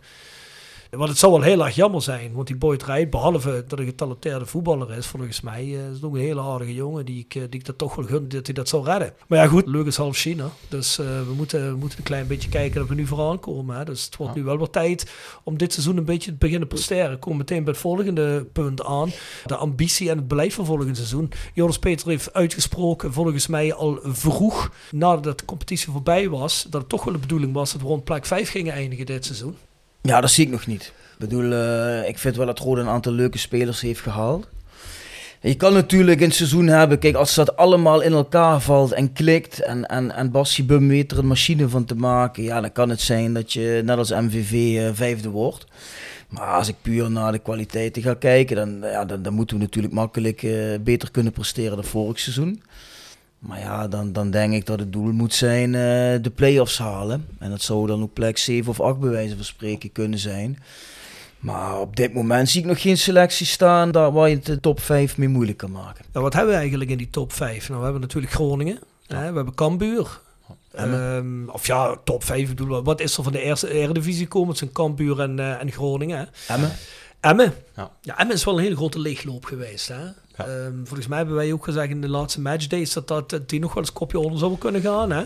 Want 0.89 1.09
het 1.09 1.17
zou 1.17 1.31
wel 1.31 1.41
heel 1.41 1.65
erg 1.65 1.75
jammer 1.75 2.01
zijn, 2.01 2.33
want 2.33 2.47
die 2.47 2.55
Boyd 2.55 2.83
Rijt, 2.83 3.09
behalve 3.09 3.51
dat 3.67 3.71
hij 3.71 3.79
een 3.79 3.85
getalenteerde 3.85 4.45
voetballer 4.45 4.93
is, 4.93 5.05
volgens 5.05 5.41
mij, 5.41 5.65
uh, 5.65 5.89
is 5.89 5.99
nog 5.99 6.13
een 6.13 6.19
hele 6.19 6.41
aardige 6.41 6.73
jongen 6.73 7.05
die 7.05 7.19
ik, 7.19 7.35
uh, 7.35 7.43
die 7.49 7.59
ik 7.59 7.65
dat 7.65 7.77
toch 7.77 7.95
wel 7.95 8.05
gun 8.05 8.27
dat 8.27 8.45
hij 8.45 8.55
dat 8.55 8.69
zou 8.69 8.85
redden. 8.85 9.13
Maar 9.27 9.39
ja, 9.39 9.47
goed, 9.47 9.67
leuk 9.67 9.85
is 9.85 9.97
half 9.97 10.17
China. 10.17 10.49
Dus 10.67 10.99
uh, 10.99 11.05
we, 11.05 11.33
moeten, 11.35 11.71
we 11.71 11.77
moeten 11.77 11.97
een 11.97 12.03
klein 12.03 12.27
beetje 12.27 12.49
kijken 12.49 12.79
dat 12.79 12.89
we 12.89 12.95
nu 12.95 13.05
vooraan 13.05 13.39
komen. 13.39 13.77
Hè. 13.77 13.85
Dus 13.85 14.05
het 14.05 14.15
wordt 14.15 14.33
ja. 14.33 14.39
nu 14.39 14.45
wel 14.45 14.57
wat 14.57 14.73
tijd 14.73 15.11
om 15.43 15.57
dit 15.57 15.73
seizoen 15.73 15.97
een 15.97 16.05
beetje 16.05 16.31
te 16.31 16.37
beginnen 16.37 16.67
presteren. 16.67 17.11
Ik 17.11 17.19
kom 17.19 17.37
meteen 17.37 17.63
bij 17.63 17.73
het 17.73 17.81
volgende 17.81 18.45
punt 18.53 18.83
aan. 18.83 19.11
De 19.45 19.55
ambitie 19.55 20.09
en 20.09 20.17
het 20.17 20.27
beleid 20.27 20.53
van 20.53 20.65
volgend 20.65 20.95
seizoen. 20.95 21.31
Joris 21.53 21.79
Peter 21.79 22.07
heeft 22.07 22.33
uitgesproken, 22.33 23.13
volgens 23.13 23.47
mij 23.47 23.73
al 23.73 23.99
vroeg, 24.03 24.71
nadat 24.91 25.39
de 25.39 25.45
competitie 25.45 25.91
voorbij 25.91 26.29
was, 26.29 26.67
dat 26.69 26.81
het 26.81 26.89
toch 26.89 27.03
wel 27.03 27.13
de 27.13 27.19
bedoeling 27.19 27.53
was 27.53 27.71
dat 27.71 27.81
we 27.81 27.87
rond 27.87 28.03
plek 28.03 28.25
5 28.25 28.49
gingen 28.49 28.73
eindigen 28.73 29.05
dit 29.05 29.25
seizoen. 29.25 29.55
Ja, 30.01 30.21
dat 30.21 30.31
zie 30.31 30.45
ik 30.45 30.51
nog 30.51 30.67
niet. 30.67 30.83
Ik 30.83 31.17
bedoel, 31.17 31.51
uh, 31.51 32.07
ik 32.07 32.17
vind 32.17 32.35
wel 32.35 32.45
dat 32.45 32.59
Rode 32.59 32.81
een 32.81 32.87
aantal 32.87 33.11
leuke 33.11 33.37
spelers 33.37 33.81
heeft 33.81 34.01
gehaald. 34.01 34.47
Je 35.41 35.55
kan 35.55 35.73
natuurlijk 35.73 36.21
een 36.21 36.31
seizoen 36.31 36.67
hebben, 36.67 36.99
kijk, 36.99 37.15
als 37.15 37.35
dat 37.35 37.55
allemaal 37.55 38.01
in 38.01 38.11
elkaar 38.11 38.61
valt 38.61 38.91
en 38.91 39.13
klikt 39.13 39.61
en, 39.61 39.85
en, 39.85 40.11
en 40.11 40.31
Bum 40.65 40.87
weet 40.87 41.11
er 41.11 41.17
een 41.17 41.27
machine 41.27 41.69
van 41.69 41.85
te 41.85 41.95
maken, 41.95 42.43
ja, 42.43 42.61
dan 42.61 42.71
kan 42.71 42.89
het 42.89 43.01
zijn 43.01 43.33
dat 43.33 43.53
je 43.53 43.81
net 43.85 43.97
als 43.97 44.09
MVV 44.09 44.51
uh, 44.51 44.89
vijfde 44.93 45.29
wordt. 45.29 45.65
Maar 46.29 46.53
als 46.53 46.67
ik 46.67 46.75
puur 46.81 47.11
naar 47.11 47.31
de 47.31 47.39
kwaliteiten 47.39 48.01
ga 48.01 48.13
kijken, 48.13 48.55
dan, 48.55 48.91
ja, 48.91 49.05
dan, 49.05 49.21
dan 49.21 49.33
moeten 49.33 49.57
we 49.57 49.63
natuurlijk 49.63 49.93
makkelijk 49.93 50.41
uh, 50.41 50.75
beter 50.81 51.11
kunnen 51.11 51.31
presteren 51.31 51.75
dan 51.75 51.85
vorig 51.85 52.19
seizoen. 52.19 52.61
Maar 53.39 53.59
ja, 53.59 53.87
dan, 53.87 54.13
dan 54.13 54.31
denk 54.31 54.53
ik 54.53 54.65
dat 54.65 54.79
het 54.79 54.93
doel 54.93 55.11
moet 55.11 55.33
zijn 55.33 55.67
uh, 55.67 56.23
de 56.23 56.31
play-offs 56.35 56.77
halen. 56.77 57.27
En 57.37 57.49
dat 57.49 57.61
zou 57.61 57.87
dan 57.87 58.01
ook 58.01 58.13
plek 58.13 58.37
7 58.37 58.69
of 58.69 58.79
8 58.79 58.99
bij 58.99 59.09
wijze 59.09 59.35
van 59.35 59.45
spreken 59.45 59.91
kunnen 59.91 60.19
zijn. 60.19 60.59
Maar 61.39 61.79
op 61.79 61.95
dit 61.95 62.13
moment 62.13 62.49
zie 62.49 62.61
ik 62.61 62.67
nog 62.67 62.81
geen 62.81 62.97
selectie 62.97 63.45
staan 63.45 63.91
daar 63.91 64.11
waar 64.11 64.29
je 64.29 64.39
de 64.39 64.59
top 64.59 64.79
5 64.79 65.17
mee 65.17 65.27
moeilijk 65.27 65.57
kan 65.57 65.71
maken. 65.71 66.05
Nou, 66.11 66.23
wat 66.23 66.33
hebben 66.33 66.51
we 66.51 66.59
eigenlijk 66.59 66.89
in 66.89 66.97
die 66.97 67.09
top 67.09 67.33
5? 67.33 67.67
Nou, 67.67 67.77
we 67.77 67.83
hebben 67.83 68.01
natuurlijk 68.01 68.33
Groningen. 68.33 68.79
Ja. 69.01 69.15
Hè, 69.15 69.29
we 69.29 69.35
hebben 69.35 69.55
Cambuur. 69.55 70.19
Um, 70.79 71.49
of 71.49 71.67
ja, 71.67 71.95
top 72.03 72.23
5 72.23 72.49
bedoel 72.49 72.83
Wat 72.83 73.01
is 73.01 73.17
er 73.17 73.23
van 73.23 73.31
de 73.31 73.41
eerste 73.41 73.71
Eredivisie 73.71 74.27
komen? 74.27 74.49
Het 74.49 74.57
zijn 74.57 74.71
Cambuur 74.71 75.19
en, 75.19 75.37
uh, 75.37 75.61
en 75.61 75.71
Groningen. 75.71 76.17
Hè? 76.17 76.53
Emmen. 76.53 76.71
Emmen. 77.19 77.53
Ja. 77.75 77.91
ja, 78.01 78.17
Emmen 78.17 78.35
is 78.35 78.43
wel 78.43 78.57
een 78.57 78.63
hele 78.63 78.75
grote 78.75 78.99
leegloop 78.99 79.45
geweest. 79.45 79.87
Hè? 79.87 80.05
Ja. 80.39 80.47
Um, 80.47 80.81
volgens 80.85 81.07
mij 81.07 81.17
hebben 81.17 81.35
wij 81.35 81.53
ook 81.53 81.63
gezegd 81.63 81.89
in 81.89 82.01
de 82.01 82.09
laatste 82.09 82.41
matchdays 82.41 82.93
dat, 82.93 83.07
dat 83.07 83.49
die 83.49 83.59
nog 83.59 83.73
wel 83.73 83.83
eens 83.83 83.93
kopje 83.93 84.19
onder 84.19 84.39
zou 84.39 84.57
kunnen 84.57 84.81
gaan. 84.81 85.11
Hè? 85.11 85.23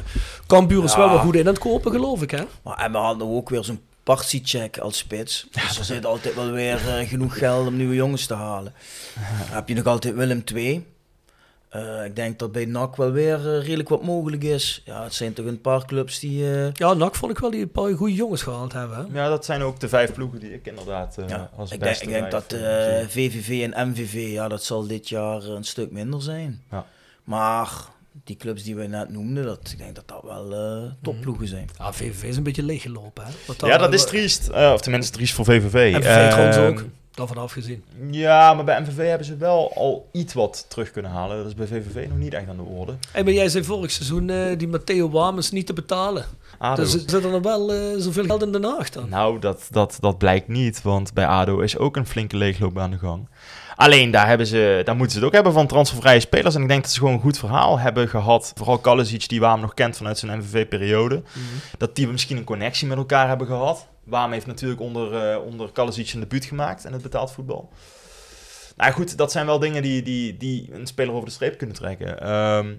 Cambuur 0.47 0.77
ja. 0.77 0.83
is 0.83 0.95
wel 0.95 1.09
wel 1.09 1.19
goed 1.19 1.35
in 1.35 1.39
aan 1.39 1.53
het 1.53 1.59
kopen, 1.59 1.91
geloof 1.91 2.21
ik. 2.21 2.31
Hè? 2.31 2.43
Maar 2.63 2.77
Emmen 2.77 3.01
had 3.01 3.17
nog 3.17 3.29
ook 3.29 3.49
weer 3.49 3.63
zo'n 3.63 3.81
partiecheck 4.03 4.77
als 4.77 4.97
spits. 4.97 5.47
Dus 5.51 5.77
er 5.77 5.85
zit 5.85 6.05
altijd 6.05 6.35
wel 6.35 6.51
weer 6.51 6.81
uh, 6.87 7.07
genoeg 7.07 7.37
geld 7.37 7.67
om 7.67 7.77
nieuwe 7.77 7.95
jongens 7.95 8.25
te 8.25 8.33
halen. 8.33 8.73
Dan 9.47 9.55
heb 9.55 9.67
je 9.67 9.75
nog 9.75 9.85
altijd 9.85 10.15
Willem 10.15 10.43
II. 10.53 10.85
Uh, 11.75 12.05
ik 12.05 12.15
denk 12.15 12.39
dat 12.39 12.51
bij 12.51 12.65
NAC 12.65 12.95
wel 12.95 13.11
weer 13.11 13.37
uh, 13.39 13.43
redelijk 13.43 13.89
wat 13.89 14.03
mogelijk 14.03 14.43
is. 14.43 14.81
Ja, 14.85 15.03
het 15.03 15.13
zijn 15.13 15.33
toch 15.33 15.45
een 15.45 15.61
paar 15.61 15.85
clubs 15.85 16.19
die... 16.19 16.43
Uh... 16.43 16.71
Ja, 16.73 16.93
NAC 16.93 17.15
vond 17.15 17.31
ik 17.31 17.39
wel 17.39 17.51
die 17.51 17.61
een 17.61 17.71
paar 17.71 17.93
goede 17.93 18.13
jongens 18.13 18.41
gehaald 18.41 18.73
hebben. 18.73 18.97
Hè? 18.97 19.21
Ja, 19.21 19.29
dat 19.29 19.45
zijn 19.45 19.61
ook 19.61 19.79
de 19.79 19.89
vijf 19.89 20.13
ploegen 20.13 20.39
die 20.39 20.53
ik 20.53 20.65
inderdaad 20.65 21.17
ja, 21.27 21.49
als 21.55 21.71
ik 21.71 21.79
beste 21.79 22.05
denk, 22.05 22.25
ik 22.25 22.31
denk 22.31 22.47
dat 22.49 22.59
VVV 23.11 23.71
en 23.71 23.89
MVV, 23.89 24.31
ja, 24.31 24.47
dat 24.47 24.63
zal 24.63 24.87
dit 24.87 25.09
jaar 25.09 25.43
een 25.43 25.63
stuk 25.63 25.91
minder 25.91 26.21
zijn. 26.21 26.63
Ja. 26.71 26.85
Maar 27.23 27.69
die 28.23 28.37
clubs 28.37 28.63
die 28.63 28.75
we 28.75 28.87
net 28.87 29.09
noemden, 29.09 29.43
dat, 29.43 29.69
ik 29.71 29.77
denk 29.77 29.95
dat 29.95 30.07
dat 30.07 30.21
wel 30.23 30.81
uh, 30.83 30.91
topploegen 31.01 31.47
zijn. 31.47 31.69
Ja, 31.77 31.93
VVV 31.93 32.23
is 32.23 32.37
een 32.37 32.43
beetje 32.43 32.63
leeggelopen. 32.63 33.25
Hè? 33.25 33.31
Wat 33.47 33.61
ja, 33.65 33.77
dat 33.77 33.93
is 33.93 34.05
triest. 34.05 34.49
Uh, 34.49 34.71
of 34.73 34.81
tenminste 34.81 35.11
triest 35.11 35.33
voor 35.33 35.45
VVV. 35.45 35.95
Uh, 35.95 36.29
trouwens 36.29 36.57
ook. 36.57 36.85
Daarvan 37.13 37.37
afgezien. 37.37 37.83
Ja, 38.11 38.53
maar 38.53 38.63
bij 38.63 38.81
MVV 38.81 39.07
hebben 39.07 39.27
ze 39.27 39.37
wel 39.37 39.73
al 39.75 40.09
iets 40.11 40.33
wat 40.33 40.65
terug 40.67 40.91
kunnen 40.91 41.11
halen. 41.11 41.37
Dat 41.37 41.45
is 41.45 41.53
bij 41.53 41.67
VVV 41.67 42.07
nog 42.07 42.17
niet 42.17 42.33
echt 42.33 42.47
aan 42.47 42.55
de 42.55 42.61
orde. 42.61 42.93
Hey, 43.11 43.23
maar 43.23 43.33
jij 43.33 43.49
zei 43.49 43.63
vorig 43.63 43.91
seizoen 43.91 44.29
uh, 44.29 44.57
die 44.57 44.67
Matteo 44.67 45.09
Wamens 45.09 45.51
niet 45.51 45.65
te 45.65 45.73
betalen. 45.73 46.25
ADO. 46.57 46.81
Dus 46.81 46.91
zit 46.91 47.13
er 47.13 47.31
nog 47.31 47.41
wel 47.41 47.73
uh, 47.73 47.79
zoveel 47.97 48.25
geld 48.25 48.41
in 48.41 48.51
Den 48.51 48.63
Haag 48.63 48.89
dan? 48.89 49.09
Nou, 49.09 49.39
dat, 49.39 49.67
dat, 49.71 49.97
dat 49.99 50.17
blijkt 50.17 50.47
niet. 50.47 50.81
Want 50.81 51.13
bij 51.13 51.27
ADO 51.27 51.59
is 51.59 51.77
ook 51.77 51.95
een 51.95 52.07
flinke 52.07 52.37
leegloop 52.37 52.79
aan 52.79 52.91
de 52.91 52.97
gang. 52.97 53.27
Alleen 53.75 54.11
daar, 54.11 54.27
hebben 54.27 54.47
ze, 54.47 54.81
daar 54.85 54.95
moeten 54.95 55.13
ze 55.13 55.17
het 55.17 55.27
ook 55.27 55.33
hebben 55.33 55.53
van 55.53 55.67
transfervrije 55.67 56.19
spelers. 56.19 56.55
En 56.55 56.61
ik 56.61 56.67
denk 56.67 56.81
dat 56.81 56.91
ze 56.91 56.99
gewoon 56.99 57.13
een 57.13 57.19
goed 57.19 57.37
verhaal 57.37 57.79
hebben 57.79 58.07
gehad. 58.09 58.51
Vooral 58.55 58.77
Kalisic, 58.77 59.29
die 59.29 59.39
Waam 59.39 59.59
nog 59.59 59.73
kent 59.73 59.97
vanuit 59.97 60.17
zijn 60.17 60.37
MVV-periode. 60.37 61.15
Mm 61.15 61.23
-hmm. 61.33 61.59
Dat 61.77 61.95
die 61.95 62.07
misschien 62.07 62.37
een 62.37 62.43
connectie 62.43 62.87
met 62.87 62.97
elkaar 62.97 63.27
hebben 63.27 63.47
gehad. 63.47 63.87
Waam 64.03 64.31
heeft 64.31 64.45
natuurlijk 64.45 64.81
onder, 64.81 65.33
uh, 65.33 65.45
onder 65.45 65.71
Kalisic 65.71 66.13
een 66.13 66.19
debuut 66.19 66.45
gemaakt 66.45 66.85
in 66.85 66.93
het 66.93 67.01
betaald 67.01 67.31
voetbal. 67.31 67.71
Nou 68.75 68.91
goed, 68.91 69.17
dat 69.17 69.31
zijn 69.31 69.45
wel 69.45 69.59
dingen 69.59 69.81
die, 69.81 70.01
die, 70.01 70.37
die 70.37 70.73
een 70.73 70.87
speler 70.87 71.13
over 71.13 71.25
de 71.25 71.33
streep 71.33 71.57
kunnen 71.57 71.75
trekken. 71.75 72.21
Ehm, 72.21 72.75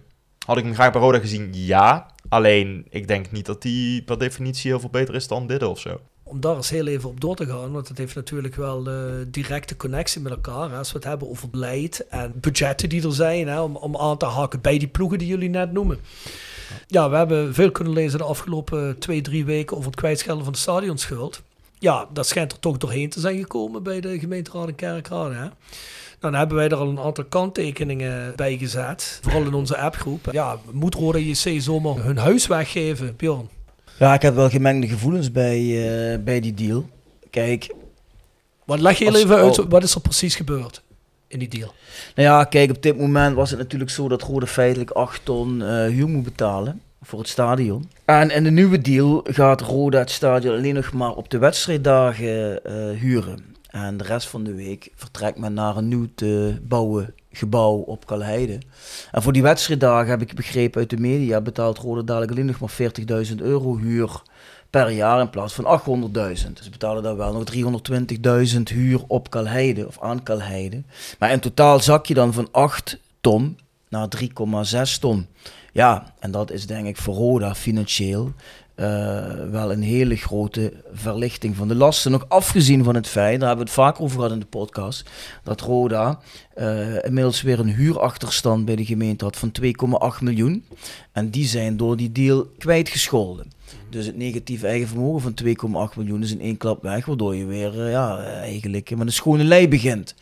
had 0.46 0.56
ik 0.56 0.64
hem 0.64 0.74
graag 0.74 0.92
bij 0.92 1.00
Roda 1.00 1.18
gezien? 1.18 1.48
Ja. 1.52 2.10
Alleen, 2.28 2.86
ik 2.90 3.08
denk 3.08 3.30
niet 3.30 3.46
dat 3.46 3.62
die 3.62 4.02
per 4.02 4.18
definitie 4.18 4.70
heel 4.70 4.80
veel 4.80 4.90
beter 4.90 5.14
is 5.14 5.28
dan 5.28 5.46
dit 5.46 5.62
of 5.62 5.80
zo. 5.80 6.00
Om 6.34 6.40
daar 6.40 6.56
eens 6.56 6.70
heel 6.70 6.86
even 6.86 7.08
op 7.08 7.20
door 7.20 7.36
te 7.36 7.46
gaan, 7.46 7.72
want 7.72 7.88
het 7.88 7.98
heeft 7.98 8.14
natuurlijk 8.14 8.54
wel 8.54 8.82
de 8.82 9.26
directe 9.30 9.76
connectie 9.76 10.20
met 10.20 10.32
elkaar. 10.32 10.70
Hè, 10.70 10.76
als 10.76 10.92
we 10.92 10.98
het 10.98 11.06
hebben 11.06 11.30
over 11.30 11.50
beleid 11.50 12.06
en 12.08 12.32
budgetten 12.34 12.88
die 12.88 13.02
er 13.02 13.12
zijn, 13.12 13.48
hè, 13.48 13.60
om, 13.60 13.96
aan 13.96 14.16
te 14.16 14.26
haken 14.26 14.60
bij 14.60 14.78
die 14.78 14.88
ploegen 14.88 15.18
die 15.18 15.28
jullie 15.28 15.48
net 15.48 15.72
noemen. 15.72 15.98
Ja, 16.86 17.10
we 17.10 17.16
hebben 17.16 17.54
veel 17.54 17.70
kunnen 17.70 17.92
lezen 17.92 18.18
de 18.18 18.24
afgelopen 18.24 18.98
twee, 18.98 19.20
drie 19.20 19.44
weken 19.44 19.76
over 19.76 19.90
het 19.90 20.00
kwijtschelden 20.00 20.44
van 20.44 20.52
de 20.52 20.58
stadionschuld. 20.58 21.42
Ja, 21.78 22.08
dat 22.12 22.26
schijnt 22.26 22.52
er 22.52 22.58
toch 22.58 22.78
doorheen 22.78 23.10
te 23.10 23.20
zijn 23.20 23.38
gekomen 23.38 23.82
bij 23.82 24.00
de 24.00 24.18
gemeenteraad 24.18 24.68
en 24.68 24.74
kerkraad. 24.74 25.32
Hè. 25.32 25.46
Dan 26.18 26.34
hebben 26.34 26.56
wij 26.56 26.68
er 26.68 26.76
al 26.76 26.88
een 26.88 27.00
aantal 27.00 27.24
kanttekeningen 27.24 28.32
bij 28.36 28.56
gezet. 28.56 29.18
Vooral 29.22 29.42
in 29.42 29.54
onze 29.54 29.76
appgroep. 29.76 30.28
Ja, 30.32 30.58
moet 30.70 30.94
Roda 30.94 31.18
JC 31.18 31.60
zomaar 31.60 32.04
hun 32.04 32.18
huis 32.18 32.46
weggeven, 32.46 33.16
Bjorn? 33.16 33.48
Ja, 33.98 34.14
ik 34.14 34.22
heb 34.22 34.34
wel 34.34 34.48
gemengde 34.50 34.88
gevoelens 34.88 35.32
bij, 35.32 35.58
eh, 35.58 36.18
bij 36.18 36.40
die 36.40 36.54
deal. 36.54 36.88
Kijk. 37.30 37.74
Wat 38.64 38.80
leg 38.80 38.98
je 38.98 39.06
Als- 39.06 39.22
even 39.22 39.36
uit, 39.36 39.58
oh. 39.58 39.70
wat 39.70 39.82
is 39.82 39.94
er 39.94 40.00
precies 40.00 40.34
gebeurd 40.36 40.82
in 41.28 41.38
die 41.38 41.48
deal? 41.48 41.74
Nou 42.14 42.28
ja, 42.28 42.44
kijk, 42.44 42.70
op 42.70 42.82
dit 42.82 42.98
moment 42.98 43.36
was 43.36 43.50
het 43.50 43.58
natuurlijk 43.58 43.90
zo 43.90 44.08
dat 44.08 44.22
Rode 44.22 44.46
feitelijk 44.46 44.90
8 44.90 45.20
ton 45.24 45.62
eh, 45.62 45.86
huur 45.86 46.08
moet 46.08 46.24
betalen 46.24 46.80
voor 47.02 47.18
het 47.18 47.28
stadion. 47.28 47.90
En 48.04 48.30
in 48.30 48.44
de 48.44 48.50
nieuwe 48.50 48.80
deal 48.80 49.20
gaat 49.24 49.60
Roda 49.60 49.98
het 49.98 50.10
stadion 50.10 50.56
alleen 50.56 50.74
nog 50.74 50.92
maar 50.92 51.12
op 51.12 51.30
de 51.30 51.38
wedstrijddagen 51.38 52.64
eh, 52.64 52.98
huren. 53.00 53.44
En 53.70 53.96
de 53.96 54.04
rest 54.04 54.26
van 54.26 54.44
de 54.44 54.54
week 54.54 54.90
vertrekt 54.94 55.38
men 55.38 55.52
naar 55.54 55.76
een 55.76 55.88
nieuw 55.88 56.06
te 56.14 56.58
bouwen 56.62 57.14
gebouw 57.36 57.74
op 57.74 58.06
Kalheide. 58.06 58.58
En 59.10 59.22
voor 59.22 59.32
die 59.32 59.42
wedstrijddagen 59.42 60.10
heb 60.10 60.22
ik 60.22 60.34
begrepen 60.34 60.80
uit 60.80 60.90
de 60.90 60.96
media 60.96 61.40
betaalt 61.40 61.78
Roda 61.78 62.02
dadelijk 62.02 62.32
alleen 62.32 62.46
nog 62.46 62.60
maar 62.60 63.24
40.000 63.26 63.34
euro 63.36 63.76
huur 63.76 64.22
per 64.70 64.90
jaar 64.90 65.20
in 65.20 65.30
plaats 65.30 65.54
van 65.54 65.80
800.000. 65.80 66.12
Dus 66.12 66.40
ze 66.40 66.70
betalen 66.70 67.02
daar 67.02 67.16
wel 67.16 67.32
nog 67.32 67.44
320.000 68.54 68.62
huur 68.62 69.00
op 69.06 69.30
Kalheide 69.30 69.86
of 69.86 70.00
aan 70.00 70.22
Kalheide. 70.22 70.82
Maar 71.18 71.30
in 71.30 71.40
totaal 71.40 71.80
zak 71.80 72.06
je 72.06 72.14
dan 72.14 72.32
van 72.32 72.48
8 72.50 72.98
ton 73.20 73.58
naar 73.88 74.08
3,6 74.16 74.98
ton. 75.00 75.26
Ja, 75.72 76.14
en 76.18 76.30
dat 76.30 76.50
is 76.50 76.66
denk 76.66 76.86
ik 76.86 76.96
voor 76.96 77.14
Roda 77.14 77.54
financieel 77.54 78.32
wel 79.50 79.72
een 79.72 79.82
hele 79.82 80.16
grote 80.16 80.72
verlichting 80.92 81.56
van 81.56 81.68
de 81.68 81.74
lasten. 81.74 82.10
Nog 82.10 82.24
afgezien 82.28 82.84
van 82.84 82.94
het 82.94 83.08
feit, 83.08 83.40
daar 83.40 83.48
hebben 83.48 83.66
we 83.66 83.72
het 83.72 83.80
vaak 83.80 84.00
over 84.00 84.16
gehad 84.16 84.32
in 84.32 84.38
de 84.38 84.46
podcast, 84.46 85.10
dat 85.42 85.60
Roda 85.60 86.20
eh, 86.54 87.04
inmiddels 87.04 87.42
weer 87.42 87.58
een 87.58 87.74
huurachterstand 87.74 88.64
bij 88.64 88.76
de 88.76 88.84
gemeente 88.84 89.24
had 89.24 89.36
van 89.36 89.52
2,8 89.62 90.22
miljoen. 90.22 90.64
En 91.12 91.30
die 91.30 91.46
zijn 91.46 91.76
door 91.76 91.96
die 91.96 92.12
deal 92.12 92.46
kwijtgescholden. 92.58 93.52
Dus 93.90 94.06
het 94.06 94.16
negatieve 94.16 94.66
eigen 94.66 94.88
vermogen 94.88 95.20
van 95.20 95.88
2,8 95.90 95.96
miljoen 95.96 96.22
is 96.22 96.32
in 96.32 96.40
één 96.40 96.56
klap 96.56 96.82
weg, 96.82 97.06
waardoor 97.06 97.36
je 97.36 97.44
weer 97.44 97.84
eh, 97.84 97.90
ja, 97.90 98.18
eh, 98.18 98.38
eigenlijk 98.38 98.90
met 98.90 99.06
een 99.06 99.12
schone 99.12 99.44
lei 99.44 99.68
begint. 99.68 100.14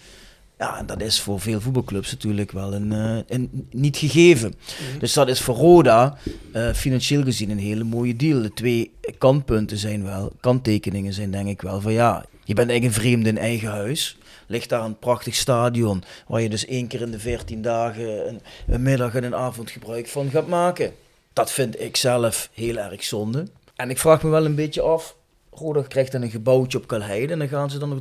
Ja, 0.63 0.79
en 0.79 0.87
dat 0.87 1.01
is 1.01 1.21
voor 1.21 1.41
veel 1.41 1.61
voetbalclubs 1.61 2.11
natuurlijk 2.11 2.51
wel 2.51 2.75
een, 2.75 2.93
eh, 2.93 3.37
een 3.37 3.69
niet 3.71 3.97
gegeven. 3.97 4.55
Dus 4.99 5.13
dat 5.13 5.29
is 5.29 5.41
voor 5.41 5.55
Roda 5.55 6.17
eh, 6.53 6.73
financieel 6.73 7.23
gezien 7.23 7.51
een 7.51 7.59
hele 7.59 7.85
mooie 7.85 8.17
deal. 8.17 8.43
De 8.43 8.53
twee 8.53 8.93
kantpunten 9.19 9.79
zijn 9.79 10.05
wel, 10.05 10.33
kanttekeningen 10.41 11.13
zijn 11.13 11.31
denk 11.31 11.49
ik 11.49 11.63
wel 11.63 11.81
van 11.81 11.93
ja, 11.93 12.25
je 12.45 12.55
bent 12.55 12.71
eigenlijk 12.71 12.85
een 12.85 13.03
vreemde 13.03 13.29
in 13.29 13.39
eigen 13.39 13.69
huis. 13.71 14.19
Ligt 14.47 14.69
daar 14.69 14.85
een 14.85 14.99
prachtig 14.99 15.35
stadion 15.35 16.05
waar 16.27 16.41
je 16.41 16.49
dus 16.49 16.67
één 16.67 16.87
keer 16.87 17.01
in 17.01 17.11
de 17.11 17.19
14 17.19 17.63
dagen 17.63 18.29
een, 18.29 18.41
een 18.67 18.83
middag 18.83 19.15
en 19.15 19.25
een 19.25 19.35
avond 19.35 19.71
gebruik 19.71 20.09
van 20.09 20.31
gaat 20.31 20.49
maken. 20.49 20.93
Dat 21.33 21.51
vind 21.51 21.81
ik 21.81 21.97
zelf 21.97 22.49
heel 22.53 22.77
erg 22.77 23.05
zonde. 23.05 23.47
En 23.77 23.91
ik 23.91 23.99
vraag 23.99 24.23
me 24.23 24.31
wel 24.31 24.45
een 24.45 24.55
beetje 24.55 24.81
af, 24.81 25.17
Roda 25.55 25.83
krijgt 25.83 26.13
dan 26.13 26.23
een 26.23 26.31
gebouwtje 26.31 26.79
op 26.79 26.87
Kalheide 26.87 27.33
en 27.33 27.39
dan 27.39 27.49
gaan 27.49 27.71
ze 27.71 27.79
dan 27.79 27.89
nog 27.89 27.99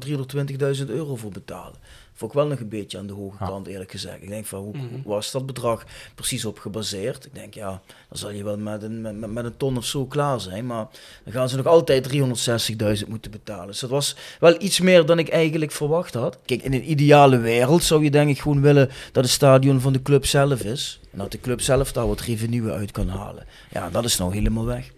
320.000 0.78 0.86
euro 0.86 1.16
voor 1.16 1.32
betalen. 1.32 1.80
Vond 2.22 2.34
ik 2.34 2.40
wel 2.40 2.48
nog 2.48 2.60
een 2.60 2.70
beetje 2.70 2.98
aan 2.98 3.08
de 3.08 3.14
hoge 3.14 3.36
Ja. 3.40 3.46
kant 3.46 3.68
eerlijk 3.68 3.92
gezegd. 3.92 4.22
Ik 4.22 4.30
denk 4.30 4.46
van, 4.46 4.60
hoe 4.60 4.78
Mhm. 4.78 4.86
waar 5.06 5.18
is 5.20 5.32
dat 5.32 5.46
bedrag 5.46 5.86
precies 6.16 6.46
op 6.46 6.60
gebaseerd? 6.60 7.26
Ik 7.26 7.34
denk, 7.34 7.54
ja, 7.54 7.82
dan 8.10 8.18
zal 8.18 8.30
je 8.32 8.44
wel 8.44 8.58
met 8.58 8.84
een, 8.84 9.02
met, 9.02 9.32
met 9.32 9.46
een 9.46 9.58
ton 9.58 9.78
of 9.78 9.86
zo 9.86 10.06
klaar 10.06 10.40
zijn. 10.42 10.66
Maar 10.66 10.88
dan 11.24 11.34
gaan 11.34 11.50
ze 11.50 11.56
nog 11.58 11.66
altijd 11.66 12.04
360.000 12.04 13.08
moeten 13.10 13.32
betalen. 13.32 13.68
Dus 13.68 13.80
dat 13.80 13.90
was 13.90 14.16
wel 14.40 14.62
iets 14.62 14.80
meer 14.80 15.06
dan 15.06 15.20
ik 15.20 15.30
eigenlijk 15.30 15.72
verwacht 15.72 16.14
had. 16.14 16.38
Kijk, 16.46 16.62
in 16.64 16.74
een 16.74 16.92
ideale 16.92 17.38
wereld 17.38 17.84
zou 17.84 18.04
je 18.04 18.12
denk 18.12 18.30
ik 18.30 18.40
gewoon 18.42 18.62
willen 18.62 18.90
dat 19.12 19.24
het 19.24 19.34
stadion 19.34 19.80
van 19.80 19.94
de 19.94 20.02
club 20.02 20.26
zelf 20.26 20.62
is. 20.64 21.00
En 21.12 21.18
dat 21.18 21.32
de 21.32 21.40
club 21.40 21.62
zelf 21.62 21.92
daar 21.92 22.08
wat 22.08 22.22
revenue 22.22 22.72
uit 22.72 22.92
kan 22.92 23.08
halen. 23.08 23.46
Ja, 23.72 23.90
dat 23.90 24.06
is 24.06 24.18
nou 24.18 24.34
helemaal 24.34 24.66
weg. 24.66 24.92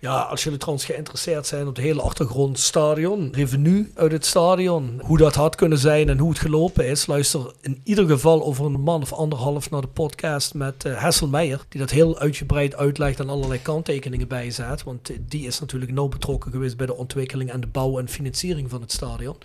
Ja, 0.00 0.20
als 0.20 0.42
jullie 0.42 0.58
trouwens 0.58 0.86
geïnteresseerd 0.86 1.46
zijn 1.46 1.66
op 1.66 1.74
de 1.74 1.82
hele 1.82 2.00
achtergrond 2.02 2.58
stadion, 2.58 3.28
revenue 3.32 3.90
uit 3.94 4.12
het 4.12 4.26
stadion, 4.26 5.00
hoe 5.04 5.18
dat 5.18 5.34
had 5.34 5.54
kunnen 5.54 5.78
zijn 5.78 6.08
en 6.08 6.18
hoe 6.18 6.30
het 6.30 6.38
gelopen 6.38 6.86
is, 6.86 7.06
luister 7.06 7.52
in 7.60 7.80
ieder 7.84 8.06
geval 8.08 8.44
over 8.44 8.64
een 8.64 8.80
man 8.80 9.02
of 9.02 9.12
anderhalf 9.12 9.70
naar 9.70 9.80
de 9.80 9.86
podcast 9.86 10.54
met 10.54 10.84
eh 10.84 11.02
Hessel 11.02 11.28
Meijer, 11.28 11.60
die 11.68 11.80
dat 11.80 11.90
heel 11.90 12.18
uitgebreid 12.18 12.76
uitlegt 12.76 13.20
en 13.20 13.28
allerlei 13.28 13.62
kanttekeningen 13.62 14.28
bijzet, 14.28 14.82
want 14.82 15.10
eh, 15.10 15.16
die 15.20 15.46
is 15.46 15.60
natuurlijk 15.60 15.92
nauw 15.92 16.08
betrokken 16.08 16.50
geweest 16.50 16.76
bij 16.76 16.86
de 16.86 16.96
ontwikkeling 16.96 17.50
en 17.50 17.60
de 17.60 17.66
bouw 17.66 17.98
en 17.98 18.08
financiering 18.08 18.70
van 18.70 18.80
het 18.80 18.92
stadion. 18.92 19.36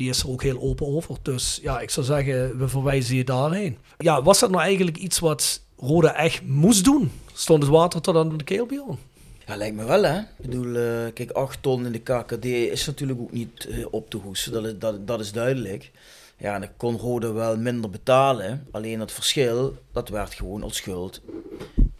Die 0.00 0.08
is 0.08 0.22
er 0.22 0.28
ook 0.28 0.42
heel 0.42 0.60
open 0.60 0.86
over. 0.86 1.16
Dus 1.22 1.58
ja, 1.62 1.80
ik 1.80 1.90
zou 1.90 2.06
zeggen, 2.06 2.58
we 2.58 2.68
verwijzen 2.68 3.16
je 3.16 3.24
daarheen. 3.24 3.78
Ja, 3.98 4.22
was 4.22 4.38
dat 4.38 4.50
nou 4.50 4.62
eigenlijk 4.62 4.96
iets 4.96 5.18
wat 5.18 5.62
Roda 5.76 6.14
echt 6.14 6.42
moest 6.46 6.84
doen? 6.84 7.12
Stond 7.32 7.62
het 7.62 7.72
water 7.72 8.00
tot 8.00 8.16
aan 8.16 8.36
de 8.36 8.44
keel, 8.44 8.66
Bjorn? 8.66 8.98
Ja, 9.46 9.56
lijkt 9.56 9.76
me 9.76 9.84
wel 9.84 10.02
hè. 10.02 10.18
Ik 10.18 10.26
bedoel, 10.36 10.76
eh, 10.76 11.12
kijk, 11.14 11.30
8 11.30 11.62
ton 11.62 11.86
in 11.86 11.92
de 11.92 11.98
KKD 11.98 12.44
is 12.44 12.86
natuurlijk 12.86 13.20
ook 13.20 13.32
niet 13.32 13.66
eh, 13.66 13.86
op 13.90 14.10
te 14.10 14.16
hoesten, 14.16 14.52
dat 14.52 14.64
is, 14.64 14.72
dat, 14.78 15.06
dat 15.06 15.20
is 15.20 15.32
duidelijk. 15.32 15.90
Ja, 16.36 16.54
en 16.54 16.60
dan 16.60 16.70
kon 16.76 16.96
Roda 16.96 17.32
wel 17.32 17.56
minder 17.56 17.90
betalen. 17.90 18.66
Alleen 18.70 19.00
het 19.00 19.12
verschil, 19.12 19.76
dat 19.92 20.08
werd 20.08 20.34
gewoon 20.34 20.62
als 20.62 20.76
schuld 20.76 21.20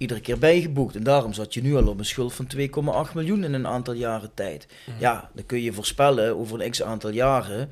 iedere 0.01 0.21
keer 0.21 0.39
bijgeboekt. 0.39 0.97
En 0.97 1.03
daarom 1.03 1.33
zat 1.33 1.55
je 1.55 1.63
nu 1.63 1.77
al 1.77 1.87
op 1.87 1.99
een 1.99 2.05
schuld 2.05 2.33
van 2.33 2.47
2,8 2.57 3.15
miljoen 3.15 3.45
in 3.45 3.55
een 3.55 3.67
aantal 3.67 3.95
jaren 3.95 4.31
tijd. 4.35 4.67
Ja, 4.99 5.31
dan 5.35 5.47
kun 5.47 5.63
je 5.63 5.73
voorspellen, 5.73 6.37
over 6.37 6.61
een 6.61 6.71
x 6.71 6.83
aantal 6.83 7.11
jaren 7.11 7.69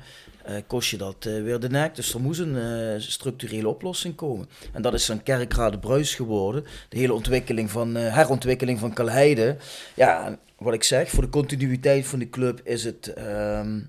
eh, 0.49 0.55
kost 0.67 0.89
je 0.89 0.97
dat 0.97 1.25
eh, 1.25 1.41
weer 1.41 1.59
de 1.59 1.69
nek. 1.69 1.95
Dus 1.95 2.13
er 2.13 2.19
moest 2.19 2.39
een 2.39 2.57
eh, 2.57 2.99
structurele 2.99 3.67
oplossing 3.67 4.15
komen. 4.15 4.49
En 4.73 4.81
dat 4.81 4.93
is 4.93 5.05
dan 5.05 5.23
kerkrade 5.23 5.79
Bruis 5.79 6.15
geworden. 6.15 6.65
De 6.89 6.97
hele 6.97 7.13
ontwikkeling 7.13 7.71
van, 7.71 7.95
herontwikkeling 7.95 8.79
van 8.79 8.93
Kalheide. 8.93 9.57
Ja, 9.95 10.39
wat 10.57 10.73
ik 10.73 10.83
zeg, 10.83 11.09
voor 11.09 11.23
de 11.23 11.29
continuïteit 11.29 12.07
van 12.07 12.19
de 12.19 12.29
club 12.29 12.61
is 12.63 12.83
het 12.83 13.13
ehm, 13.13 13.79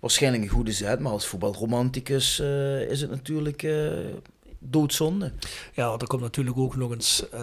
waarschijnlijk 0.00 0.42
een 0.42 0.48
goede 0.48 0.72
zet. 0.72 1.00
Maar 1.00 1.12
als 1.12 1.26
voetbalromanticus 1.26 2.40
is 2.88 3.00
het 3.00 3.10
natuurlijk 3.10 3.62
doodzonde. 4.62 5.32
Ja, 5.74 5.92
er 5.98 6.06
komt 6.06 6.22
natuurlijk 6.22 6.58
ook 6.58 6.76
nog 6.76 6.90
eens 6.90 7.28
eh 7.30 7.40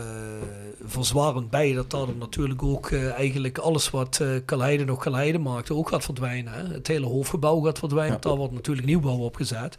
verzwarend 0.86 1.50
bij 1.50 1.74
dat 1.74 1.90
daar 1.92 2.08
natuurlijk 2.20 2.64
ook 2.64 2.90
eh, 2.92 3.12
eigenlijk 3.12 3.58
alles 3.58 3.90
wat 3.90 4.22
Kalheide 4.46 4.86
nog 4.86 5.00
Kalheide 5.00 5.38
maakte 5.38 5.74
ook 5.74 5.90
gaat 5.90 6.04
verdwijnen. 6.04 6.54
Hè? 6.54 6.74
Het 6.74 6.88
hele 6.88 7.06
hoofdgebouw 7.06 7.60
gaat 7.60 7.80
verdwijnen, 7.80 8.14
Ja. 8.14 8.30
daar 8.30 8.38
wordt 8.38 8.54
natuurlijk 8.54 8.88
nieuwbouw 8.88 9.18
opgezet. 9.18 9.76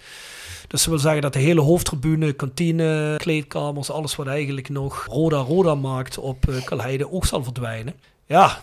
Dus 0.69 0.81
dat 0.83 0.91
wil 0.91 0.99
zeggen 0.99 1.23
dat 1.23 1.33
de 1.33 1.39
hele 1.39 1.61
hoofdtribune, 1.61 2.33
kantine, 2.33 3.15
kleedkamers, 3.17 3.91
alles 3.91 4.17
wat 4.17 4.27
eigenlijk 4.27 4.69
nog 4.69 5.05
Roda 5.11 5.39
Roda 5.39 5.75
maakt 5.75 6.19
op 6.19 6.45
Kalheide 6.65 7.13
ook 7.13 7.27
zal 7.27 7.45
verdwijnen. 7.45 7.95
Ja, 8.27 8.63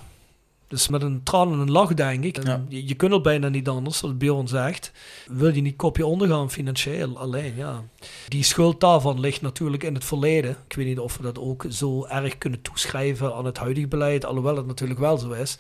dus 0.68 0.88
met 0.88 1.02
een 1.02 1.24
traan 1.24 1.52
en 1.52 1.60
een 1.60 1.72
lach 1.72 1.94
denk 1.94 2.24
ik. 2.24 2.46
Ja. 2.46 2.64
Je, 2.68 2.88
je 2.88 2.96
kunt 2.96 3.12
het 3.12 3.22
bijna 3.22 3.50
niet 3.50 3.68
anders, 3.68 3.98
zoals 3.98 4.18
Bjorn 4.18 4.48
zegt. 4.48 4.92
Wil 5.28 5.54
je 5.54 5.62
niet 5.62 5.76
kopje 5.76 6.06
ondergaan 6.06 6.52
financieel 6.52 7.18
alleen, 7.18 7.56
ja. 7.56 7.84
Die 8.28 8.44
schuld 8.44 8.80
daarvan 8.80 9.20
ligt 9.20 9.42
natuurlijk 9.42 9.84
in 9.84 9.94
het 9.94 10.06
verleden. 10.06 10.58
Ik 10.68 10.76
weet 10.76 10.86
niet 10.86 11.00
of 11.00 11.18
we 11.18 11.24
dat 11.24 11.40
ook 11.40 11.66
zo 11.70 12.06
erg 12.06 12.38
kunnen 12.38 12.62
toeschrijven 12.62 13.36
aan 13.36 13.46
het 13.46 13.58
huidige 13.58 13.88
beleid, 13.88 14.26
alhoewel 14.26 14.56
het 14.56 14.66
natuurlijk 14.68 15.00
wel 15.00 15.18
zo 15.18 15.32
is. 15.32 15.58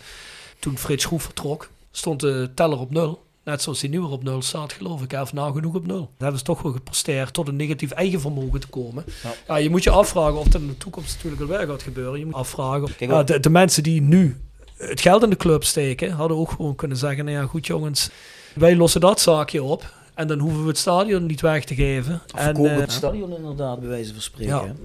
Toen 0.59 0.77
Frits 0.77 1.03
Schroef 1.03 1.23
vertrok, 1.23 1.69
stond 1.91 2.19
de 2.19 2.49
teller 2.55 2.79
op 2.79 2.91
nul. 2.91 3.25
Net 3.43 3.61
zoals 3.61 3.79
die 3.79 3.89
nu 3.89 3.99
weer 3.99 4.09
op 4.09 4.23
nul 4.23 4.41
staat, 4.41 4.73
geloof 4.73 5.01
ik. 5.01 5.13
Of 5.13 5.33
nagenoeg 5.33 5.75
op 5.75 5.85
nul. 5.85 5.97
Dan 5.97 6.07
hebben 6.17 6.37
ze 6.37 6.43
toch 6.43 6.61
wel 6.61 6.71
gepresteerd 6.71 7.33
tot 7.33 7.47
een 7.47 7.55
negatief 7.55 7.91
eigen 7.91 8.19
vermogen 8.19 8.59
te 8.59 8.67
komen. 8.67 9.03
Ja. 9.23 9.33
Ja. 9.47 9.55
je 9.55 9.69
moet 9.69 9.83
je 9.83 9.89
afvragen 9.89 10.39
of 10.39 10.47
dat 10.47 10.61
in 10.61 10.67
de 10.67 10.77
toekomst 10.77 11.15
natuurlijk 11.15 11.41
wel 11.41 11.57
weer 11.57 11.67
gaat 11.67 11.83
gebeuren. 11.83 12.19
Je 12.19 12.25
moet 12.25 12.33
afvragen. 12.33 12.89
Ja, 12.99 13.23
de 13.23 13.49
mensen 13.49 13.83
die 13.83 14.01
nu 14.01 14.37
het 14.77 15.01
geld 15.01 15.23
in 15.23 15.29
de 15.29 15.37
club 15.37 15.63
steken, 15.63 16.11
hadden 16.11 16.37
ook 16.37 16.51
gewoon 16.51 16.75
kunnen 16.75 16.97
zeggen: 16.97 17.25
Nou 17.25 17.37
ja, 17.37 17.45
goed 17.45 17.67
jongens, 17.67 18.09
wij 18.55 18.75
lossen 18.75 19.01
dat 19.01 19.19
zaakje 19.19 19.63
op. 19.63 19.95
En 20.15 20.27
dan 20.27 20.39
hoeven 20.39 20.61
we 20.61 20.67
het 20.67 20.77
stadion 20.77 21.25
niet 21.25 21.41
weg 21.41 21.65
te 21.65 21.75
geven. 21.75 22.21
Of 22.33 22.39
En, 22.39 22.45
verkopen 22.45 22.71
eh, 22.71 22.79
het 22.79 22.91
stadion 22.91 23.35
inderdaad, 23.35 23.79
bij 23.79 23.89
wijze 23.89 24.13
van 24.13 24.21
spreken. 24.21 24.75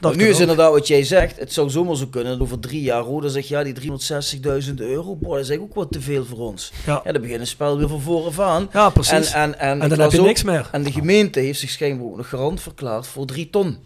Ja. 0.00 0.10
nu 0.14 0.28
is 0.28 0.34
ook. 0.34 0.40
inderdaad 0.40 0.72
wat 0.72 0.86
jij 0.86 1.04
zegt, 1.04 1.38
het 1.38 1.52
zou 1.52 1.70
zomaar 1.70 1.96
zo 1.96 2.06
kunnen 2.06 2.40
over 2.40 2.58
drie 2.60 2.82
jaar 2.82 3.02
Roda 3.02 3.28
zegt, 3.28 3.48
ja 3.48 3.62
die 3.62 3.74
360.000 3.80 4.74
euro, 4.74 5.14
boah, 5.16 5.32
dat 5.32 5.40
is 5.40 5.48
eigenlijk 5.48 5.62
ook 5.62 5.74
wat 5.74 5.92
te 5.92 6.00
veel 6.00 6.24
voor 6.24 6.38
ons. 6.38 6.72
Ja. 6.86 7.00
Ja, 7.04 7.12
dan 7.12 7.20
begint 7.22 7.40
het 7.40 7.48
spel 7.48 7.78
weer 7.78 7.88
van 7.88 8.00
vooraf 8.00 8.40
aan. 8.40 8.68
Ja, 8.72 8.90
precies. 8.90 9.32
En, 9.32 9.58
en, 9.58 9.58
en, 9.58 9.80
En 9.80 9.88
dan 9.88 10.00
heb 10.00 10.10
je 10.12 10.20
ook- 10.20 10.26
niks 10.26 10.42
meer. 10.42 10.68
En 10.72 10.82
de 10.82 10.92
gemeente 10.92 11.40
heeft 11.40 11.60
zich 11.60 11.70
schijnbaar 11.70 12.06
ook 12.06 12.16
nog 12.16 12.28
garant 12.28 12.60
verklaard 12.60 13.06
voor 13.06 13.26
drie 13.26 13.50
ton. 13.50 13.76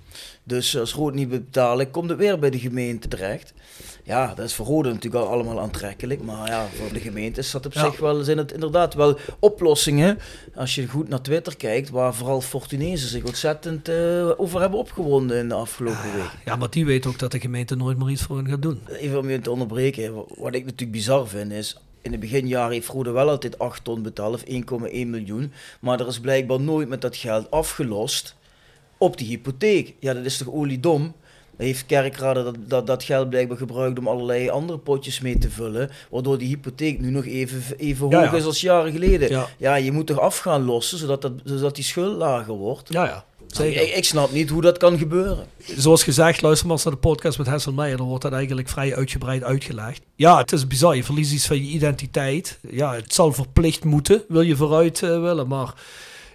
Dus 0.45 0.79
als 0.79 0.95
Rood 0.95 1.15
niet 1.15 1.29
betalen, 1.29 1.91
komt 1.91 2.09
het 2.11 2.19
weer 2.19 2.39
bij 2.39 2.51
de 2.51 2.59
gemeente 2.59 3.09
terecht. 3.09 3.53
Ja, 4.09 4.35
dat 4.35 4.45
is 4.45 4.55
voor 4.55 4.67
Rode 4.67 4.89
natuurlijk 4.93 5.25
al 5.25 5.31
allemaal 5.31 5.61
aantrekkelijk. 5.61 6.23
Maar 6.23 6.47
ja, 6.49 6.67
voor 6.67 6.93
de 6.93 7.01
gemeente 7.01 7.41
is 7.41 7.51
dat 7.51 7.67
op 7.67 7.73
zich 7.73 7.99
wel, 7.99 8.23
zijn 8.25 8.39
het 8.39 8.53
inderdaad 8.53 8.95
wel 8.95 9.19
oplossingen. 9.39 10.19
Als 10.55 10.75
je 10.75 10.87
goed 10.89 11.09
naar 11.09 11.21
Twitter 11.21 11.57
kijkt, 11.57 11.91
waar 11.91 12.15
vooral 12.15 12.41
Fortunezen 12.41 13.09
zich 13.09 13.25
ontzettend 13.25 13.89
eh, 13.89 14.41
over 14.41 14.61
hebben 14.61 14.79
opgewonden 14.79 15.37
in 15.39 15.49
de 15.49 15.55
afgelopen 15.55 16.13
week. 16.17 16.31
Ja, 16.45 16.57
maar 16.57 16.71
die 16.71 16.85
weet 16.87 17.07
ook 17.07 17.19
dat 17.19 17.33
de 17.33 17.41
gemeente 17.41 17.77
nooit 17.77 17.99
meer 17.99 18.11
iets 18.11 18.23
voor 18.23 18.37
hen 18.37 18.49
gaat 18.49 18.63
doen. 18.63 18.81
Even 18.89 19.19
om 19.19 19.31
je 19.31 19.41
te 19.41 19.51
onderbreken, 19.51 20.15
wa- 20.15 20.25
wat 20.37 20.55
ik 20.55 20.65
natuurlijk 20.65 20.93
bizar 20.93 21.27
vind 21.29 21.53
is... 21.53 21.77
In 22.03 22.11
de 22.11 22.19
beginjaren 22.19 22.73
heeft 22.73 22.89
Rode 22.89 23.11
wel 23.11 23.29
altijd 23.29 23.59
8 23.59 23.85
ton 23.85 24.03
betaald, 24.03 24.35
of 24.35 24.43
1,1 24.45 25.07
miljoen. 25.07 25.53
Maar 25.81 26.01
er 26.01 26.07
is 26.07 26.21
blijkbaar 26.21 26.61
nooit 26.61 26.89
met 26.89 27.01
dat 27.01 27.17
geld 27.17 27.51
afgelost 27.51 28.35
op 28.99 29.17
die 29.19 29.27
hypotheek. 29.27 29.95
Ja, 30.01 30.15
dat 30.15 30.25
is 30.25 30.37
toch 30.39 30.49
oliedom? 30.53 31.15
Heeft 31.59 31.87
Kerkrade 31.87 32.43
dat, 32.43 32.57
dat, 32.67 32.87
dat 32.87 33.03
geld 33.03 33.29
blijkbaar 33.29 33.57
gebruikt 33.57 33.99
om 33.99 34.09
allerlei 34.09 34.49
andere 34.49 34.79
potjes 34.79 35.21
mee 35.21 35.39
te 35.39 35.51
vullen. 35.51 35.91
Waardoor 36.11 36.39
die 36.39 36.49
hypotheek 36.49 37.01
nu 37.01 37.11
nog 37.11 37.25
even, 37.25 37.63
even 37.77 38.05
hoog 38.05 38.13
ja. 38.13 38.33
is 38.33 38.45
als 38.45 38.61
jaren 38.61 38.93
geleden. 38.93 39.31
Ja. 39.31 39.49
Ja, 39.57 39.75
je 39.75 39.93
moet 39.93 40.07
toch 40.07 40.21
af 40.21 40.39
gaan 40.39 40.65
lossen, 40.65 40.99
zodat, 40.99 41.23
dat, 41.23 41.33
zodat 41.45 41.75
die 41.75 41.85
schuld 41.85 42.17
lager 42.17 42.55
wordt. 42.55 42.93
Ja, 42.93 43.05
ja. 43.05 43.25
Zeker. 43.47 43.83
Ik, 43.83 43.95
ik 43.95 44.05
snap 44.05 44.33
niet 44.33 44.51
hoe 44.51 44.63
dat 44.63 44.79
kan 44.79 44.99
gebeuren. 44.99 45.47
Zoals 45.77 46.03
gezegd, 46.03 46.43
luister 46.43 46.67
maar 46.67 46.77
eens 46.77 46.85
naar 46.85 46.95
de 46.95 47.01
podcast 47.01 47.39
met 47.39 47.47
Hessel 47.47 47.73
Meijer. 47.73 47.97
Dan 47.97 48.07
wordt 48.07 48.23
dat 48.23 48.33
eigenlijk 48.33 48.69
vrij 48.69 48.97
uitgebreid 48.97 49.43
uitgelegd. 49.43 50.03
Ja, 50.15 50.39
het 50.39 50.53
is 50.53 50.67
bizar. 50.67 50.97
Je 50.97 51.05
verliest 51.05 51.33
iets 51.33 51.47
van 51.47 51.57
je 51.57 51.71
identiteit. 51.71 52.59
Ja, 52.71 52.95
het 52.95 53.15
zal 53.15 53.33
verplicht 53.33 53.85
moeten, 53.85 54.23
wil 54.29 54.41
je 54.41 54.57
vooruit 54.57 55.03
eh, 55.03 55.21
willen. 55.21 55.49
Maar 55.49 55.75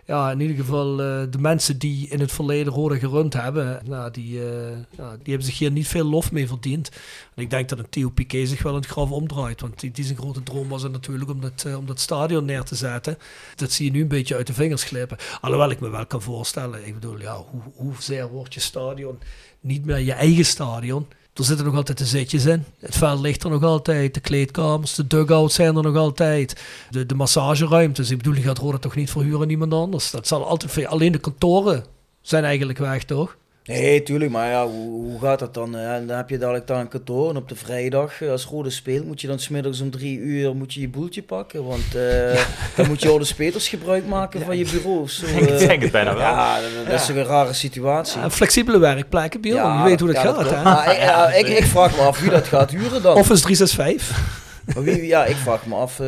ja, 0.05 0.31
in 0.31 0.39
ieder 0.39 0.55
geval 0.55 1.01
eh, 1.01 1.21
de 1.29 1.37
mensen 1.39 1.77
die 1.77 2.07
in 2.07 2.19
het 2.19 2.31
verleden 2.31 2.73
Roda 2.73 2.95
gerund 2.95 3.33
hebben, 3.33 3.81
nou, 3.85 4.11
die, 4.11 4.39
eh, 4.39 4.77
ja, 4.97 5.11
die 5.11 5.29
hebben 5.33 5.43
zich 5.43 5.57
hier 5.57 5.71
niet 5.71 5.87
veel 5.87 6.05
lof 6.05 6.31
mee 6.31 6.47
verdiend. 6.47 6.89
En 7.35 7.43
ik 7.43 7.49
denk 7.49 7.69
dat 7.69 7.79
een 7.79 7.89
Theo 7.89 8.09
Piquet 8.09 8.49
zich 8.49 8.63
wel 8.63 8.73
in 8.73 8.79
het 8.81 8.89
graf 8.89 9.11
omdraait. 9.11 9.61
Want 9.61 9.79
die, 9.79 9.91
die 9.91 10.05
zijn 10.05 10.17
grote 10.17 10.43
droom 10.43 10.67
was 10.67 10.83
het 10.83 10.91
natuurlijk 10.91 11.29
om 11.29 11.41
dat, 11.41 11.63
eh, 11.67 11.77
om 11.77 11.85
dat 11.85 11.99
stadion 11.99 12.45
neer 12.45 12.63
te 12.63 12.75
zetten. 12.75 13.17
Dat 13.55 13.71
zie 13.71 13.85
je 13.85 13.91
nu 13.91 14.01
een 14.01 14.07
beetje 14.07 14.35
uit 14.35 14.47
de 14.47 14.53
vingers 14.53 14.83
glippen. 14.83 15.17
Alhoewel 15.41 15.71
ik 15.71 15.79
me 15.79 15.89
wel 15.89 16.05
kan 16.05 16.21
voorstellen. 16.21 16.87
Ik 16.87 16.93
bedoel, 16.93 17.19
ja, 17.19 17.35
hoe, 17.35 17.61
hoezeer 17.75 18.27
wordt 18.27 18.53
je 18.53 18.59
stadion 18.59 19.19
niet 19.59 19.85
meer 19.85 19.99
je 19.99 20.13
eigen 20.13 20.45
stadion? 20.45 21.07
Er 21.33 21.43
zitten 21.43 21.65
nog 21.65 21.75
altijd 21.75 21.97
de 21.97 22.05
zitjes 22.05 22.45
in. 22.45 22.65
Het 22.79 22.95
veld 22.95 23.19
ligt 23.19 23.43
er 23.43 23.49
nog 23.49 23.63
altijd. 23.63 24.13
De 24.13 24.19
kleedkamers, 24.19 24.95
de 24.95 25.07
dugouts 25.07 25.55
zijn 25.55 25.75
er 25.75 25.83
nog 25.83 25.95
altijd. 25.95 26.61
De, 26.89 27.05
de 27.05 27.15
massageruimtes. 27.15 28.11
Ik 28.11 28.17
bedoel, 28.17 28.33
je 28.33 28.41
gaat 28.41 28.57
Roda 28.57 28.77
toch 28.77 28.95
niet 28.95 29.11
verhuren 29.11 29.41
aan 29.41 29.49
iemand 29.49 29.73
anders. 29.73 30.11
Dat 30.11 30.27
zal 30.27 30.47
altijd... 30.47 30.85
Alleen 30.85 31.11
de 31.11 31.17
kantoren 31.17 31.85
zijn 32.21 32.43
eigenlijk 32.43 32.79
weg, 32.79 33.03
toch? 33.03 33.35
Nee, 33.65 34.03
tuurlijk, 34.03 34.31
maar 34.31 34.49
ja, 34.49 34.67
hoe, 34.67 34.89
hoe 34.89 35.19
gaat 35.19 35.39
dat 35.39 35.53
dan? 35.53 35.73
hè? 35.73 36.05
dan 36.05 36.17
heb 36.17 36.29
je 36.29 36.37
dadelijk 36.37 36.67
daar 36.67 36.79
een 36.79 36.87
kantoor 36.87 37.29
en 37.29 37.35
op 37.35 37.49
de 37.49 37.55
vrijdag, 37.55 38.21
eh, 38.21 38.29
als 38.29 38.45
Rode 38.45 38.69
speelt, 38.69 39.05
moet 39.05 39.21
je 39.21 39.27
dan 39.27 39.39
smiddags 39.39 39.81
om 39.81 39.91
drie 39.91 40.17
uur 40.17 40.55
moet 40.55 40.73
je, 40.73 40.81
je 40.81 40.89
boeltje 40.89 41.23
pakken. 41.23 41.65
Want 41.65 41.95
eh, 41.95 42.45
dan 42.75 42.87
moet 42.87 43.01
je 43.01 43.11
Odes 43.11 43.33
Peters 43.33 43.67
gebruik 43.67 44.07
maken 44.07 44.41
van 44.41 44.57
je 44.57 44.65
bureau. 44.71 45.09
Zo, 45.09 45.25
Ik 45.37 45.49
eh. 45.49 45.57
denk 45.57 45.81
het 45.81 45.91
bijna 45.91 46.13
wel. 46.13 46.21
Ja, 46.21 46.59
dat, 46.61 46.85
dat 46.85 46.99
is 46.99 47.05
toch 47.05 47.15
een 47.15 47.23
rare 47.23 47.53
situatie. 47.53 48.21
En 48.21 48.31
flexibele 48.31 48.79
werkplekken, 48.79 49.41
Björn. 49.41 49.77
je 49.77 49.83
weet 49.83 49.99
hoe 49.99 50.13
dat 50.13 50.21
gaat, 50.21 50.49
hè? 50.49 50.63
Maar 50.63 50.91
ik, 50.91 50.97
ja, 51.09 51.33
ik, 51.33 51.47
ik 51.47 51.65
vraag 51.65 51.95
me 51.95 52.01
af 52.01 52.19
wie 52.19 52.29
dat 52.29 52.47
gaat 52.47 52.71
huren 52.71 53.01
dan. 53.01 53.15
Office 53.15 53.41
365. 53.41 54.41
Maar 54.73 54.83
wie, 54.83 55.05
ja, 55.05 55.25
ik 55.25 55.35
vraag 55.35 55.65
me 55.65 55.75
af 55.75 55.99
eh, 55.99 56.07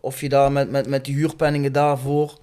of 0.00 0.20
je 0.20 0.28
daar 0.28 0.52
met, 0.52 0.70
met, 0.70 0.86
met 0.86 1.04
die 1.04 1.14
huurpenningen 1.14 1.72
daarvoor 1.72 2.38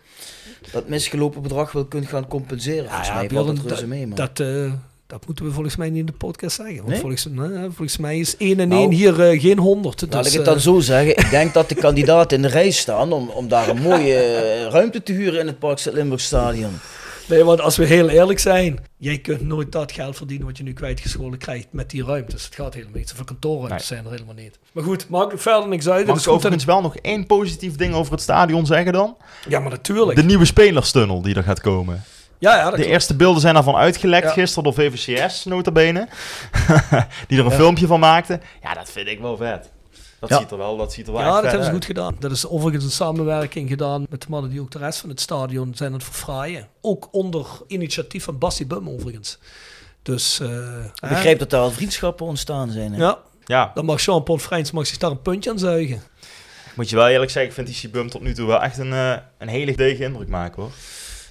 dat 0.76 0.88
misgelopen 0.88 1.42
bedrag 1.42 1.72
wel 1.72 1.86
kunt 1.86 2.08
gaan 2.08 2.28
compenseren. 2.28 2.86
Volgens 2.90 3.10
mij 3.10 3.30
valt 3.30 3.30
Björn, 3.30 3.58
het 3.58 3.68
reuze 3.68 3.88
mee, 3.88 4.08
man. 4.08 4.16
dat, 4.18 4.40
eh, 4.40 4.72
dat 5.08 5.26
moeten 5.26 5.46
we 5.46 5.52
volgens 5.52 5.76
mij 5.76 5.90
niet 5.90 6.00
in 6.00 6.06
de 6.06 6.12
podcast 6.12 6.56
zeggen. 6.56 6.76
Want 6.76 6.88
Nee? 6.88 7.00
volgens, 7.00 7.28
volgens 7.62 7.98
mij 7.98 8.20
is 8.20 8.36
1 8.38 8.60
en 8.60 8.68
Nou, 8.68 8.82
1 8.82 8.92
hier 8.92 9.22
eh, 9.22 9.42
geen 9.42 9.58
100. 9.58 10.02
Laat 10.02 10.12
Dus, 10.12 10.28
ik 10.28 10.38
het 10.40 10.48
eh, 10.48 10.54
dan 10.54 10.62
zo 10.62 10.80
zeggen. 10.80 11.18
Ik 11.18 11.30
denk 11.40 11.54
dat 11.54 11.70
de 11.70 11.76
kandidaten 11.76 12.38
in 12.38 12.44
de 12.44 12.50
rij 12.50 12.72
staan 12.72 13.12
om, 13.14 13.30
om 13.30 13.48
daar 13.48 13.70
een 13.70 13.82
mooie 13.82 14.16
eh, 14.16 14.72
ruimte 14.72 15.04
te 15.04 15.12
huren 15.12 15.40
in 15.40 15.48
het 15.48 15.60
Parkstad 15.60 15.94
Limburg 15.94 16.22
Stadion. 16.22 16.72
Nee, 17.28 17.44
want 17.44 17.62
als 17.62 17.78
we 17.78 17.86
heel 17.86 18.10
eerlijk 18.10 18.40
zijn, 18.40 18.80
jij 18.98 19.18
kunt 19.18 19.42
nooit 19.42 19.72
dat 19.72 19.92
geld 19.92 20.16
verdienen 20.16 20.48
wat 20.48 20.58
je 20.58 20.64
nu 20.64 20.74
kwijtgescholden 20.74 21.40
krijgt 21.40 21.68
met 21.72 21.90
die 21.90 22.06
ruimtes. 22.06 22.46
Het 22.46 22.56
gaat 22.56 22.74
helemaal 22.74 22.98
niet. 22.98 23.10
Zoveel 23.10 23.26
kantoorruimtes 23.26 23.88
zijn 23.88 24.06
er 24.06 24.12
helemaal 24.12 24.34
niet. 24.34 24.60
Maar 24.72 24.84
goed, 24.84 25.10
maakt 25.10 25.42
verder 25.42 25.68
niks 25.70 25.90
uit. 25.90 26.08
Mag 26.08 26.22
ik 26.22 26.28
overigens 26.28 26.66
wel 26.66 26.82
nog 26.82 26.96
één 26.98 27.26
positief 27.26 27.76
ding 27.76 27.94
over 27.94 28.12
het 28.12 28.22
stadion 28.22 28.66
zeggen 28.66 28.94
dan? 28.94 29.18
Ja, 29.48 29.60
maar 29.60 29.70
natuurlijk. 29.72 30.18
De 30.18 30.24
nieuwe 30.24 30.46
spelerstunnel 30.46 31.22
die 31.22 31.36
er 31.36 31.44
gaat 31.44 31.62
komen. 31.62 32.04
ja, 32.40 32.56
ja, 32.56 32.70
De 32.70 32.76
klopt. 32.76 32.90
eerste 32.90 33.16
beelden 33.16 33.42
zijn 33.42 33.54
daarvan 33.54 33.76
uitgelekt 33.76 34.26
Ja. 34.28 34.32
gisteren 34.32 34.64
door 34.64 34.74
VVCS, 34.74 35.46
notabene. 35.46 36.08
die 37.28 37.40
er 37.40 37.46
een 37.46 37.52
filmpje 37.52 37.88
van 37.88 38.00
maakte. 38.00 38.40
Ja, 38.64 38.74
dat 38.74 38.92
vind 38.92 39.08
ik 39.08 39.20
wel 39.20 39.38
vet. 39.38 39.72
Dat 40.20 40.30
Ja. 40.30 40.38
ziet 40.40 40.52
er 40.52 40.58
wel, 40.58 40.78
dat 40.78 40.94
ziet 40.94 41.08
er 41.08 41.14
wel 41.14 41.22
Ja, 41.22 41.28
echt 41.28 41.36
dat 41.36 41.46
hebben 41.46 41.66
ze 41.66 41.72
goed 41.74 41.86
gedaan. 41.86 42.16
Dat 42.20 42.32
is 42.32 42.48
overigens 42.48 42.84
een 42.84 42.92
samenwerking 42.92 43.70
gedaan 43.70 44.06
met 44.10 44.22
de 44.22 44.28
mannen 44.30 44.52
die 44.52 44.62
ook 44.62 44.72
de 44.72 44.78
rest 44.80 45.00
van 45.00 45.10
het 45.10 45.22
stadion 45.22 45.72
zijn 45.76 45.90
aan 45.90 45.96
het 45.96 46.04
verfraaien. 46.06 46.68
Ook 46.82 47.08
onder 47.12 47.46
initiatief 47.68 48.24
van 48.24 48.38
Bassie 48.38 48.66
Bum 48.66 48.90
overigens. 48.90 49.38
Dus, 50.02 50.40
eh, 50.40 50.86
Ik 50.86 51.10
begrijp 51.10 51.40
dat 51.40 51.50
daar 51.50 51.62
al 51.62 51.72
vriendschappen 51.72 52.26
ontstaan 52.26 52.70
zijn. 52.72 52.94
Hè? 52.94 53.00
Ja, 53.04 53.20
Ja, 53.46 53.72
dan 53.74 53.86
mag 53.86 54.02
Jean-Paul 54.06 54.38
Freins 54.38 54.72
mag 54.72 54.88
zich 54.88 54.98
daar 54.98 55.12
een 55.12 55.22
puntje 55.22 55.50
aan 55.50 55.60
zuigen. 55.60 56.02
moet 56.76 56.90
je 56.90 56.96
wel 56.96 57.08
eerlijk 57.08 57.32
zeggen, 57.32 57.50
ik 57.50 57.56
vind 57.56 57.68
die 57.68 57.76
Sibum 57.76 58.10
tot 58.10 58.22
nu 58.22 58.34
toe 58.34 58.48
wel 58.48 58.62
echt 58.62 58.78
een, 58.78 58.94
eh, 58.94 59.14
een 59.38 59.48
hele 59.48 59.76
degen 59.76 60.06
indruk 60.06 60.28
maken 60.28 60.62
hoor. 60.62 60.72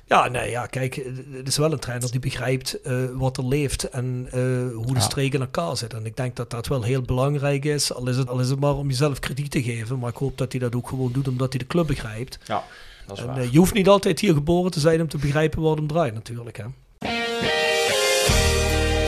Ja, 0.07 0.29
nee, 0.29 0.51
ja, 0.51 0.67
kijk, 0.67 0.95
het 1.33 1.49
is 1.49 1.57
wel 1.57 1.73
een 1.73 1.79
trainer 1.79 2.11
die 2.11 2.21
begrijpt 2.21 2.81
eh, 2.81 2.95
wat 3.15 3.37
er 3.37 3.47
leeft 3.47 3.89
en 3.89 4.27
eh, 4.31 4.41
hoe 4.75 4.87
de 4.87 4.95
Ja. 4.95 5.01
streken 5.01 5.35
in 5.35 5.41
elkaar 5.41 5.77
zitten. 5.77 5.99
En 5.99 6.07
ik 6.07 6.17
denk 6.17 6.37
dat 6.37 6.51
dat 6.51 6.67
wel 6.67 6.83
heel 6.83 7.03
belangrijk 7.03 7.65
is, 7.65 7.93
al 7.95 8.09
is, 8.09 8.17
het, 8.17 8.29
al 8.29 8.41
is 8.41 8.49
het 8.51 8.61
maar 8.61 8.75
om 8.75 8.89
jezelf 8.89 9.19
krediet 9.19 9.51
te 9.51 9.63
geven. 9.63 9.99
Maar 9.99 10.11
ik 10.11 10.17
hoop 10.17 10.39
dat 10.39 10.53
hij 10.53 10.61
dat 10.61 10.75
ook 10.75 10.89
gewoon 10.89 11.13
doet 11.13 11.29
omdat 11.29 11.53
hij 11.53 11.59
de 11.59 11.67
club 11.67 11.87
begrijpt. 11.87 12.39
Ja, 12.47 12.63
dat 13.07 13.17
is 13.17 13.23
En, 13.23 13.29
waar. 13.29 13.39
eh, 13.39 13.53
je 13.53 13.59
hoeft 13.59 13.75
niet 13.75 13.89
altijd 13.89 14.21
hier 14.21 14.33
geboren 14.35 14.71
te 14.71 14.81
zijn 14.81 15.01
om 15.01 15.09
te 15.09 15.19
begrijpen 15.19 15.61
waar 15.63 15.71
het 15.71 15.81
om 15.81 15.87
draait 15.87 16.15
natuurlijk. 16.15 16.57
Hè. 16.57 16.65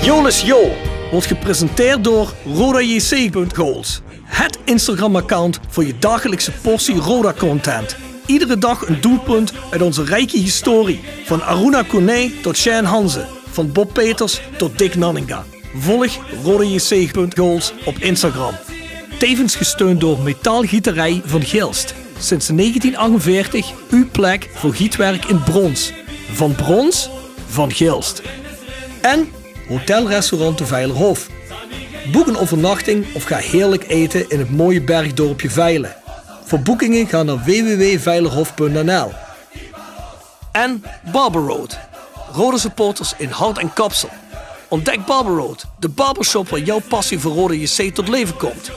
Jolis 0.03 0.41
Jo 0.43 0.73
wordt 1.11 1.27
gepresenteerd 1.27 2.05
door 2.05 2.33
RodaJC.goals. 2.45 4.01
Het 4.25 4.59
Instagram-account 4.65 5.61
voor 5.69 5.85
je 5.85 5.99
dagelijkse 5.99 6.53
portie 6.53 6.97
Roda-content. 6.97 7.97
Iedere 8.27 8.59
dag 8.59 8.89
een 8.89 9.01
doelpunt 9.01 9.53
uit 9.71 9.83
onze 9.83 10.05
rijke 10.05 10.39
historie. 10.39 11.01
Van 11.25 11.43
Aruna 11.43 11.83
Kone 11.83 12.31
tot 12.43 12.57
Shane 12.57 12.87
Hanze. 12.87 13.27
Van 13.51 13.73
Bob 13.73 13.93
Peters 13.93 14.41
tot 14.59 14.79
Dick 14.79 14.95
Nanninga. 14.95 15.45
Volg 15.75 16.19
RodaJC.goals 16.45 17.73
op 17.85 17.99
Instagram. 17.99 18.55
Tevens 19.19 19.57
gesteund 19.57 20.01
door 20.01 20.19
Metaalgieterij 20.19 21.23
van 21.25 21.43
Gilst. 21.43 21.95
Sinds 22.19 22.47
1948 22.47 23.73
uw 23.91 24.09
plek 24.11 24.49
voor 24.55 24.75
gietwerk 24.75 25.25
in 25.25 25.43
brons. 25.43 25.93
Van 26.33 26.55
brons, 26.55 27.11
van 27.49 27.73
Gilst. 27.73 28.23
En 29.01 29.29
Hotelrestaurant 29.69 30.59
de 30.59 30.67
Veilerhof. 30.67 31.29
Boek 32.13 32.27
een 32.27 32.37
overnachting 32.37 33.07
of 33.15 33.25
ga 33.25 33.37
heerlijk 33.37 33.85
eten 33.89 34.29
in 34.29 34.39
het 34.39 34.51
mooie 34.51 34.83
bergdorpje 34.83 35.51
Veilen. 35.51 35.97
Voor 36.47 36.61
boekingen 36.61 37.07
ga 37.07 37.23
naar 37.23 37.45
www.veilerhof.nl. 37.45 39.13
En 40.53 40.85
Barber 41.13 41.43
Road. 41.43 41.79
Rode 42.33 42.59
supporters 42.59 43.15
in 43.19 43.31
hart 43.31 43.59
en 43.59 43.73
kapsel. 43.73 44.09
Ontdek 44.69 45.05
Barber 45.07 45.35
Road, 45.35 45.65
de 45.79 45.89
barbershop 45.89 46.49
waar 46.49 46.61
jouw 46.61 46.81
passie 46.89 47.19
voor 47.19 47.33
Rode 47.33 47.61
JC 47.61 47.95
tot 47.95 48.09
leven 48.09 48.37
komt. 48.37 48.71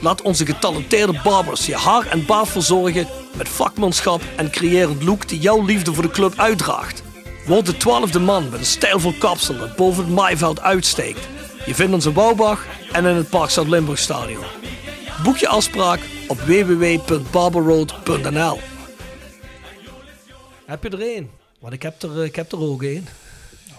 Laat 0.00 0.22
onze 0.22 0.46
getalenteerde 0.46 1.20
barbers 1.24 1.66
je 1.66 1.76
haar 1.76 2.06
en 2.06 2.26
baard 2.26 2.48
verzorgen 2.48 3.06
met 3.36 3.48
vakmanschap 3.48 4.22
en 4.36 4.50
creërend 4.50 5.02
look 5.02 5.28
die 5.28 5.40
jouw 5.40 5.64
liefde 5.64 5.94
voor 5.94 6.02
de 6.02 6.10
club 6.10 6.34
uitdraagt. 6.36 7.02
Word 7.46 7.66
de 7.66 7.76
twaalfde 7.76 8.18
man 8.18 8.48
met 8.50 8.60
een 8.60 8.66
stijlvol 8.66 9.14
kapsel 9.18 9.58
dat 9.58 9.76
boven 9.76 10.04
het 10.04 10.14
maaiveld 10.14 10.60
uitsteekt. 10.60 11.28
Je 11.66 11.74
vindt 11.74 11.94
ons 11.94 12.06
in 12.06 12.12
Bouwbach 12.12 12.64
en 12.92 13.04
in 13.04 13.16
het 13.16 13.28
Parkstad 13.28 13.68
Limburg 13.68 13.98
Stadion. 13.98 14.44
Boek 15.22 15.36
je 15.36 15.48
afspraak 15.48 16.00
op 16.28 16.38
www.barberroad.nl 16.40 18.58
Heb 20.66 20.82
je 20.82 20.88
er 20.90 21.00
één? 21.00 21.30
Want 21.60 21.72
ik 21.72 21.82
heb 21.82 22.02
er, 22.02 22.24
ik 22.24 22.36
heb 22.36 22.52
er 22.52 22.60
ook 22.60 22.82
één. 22.82 23.06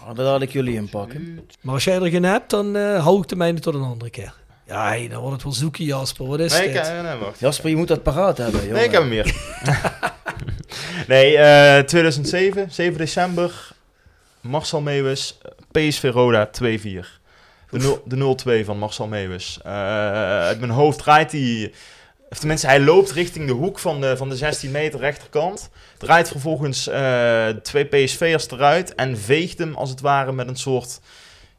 Ja, 0.05 0.13
daar 0.13 0.25
laat 0.25 0.41
ik 0.41 0.51
jullie 0.51 0.75
in 0.75 0.89
pakken. 0.89 1.39
Maar 1.61 1.73
als 1.73 1.83
jij 1.83 1.95
er 2.01 2.09
geen 2.09 2.23
hebt, 2.23 2.49
dan 2.49 2.75
eh, 2.75 3.03
hou 3.03 3.21
ik 3.21 3.27
de 3.27 3.35
mijne 3.35 3.59
tot 3.59 3.73
een 3.73 3.81
andere 3.81 4.09
keer. 4.11 4.33
Ja, 4.67 4.87
hey, 4.87 5.07
dan 5.07 5.19
wordt 5.19 5.33
het 5.33 5.43
wel 5.43 5.53
zoeken, 5.53 5.83
Jasper. 5.85 6.27
Wat 6.27 6.39
is 6.39 6.57
Nee, 6.57 6.67
dit? 6.71 6.87
eh, 6.87 7.01
nee, 7.03 7.15
wacht. 7.17 7.39
Jasper, 7.39 7.69
je 7.69 7.75
moet 7.75 7.87
dat 7.87 8.03
paraat 8.03 8.37
hebben. 8.37 8.59
Jongen. 8.61 8.75
Nee, 8.75 8.85
ik 8.85 8.91
heb 8.91 9.01
hem 9.01 9.11
hier. 9.11 9.35
nee, 11.07 11.37
eh 11.37 11.83
2007, 11.83 12.71
7 12.71 12.97
december. 12.97 13.69
Marcel 14.41 14.81
Meeuwis, 14.81 15.37
PSV 15.71 16.03
Roda 16.13 16.49
2-4. 16.63 16.67
De, 17.71 17.77
nul- 17.77 18.03
de 18.05 18.61
0-2 18.61 18.65
van 18.65 18.77
Marcel 18.77 19.07
Meeuwis. 19.07 19.59
Eh, 19.63 19.71
uit 20.41 20.59
mijn 20.59 20.71
hoofd 20.71 20.97
draait 20.97 21.31
hij... 21.31 21.73
Of 22.29 22.37
tenminste, 22.39 22.67
hij 22.67 22.79
loopt 22.79 23.11
richting 23.11 23.47
de 23.47 23.53
hoek 23.53 23.79
van 23.79 24.01
de, 24.01 24.17
van 24.17 24.29
de 24.29 24.35
16 24.35 24.71
meter 24.71 24.99
rechterkant. 24.99 25.69
Draait 25.97 26.27
vervolgens 26.27 26.87
eh, 26.87 27.47
twee 27.47 27.85
PSV'ers 27.85 28.51
eruit. 28.51 28.95
En 28.95 29.17
veegt 29.17 29.57
hem 29.57 29.75
als 29.75 29.89
het 29.89 30.01
ware 30.01 30.31
met 30.31 30.47
een 30.47 30.55
soort... 30.55 30.99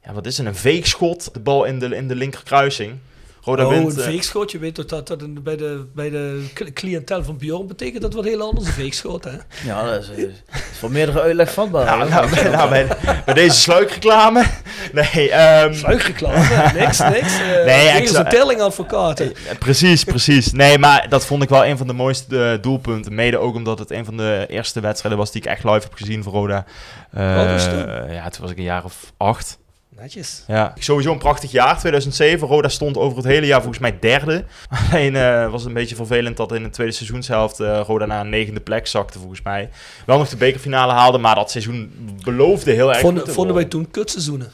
Ja, 0.04 0.12
wat 0.12 0.26
is 0.26 0.38
het? 0.38 0.46
Een 0.46 0.54
veegschot. 0.54 1.34
De 1.34 1.40
bal 1.40 1.64
in 1.64 1.78
de, 1.78 1.96
in 1.96 2.08
de 2.08 2.14
linkerkruising. 2.14 2.98
Roda 3.44 3.64
Oh, 3.64 3.68
wint... 3.70 3.92
een 3.92 3.98
eh, 3.98 4.04
veegschot. 4.04 4.50
Je 4.50 4.58
weet 4.58 4.74
toch 4.74 4.84
dat 4.86 5.06
dat 5.06 5.22
in- 5.22 5.42
bij 5.42 5.56
de, 5.56 5.86
bij 5.94 6.10
de 6.10 6.44
cl- 6.54 6.72
cliëntel 6.74 7.24
van 7.24 7.36
Bjorn 7.36 7.66
betekent 7.66 8.02
dat 8.02 8.14
wat 8.14 8.24
heel 8.24 8.40
anders 8.40 8.66
een 8.66 8.72
veegschot, 8.72 9.24
hè? 9.24 9.30
Ja, 9.64 9.84
dat 9.90 10.00
is, 10.00 10.06
dat 10.06 10.16
is 10.16 10.78
voor 10.78 10.90
meerdere 10.90 11.20
uitleg 11.20 11.52
vatbaar. 11.52 11.84
Nou, 11.84 12.08
nou, 12.08 12.30
bij, 12.34 12.48
nou, 12.50 12.68
bij, 12.68 12.86
bij 13.24 13.34
deze 13.34 13.56
sluikreclame. 13.60 14.44
Nee, 14.92 15.30
ehm, 15.30 15.74
Sluikreclame, 15.74 16.38
niks, 16.80 16.98
niks. 16.98 17.40
Uh, 17.40 17.64
Nee, 17.64 18.02
ik 18.02 18.08
een 18.10 18.28
tellingadvocaten. 18.28 19.34
eh, 19.34 19.58
precies, 19.58 20.04
precies. 20.04 20.52
Nee, 20.52 20.78
maar 20.78 21.06
dat 21.08 21.24
vond 21.26 21.42
ik 21.42 21.48
wel 21.48 21.66
een 21.66 21.76
van 21.76 21.86
de 21.86 21.92
mooiste 21.92 22.44
eh, 22.52 22.62
doelpunten. 22.62 23.14
Mede 23.14 23.38
ook 23.38 23.54
omdat 23.54 23.78
het 23.78 23.90
een 23.90 24.04
van 24.04 24.16
de 24.16 24.44
eerste 24.48 24.80
wedstrijden 24.80 25.18
was 25.20 25.32
die 25.32 25.42
ik 25.42 25.48
echt 25.48 25.64
live 25.64 25.78
heb 25.80 25.94
gezien 25.94 26.22
voor 26.22 26.32
Roda. 26.32 26.64
Eh, 27.12 27.36
Wat 27.36 27.46
was 27.46 27.64
het 27.66 27.70
toen? 27.72 28.12
ja, 28.12 28.28
toen 28.28 28.42
was 28.42 28.50
ik 28.50 28.56
een 28.58 28.62
jaar 28.62 28.84
of 28.84 29.12
acht. 29.16 29.58
Netjes. 30.00 30.44
Ja, 30.46 30.74
sowieso 30.78 31.12
een 31.12 31.18
prachtig 31.18 31.50
jaar, 31.50 31.78
2007. 31.78 32.48
Roda 32.48 32.68
stond 32.68 32.96
over 32.96 33.16
het 33.16 33.26
hele 33.26 33.46
jaar 33.46 33.60
volgens 33.60 33.78
mij 33.78 33.98
derde. 34.00 34.44
Alleen 34.90 35.16
eh, 35.16 35.50
was 35.50 35.60
het 35.60 35.68
een 35.68 35.74
beetje 35.74 35.94
vervelend 35.94 36.36
dat 36.36 36.52
in 36.52 36.62
de 36.62 36.70
tweede 36.70 36.92
seizoenshelft 36.92 37.60
eh, 37.60 37.80
Roda 37.86 38.06
naar 38.06 38.20
een 38.20 38.28
negende 38.28 38.60
plek 38.60 38.86
zakte 38.86 39.18
volgens 39.18 39.42
mij. 39.42 39.70
Wel 40.06 40.18
nog 40.18 40.28
de 40.28 40.36
bekerfinale 40.36 40.92
haalde, 40.92 41.18
maar 41.18 41.34
dat 41.34 41.50
seizoen 41.50 41.92
beloofde 42.24 42.72
heel 42.72 42.88
erg 42.88 42.96
goed 42.96 43.06
Vonden, 43.06 43.24
te 43.24 43.32
vonden 43.32 43.54
wij 43.54 43.64
toen 43.64 43.90
kutseizoenen. 43.90 44.50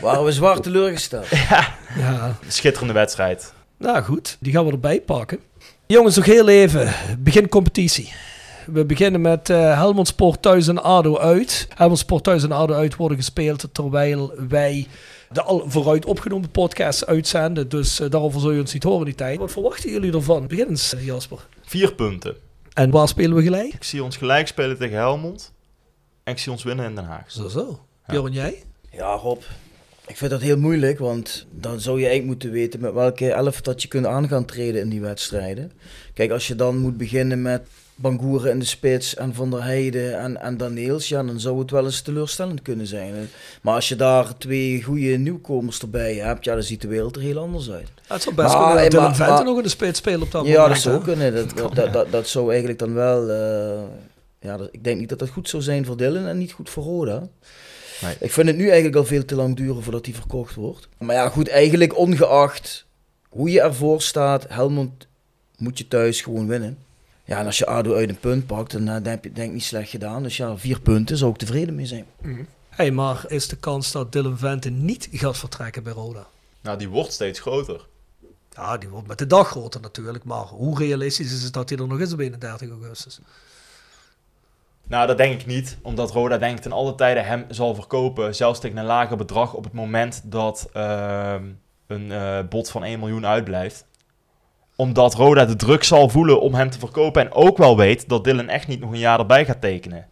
Waren 0.00 0.24
we 0.24 0.32
zwaar 0.32 0.60
teleurgesteld. 0.60 1.26
Ja. 1.96 2.36
Schitterende 2.48 2.92
wedstrijd. 2.92 3.52
Nou 3.76 4.02
goed, 4.02 4.36
die 4.40 4.52
gaan 4.52 4.64
we 4.66 4.72
erbij 4.72 5.00
pakken. 5.00 5.38
Jongens, 5.86 6.16
nog 6.16 6.24
heel 6.24 6.48
even. 6.48 6.94
Begin 7.18 7.48
competitie. 7.48 8.12
We 8.66 8.84
beginnen 8.84 9.20
met 9.20 9.50
eh 9.50 9.78
Helmond 9.78 10.08
Sport 10.08 10.42
thuis 10.42 10.68
en 10.68 10.82
ADO 10.82 11.18
uit. 11.18 11.68
Helmond 11.74 11.98
Sport 11.98 12.24
thuis 12.24 12.42
en 12.42 12.52
ADO 12.52 12.74
uit 12.74 12.96
worden 12.96 13.16
gespeeld 13.16 13.68
terwijl 13.72 14.32
wij 14.48 14.86
de 15.32 15.42
al 15.42 15.64
vooruit 15.66 16.04
opgenomen 16.04 16.50
podcast 16.50 17.06
uitzenden. 17.06 17.68
Dus 17.68 18.00
eh, 18.00 18.10
daarover 18.10 18.40
zul 18.40 18.50
je 18.50 18.60
ons 18.60 18.72
niet 18.72 18.82
horen 18.82 19.04
die 19.04 19.14
tijd. 19.14 19.38
Wat 19.38 19.52
verwachten 19.52 19.90
jullie 19.90 20.12
ervan? 20.12 20.46
Begin 20.46 20.68
eens, 20.68 20.94
eh, 20.94 21.04
Jasper. 21.04 21.46
Vier 21.62 21.94
punten. 21.94 22.36
En 22.72 22.90
waar 22.90 23.08
spelen 23.08 23.36
we 23.36 23.42
gelijk? 23.42 23.74
Ik 23.74 23.84
zie 23.84 24.04
ons 24.04 24.16
gelijk 24.16 24.46
spelen 24.46 24.78
tegen 24.78 24.96
Helmond. 24.96 25.52
En 26.24 26.32
ik 26.32 26.38
zie 26.38 26.52
ons 26.52 26.62
winnen 26.62 26.86
in 26.86 26.94
Den 26.94 27.04
Haag. 27.04 27.30
Zo 27.30 27.48
zo. 27.48 27.80
Bjorn, 28.06 28.32
jij? 28.32 28.62
Ja, 28.92 29.14
Rob. 29.14 29.42
Ik 30.06 30.16
vind 30.16 30.30
dat 30.30 30.40
heel 30.40 30.58
moeilijk, 30.58 30.98
want 30.98 31.46
dan 31.50 31.80
zou 31.80 31.96
je 32.00 32.06
eigenlijk 32.06 32.32
moeten 32.32 32.50
weten 32.50 32.80
met 32.80 32.92
welke 32.92 33.32
elf 33.32 33.60
dat 33.60 33.82
je 33.82 33.88
kunt 33.88 34.06
aan 34.06 34.28
gaan 34.28 34.44
treden 34.44 34.80
in 34.80 34.88
die 34.88 35.00
wedstrijden. 35.00 35.72
Kijk, 36.14 36.30
als 36.30 36.46
je 36.46 36.54
dan 36.54 36.78
moet 36.78 36.96
beginnen 36.96 37.42
met 37.42 37.62
Bangoeren 38.00 38.50
in 38.50 38.58
de 38.58 38.64
spits 38.64 39.14
en 39.14 39.34
Van 39.34 39.50
der 39.50 39.62
Heijden 39.64 40.18
en, 40.18 40.40
en 40.40 40.56
Daniels, 40.56 41.08
ja, 41.08 41.22
dan 41.22 41.40
zou 41.40 41.58
het 41.58 41.70
wel 41.70 41.84
eens 41.84 42.00
teleurstellend 42.00 42.62
kunnen 42.62 42.86
zijn. 42.86 43.14
hè. 43.14 43.22
Maar 43.62 43.74
als 43.74 43.88
je 43.88 43.96
daar 43.96 44.38
twee 44.38 44.82
goede 44.82 45.16
nieuwkomers 45.16 45.80
erbij 45.80 46.14
hebt, 46.14 46.44
ja, 46.44 46.52
dan 46.54 46.62
ziet 46.62 46.80
de 46.80 46.88
wereld 46.88 47.16
er 47.16 47.22
heel 47.22 47.38
anders 47.38 47.70
uit. 47.70 47.88
Ja, 48.08 48.14
het 48.14 48.22
zou 48.22 48.34
best 48.34 48.48
Maar- 48.54 48.56
kunnen 48.66 48.74
dat 48.74 48.92
maar- 48.92 49.00
Dylan 49.00 49.14
Vente 49.16 49.32
maar- 49.32 49.44
nog 49.44 49.56
in 49.56 49.62
de 49.62 49.68
spits 49.68 49.98
spelen 49.98 50.22
op 50.22 50.30
dat 50.30 50.46
ja, 50.46 50.50
moment. 50.60 50.68
dat 50.74 50.82
zou 50.82 51.02
kunnen. 51.04 51.34
Dat, 51.34 51.56
dat, 51.56 51.74
dat, 51.74 51.92
dat, 51.92 52.10
dat 52.12 52.28
zou 52.28 52.48
eigenlijk 52.48 52.78
dan 52.78 52.94
wel... 52.94 53.28
eh, 53.30 53.80
ja, 54.40 54.56
dat- 54.56 54.68
ik 54.72 54.84
denk 54.84 55.00
niet 55.00 55.08
dat 55.08 55.18
dat 55.18 55.28
goed 55.28 55.48
zou 55.48 55.62
zijn 55.62 55.84
voor 55.84 55.96
Dylan 55.96 56.26
en 56.26 56.38
niet 56.38 56.52
goed 56.52 56.70
voor 56.70 56.82
Roda. 56.84 57.28
Nee. 58.02 58.14
Ik 58.20 58.32
vind 58.32 58.46
het 58.48 58.56
nu 58.56 58.64
eigenlijk 58.66 58.96
al 58.96 59.04
veel 59.04 59.24
te 59.24 59.34
lang 59.34 59.56
duren 59.56 59.82
voordat 59.82 60.06
hij 60.06 60.14
verkocht 60.14 60.54
wordt. 60.54 60.88
Maar 60.98 61.16
ja, 61.16 61.28
goed, 61.28 61.48
eigenlijk 61.48 61.96
ongeacht 61.98 62.86
hoe 63.28 63.50
je 63.50 63.60
ervoor 63.60 64.02
staat, 64.02 64.44
Helmond 64.48 65.06
moet 65.56 65.78
je 65.78 65.88
thuis 65.88 66.20
gewoon 66.20 66.46
winnen. 66.46 66.78
Ja, 67.30 67.38
en 67.38 67.46
als 67.46 67.58
je 67.58 67.66
ADO 67.66 67.94
uit 67.94 68.08
een 68.08 68.18
punt 68.18 68.46
pakt, 68.46 68.72
dan, 68.72 68.80
eh, 68.80 68.94
dan 68.94 69.04
heb 69.04 69.22
je 69.22 69.28
het 69.28 69.36
denk 69.36 69.48
ik 69.48 69.54
niet 69.54 69.64
slecht 69.64 69.90
gedaan. 69.90 70.22
Dus 70.22 70.36
ja, 70.36 70.56
vier 70.56 70.80
punten 70.80 71.16
zou 71.16 71.30
ik 71.30 71.36
tevreden 71.36 71.74
mee 71.74 71.86
zijn. 71.86 72.06
Hey, 72.68 72.90
maar 72.90 73.24
is 73.28 73.48
de 73.48 73.56
kans 73.56 73.92
dat 73.92 74.12
Dylan 74.12 74.38
Vente 74.38 74.70
niet 74.70 75.08
gaat 75.12 75.38
vertrekken 75.38 75.82
bij 75.82 75.92
Roda? 75.92 76.26
Nou, 76.60 76.78
die 76.78 76.88
wordt 76.88 77.12
steeds 77.12 77.40
groter. 77.40 77.86
Ja, 78.50 78.78
die 78.78 78.88
wordt 78.88 79.06
met 79.06 79.18
de 79.18 79.26
dag 79.26 79.48
groter 79.48 79.80
natuurlijk. 79.80 80.24
Maar 80.24 80.44
hoe 80.44 80.78
realistisch 80.78 81.32
is 81.32 81.42
het 81.42 81.52
dat 81.52 81.68
hij 81.68 81.78
er 81.78 81.86
nog 81.86 82.00
is 82.00 82.12
op 82.12 82.18
31 82.18 82.70
augustus? 82.70 83.20
Nou, 84.86 85.06
dat 85.06 85.16
denk 85.16 85.40
ik 85.40 85.46
niet. 85.46 85.78
Omdat 85.82 86.10
Roda 86.10 86.38
denk 86.38 86.56
ik 86.56 86.62
ten 86.62 86.72
alle 86.72 86.94
tijde 86.94 87.20
hem 87.20 87.44
zal 87.48 87.74
verkopen. 87.74 88.34
Zelfs 88.34 88.60
tegen 88.60 88.76
een 88.76 88.84
lager 88.84 89.16
bedrag 89.16 89.54
op 89.54 89.64
het 89.64 89.72
moment 89.72 90.22
dat 90.24 90.68
ehm, 90.72 91.44
een 91.86 92.12
eh 92.12 92.38
bod 92.48 92.70
van 92.70 92.84
1 92.84 92.98
miljoen 92.98 93.26
uitblijft. 93.26 93.84
Omdat 94.80 95.14
Roda 95.14 95.44
de 95.44 95.56
druk 95.56 95.84
zal 95.84 96.08
voelen 96.08 96.40
om 96.40 96.54
hem 96.54 96.70
te 96.70 96.78
verkopen. 96.78 97.22
En 97.22 97.32
ook 97.32 97.58
wel 97.58 97.76
weet 97.76 98.08
dat 98.08 98.24
Dylan 98.24 98.48
echt 98.48 98.68
niet 98.68 98.80
nog 98.80 98.90
een 98.92 98.98
jaar 98.98 99.18
erbij 99.18 99.44
gaat 99.44 99.60
tekenen. 99.60 100.06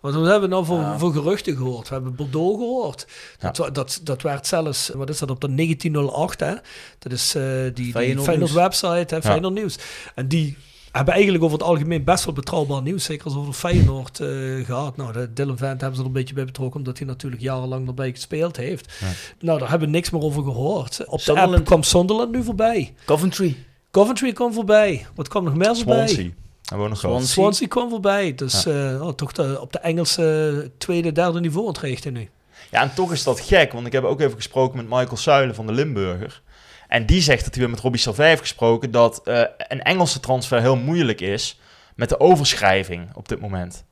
Wat 0.00 0.14
hebben 0.14 0.40
we 0.40 0.46
nou 0.46 0.64
voor, 0.64 0.78
Ja. 0.78 0.98
voor 0.98 1.12
geruchten 1.12 1.56
gehoord? 1.56 1.88
We 1.88 1.94
hebben 1.94 2.14
Bordeaux 2.14 2.58
gehoord. 2.58 3.06
Dat, 3.38 3.74
dat, 3.74 4.00
dat 4.02 4.22
werd 4.22 4.46
zelfs, 4.46 4.90
wat 4.94 5.08
is 5.08 5.18
dat, 5.18 5.30
op 5.30 5.40
de 5.40 5.54
1908, 5.54 6.40
hè? 6.40 6.52
Dat 6.98 7.12
is 7.12 7.34
eh, 7.34 7.42
die, 7.62 7.72
die 7.72 8.18
Feyenoord 8.18 8.52
website, 8.52 9.14
hè, 9.14 9.22
Feyenoord 9.22 9.54
Nieuws. 9.54 9.78
En 10.14 10.28
die 10.28 10.56
hebben 10.92 11.14
eigenlijk 11.14 11.44
over 11.44 11.58
het 11.58 11.66
algemeen 11.66 12.04
best 12.04 12.24
wel 12.24 12.34
betrouwbaar 12.34 12.82
nieuws, 12.82 13.04
zeker 13.04 13.24
als 13.24 13.36
over 13.36 13.52
Feyenoord 13.52 14.20
eh, 14.20 14.28
gehad. 14.64 14.96
Nou, 14.96 15.12
de 15.12 15.32
Dylan 15.32 15.56
Vent 15.58 15.80
hebben 15.80 15.94
ze 15.94 16.00
er 16.00 16.06
een 16.08 16.12
beetje 16.12 16.34
bij 16.34 16.44
betrokken, 16.44 16.78
omdat 16.78 16.98
hij 16.98 17.06
natuurlijk 17.06 17.42
jarenlang 17.42 17.88
erbij 17.88 18.10
gespeeld 18.10 18.56
heeft. 18.56 18.92
Ja. 19.00 19.06
Nou, 19.40 19.58
daar 19.58 19.70
hebben 19.70 19.88
we 19.88 19.94
niks 19.94 20.10
meer 20.10 20.22
over 20.22 20.42
gehoord. 20.42 21.04
Op 21.06 21.24
de 21.24 21.40
app 21.40 21.64
kwam 21.64 21.82
Sunderland 21.82 22.30
nu 22.30 22.44
voorbij. 22.44 22.94
Coventry. 23.04 23.56
Coventry 23.92 24.32
kwam 24.32 24.52
voorbij. 24.52 25.06
Wat 25.14 25.28
kwam 25.28 25.44
nog 25.44 25.54
meer 25.54 25.76
voorbij? 25.76 26.08
Swansea. 26.08 26.30
Nog. 26.76 26.98
Swansea. 26.98 27.32
Swansea 27.32 27.68
kwam 27.68 27.90
voorbij. 27.90 28.34
Dus 28.34 28.66
eh, 28.66 29.02
oh, 29.02 29.12
toch 29.12 29.32
de, 29.32 29.60
op 29.60 29.72
de 29.72 29.78
Engelse 29.78 30.70
tweede, 30.78 31.12
derde 31.12 31.40
niveau 31.40 31.66
ontrichten 31.66 32.12
nu. 32.12 32.28
Ja, 32.70 32.80
en 32.80 32.94
toch 32.94 33.12
is 33.12 33.22
dat 33.22 33.40
gek. 33.40 33.72
Want 33.72 33.86
ik 33.86 33.92
heb 33.92 34.04
ook 34.04 34.20
even 34.20 34.36
gesproken 34.36 34.76
met 34.76 34.88
Michael 34.88 35.16
Suilen 35.16 35.54
van 35.54 35.66
de 35.66 35.72
Limburger. 35.72 36.42
En 36.88 37.06
die 37.06 37.20
zegt 37.20 37.44
dat 37.44 37.54
hij 37.54 37.62
weer 37.62 37.70
met 37.72 37.80
Robbie 37.80 38.00
Salvij 38.00 38.28
heeft 38.28 38.40
gesproken... 38.40 38.90
dat 38.90 39.20
eh, 39.24 39.42
een 39.68 39.82
Engelse 39.82 40.20
transfer 40.20 40.60
heel 40.60 40.76
moeilijk 40.76 41.20
is... 41.20 41.60
met 41.94 42.08
de 42.08 42.20
overschrijving 42.20 43.08
op 43.14 43.28
dit 43.28 43.40
moment. 43.40 43.84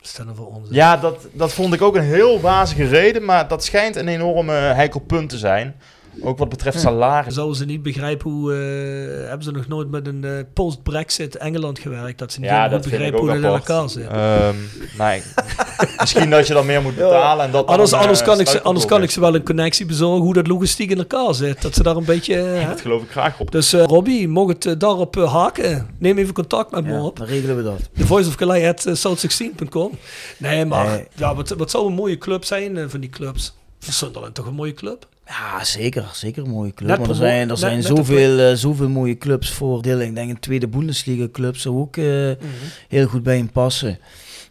Stel 0.00 0.34
voor 0.34 0.46
ons. 0.46 0.68
Ja, 0.70 0.96
dat, 0.96 1.26
dat 1.32 1.52
vond 1.52 1.74
ik 1.74 1.82
ook 1.82 1.96
een 1.96 2.02
heel 2.02 2.40
wazige 2.40 2.84
reden, 2.84 3.24
maar 3.24 3.48
dat 3.48 3.64
schijnt 3.64 3.96
een 3.96 4.08
enorme 4.08 4.52
heikel 4.52 5.00
punt 5.00 5.28
te 5.28 5.38
zijn. 5.38 5.76
Ook 6.20 6.38
wat 6.38 6.48
betreft 6.48 6.80
salaris. 6.80 7.34
Zouden 7.34 7.56
ze 7.56 7.64
niet 7.64 7.82
begrijpen 7.82 8.30
hoe... 8.30 8.52
eh, 8.52 9.28
hebben 9.28 9.42
ze 9.44 9.50
nog 9.50 9.68
nooit 9.68 9.90
met 9.90 10.06
een 10.06 10.24
eh, 10.24 10.30
post-Brexit 10.54 11.36
Engeland 11.36 11.78
gewerkt? 11.78 12.18
Dat 12.18 12.32
ze 12.32 12.40
niet 12.40 12.48
Ja, 12.48 12.68
dat 12.68 12.82
begrijpen 12.82 13.18
hoe 13.20 13.28
het 13.28 13.38
in 13.38 13.44
elkaar 13.44 13.88
zit. 13.90 14.06
Ehm, 14.06 14.54
nee. 14.98 15.22
Misschien 16.00 16.30
dat 16.30 16.46
je 16.46 16.52
dan 16.54 16.66
meer 16.66 16.82
moet 16.82 16.94
betalen 16.96 17.44
en 17.46 17.50
dat 17.50 17.66
dan, 17.66 17.72
Anders, 17.74 17.92
eh, 17.92 18.00
anders, 18.00 18.22
kan 18.22 18.40
ik 18.40 18.48
ze, 18.48 18.62
anders 18.62 18.86
kan 18.86 19.02
ik 19.02 19.10
ze 19.10 19.20
wel 19.20 19.34
een 19.34 19.44
connectie 19.44 19.86
bezorgen 19.86 20.22
hoe 20.22 20.34
dat 20.34 20.46
logistiek 20.46 20.90
in 20.90 20.98
elkaar 20.98 21.34
zit. 21.34 21.62
Dat 21.62 21.74
ze 21.74 21.82
daar 21.82 21.96
een 21.96 22.04
beetje... 22.04 22.34
hè? 22.58 22.66
Dat 22.68 22.80
geloof 22.80 23.02
ik 23.02 23.10
graag 23.10 23.40
op. 23.40 23.50
Dus 23.50 23.72
eh 23.72 23.84
Robbie, 23.84 24.28
mocht 24.28 24.64
het 24.64 24.80
daarop 24.80 25.14
haken. 25.14 25.88
Neem 25.98 26.18
even 26.18 26.34
contact 26.34 26.70
met 26.70 26.84
me 26.84 26.92
Ja, 26.92 27.02
op. 27.04 27.16
dan 27.18 27.26
regelen 27.26 27.56
we 27.56 27.62
dat. 27.62 27.78
The 27.96 28.06
Voice 28.06 28.28
of 28.28 28.34
Calais 28.34 28.66
at 28.68 28.86
eh, 28.86 28.94
south16.com. 28.94 29.90
Nee, 30.38 30.64
maar 30.64 30.86
Nee. 30.86 31.06
Ja, 31.14 31.34
wat, 31.34 31.48
wat 31.48 31.70
zou 31.70 31.86
een 31.86 31.92
mooie 31.94 32.18
club 32.18 32.44
zijn 32.44 32.90
van 32.90 33.00
die 33.00 33.10
clubs? 33.10 33.54
Sunderland 33.78 34.34
toch 34.34 34.46
een 34.46 34.54
mooie 34.54 34.74
club? 34.74 35.06
Ja, 35.26 35.64
zeker. 35.64 36.10
Zeker 36.12 36.42
een 36.42 36.50
mooie 36.50 36.74
club. 36.74 37.08
Er 37.08 37.14
zijn, 37.14 37.50
er 37.50 37.58
zijn 37.58 37.76
net 37.76 37.86
zoveel, 37.86 38.38
eh, 38.38 38.54
zoveel 38.54 38.88
mooie 38.88 39.18
clubs 39.18 39.50
voor 39.50 39.82
Dylan. 39.82 40.00
Ik 40.00 40.14
denk 40.14 40.30
een 40.30 40.40
tweede 40.40 40.68
Bundesliga 40.68 41.28
club 41.32 41.56
zou 41.56 41.76
ook 41.76 41.96
eh, 41.96 42.30
heel 42.88 43.06
goed 43.06 43.22
bij 43.22 43.36
hem 43.36 43.50
passen. 43.50 43.98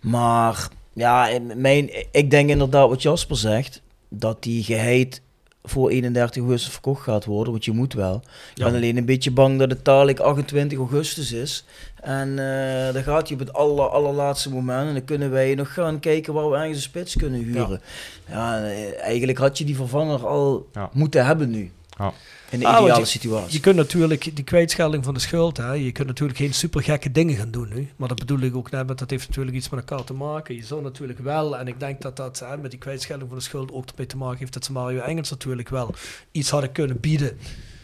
Maar 0.01 0.67
ja, 0.93 1.29
mijn, 1.55 1.89
ik 2.11 2.29
denk 2.29 2.49
inderdaad 2.49 2.89
wat 2.89 3.01
Jasper 3.01 3.37
zegt. 3.37 3.81
Dat 4.09 4.43
die 4.43 4.63
geheid 4.63 5.21
voor 5.63 5.89
31 5.89 6.41
augustus 6.43 6.71
verkocht 6.71 7.03
gaat 7.03 7.25
worden. 7.25 7.51
Want 7.51 7.65
je 7.65 7.71
moet 7.71 7.93
wel. 7.93 8.15
Ik 8.15 8.57
Ja. 8.57 8.65
ben 8.65 8.75
alleen 8.75 8.97
een 8.97 9.05
beetje 9.05 9.31
bang 9.31 9.59
dat 9.59 9.69
het 9.69 9.85
dadelijk 9.85 10.19
28 10.19 10.77
augustus 10.77 11.31
is. 11.31 11.63
En 12.01 12.29
eh, 12.39 12.93
dan 12.93 13.03
gaat 13.03 13.27
hij 13.27 13.33
op 13.37 13.45
het 13.45 13.53
aller, 13.53 13.87
allerlaatste 13.89 14.49
moment. 14.49 14.87
En 14.87 14.93
dan 14.93 15.05
kunnen 15.05 15.31
wij 15.31 15.55
nog 15.55 15.73
gaan 15.73 15.99
kijken 15.99 16.33
waar 16.33 16.49
we 16.49 16.55
ergens 16.55 16.75
een 16.75 16.81
spits 16.81 17.15
kunnen 17.15 17.39
huren. 17.43 17.81
Ja, 18.29 18.63
eh, 18.63 19.01
eigenlijk 19.01 19.37
had 19.37 19.57
je 19.57 19.65
die 19.65 19.75
vervanger 19.75 20.27
al 20.27 20.67
moeten 20.91 21.25
hebben 21.25 21.49
nu. 21.49 21.71
Ja. 21.97 22.13
In 22.51 22.59
de 22.59 22.65
Ah, 22.65 22.73
want 22.73 22.85
ideale 22.85 23.05
situatie. 23.05 23.53
Je 23.53 23.59
kunt 23.59 23.75
natuurlijk 23.75 24.35
die 24.35 24.43
kwijtschelding 24.43 25.03
van 25.03 25.13
de 25.13 25.19
schuld, 25.19 25.57
hè, 25.57 25.73
je 25.73 25.91
kunt 25.91 26.07
natuurlijk 26.07 26.39
geen 26.39 26.53
super 26.53 26.83
gekke 26.83 27.11
dingen 27.11 27.35
gaan 27.35 27.51
doen 27.51 27.69
nu. 27.73 27.89
Maar 27.95 28.07
dat 28.07 28.19
bedoel 28.19 28.39
ik 28.39 28.55
ook 28.55 28.71
net, 28.71 28.87
met 28.87 28.97
dat 28.97 29.09
heeft 29.09 29.27
natuurlijk 29.27 29.55
iets 29.55 29.69
met 29.69 29.79
elkaar 29.79 30.05
te 30.05 30.13
maken. 30.13 30.55
Je 30.55 30.63
zou 30.63 30.81
natuurlijk 30.81 31.19
wel, 31.19 31.57
en 31.57 31.67
ik 31.67 31.79
denk 31.79 32.01
dat 32.01 32.15
dat 32.15 32.39
hè, 32.39 32.57
met 32.57 32.71
die 32.71 32.79
kwijtschelding 32.79 33.29
van 33.29 33.37
de 33.37 33.43
schuld 33.43 33.71
ook 33.71 33.89
ermee 33.89 34.05
te 34.07 34.17
maken 34.17 34.39
heeft 34.39 34.53
dat 34.53 34.65
ze 34.65 34.71
Mario 34.71 34.99
Engels 35.01 35.29
natuurlijk 35.29 35.69
wel 35.69 35.93
iets 36.31 36.49
hadden 36.49 36.71
kunnen 36.71 36.99
bieden. 36.99 37.37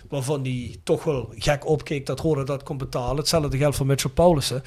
Waarvan 0.09 0.41
die 0.43 0.79
toch 0.83 1.03
wel 1.03 1.33
gek 1.37 1.67
opkeek 1.67 2.05
dat 2.05 2.19
Roda 2.19 2.43
dat 2.43 2.63
kon 2.63 2.77
betalen. 2.77 3.17
Hetzelfde 3.17 3.57
geldt 3.57 3.75
voor 3.75 3.85
Mitchell 3.85 4.11
Paulussen. 4.11 4.63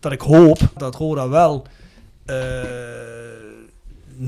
Dat 0.00 0.12
ik 0.12 0.20
hoop 0.20 0.58
dat 0.76 0.94
Roda 0.94 1.28
wel 1.28 1.66
eh, 2.24 2.36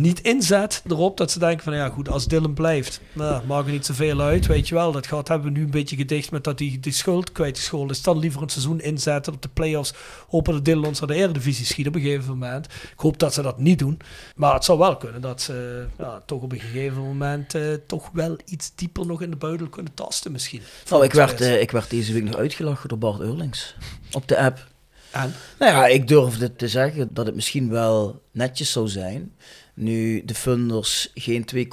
niet 0.00 0.20
inzet 0.20 0.82
erop 0.86 1.16
dat 1.16 1.30
ze 1.30 1.38
denken 1.38 1.64
van 1.64 1.74
ja 1.74 1.88
goed, 1.88 2.08
als 2.08 2.26
Dylan 2.26 2.54
blijft, 2.54 3.00
nou, 3.12 3.46
maakt 3.46 3.66
er 3.66 3.72
niet 3.72 3.86
zoveel 3.86 4.20
uit, 4.20 4.46
weet 4.46 4.68
je 4.68 4.74
wel. 4.74 4.92
Dat 4.92 5.06
gaat, 5.06 5.28
hebben 5.28 5.52
we 5.52 5.58
nu 5.58 5.64
een 5.64 5.70
beetje 5.70 5.96
gedicht 5.96 6.30
met 6.30 6.44
dat 6.44 6.58
die, 6.58 6.80
die 6.80 6.92
schuld 6.92 7.32
kwijtgescholden 7.32 7.90
is. 7.90 8.02
Dan 8.02 8.18
liever 8.18 8.42
een 8.42 8.48
seizoen 8.48 8.80
inzetten 8.80 9.32
op 9.32 9.42
de 9.42 9.48
play-offs. 9.48 9.94
Hopen 10.28 10.52
dat 10.52 10.64
Dylan 10.64 10.84
ons 10.84 10.98
naar 11.00 11.08
de 11.08 11.14
Eredivisie 11.14 11.66
schiet 11.66 11.86
op 11.86 11.94
een 11.94 12.00
gegeven 12.00 12.28
moment. 12.28 12.66
Ik 12.66 13.00
hoop 13.00 13.18
dat 13.18 13.34
ze 13.34 13.42
dat 13.42 13.58
niet 13.58 13.78
doen. 13.78 13.98
Maar 14.36 14.54
het 14.54 14.64
zou 14.64 14.78
wel 14.78 14.96
kunnen 14.96 15.20
dat 15.20 15.42
ze 15.42 15.86
ja, 15.98 16.22
toch 16.26 16.42
op 16.42 16.52
een 16.52 16.60
gegeven 16.60 17.02
moment 17.02 17.54
eh, 17.54 17.62
toch 17.86 18.10
wel 18.12 18.36
iets 18.44 18.72
dieper 18.74 19.06
nog 19.06 19.22
in 19.22 19.30
de 19.30 19.36
buidel 19.36 19.68
kunnen 19.68 19.94
tasten 19.94 20.32
misschien. 20.32 20.62
Nou, 20.90 21.04
ik 21.04 21.12
werd, 21.12 21.40
eh, 21.40 21.60
ik 21.60 21.70
werd 21.70 21.90
deze 21.90 22.12
week 22.12 22.24
nog 22.24 22.36
uitgelachen 22.36 22.88
door 22.88 22.98
Bart 22.98 23.20
Eurlings 23.20 23.76
op 24.12 24.28
de 24.28 24.38
app. 24.38 24.72
En? 25.10 25.34
Nou 25.58 25.72
ja, 25.72 25.86
ik 25.86 26.08
durfde 26.08 26.56
te 26.56 26.68
zeggen 26.68 27.08
dat 27.10 27.26
het 27.26 27.34
misschien 27.34 27.70
wel 27.70 28.22
netjes 28.30 28.72
zou 28.72 28.88
zijn. 28.88 29.34
Nu 29.74 30.24
de 30.24 30.34
funders 30.34 31.10
geen 31.14 31.44
2,8 31.54 31.64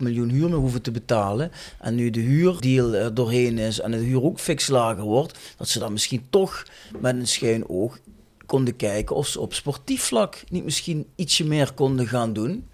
miljoen 0.00 0.28
huur 0.28 0.48
meer 0.48 0.58
hoeven 0.58 0.82
te 0.82 0.90
betalen. 0.90 1.50
En 1.80 1.94
nu 1.94 2.10
de 2.10 2.20
huurdeal 2.20 2.94
er 2.94 3.14
doorheen 3.14 3.58
is 3.58 3.80
en 3.80 3.90
de 3.90 3.96
huur 3.96 4.22
ook 4.22 4.38
fix 4.38 4.68
lager 4.68 5.04
wordt. 5.04 5.38
Dat 5.56 5.68
ze 5.68 5.78
dan 5.78 5.92
misschien 5.92 6.26
toch 6.30 6.62
met 7.00 7.14
een 7.16 7.28
schuin 7.28 7.68
oog 7.68 7.98
konden 8.46 8.76
kijken 8.76 9.16
of 9.16 9.26
ze 9.26 9.40
op 9.40 9.54
sportief 9.54 10.02
vlak 10.02 10.44
niet 10.48 10.64
misschien 10.64 11.06
ietsje 11.14 11.44
meer 11.44 11.72
konden 11.72 12.06
gaan 12.06 12.32
doen. 12.32 12.68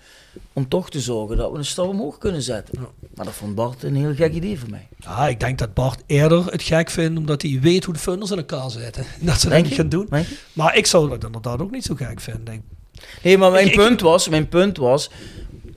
Om 0.53 0.69
toch 0.69 0.91
te 0.91 1.01
zorgen 1.01 1.37
dat 1.37 1.53
we 1.53 1.59
een 1.59 1.65
stap 1.65 1.89
omhoog 1.89 2.19
kunnen 2.19 2.43
zetten. 2.43 2.79
Maar 3.15 3.25
dat 3.25 3.35
vond 3.35 3.55
Bart 3.55 3.83
een 3.83 3.97
heel 3.97 4.15
gek 4.15 4.33
idee 4.33 4.59
voor 4.59 4.71
mij. 4.71 4.89
Ja, 4.97 5.29
ik 5.29 5.41
denk 5.41 5.59
dat 5.59 5.75
Bart 5.75 6.03
eerder 6.07 6.47
het 6.47 6.63
gek 6.63 6.91
vindt 6.91 7.19
omdat 7.19 7.43
hij 7.43 7.59
weet 7.61 7.85
hoe 7.85 7.95
de 7.95 8.01
funders 8.01 8.31
in 8.31 8.37
elkaar 8.37 8.71
zitten. 8.71 9.05
Dat 9.21 9.41
ze 9.41 9.49
dat 9.49 9.63
niet 9.63 9.75
gaan 9.75 9.89
doen. 9.89 10.09
Maar 10.53 10.77
ik 10.77 10.87
zou 10.87 11.09
dat 11.09 11.25
inderdaad 11.25 11.61
ook 11.61 11.71
niet 11.71 11.85
zo 11.85 11.95
gek 11.95 12.21
vinden. 12.21 12.65
Nee, 13.23 13.39
maar 13.39 13.51
mijn 13.51 13.67
Ik- 13.67 13.73
ik- 13.73 13.79
punt 13.79 14.01
was, 14.01 14.29
mijn 14.29 14.49
punt 14.49 14.77
was, 14.77 15.11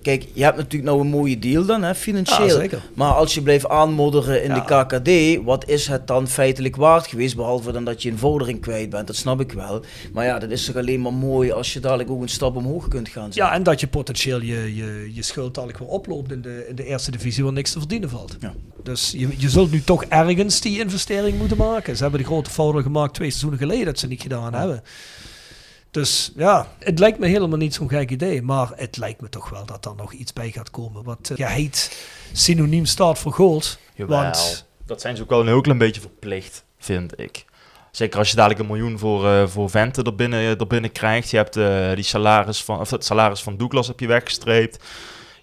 kijk, 0.02 0.26
je 0.34 0.44
hebt 0.44 0.58
natuurlijk 0.58 0.84
nou 0.92 1.02
een 1.02 1.08
mooie 1.08 1.40
deal 1.40 1.66
dan, 1.66 1.84
hè, 1.84 1.96
financieel. 1.96 2.48
Ja, 2.48 2.54
zeker. 2.54 2.82
Maar 2.94 3.12
als 3.14 3.34
je 3.34 3.42
blijft 3.42 3.68
aanmodderen 3.68 4.44
in 4.44 4.50
Ja. 4.50 4.60
de 4.60 4.86
KKD, 5.40 5.44
wat 5.46 5.70
is 5.70 5.88
het 5.88 6.08
dan 6.08 6.28
feitelijk 6.28 6.76
waard 6.76 7.08
geweest, 7.08 7.36
behalve 7.36 7.72
dan 7.72 7.86
dat 7.86 8.02
je 8.04 8.12
een 8.12 8.18
vordering 8.18 8.62
kwijt 8.62 8.90
bent, 8.90 9.08
dat 9.08 9.16
snap 9.16 9.40
ik 9.42 9.52
wel. 9.52 9.82
Maar 10.14 10.26
ja, 10.26 10.40
dat 10.40 10.50
is 10.50 10.66
toch 10.66 10.76
alleen 10.76 11.02
maar 11.02 11.14
mooi 11.14 11.52
als 11.52 11.74
je 11.74 11.80
dadelijk 11.80 12.10
ook 12.10 12.22
een 12.22 12.28
stap 12.30 12.56
omhoog 12.56 12.88
kunt 12.88 13.10
gaan 13.10 13.24
zetten. 13.24 13.44
Ja, 13.44 13.54
en 13.54 13.64
dat 13.64 13.80
je 13.80 13.88
potentieel 13.88 14.42
je, 14.42 14.76
je, 14.76 15.12
je 15.14 15.22
schuld 15.22 15.54
dadelijk 15.54 15.80
weer 15.80 15.88
oploopt 15.90 16.32
in 16.32 16.42
de, 16.42 16.66
in 16.70 16.76
de 16.76 16.86
eerste 16.86 17.12
divisie 17.12 17.44
waar 17.44 17.54
niks 17.54 17.72
te 17.72 17.80
verdienen 17.80 18.10
valt. 18.10 18.36
Ja. 18.40 18.54
Dus 18.84 19.14
je, 19.18 19.28
je 19.38 19.50
zult 19.50 19.72
nu 19.72 19.82
toch 19.84 20.04
ergens 20.04 20.62
die 20.62 20.80
investering 20.80 21.38
moeten 21.38 21.58
maken. 21.58 21.96
Ze 21.96 22.02
hebben 22.02 22.20
de 22.22 22.26
grote 22.26 22.50
fouten 22.50 22.82
gemaakt 22.84 23.14
twee 23.14 23.30
seizoenen 23.30 23.60
geleden 23.60 23.86
dat 23.86 24.00
ze 24.00 24.08
niet 24.08 24.22
gedaan 24.22 24.54
hebben. 24.54 24.84
Dus 25.96 26.32
ja, 26.36 26.68
het 26.80 27.00
lijkt 27.00 27.20
me 27.20 27.28
helemaal 27.28 27.58
niet 27.58 27.74
zo'n 27.74 27.90
gek 27.90 28.12
idee. 28.12 28.42
Maar 28.42 28.72
het 28.76 28.98
lijkt 28.98 29.22
me 29.22 29.30
toch 29.30 29.50
wel 29.50 29.66
dat 29.66 29.86
er 29.86 29.96
nog 29.96 30.14
iets 30.14 30.34
bij 30.34 30.52
gaat 30.52 30.72
komen. 30.72 31.04
Wat 31.04 31.30
uh, 31.32 31.38
geheid 31.38 32.06
synoniem 32.34 32.86
staat 32.86 33.20
voor 33.20 33.32
gold. 33.32 33.80
Jawel. 33.94 34.22
Want 34.22 34.68
Dat 34.86 35.02
zijn 35.02 35.16
ze 35.16 35.22
ook 35.22 35.30
wel 35.30 35.40
een 35.40 35.48
heel 35.48 35.62
klein 35.62 35.78
beetje 35.78 36.02
verplicht, 36.02 36.66
vind 36.78 37.20
ik. 37.20 37.46
Zeker 37.92 38.20
als 38.20 38.30
je 38.30 38.36
dadelijk 38.36 38.60
een 38.60 38.68
miljoen 38.68 39.00
voor, 39.00 39.28
eh 39.30 39.48
voor 39.48 39.70
Vente 39.70 40.04
er 40.04 40.16
binnen, 40.16 40.60
er 40.60 40.68
binnen 40.68 40.92
krijgt. 40.92 41.30
Je 41.30 41.38
hebt 41.38 41.56
eh, 41.56 41.94
die 41.94 42.04
salaris 42.04 42.64
van, 42.64 42.80
of 42.80 42.90
het 42.90 43.06
salaris 43.06 43.44
van 43.44 43.58
Douglas 43.58 43.88
heb 43.88 44.00
je 44.00 44.08
weggestreept. 44.08 44.84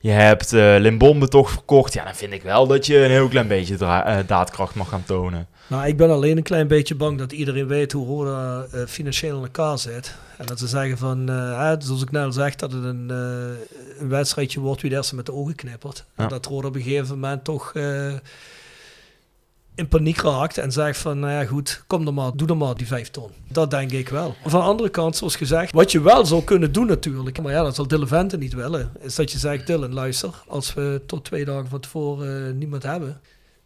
Je 0.01 0.11
hebt 0.11 0.53
eh 0.53 0.74
Limbombe 0.79 1.29
toch 1.29 1.51
verkocht. 1.51 1.93
Ja, 1.93 2.05
dan 2.05 2.15
vind 2.15 2.33
ik 2.33 2.43
wel 2.43 2.66
dat 2.66 2.87
je 2.87 2.97
een 3.05 3.11
heel 3.11 3.29
klein 3.29 3.49
beetje 3.49 3.77
eh, 3.77 4.19
daadkracht 4.27 4.74
mag 4.74 4.89
gaan 4.89 5.05
tonen. 5.05 5.49
Nou, 5.66 5.86
ik 5.86 5.97
ben 5.97 6.10
alleen 6.10 6.36
een 6.36 6.43
klein 6.43 6.68
beetje 6.68 6.94
bang 6.94 7.18
dat 7.18 7.32
iedereen 7.32 7.66
weet 7.66 7.93
hoe 7.93 8.06
Roda 8.06 8.66
uh, 8.74 8.86
financieel 8.86 9.36
in 9.36 9.43
elkaar 9.43 9.78
zit. 9.78 10.14
En 10.39 10.47
dat 10.47 10.59
ze 10.59 10.66
zeggen 10.66 10.98
van, 10.98 11.30
uh, 11.30 11.59
hè, 11.59 11.74
zoals 11.78 12.02
ik 12.02 12.10
net 12.10 12.24
al 12.24 12.32
zeg, 12.32 12.55
dat 12.55 12.72
het 12.72 12.84
een, 12.84 13.09
uh, 13.10 13.98
een 13.98 14.09
wedstrijdje 14.09 14.60
wordt 14.60 14.80
wie 14.80 14.90
de 14.90 14.97
eerste 14.97 15.14
met 15.14 15.26
de 15.26 15.32
ogen 15.32 15.55
knippert. 15.55 16.05
Ja. 16.16 16.22
En 16.22 16.28
dat 16.28 16.47
Roda 16.47 16.68
op 16.68 16.74
een 16.74 16.82
gegeven 16.82 17.09
moment 17.09 17.44
toch 17.44 17.72
in 19.74 19.89
paniek 19.89 20.20
raakt 20.20 20.59
en 20.59 20.72
zegt 20.72 20.98
van, 20.98 21.18
nou 21.18 21.32
ja 21.32 21.44
goed, 21.44 21.84
kom 21.86 22.05
dan 22.05 22.14
maar, 22.14 22.30
doe 22.34 22.47
dan 22.47 22.56
maar 22.59 22.74
die 22.74 22.86
vijf 22.86 23.10
ton. 23.10 23.30
Dat 23.48 23.70
denk 23.70 23.90
ik 23.90 24.09
wel. 24.09 24.34
Van 24.43 24.60
de 24.60 24.66
andere 24.66 24.89
kant, 24.89 25.16
zoals 25.16 25.36
gezegd, 25.36 25.72
wat 25.72 25.93
je 25.93 26.01
wel 26.01 26.26
zou 26.26 26.44
kunnen 26.44 26.72
doen 26.72 26.86
natuurlijk, 26.86 27.43
maar 27.43 27.52
ja, 27.52 27.62
dat 27.62 27.74
zal 27.74 27.89
Dylan 27.89 28.09
Vente 28.09 28.39
niet 28.39 28.55
willen, 28.55 28.93
is 29.01 29.14
dat 29.14 29.32
je 29.32 29.39
zegt, 29.39 29.66
Dylan, 29.66 29.93
luister, 29.93 30.30
als 30.48 30.74
we 30.74 31.02
tot 31.06 31.24
twee 31.24 31.44
dagen 31.44 31.68
van 31.68 31.80
tevoren 31.80 32.59
niemand 32.59 32.82
hebben, 32.82 33.20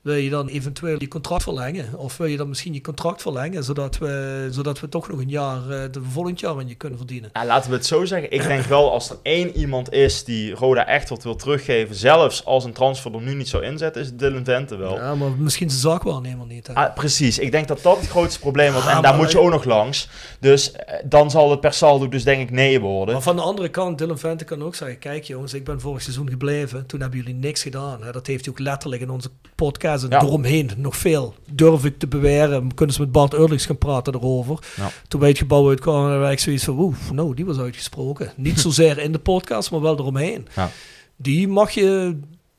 wil 0.07 0.15
je 0.15 0.31
dan 0.31 0.49
eventueel 0.49 0.97
je 0.99 1.09
contract 1.09 1.43
verlengen? 1.43 1.99
Of 1.99 2.16
wil 2.16 2.27
je 2.27 2.37
dan 2.37 2.49
misschien 2.49 2.73
je 2.74 2.81
contract 2.81 3.23
verlengen, 3.23 3.65
zodat 3.65 3.99
we, 3.99 4.49
zodat 4.51 4.81
we 4.81 4.89
toch 4.89 5.09
nog 5.09 5.20
een 5.20 5.28
jaar, 5.28 5.61
uh, 5.61 5.83
de 5.91 6.03
volgend 6.11 6.41
jaar 6.41 6.57
aan 6.57 6.69
je 6.69 6.74
kunnen 6.74 6.99
verdienen? 6.99 7.31
Ja, 7.33 7.47
laten 7.47 7.70
we 7.70 7.77
het 7.77 7.87
zo 7.87 8.05
zeggen. 8.05 8.31
Ik 8.31 8.43
denk 8.43 8.65
wel, 8.65 8.93
als 8.93 9.11
er 9.11 9.16
één 9.23 9.57
iemand 9.57 9.93
is 9.93 10.24
die 10.24 10.55
Roda 10.55 10.87
echt 10.87 11.09
wat 11.09 11.23
wil 11.23 11.37
teruggeven, 11.37 11.95
zelfs 11.95 12.45
als 12.45 12.65
een 12.65 12.73
transfer 12.73 13.15
er 13.15 13.20
nu 13.20 13.35
niet 13.35 13.49
zo 13.49 13.59
inzet, 13.59 13.97
is 13.97 14.12
Dylan 14.15 14.45
Vente 14.45 14.77
wel. 14.77 14.95
Ja, 14.95 15.15
maar 15.15 15.31
misschien 15.31 15.70
zijn 15.70 15.81
zaakwaarnemer 15.81 16.47
niet. 16.47 16.69
Ah, 16.74 16.95
precies, 16.95 17.39
ik 17.39 17.51
denk 17.51 17.69
dat 17.69 17.83
dat 17.83 18.01
het 18.01 18.09
grootste 18.09 18.41
probleem 18.41 18.73
wordt. 18.73 18.87
Ah, 18.87 18.97
en 18.97 19.03
daar 19.03 19.16
moet 19.16 19.33
je 19.33 19.41
ook 19.41 19.51
nog 19.51 19.65
langs. 19.65 20.09
Dus 20.41 20.73
uh, 20.73 20.78
dan 21.05 21.31
zal 21.31 21.51
het 21.51 21.61
per 21.61 21.73
saldo 21.73 22.09
dus 22.09 22.24
denk 22.24 22.43
ik 22.43 22.51
nee 22.51 22.81
worden. 22.81 23.15
Maar 23.15 23.23
van 23.23 23.37
de 23.37 23.43
andere 23.43 23.69
kant, 23.69 23.99
Dylan 23.99 24.19
Vente 24.19 24.45
kan 24.45 24.62
ook 24.62 24.74
zeggen, 24.74 24.99
kijk 24.99 25.24
jongens, 25.24 25.55
ik 25.55 25.65
ben 25.65 25.81
vorig 25.81 26.03
seizoen 26.03 26.28
gebleven. 26.28 26.87
Toen 26.87 27.01
hebben 27.01 27.19
jullie 27.19 27.35
niks 27.35 27.62
gedaan. 27.62 28.03
Hè? 28.03 28.12
Dat 28.12 28.27
heeft 28.27 28.45
hij 28.45 28.55
ook 28.55 28.61
letterlijk 28.61 29.03
in 29.03 29.11
onze 29.11 29.31
podcast 29.55 29.95
ja. 30.02 30.23
eromheen 30.23 30.70
nog 30.77 30.97
veel. 30.97 31.35
Durf 31.52 31.85
ik 31.85 31.98
te 31.98 32.06
beweren. 32.06 32.74
Kunnen 32.74 32.94
ze 32.94 33.01
met 33.01 33.12
Bart 33.12 33.35
Eurlings 33.35 33.66
gaan 33.66 33.78
praten 33.78 34.14
erover. 34.14 34.59
Ja. 34.77 34.90
Toen 35.09 35.20
wij 35.20 35.28
het 35.28 35.39
gebouw 35.39 35.68
uitkwamen, 35.68 36.10
hebben 36.10 36.31
ik 36.31 36.39
zoiets 36.39 36.64
van, 36.64 36.78
oeh, 36.78 36.97
nou, 37.12 37.35
die 37.35 37.44
was 37.44 37.59
uitgesproken. 37.59 38.32
Niet 38.36 38.60
zozeer 38.60 38.98
in 38.98 39.12
de 39.12 39.18
podcast, 39.18 39.70
maar 39.70 39.81
wel 39.81 39.98
eromheen. 39.98 40.48
Ja. 40.55 40.70
Die 41.16 41.48
mag 41.48 41.70
je 41.70 42.16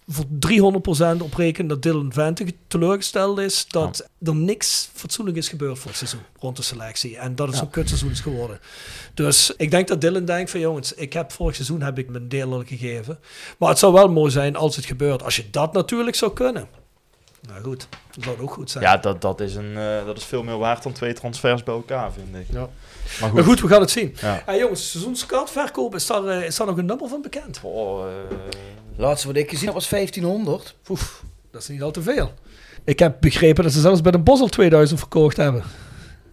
voor 0.08 0.26
300% 1.20 1.22
oprekenen 1.22 1.68
dat 1.68 1.82
Dylan 1.82 2.14
Vente 2.14 2.46
teleurgesteld 2.68 3.40
is. 3.40 3.66
Dat 3.68 4.10
er 4.24 4.36
niks 4.36 4.90
fatsoenlijk 4.94 5.38
is 5.38 5.50
gebeurd 5.50 5.80
voor 5.80 5.90
het 5.90 5.98
seizoen 5.98 6.20
rond 6.40 6.58
de 6.58 6.64
selectie. 6.64 7.18
En 7.18 7.36
dat 7.36 7.48
het 7.48 7.56
zo'n 7.56 7.70
kutseizoen 7.70 8.12
is 8.12 8.20
geworden. 8.20 8.60
Dus 9.14 9.54
ik 9.58 9.72
denk 9.72 9.88
dat 9.88 10.02
Dylan 10.02 10.26
denkt 10.26 10.52
van 10.52 10.60
jongens, 10.60 10.94
ik 10.94 11.14
heb 11.14 11.32
vorig 11.32 11.56
seizoen 11.56 11.82
heb 11.82 11.98
ik 11.98 12.10
mijn 12.10 12.30
deel 12.30 12.54
al 12.54 12.64
gegeven. 12.66 13.20
Maar 13.58 13.70
het 13.70 13.80
zou 13.80 13.94
wel 13.94 14.10
mooi 14.10 14.32
zijn 14.32 14.56
als 14.56 14.76
het 14.76 14.86
gebeurt. 14.86 15.24
Als 15.24 15.36
je 15.36 15.50
dat 15.52 15.74
natuurlijk 15.74 16.16
zou 16.16 16.34
kunnen. 16.34 16.68
Nou 17.42 17.64
goed, 17.64 17.88
dat 18.16 18.24
zou 18.24 18.40
ook 18.42 18.52
goed 18.52 18.72
zijn. 18.72 18.84
Ja, 18.84 18.98
dat, 18.98 19.22
dat, 19.22 19.40
is 19.40 19.56
een, 19.56 19.72
uh, 19.72 20.06
dat 20.06 20.18
is 20.18 20.24
veel 20.24 20.44
meer 20.44 20.58
waard 20.58 20.84
dan 20.84 20.92
twee 20.92 21.14
transfers 21.14 21.64
bij 21.64 21.74
elkaar, 21.74 22.12
vind 22.12 22.36
ik. 22.36 22.46
Ja. 22.50 22.60
Maar, 22.60 22.70
goed. 23.30 23.34
maar 23.34 23.44
goed, 23.44 23.62
we 23.62 23.68
gaan 23.68 23.82
het 23.82 23.92
zien. 23.92 24.16
Ja. 24.22 24.42
Hey, 24.46 24.58
jongens, 24.60 24.92
seizoenskaartverkoop, 24.92 25.96
is 25.96 26.08
daar, 26.08 26.24
uh, 26.24 26.44
is 26.46 26.56
daar 26.56 26.68
nog 26.68 26.78
een 26.78 26.86
nummer 26.86 27.10
van 27.10 27.22
bekend? 27.22 27.60
Oh, 27.64 28.06
uh... 28.06 28.38
Laatste 28.96 29.28
wat 29.28 29.36
ik 29.36 29.50
gezien 29.50 29.66
heb 29.66 29.74
was 29.74 29.90
1500. 29.90 30.76
Oef, 30.90 31.24
dat 31.52 31.62
is 31.62 31.68
niet 31.68 31.82
al 31.82 31.92
te 31.92 32.02
veel. 32.02 32.34
Ik 32.84 33.00
heb 33.00 33.18
begrepen 33.20 33.64
dat 33.64 33.74
ze 33.74 33.80
zelfs 33.80 34.02
bij 34.02 34.12
de 34.12 34.20
Bosel 34.20 34.48
2000 34.48 35.00
verkocht 35.00 35.38
hebben. 35.38 35.64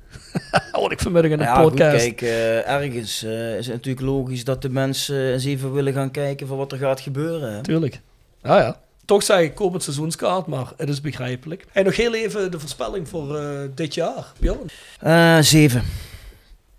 Hoor 0.73 0.93
ik 0.93 1.01
vanmiddag 1.01 1.31
in 1.31 1.41
een 1.41 1.47
ja, 1.47 1.63
podcast. 1.63 2.05
Goed, 2.05 2.15
kijk, 2.15 2.21
uh, 2.21 2.69
ergens 2.69 3.25
uh, 3.25 3.57
is 3.57 3.67
het 3.67 3.75
natuurlijk 3.75 4.07
logisch 4.07 4.45
dat 4.45 4.63
de 4.63 4.69
mensen 4.69 5.33
eens 5.33 5.45
even 5.45 5.73
willen 5.73 5.93
gaan 5.93 6.11
kijken 6.11 6.47
van 6.47 6.57
wat 6.57 6.73
er 6.73 6.79
gaat 6.79 7.01
gebeuren. 7.01 7.53
Hè? 7.53 7.63
Tuurlijk. 7.63 8.01
Ah 8.43 8.59
ja. 8.59 8.81
Toch 9.05 9.23
zeg 9.23 9.41
ik, 9.41 9.55
koop 9.55 9.73
het 9.73 9.83
seizoenskaart, 9.83 10.47
maar 10.47 10.73
het 10.77 10.89
is 10.89 11.01
begrijpelijk. 11.01 11.67
En 11.73 11.85
nog 11.85 11.97
heel 11.97 12.15
even 12.15 12.51
de 12.51 12.61
voorspelling 12.61 13.09
voor 13.09 13.41
uh, 13.41 13.61
dit 13.75 13.95
jaar, 13.95 14.33
Bjorn. 14.41 14.71
Uh, 15.05 15.39
zeven. 15.41 15.83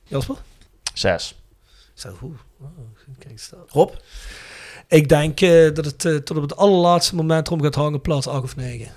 Jasper? 0.04 0.36
Zes. 0.94 1.36
Zo, 1.94 2.12
goed. 2.18 2.38
Oh, 2.62 2.68
kijk, 3.20 3.40
staat. 3.40 3.72
Rob? 3.72 3.92
Ik 4.88 5.10
denk 5.10 5.42
uh, 5.42 5.74
dat 5.74 5.86
het 5.86 6.04
uh, 6.04 6.18
tot 6.18 6.38
op 6.38 6.44
het 6.44 6.56
allerlaatste 6.56 7.16
moment 7.16 7.48
erom 7.48 7.62
gaat 7.62 7.76
hangen, 7.76 8.02
plaats 8.02 8.28
8 8.28 8.44
of 8.44 8.56
9. 8.56 8.92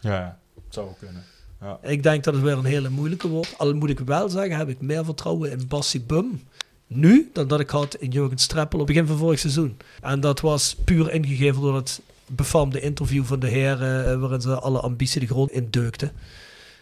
Ja, 0.00 0.38
zou 0.68 0.88
kunnen. 0.98 1.24
Ja. 1.60 1.78
Ik 1.82 2.02
denk 2.02 2.24
dat 2.24 2.34
het 2.34 2.42
weer 2.42 2.58
een 2.58 2.64
hele 2.64 2.88
moeilijke 2.88 3.28
wordt. 3.28 3.54
Al 3.58 3.74
moet 3.74 3.90
ik 3.90 3.98
wel 3.98 4.28
zeggen, 4.28 4.56
heb 4.56 4.68
ik 4.68 4.80
meer 4.80 5.04
vertrouwen 5.04 5.50
in 5.50 5.66
Bassi 5.68 6.04
Bum 6.04 6.42
nu 6.86 7.30
dan 7.32 7.48
dat 7.48 7.60
ik 7.60 7.70
had 7.70 7.94
in 7.94 8.10
Jurgen 8.10 8.38
Streppel 8.38 8.80
op 8.80 8.86
het 8.86 8.94
begin 8.96 9.08
van 9.08 9.18
vorig 9.18 9.38
seizoen. 9.38 9.76
En 10.00 10.20
dat 10.20 10.40
was 10.40 10.76
puur 10.84 11.12
ingegeven 11.12 11.62
door 11.62 11.76
het 11.76 12.00
befaamde 12.30 12.80
interview 12.80 13.24
van 13.24 13.40
de 13.40 13.48
heren, 13.48 14.12
uh, 14.12 14.20
waarin 14.20 14.40
ze 14.40 14.60
alle 14.60 14.80
ambitie 14.80 15.20
de 15.20 15.26
grond 15.26 15.50
indeukten. 15.50 16.12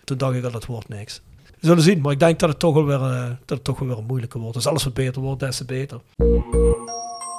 Toen 0.04 0.18
dacht 0.18 0.34
ik 0.34 0.42
dat 0.42 0.66
wordt 0.66 0.88
niks. 0.88 1.20
We 1.60 1.66
zullen 1.66 1.82
zien, 1.82 2.00
maar 2.00 2.12
ik 2.12 2.18
denk 2.18 2.38
dat 2.38 2.48
het 2.48 2.58
toch 2.58 2.74
wel 2.74 2.86
weer, 2.86 3.00
uh, 3.00 3.24
dat 3.24 3.56
het 3.56 3.64
toch 3.64 3.78
wel 3.78 3.88
weer 3.88 3.98
een 3.98 4.04
moeilijke 4.04 4.38
wordt. 4.38 4.54
Dus 4.54 4.66
alles 4.66 4.84
wat 4.84 4.94
beter 4.94 5.22
wordt, 5.22 5.40
des 5.40 5.56
te 5.56 5.64
beter. 5.64 6.00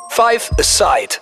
Five 0.07 0.52
Aside. 0.56 1.19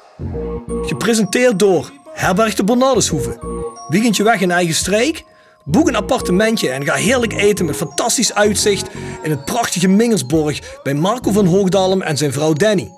Gepresenteerd 0.82 1.60
door 1.60 1.92
Herberg 2.14 2.56
de 2.56 2.64
Bernardeshoeve. 2.64 3.40
Weekendje 3.88 4.24
weg 4.24 4.42
in 4.42 4.52
eigen 4.52 4.76
streek? 4.76 5.24
Boek 5.66 5.88
een 5.88 5.96
appartementje 5.96 6.70
en 6.70 6.86
ga 6.86 6.94
heerlijk 6.94 7.34
eten 7.34 7.66
met 7.66 7.76
fantastisch 7.76 8.34
uitzicht 8.34 8.90
in 9.24 9.30
het 9.30 9.46
prachtige 9.46 9.88
Mingersborg 9.88 10.80
bij 10.84 10.94
Marco 10.94 11.32
van 11.32 11.46
Hoogdalem 11.46 12.02
en 12.02 12.18
zijn 12.18 12.34
vrouw 12.34 12.54
Danny. 12.54 12.92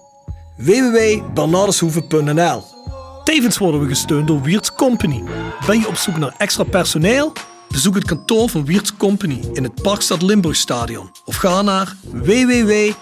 www.bernardeshoeve.nl 0.57 2.74
Tevens 3.25 3.57
worden 3.57 3.81
we 3.81 3.87
gesteund 3.87 4.27
door 4.27 4.41
Wiert's 4.41 4.73
Company. 4.73 5.23
Ben 5.65 5.79
je 5.79 5.87
op 5.87 5.95
zoek 5.95 6.17
naar 6.17 6.35
extra 6.37 6.63
personeel? 6.63 7.33
Bezoek 7.67 7.95
het 7.95 8.05
kantoor 8.05 8.49
van 8.49 8.65
Wiert's 8.65 8.97
Company 8.97 9.39
in 9.53 9.63
het 9.63 9.81
Parkstad 9.81 10.21
Limburgstadion 10.21 11.11
of 11.25 11.35
ga 11.35 11.61
naar 11.61 11.95
www.wiert.com. 12.11 12.95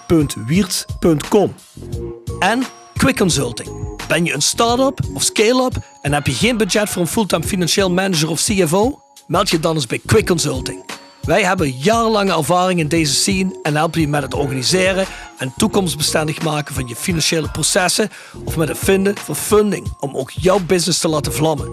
En 2.39 2.63
Quick 2.93 3.17
Consulting. 3.17 3.97
Ben 4.07 4.25
je 4.25 4.33
een 4.33 4.41
start-up 4.41 4.99
of 5.13 5.23
scale-up 5.23 5.75
en 6.01 6.13
heb 6.13 6.27
je 6.27 6.33
geen 6.33 6.57
budget 6.57 6.89
voor 6.89 7.01
een 7.01 7.07
fulltime 7.07 7.43
financieel 7.43 7.91
manager 7.91 8.29
of 8.29 8.41
CFO? 8.41 9.01
Meld 9.27 9.49
je 9.49 9.59
dan 9.59 9.75
eens 9.75 9.87
bij 9.87 10.01
Quick 10.05 10.25
Consulting. 10.27 10.83
Wij 11.23 11.43
hebben 11.43 11.71
jarenlange 11.71 12.33
ervaring 12.33 12.79
in 12.79 12.87
deze 12.87 13.13
scene 13.13 13.59
en 13.61 13.75
helpen 13.75 14.01
je 14.01 14.07
met 14.07 14.21
het 14.21 14.33
organiseren 14.33 15.05
en 15.37 15.53
toekomstbestendig 15.57 16.41
maken 16.41 16.75
van 16.75 16.87
je 16.87 16.95
financiële 16.95 17.49
processen 17.51 18.09
of 18.45 18.57
met 18.57 18.67
het 18.67 18.77
vinden 18.77 19.17
van 19.17 19.35
funding 19.35 19.93
om 19.99 20.15
ook 20.15 20.31
jouw 20.31 20.59
business 20.59 20.99
te 20.99 21.07
laten 21.07 21.33
vlammen. 21.33 21.71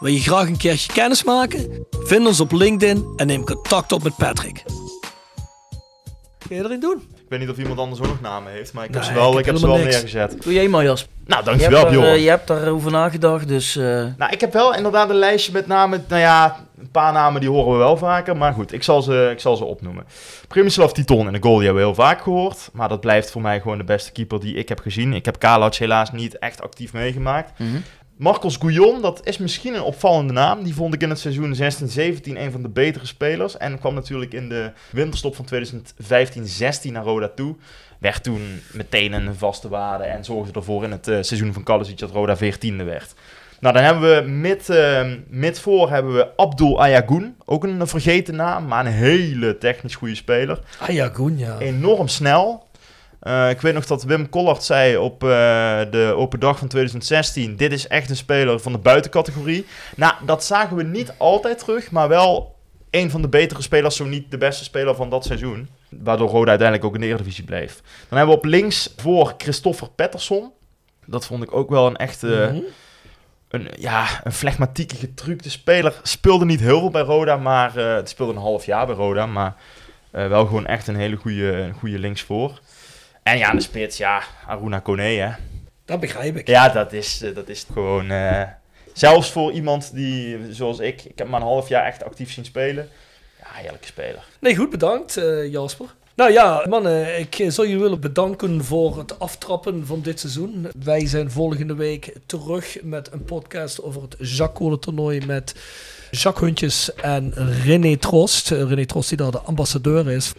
Wil 0.00 0.12
je 0.12 0.20
graag 0.20 0.46
een 0.46 0.56
keertje 0.56 0.92
kennis 0.92 1.24
maken? 1.24 1.86
Vind 1.90 2.26
ons 2.26 2.40
op 2.40 2.52
LinkedIn 2.52 3.12
en 3.16 3.26
neem 3.26 3.44
contact 3.44 3.92
op 3.92 4.02
met 4.02 4.16
Patrick. 4.16 4.62
Kun 6.48 6.56
je 6.56 6.64
erin 6.64 6.80
doen? 6.80 7.11
Ik 7.32 7.38
weet 7.38 7.46
niet 7.46 7.56
of 7.56 7.62
iemand 7.62 7.80
anders 7.80 8.00
ook 8.00 8.06
nog 8.06 8.20
namen 8.20 8.52
heeft, 8.52 8.72
maar 8.72 8.84
ik 8.84 8.90
heb 8.94 9.02
Nee, 9.02 9.10
ze 9.10 9.16
wel, 9.18 9.32
ik 9.32 9.38
ik 9.38 9.44
heb 9.44 9.56
ze 9.56 9.66
wel 9.66 9.76
niks. 9.76 9.88
neergezet. 9.90 10.42
Doe 10.42 10.52
jij 10.52 10.68
maar, 10.68 10.82
Jasper. 10.84 11.12
Nou, 11.26 11.40
Je 11.40 11.46
dankjewel 11.50 11.78
hebt, 11.80 11.92
er, 11.92 11.98
Bjorn. 11.98 12.12
eh, 12.14 12.22
je 12.22 12.28
hebt 12.28 12.46
daarover 12.46 12.90
nagedacht, 12.90 13.48
dus... 13.48 13.76
eh, 13.76 13.84
Nou, 14.16 14.32
ik 14.32 14.40
heb 14.40 14.52
wel 14.52 14.74
inderdaad 14.74 15.10
een 15.10 15.16
lijstje 15.16 15.52
met 15.52 15.66
namen. 15.66 16.04
Nou 16.08 16.20
ja, 16.20 16.56
een 16.78 16.90
paar 16.90 17.12
namen 17.12 17.40
die 17.40 17.50
horen 17.50 17.72
we 17.72 17.78
wel 17.78 17.96
vaker. 17.96 18.36
Maar 18.36 18.52
goed, 18.52 18.72
ik 18.72 18.82
zal 18.82 19.02
ze, 19.02 19.28
ik 19.32 19.40
zal 19.40 19.56
ze 19.56 19.64
opnoemen. 19.64 20.04
Primislav 20.48 20.90
Titon 20.92 21.26
in 21.26 21.32
de 21.32 21.42
goal, 21.42 21.56
die 21.56 21.64
hebben 21.64 21.82
we 21.82 21.88
heel 21.88 21.98
vaak 22.04 22.22
gehoord. 22.22 22.68
Maar 22.72 22.88
dat 22.88 23.00
blijft 23.00 23.30
voor 23.30 23.42
mij 23.42 23.60
gewoon 23.60 23.78
de 23.78 23.84
beste 23.84 24.12
keeper 24.12 24.40
die 24.40 24.54
ik 24.54 24.68
heb 24.68 24.80
gezien. 24.80 25.12
Ik 25.12 25.24
heb 25.24 25.38
Kalac 25.38 25.74
helaas 25.74 26.12
niet 26.12 26.38
echt 26.38 26.62
actief 26.62 26.92
meegemaakt. 26.92 27.58
mhm. 27.58 27.76
Marcos 28.22 28.56
Gouillon, 28.56 29.02
dat 29.02 29.20
is 29.24 29.38
misschien 29.38 29.74
een 29.74 29.82
opvallende 29.82 30.32
naam. 30.32 30.62
Die 30.62 30.74
vond 30.74 30.94
ik 30.94 31.02
in 31.02 31.08
het 31.08 31.18
seizoen 31.18 31.54
16-17 31.54 31.58
een 32.24 32.52
van 32.52 32.62
de 32.62 32.68
betere 32.68 33.06
spelers. 33.06 33.56
En 33.56 33.78
kwam 33.78 33.94
natuurlijk 33.94 34.32
in 34.32 34.48
de 34.48 34.72
winterstop 34.90 35.36
van 35.36 35.46
2015-16 35.54 36.92
naar 36.92 37.04
Roda 37.04 37.28
toe. 37.34 37.56
Werd 37.98 38.22
toen 38.22 38.60
meteen 38.72 39.12
een 39.12 39.34
vaste 39.34 39.68
waarde 39.68 40.04
en 40.04 40.24
zorgde 40.24 40.52
ervoor 40.52 40.84
in 40.84 40.90
het 40.90 41.08
eh, 41.08 41.18
seizoen 41.20 41.52
van 41.52 41.62
Kalisic 41.62 41.98
dat 41.98 42.10
Roda 42.10 42.36
14e 42.36 42.84
werd. 42.84 43.14
Nou, 43.60 43.74
dan 43.74 43.84
hebben 43.84 44.24
we 44.24 44.30
mid, 44.30 44.68
eh, 44.68 45.08
mid 45.28 45.60
voor 45.60 45.90
hebben 45.90 46.14
we 46.14 46.36
Abdul 46.36 46.82
Ayagoun. 46.82 47.36
Ook 47.44 47.64
een 47.64 47.86
vergeten 47.86 48.36
naam, 48.36 48.66
maar 48.66 48.86
een 48.86 48.92
hele 48.92 49.58
technisch 49.58 49.94
goede 49.94 50.14
speler 50.14 50.60
ja, 50.88 51.08
Goen, 51.08 51.38
ja. 51.38 51.58
enorm 51.58 52.08
snel. 52.08 52.66
Eh, 53.22 53.50
ik 53.50 53.60
weet 53.60 53.74
nog 53.74 53.86
dat 53.86 54.02
Wim 54.02 54.28
Collard 54.28 54.64
zei 54.64 54.96
op 54.96 55.24
eh, 55.24 55.28
de 55.90 56.14
open 56.16 56.40
dag 56.40 56.58
van 56.58 56.68
2016: 56.68 57.56
Dit 57.56 57.72
is 57.72 57.86
echt 57.86 58.10
een 58.10 58.16
speler 58.16 58.60
van 58.60 58.72
de 58.72 58.78
buitencategorie. 58.78 59.66
Nou, 59.96 60.14
dat 60.26 60.44
zagen 60.44 60.76
we 60.76 60.82
niet 60.82 61.14
altijd 61.16 61.58
terug, 61.58 61.90
maar 61.90 62.08
wel 62.08 62.56
een 62.90 63.10
van 63.10 63.22
de 63.22 63.28
betere 63.28 63.62
spelers, 63.62 63.96
zo 63.96 64.04
niet 64.04 64.30
de 64.30 64.38
beste 64.38 64.64
speler 64.64 64.94
van 64.94 65.10
dat 65.10 65.24
seizoen. 65.24 65.68
Waardoor 65.88 66.28
Roda 66.28 66.48
uiteindelijk 66.48 66.88
ook 66.88 66.94
in 66.94 67.00
de 67.00 67.06
Eredivisie 67.06 67.44
bleef. 67.44 67.80
Dan 68.08 68.18
hebben 68.18 68.34
we 68.34 68.40
op 68.40 68.44
links 68.44 68.94
voor 68.96 69.34
Christopher 69.38 69.88
Pettersson. 69.90 70.50
Dat 71.06 71.26
vond 71.26 71.42
ik 71.42 71.54
ook 71.54 71.70
wel 71.70 71.86
een 71.86 71.96
echte. 71.96 72.50
Mhm. 72.52 72.62
Een, 73.48 73.68
ja, 73.78 74.20
een 74.24 74.32
flegmatieke, 74.32 74.96
getrukte 74.96 75.50
speler. 75.50 76.00
Speelde 76.02 76.44
niet 76.44 76.60
heel 76.60 76.78
veel 76.78 76.90
bij 76.90 77.02
Roda, 77.02 77.36
maar 77.36 77.76
eh, 77.76 77.94
het 77.94 78.08
speelde 78.08 78.32
een 78.32 78.38
half 78.38 78.66
jaar 78.66 78.86
bij 78.86 78.94
Roda. 78.94 79.26
Maar 79.26 79.54
wel 80.10 80.46
gewoon 80.46 80.66
echt 80.66 80.86
een 80.86 80.96
hele 80.96 81.16
goede, 81.16 81.52
een 81.52 81.74
goede 81.74 81.98
linksvoor. 81.98 82.60
En 83.22 83.38
ja, 83.38 83.52
de 83.52 83.60
spits, 83.60 83.96
ja, 83.96 84.22
Aruna 84.46 84.78
Kone, 84.78 85.02
hè. 85.02 85.30
Dat 85.84 86.00
begrijp 86.00 86.36
ik. 86.36 86.46
Ja, 86.46 86.68
dat 86.68 86.92
is, 86.92 87.22
eh, 87.22 87.34
dat 87.34 87.48
is 87.48 87.66
gewoon... 87.72 88.10
eh, 88.10 88.42
zelfs 88.92 89.30
voor 89.30 89.52
iemand 89.52 89.94
die, 89.94 90.38
zoals 90.50 90.78
ik, 90.78 91.04
ik 91.04 91.18
heb 91.18 91.28
maar 91.28 91.40
een 91.40 91.46
half 91.46 91.68
jaar 91.68 91.84
echt 91.86 92.04
actief 92.04 92.32
zien 92.32 92.44
spelen. 92.44 92.88
Ja, 93.38 93.46
heerlijke 93.52 93.86
speler. 93.86 94.24
Nee, 94.40 94.56
goed 94.56 94.70
bedankt, 94.70 95.16
eh, 95.16 95.50
Jasper. 95.50 95.86
Nou 96.14 96.32
ja, 96.32 96.66
mannen, 96.68 97.18
ik 97.18 97.34
zou 97.48 97.66
jullie 97.66 97.82
willen 97.82 98.00
bedanken 98.00 98.64
voor 98.64 98.98
het 98.98 99.18
aftrappen 99.18 99.86
van 99.86 100.00
dit 100.02 100.20
seizoen. 100.20 100.68
Wij 100.84 101.06
zijn 101.06 101.30
volgende 101.30 101.74
week 101.74 102.12
terug 102.26 102.78
met 102.82 103.12
een 103.12 103.24
podcast 103.24 103.82
over 103.82 104.02
het 104.02 104.16
Jacques 104.18 104.76
toernooi 104.80 105.26
met 105.26 105.54
Jacques 106.14 106.44
Huntjes 106.44 106.94
en 106.94 107.32
René 107.64 107.96
Trost. 107.96 108.50
Eh, 108.50 108.62
René 108.62 108.84
Trost 108.86 109.08
die 109.08 109.18
daar 109.18 109.30
de 109.30 109.40
ambassadeur 109.40 110.10
is. 110.10 110.32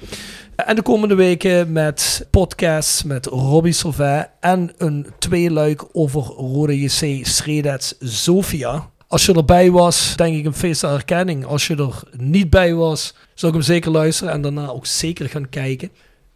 En 0.55 0.75
de 0.75 0.81
komende 0.81 1.15
weken 1.15 1.71
met 1.71 2.27
podcasts 2.29 3.03
met 3.03 3.25
Robbie 3.25 3.73
Sauvet 3.73 4.29
en 4.39 4.71
een 4.77 5.07
tweeluik 5.19 5.83
over 5.91 6.21
Rode 6.21 6.79
JC 6.79 7.25
Sredets 7.25 7.95
Sofia. 7.99 8.89
Als 9.07 9.25
je 9.25 9.33
erbij 9.33 9.71
was, 9.71 10.15
denk 10.15 10.35
ik 10.35 10.45
een 10.45 10.53
feest 10.53 10.81
der 10.81 10.89
herkenning. 10.89 11.45
Als 11.45 11.67
je 11.67 11.75
er 11.75 12.01
niet 12.17 12.49
bij 12.49 12.73
was, 12.73 13.13
zou 13.33 13.51
ik 13.51 13.57
hem 13.57 13.67
zeker 13.67 13.91
luisteren 13.91 14.33
en 14.33 14.41
daarna 14.41 14.67
ook 14.67 14.85
zeker 14.85 15.29
gaan 15.29 15.49
kijken. 15.49 15.89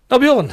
Nou 0.08 0.22
Bjorn, 0.22 0.48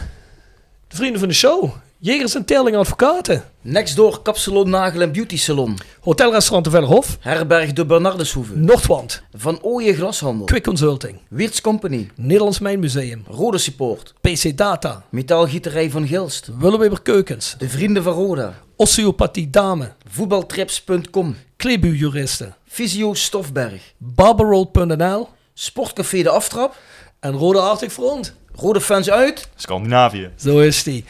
de 0.89 0.97
vrienden 0.97 1.19
van 1.19 1.29
de 1.29 1.35
show. 1.35 1.71
Jegers 2.05 2.35
en 2.35 2.45
Terling 2.45 2.77
Advocaten. 2.77 3.45
Next 3.61 3.97
door 3.97 4.23
Kapsalon 4.23 4.71
Nagel 4.71 5.01
en 5.01 5.13
Beauty 5.13 5.37
Salon. 5.37 5.79
Hotelrestaurant 6.01 6.65
de 6.65 6.71
Vellerhof. 6.71 7.17
Herberg 7.21 7.73
de 7.73 7.87
Bernardeshoeve. 7.87 8.57
Noordwand. 8.57 9.23
Van 9.33 9.59
Ooyen 9.63 9.95
Glashandel. 9.95 10.47
Quick 10.47 10.63
Consulting. 10.63 11.19
Weerts 11.29 11.61
Company. 11.61 12.11
Nederlands 12.17 12.59
Mijnmuseum. 12.59 13.25
Rode 13.29 13.59
Support. 13.59 14.15
PC 14.21 14.57
Data. 14.57 15.05
Metaalgieterij 15.11 15.91
van 15.91 16.07
Gilst. 16.07 16.51
Willeweber 16.59 17.03
Keukens. 17.03 17.55
De 17.59 17.69
Vrienden 17.69 18.03
van 18.03 18.13
Roda. 18.13 18.55
Osteopathie 18.77 19.51
Dame. 19.51 19.93
Voetbaltrips.com. 20.09 21.37
Klebuurjuristen. 21.57 22.57
Visio 22.67 23.15
Stofberg. 23.15 23.93
Barberroad.nl. 23.99 25.29
Sportcafé 25.55 26.23
De 26.23 26.31
Aftrap. 26.31 26.77
En 27.21 27.33
Rode 27.33 27.61
Arctic 27.61 27.91
Front. 27.91 28.35
Rode 28.57 28.81
fans 28.81 29.11
uit. 29.11 29.49
Scandinavië. 29.55 30.31
Zo 30.37 30.59
is 30.59 30.83
die. 30.83 31.05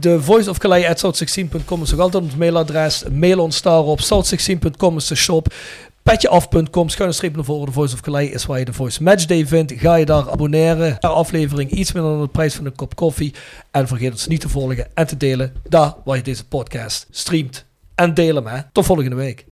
De 0.00 0.22
voice 0.22 0.50
of 0.50 0.58
Calais 0.58 0.86
at 0.86 1.04
south16.com 1.04 1.82
is 1.82 1.92
ook 1.94 2.00
altijd 2.00 2.22
ons 2.22 2.36
mailadres. 2.36 3.04
Mail 3.10 3.40
ons 3.40 3.62
daarop. 3.62 4.00
South16.com 4.00 4.96
is 4.96 5.06
de 5.06 5.14
shop. 5.14 5.54
Petjeaf.com, 6.02 6.88
schuine 6.88 7.14
streep 7.14 7.34
naar 7.34 7.44
voren. 7.44 7.66
De 7.66 7.72
Voice 7.72 7.94
of 7.94 8.00
Calais 8.00 8.30
is 8.30 8.46
waar 8.46 8.58
je 8.58 8.64
de 8.64 8.72
Voice 8.72 9.02
Matchday 9.02 9.46
vindt. 9.46 9.72
Ga 9.76 9.94
je 9.94 10.04
daar 10.04 10.30
abonneren. 10.30 10.98
Per 10.98 11.10
aflevering 11.10 11.70
iets 11.70 11.92
minder 11.92 12.12
dan 12.12 12.20
de 12.22 12.28
prijs 12.28 12.54
van 12.54 12.66
een 12.66 12.76
kop 12.76 12.96
koffie. 12.96 13.34
En 13.70 13.88
vergeet 13.88 14.12
ons 14.12 14.26
niet 14.26 14.40
te 14.40 14.48
volgen 14.48 14.86
en 14.94 15.06
te 15.06 15.16
delen. 15.16 15.52
Daar 15.68 15.94
waar 16.04 16.16
je 16.16 16.22
deze 16.22 16.46
podcast 16.46 17.06
streamt. 17.10 17.64
En 17.94 18.14
deel 18.14 18.34
hem, 18.34 18.46
hè. 18.46 18.60
Tot 18.72 18.86
volgende 18.86 19.16
week. 19.16 19.49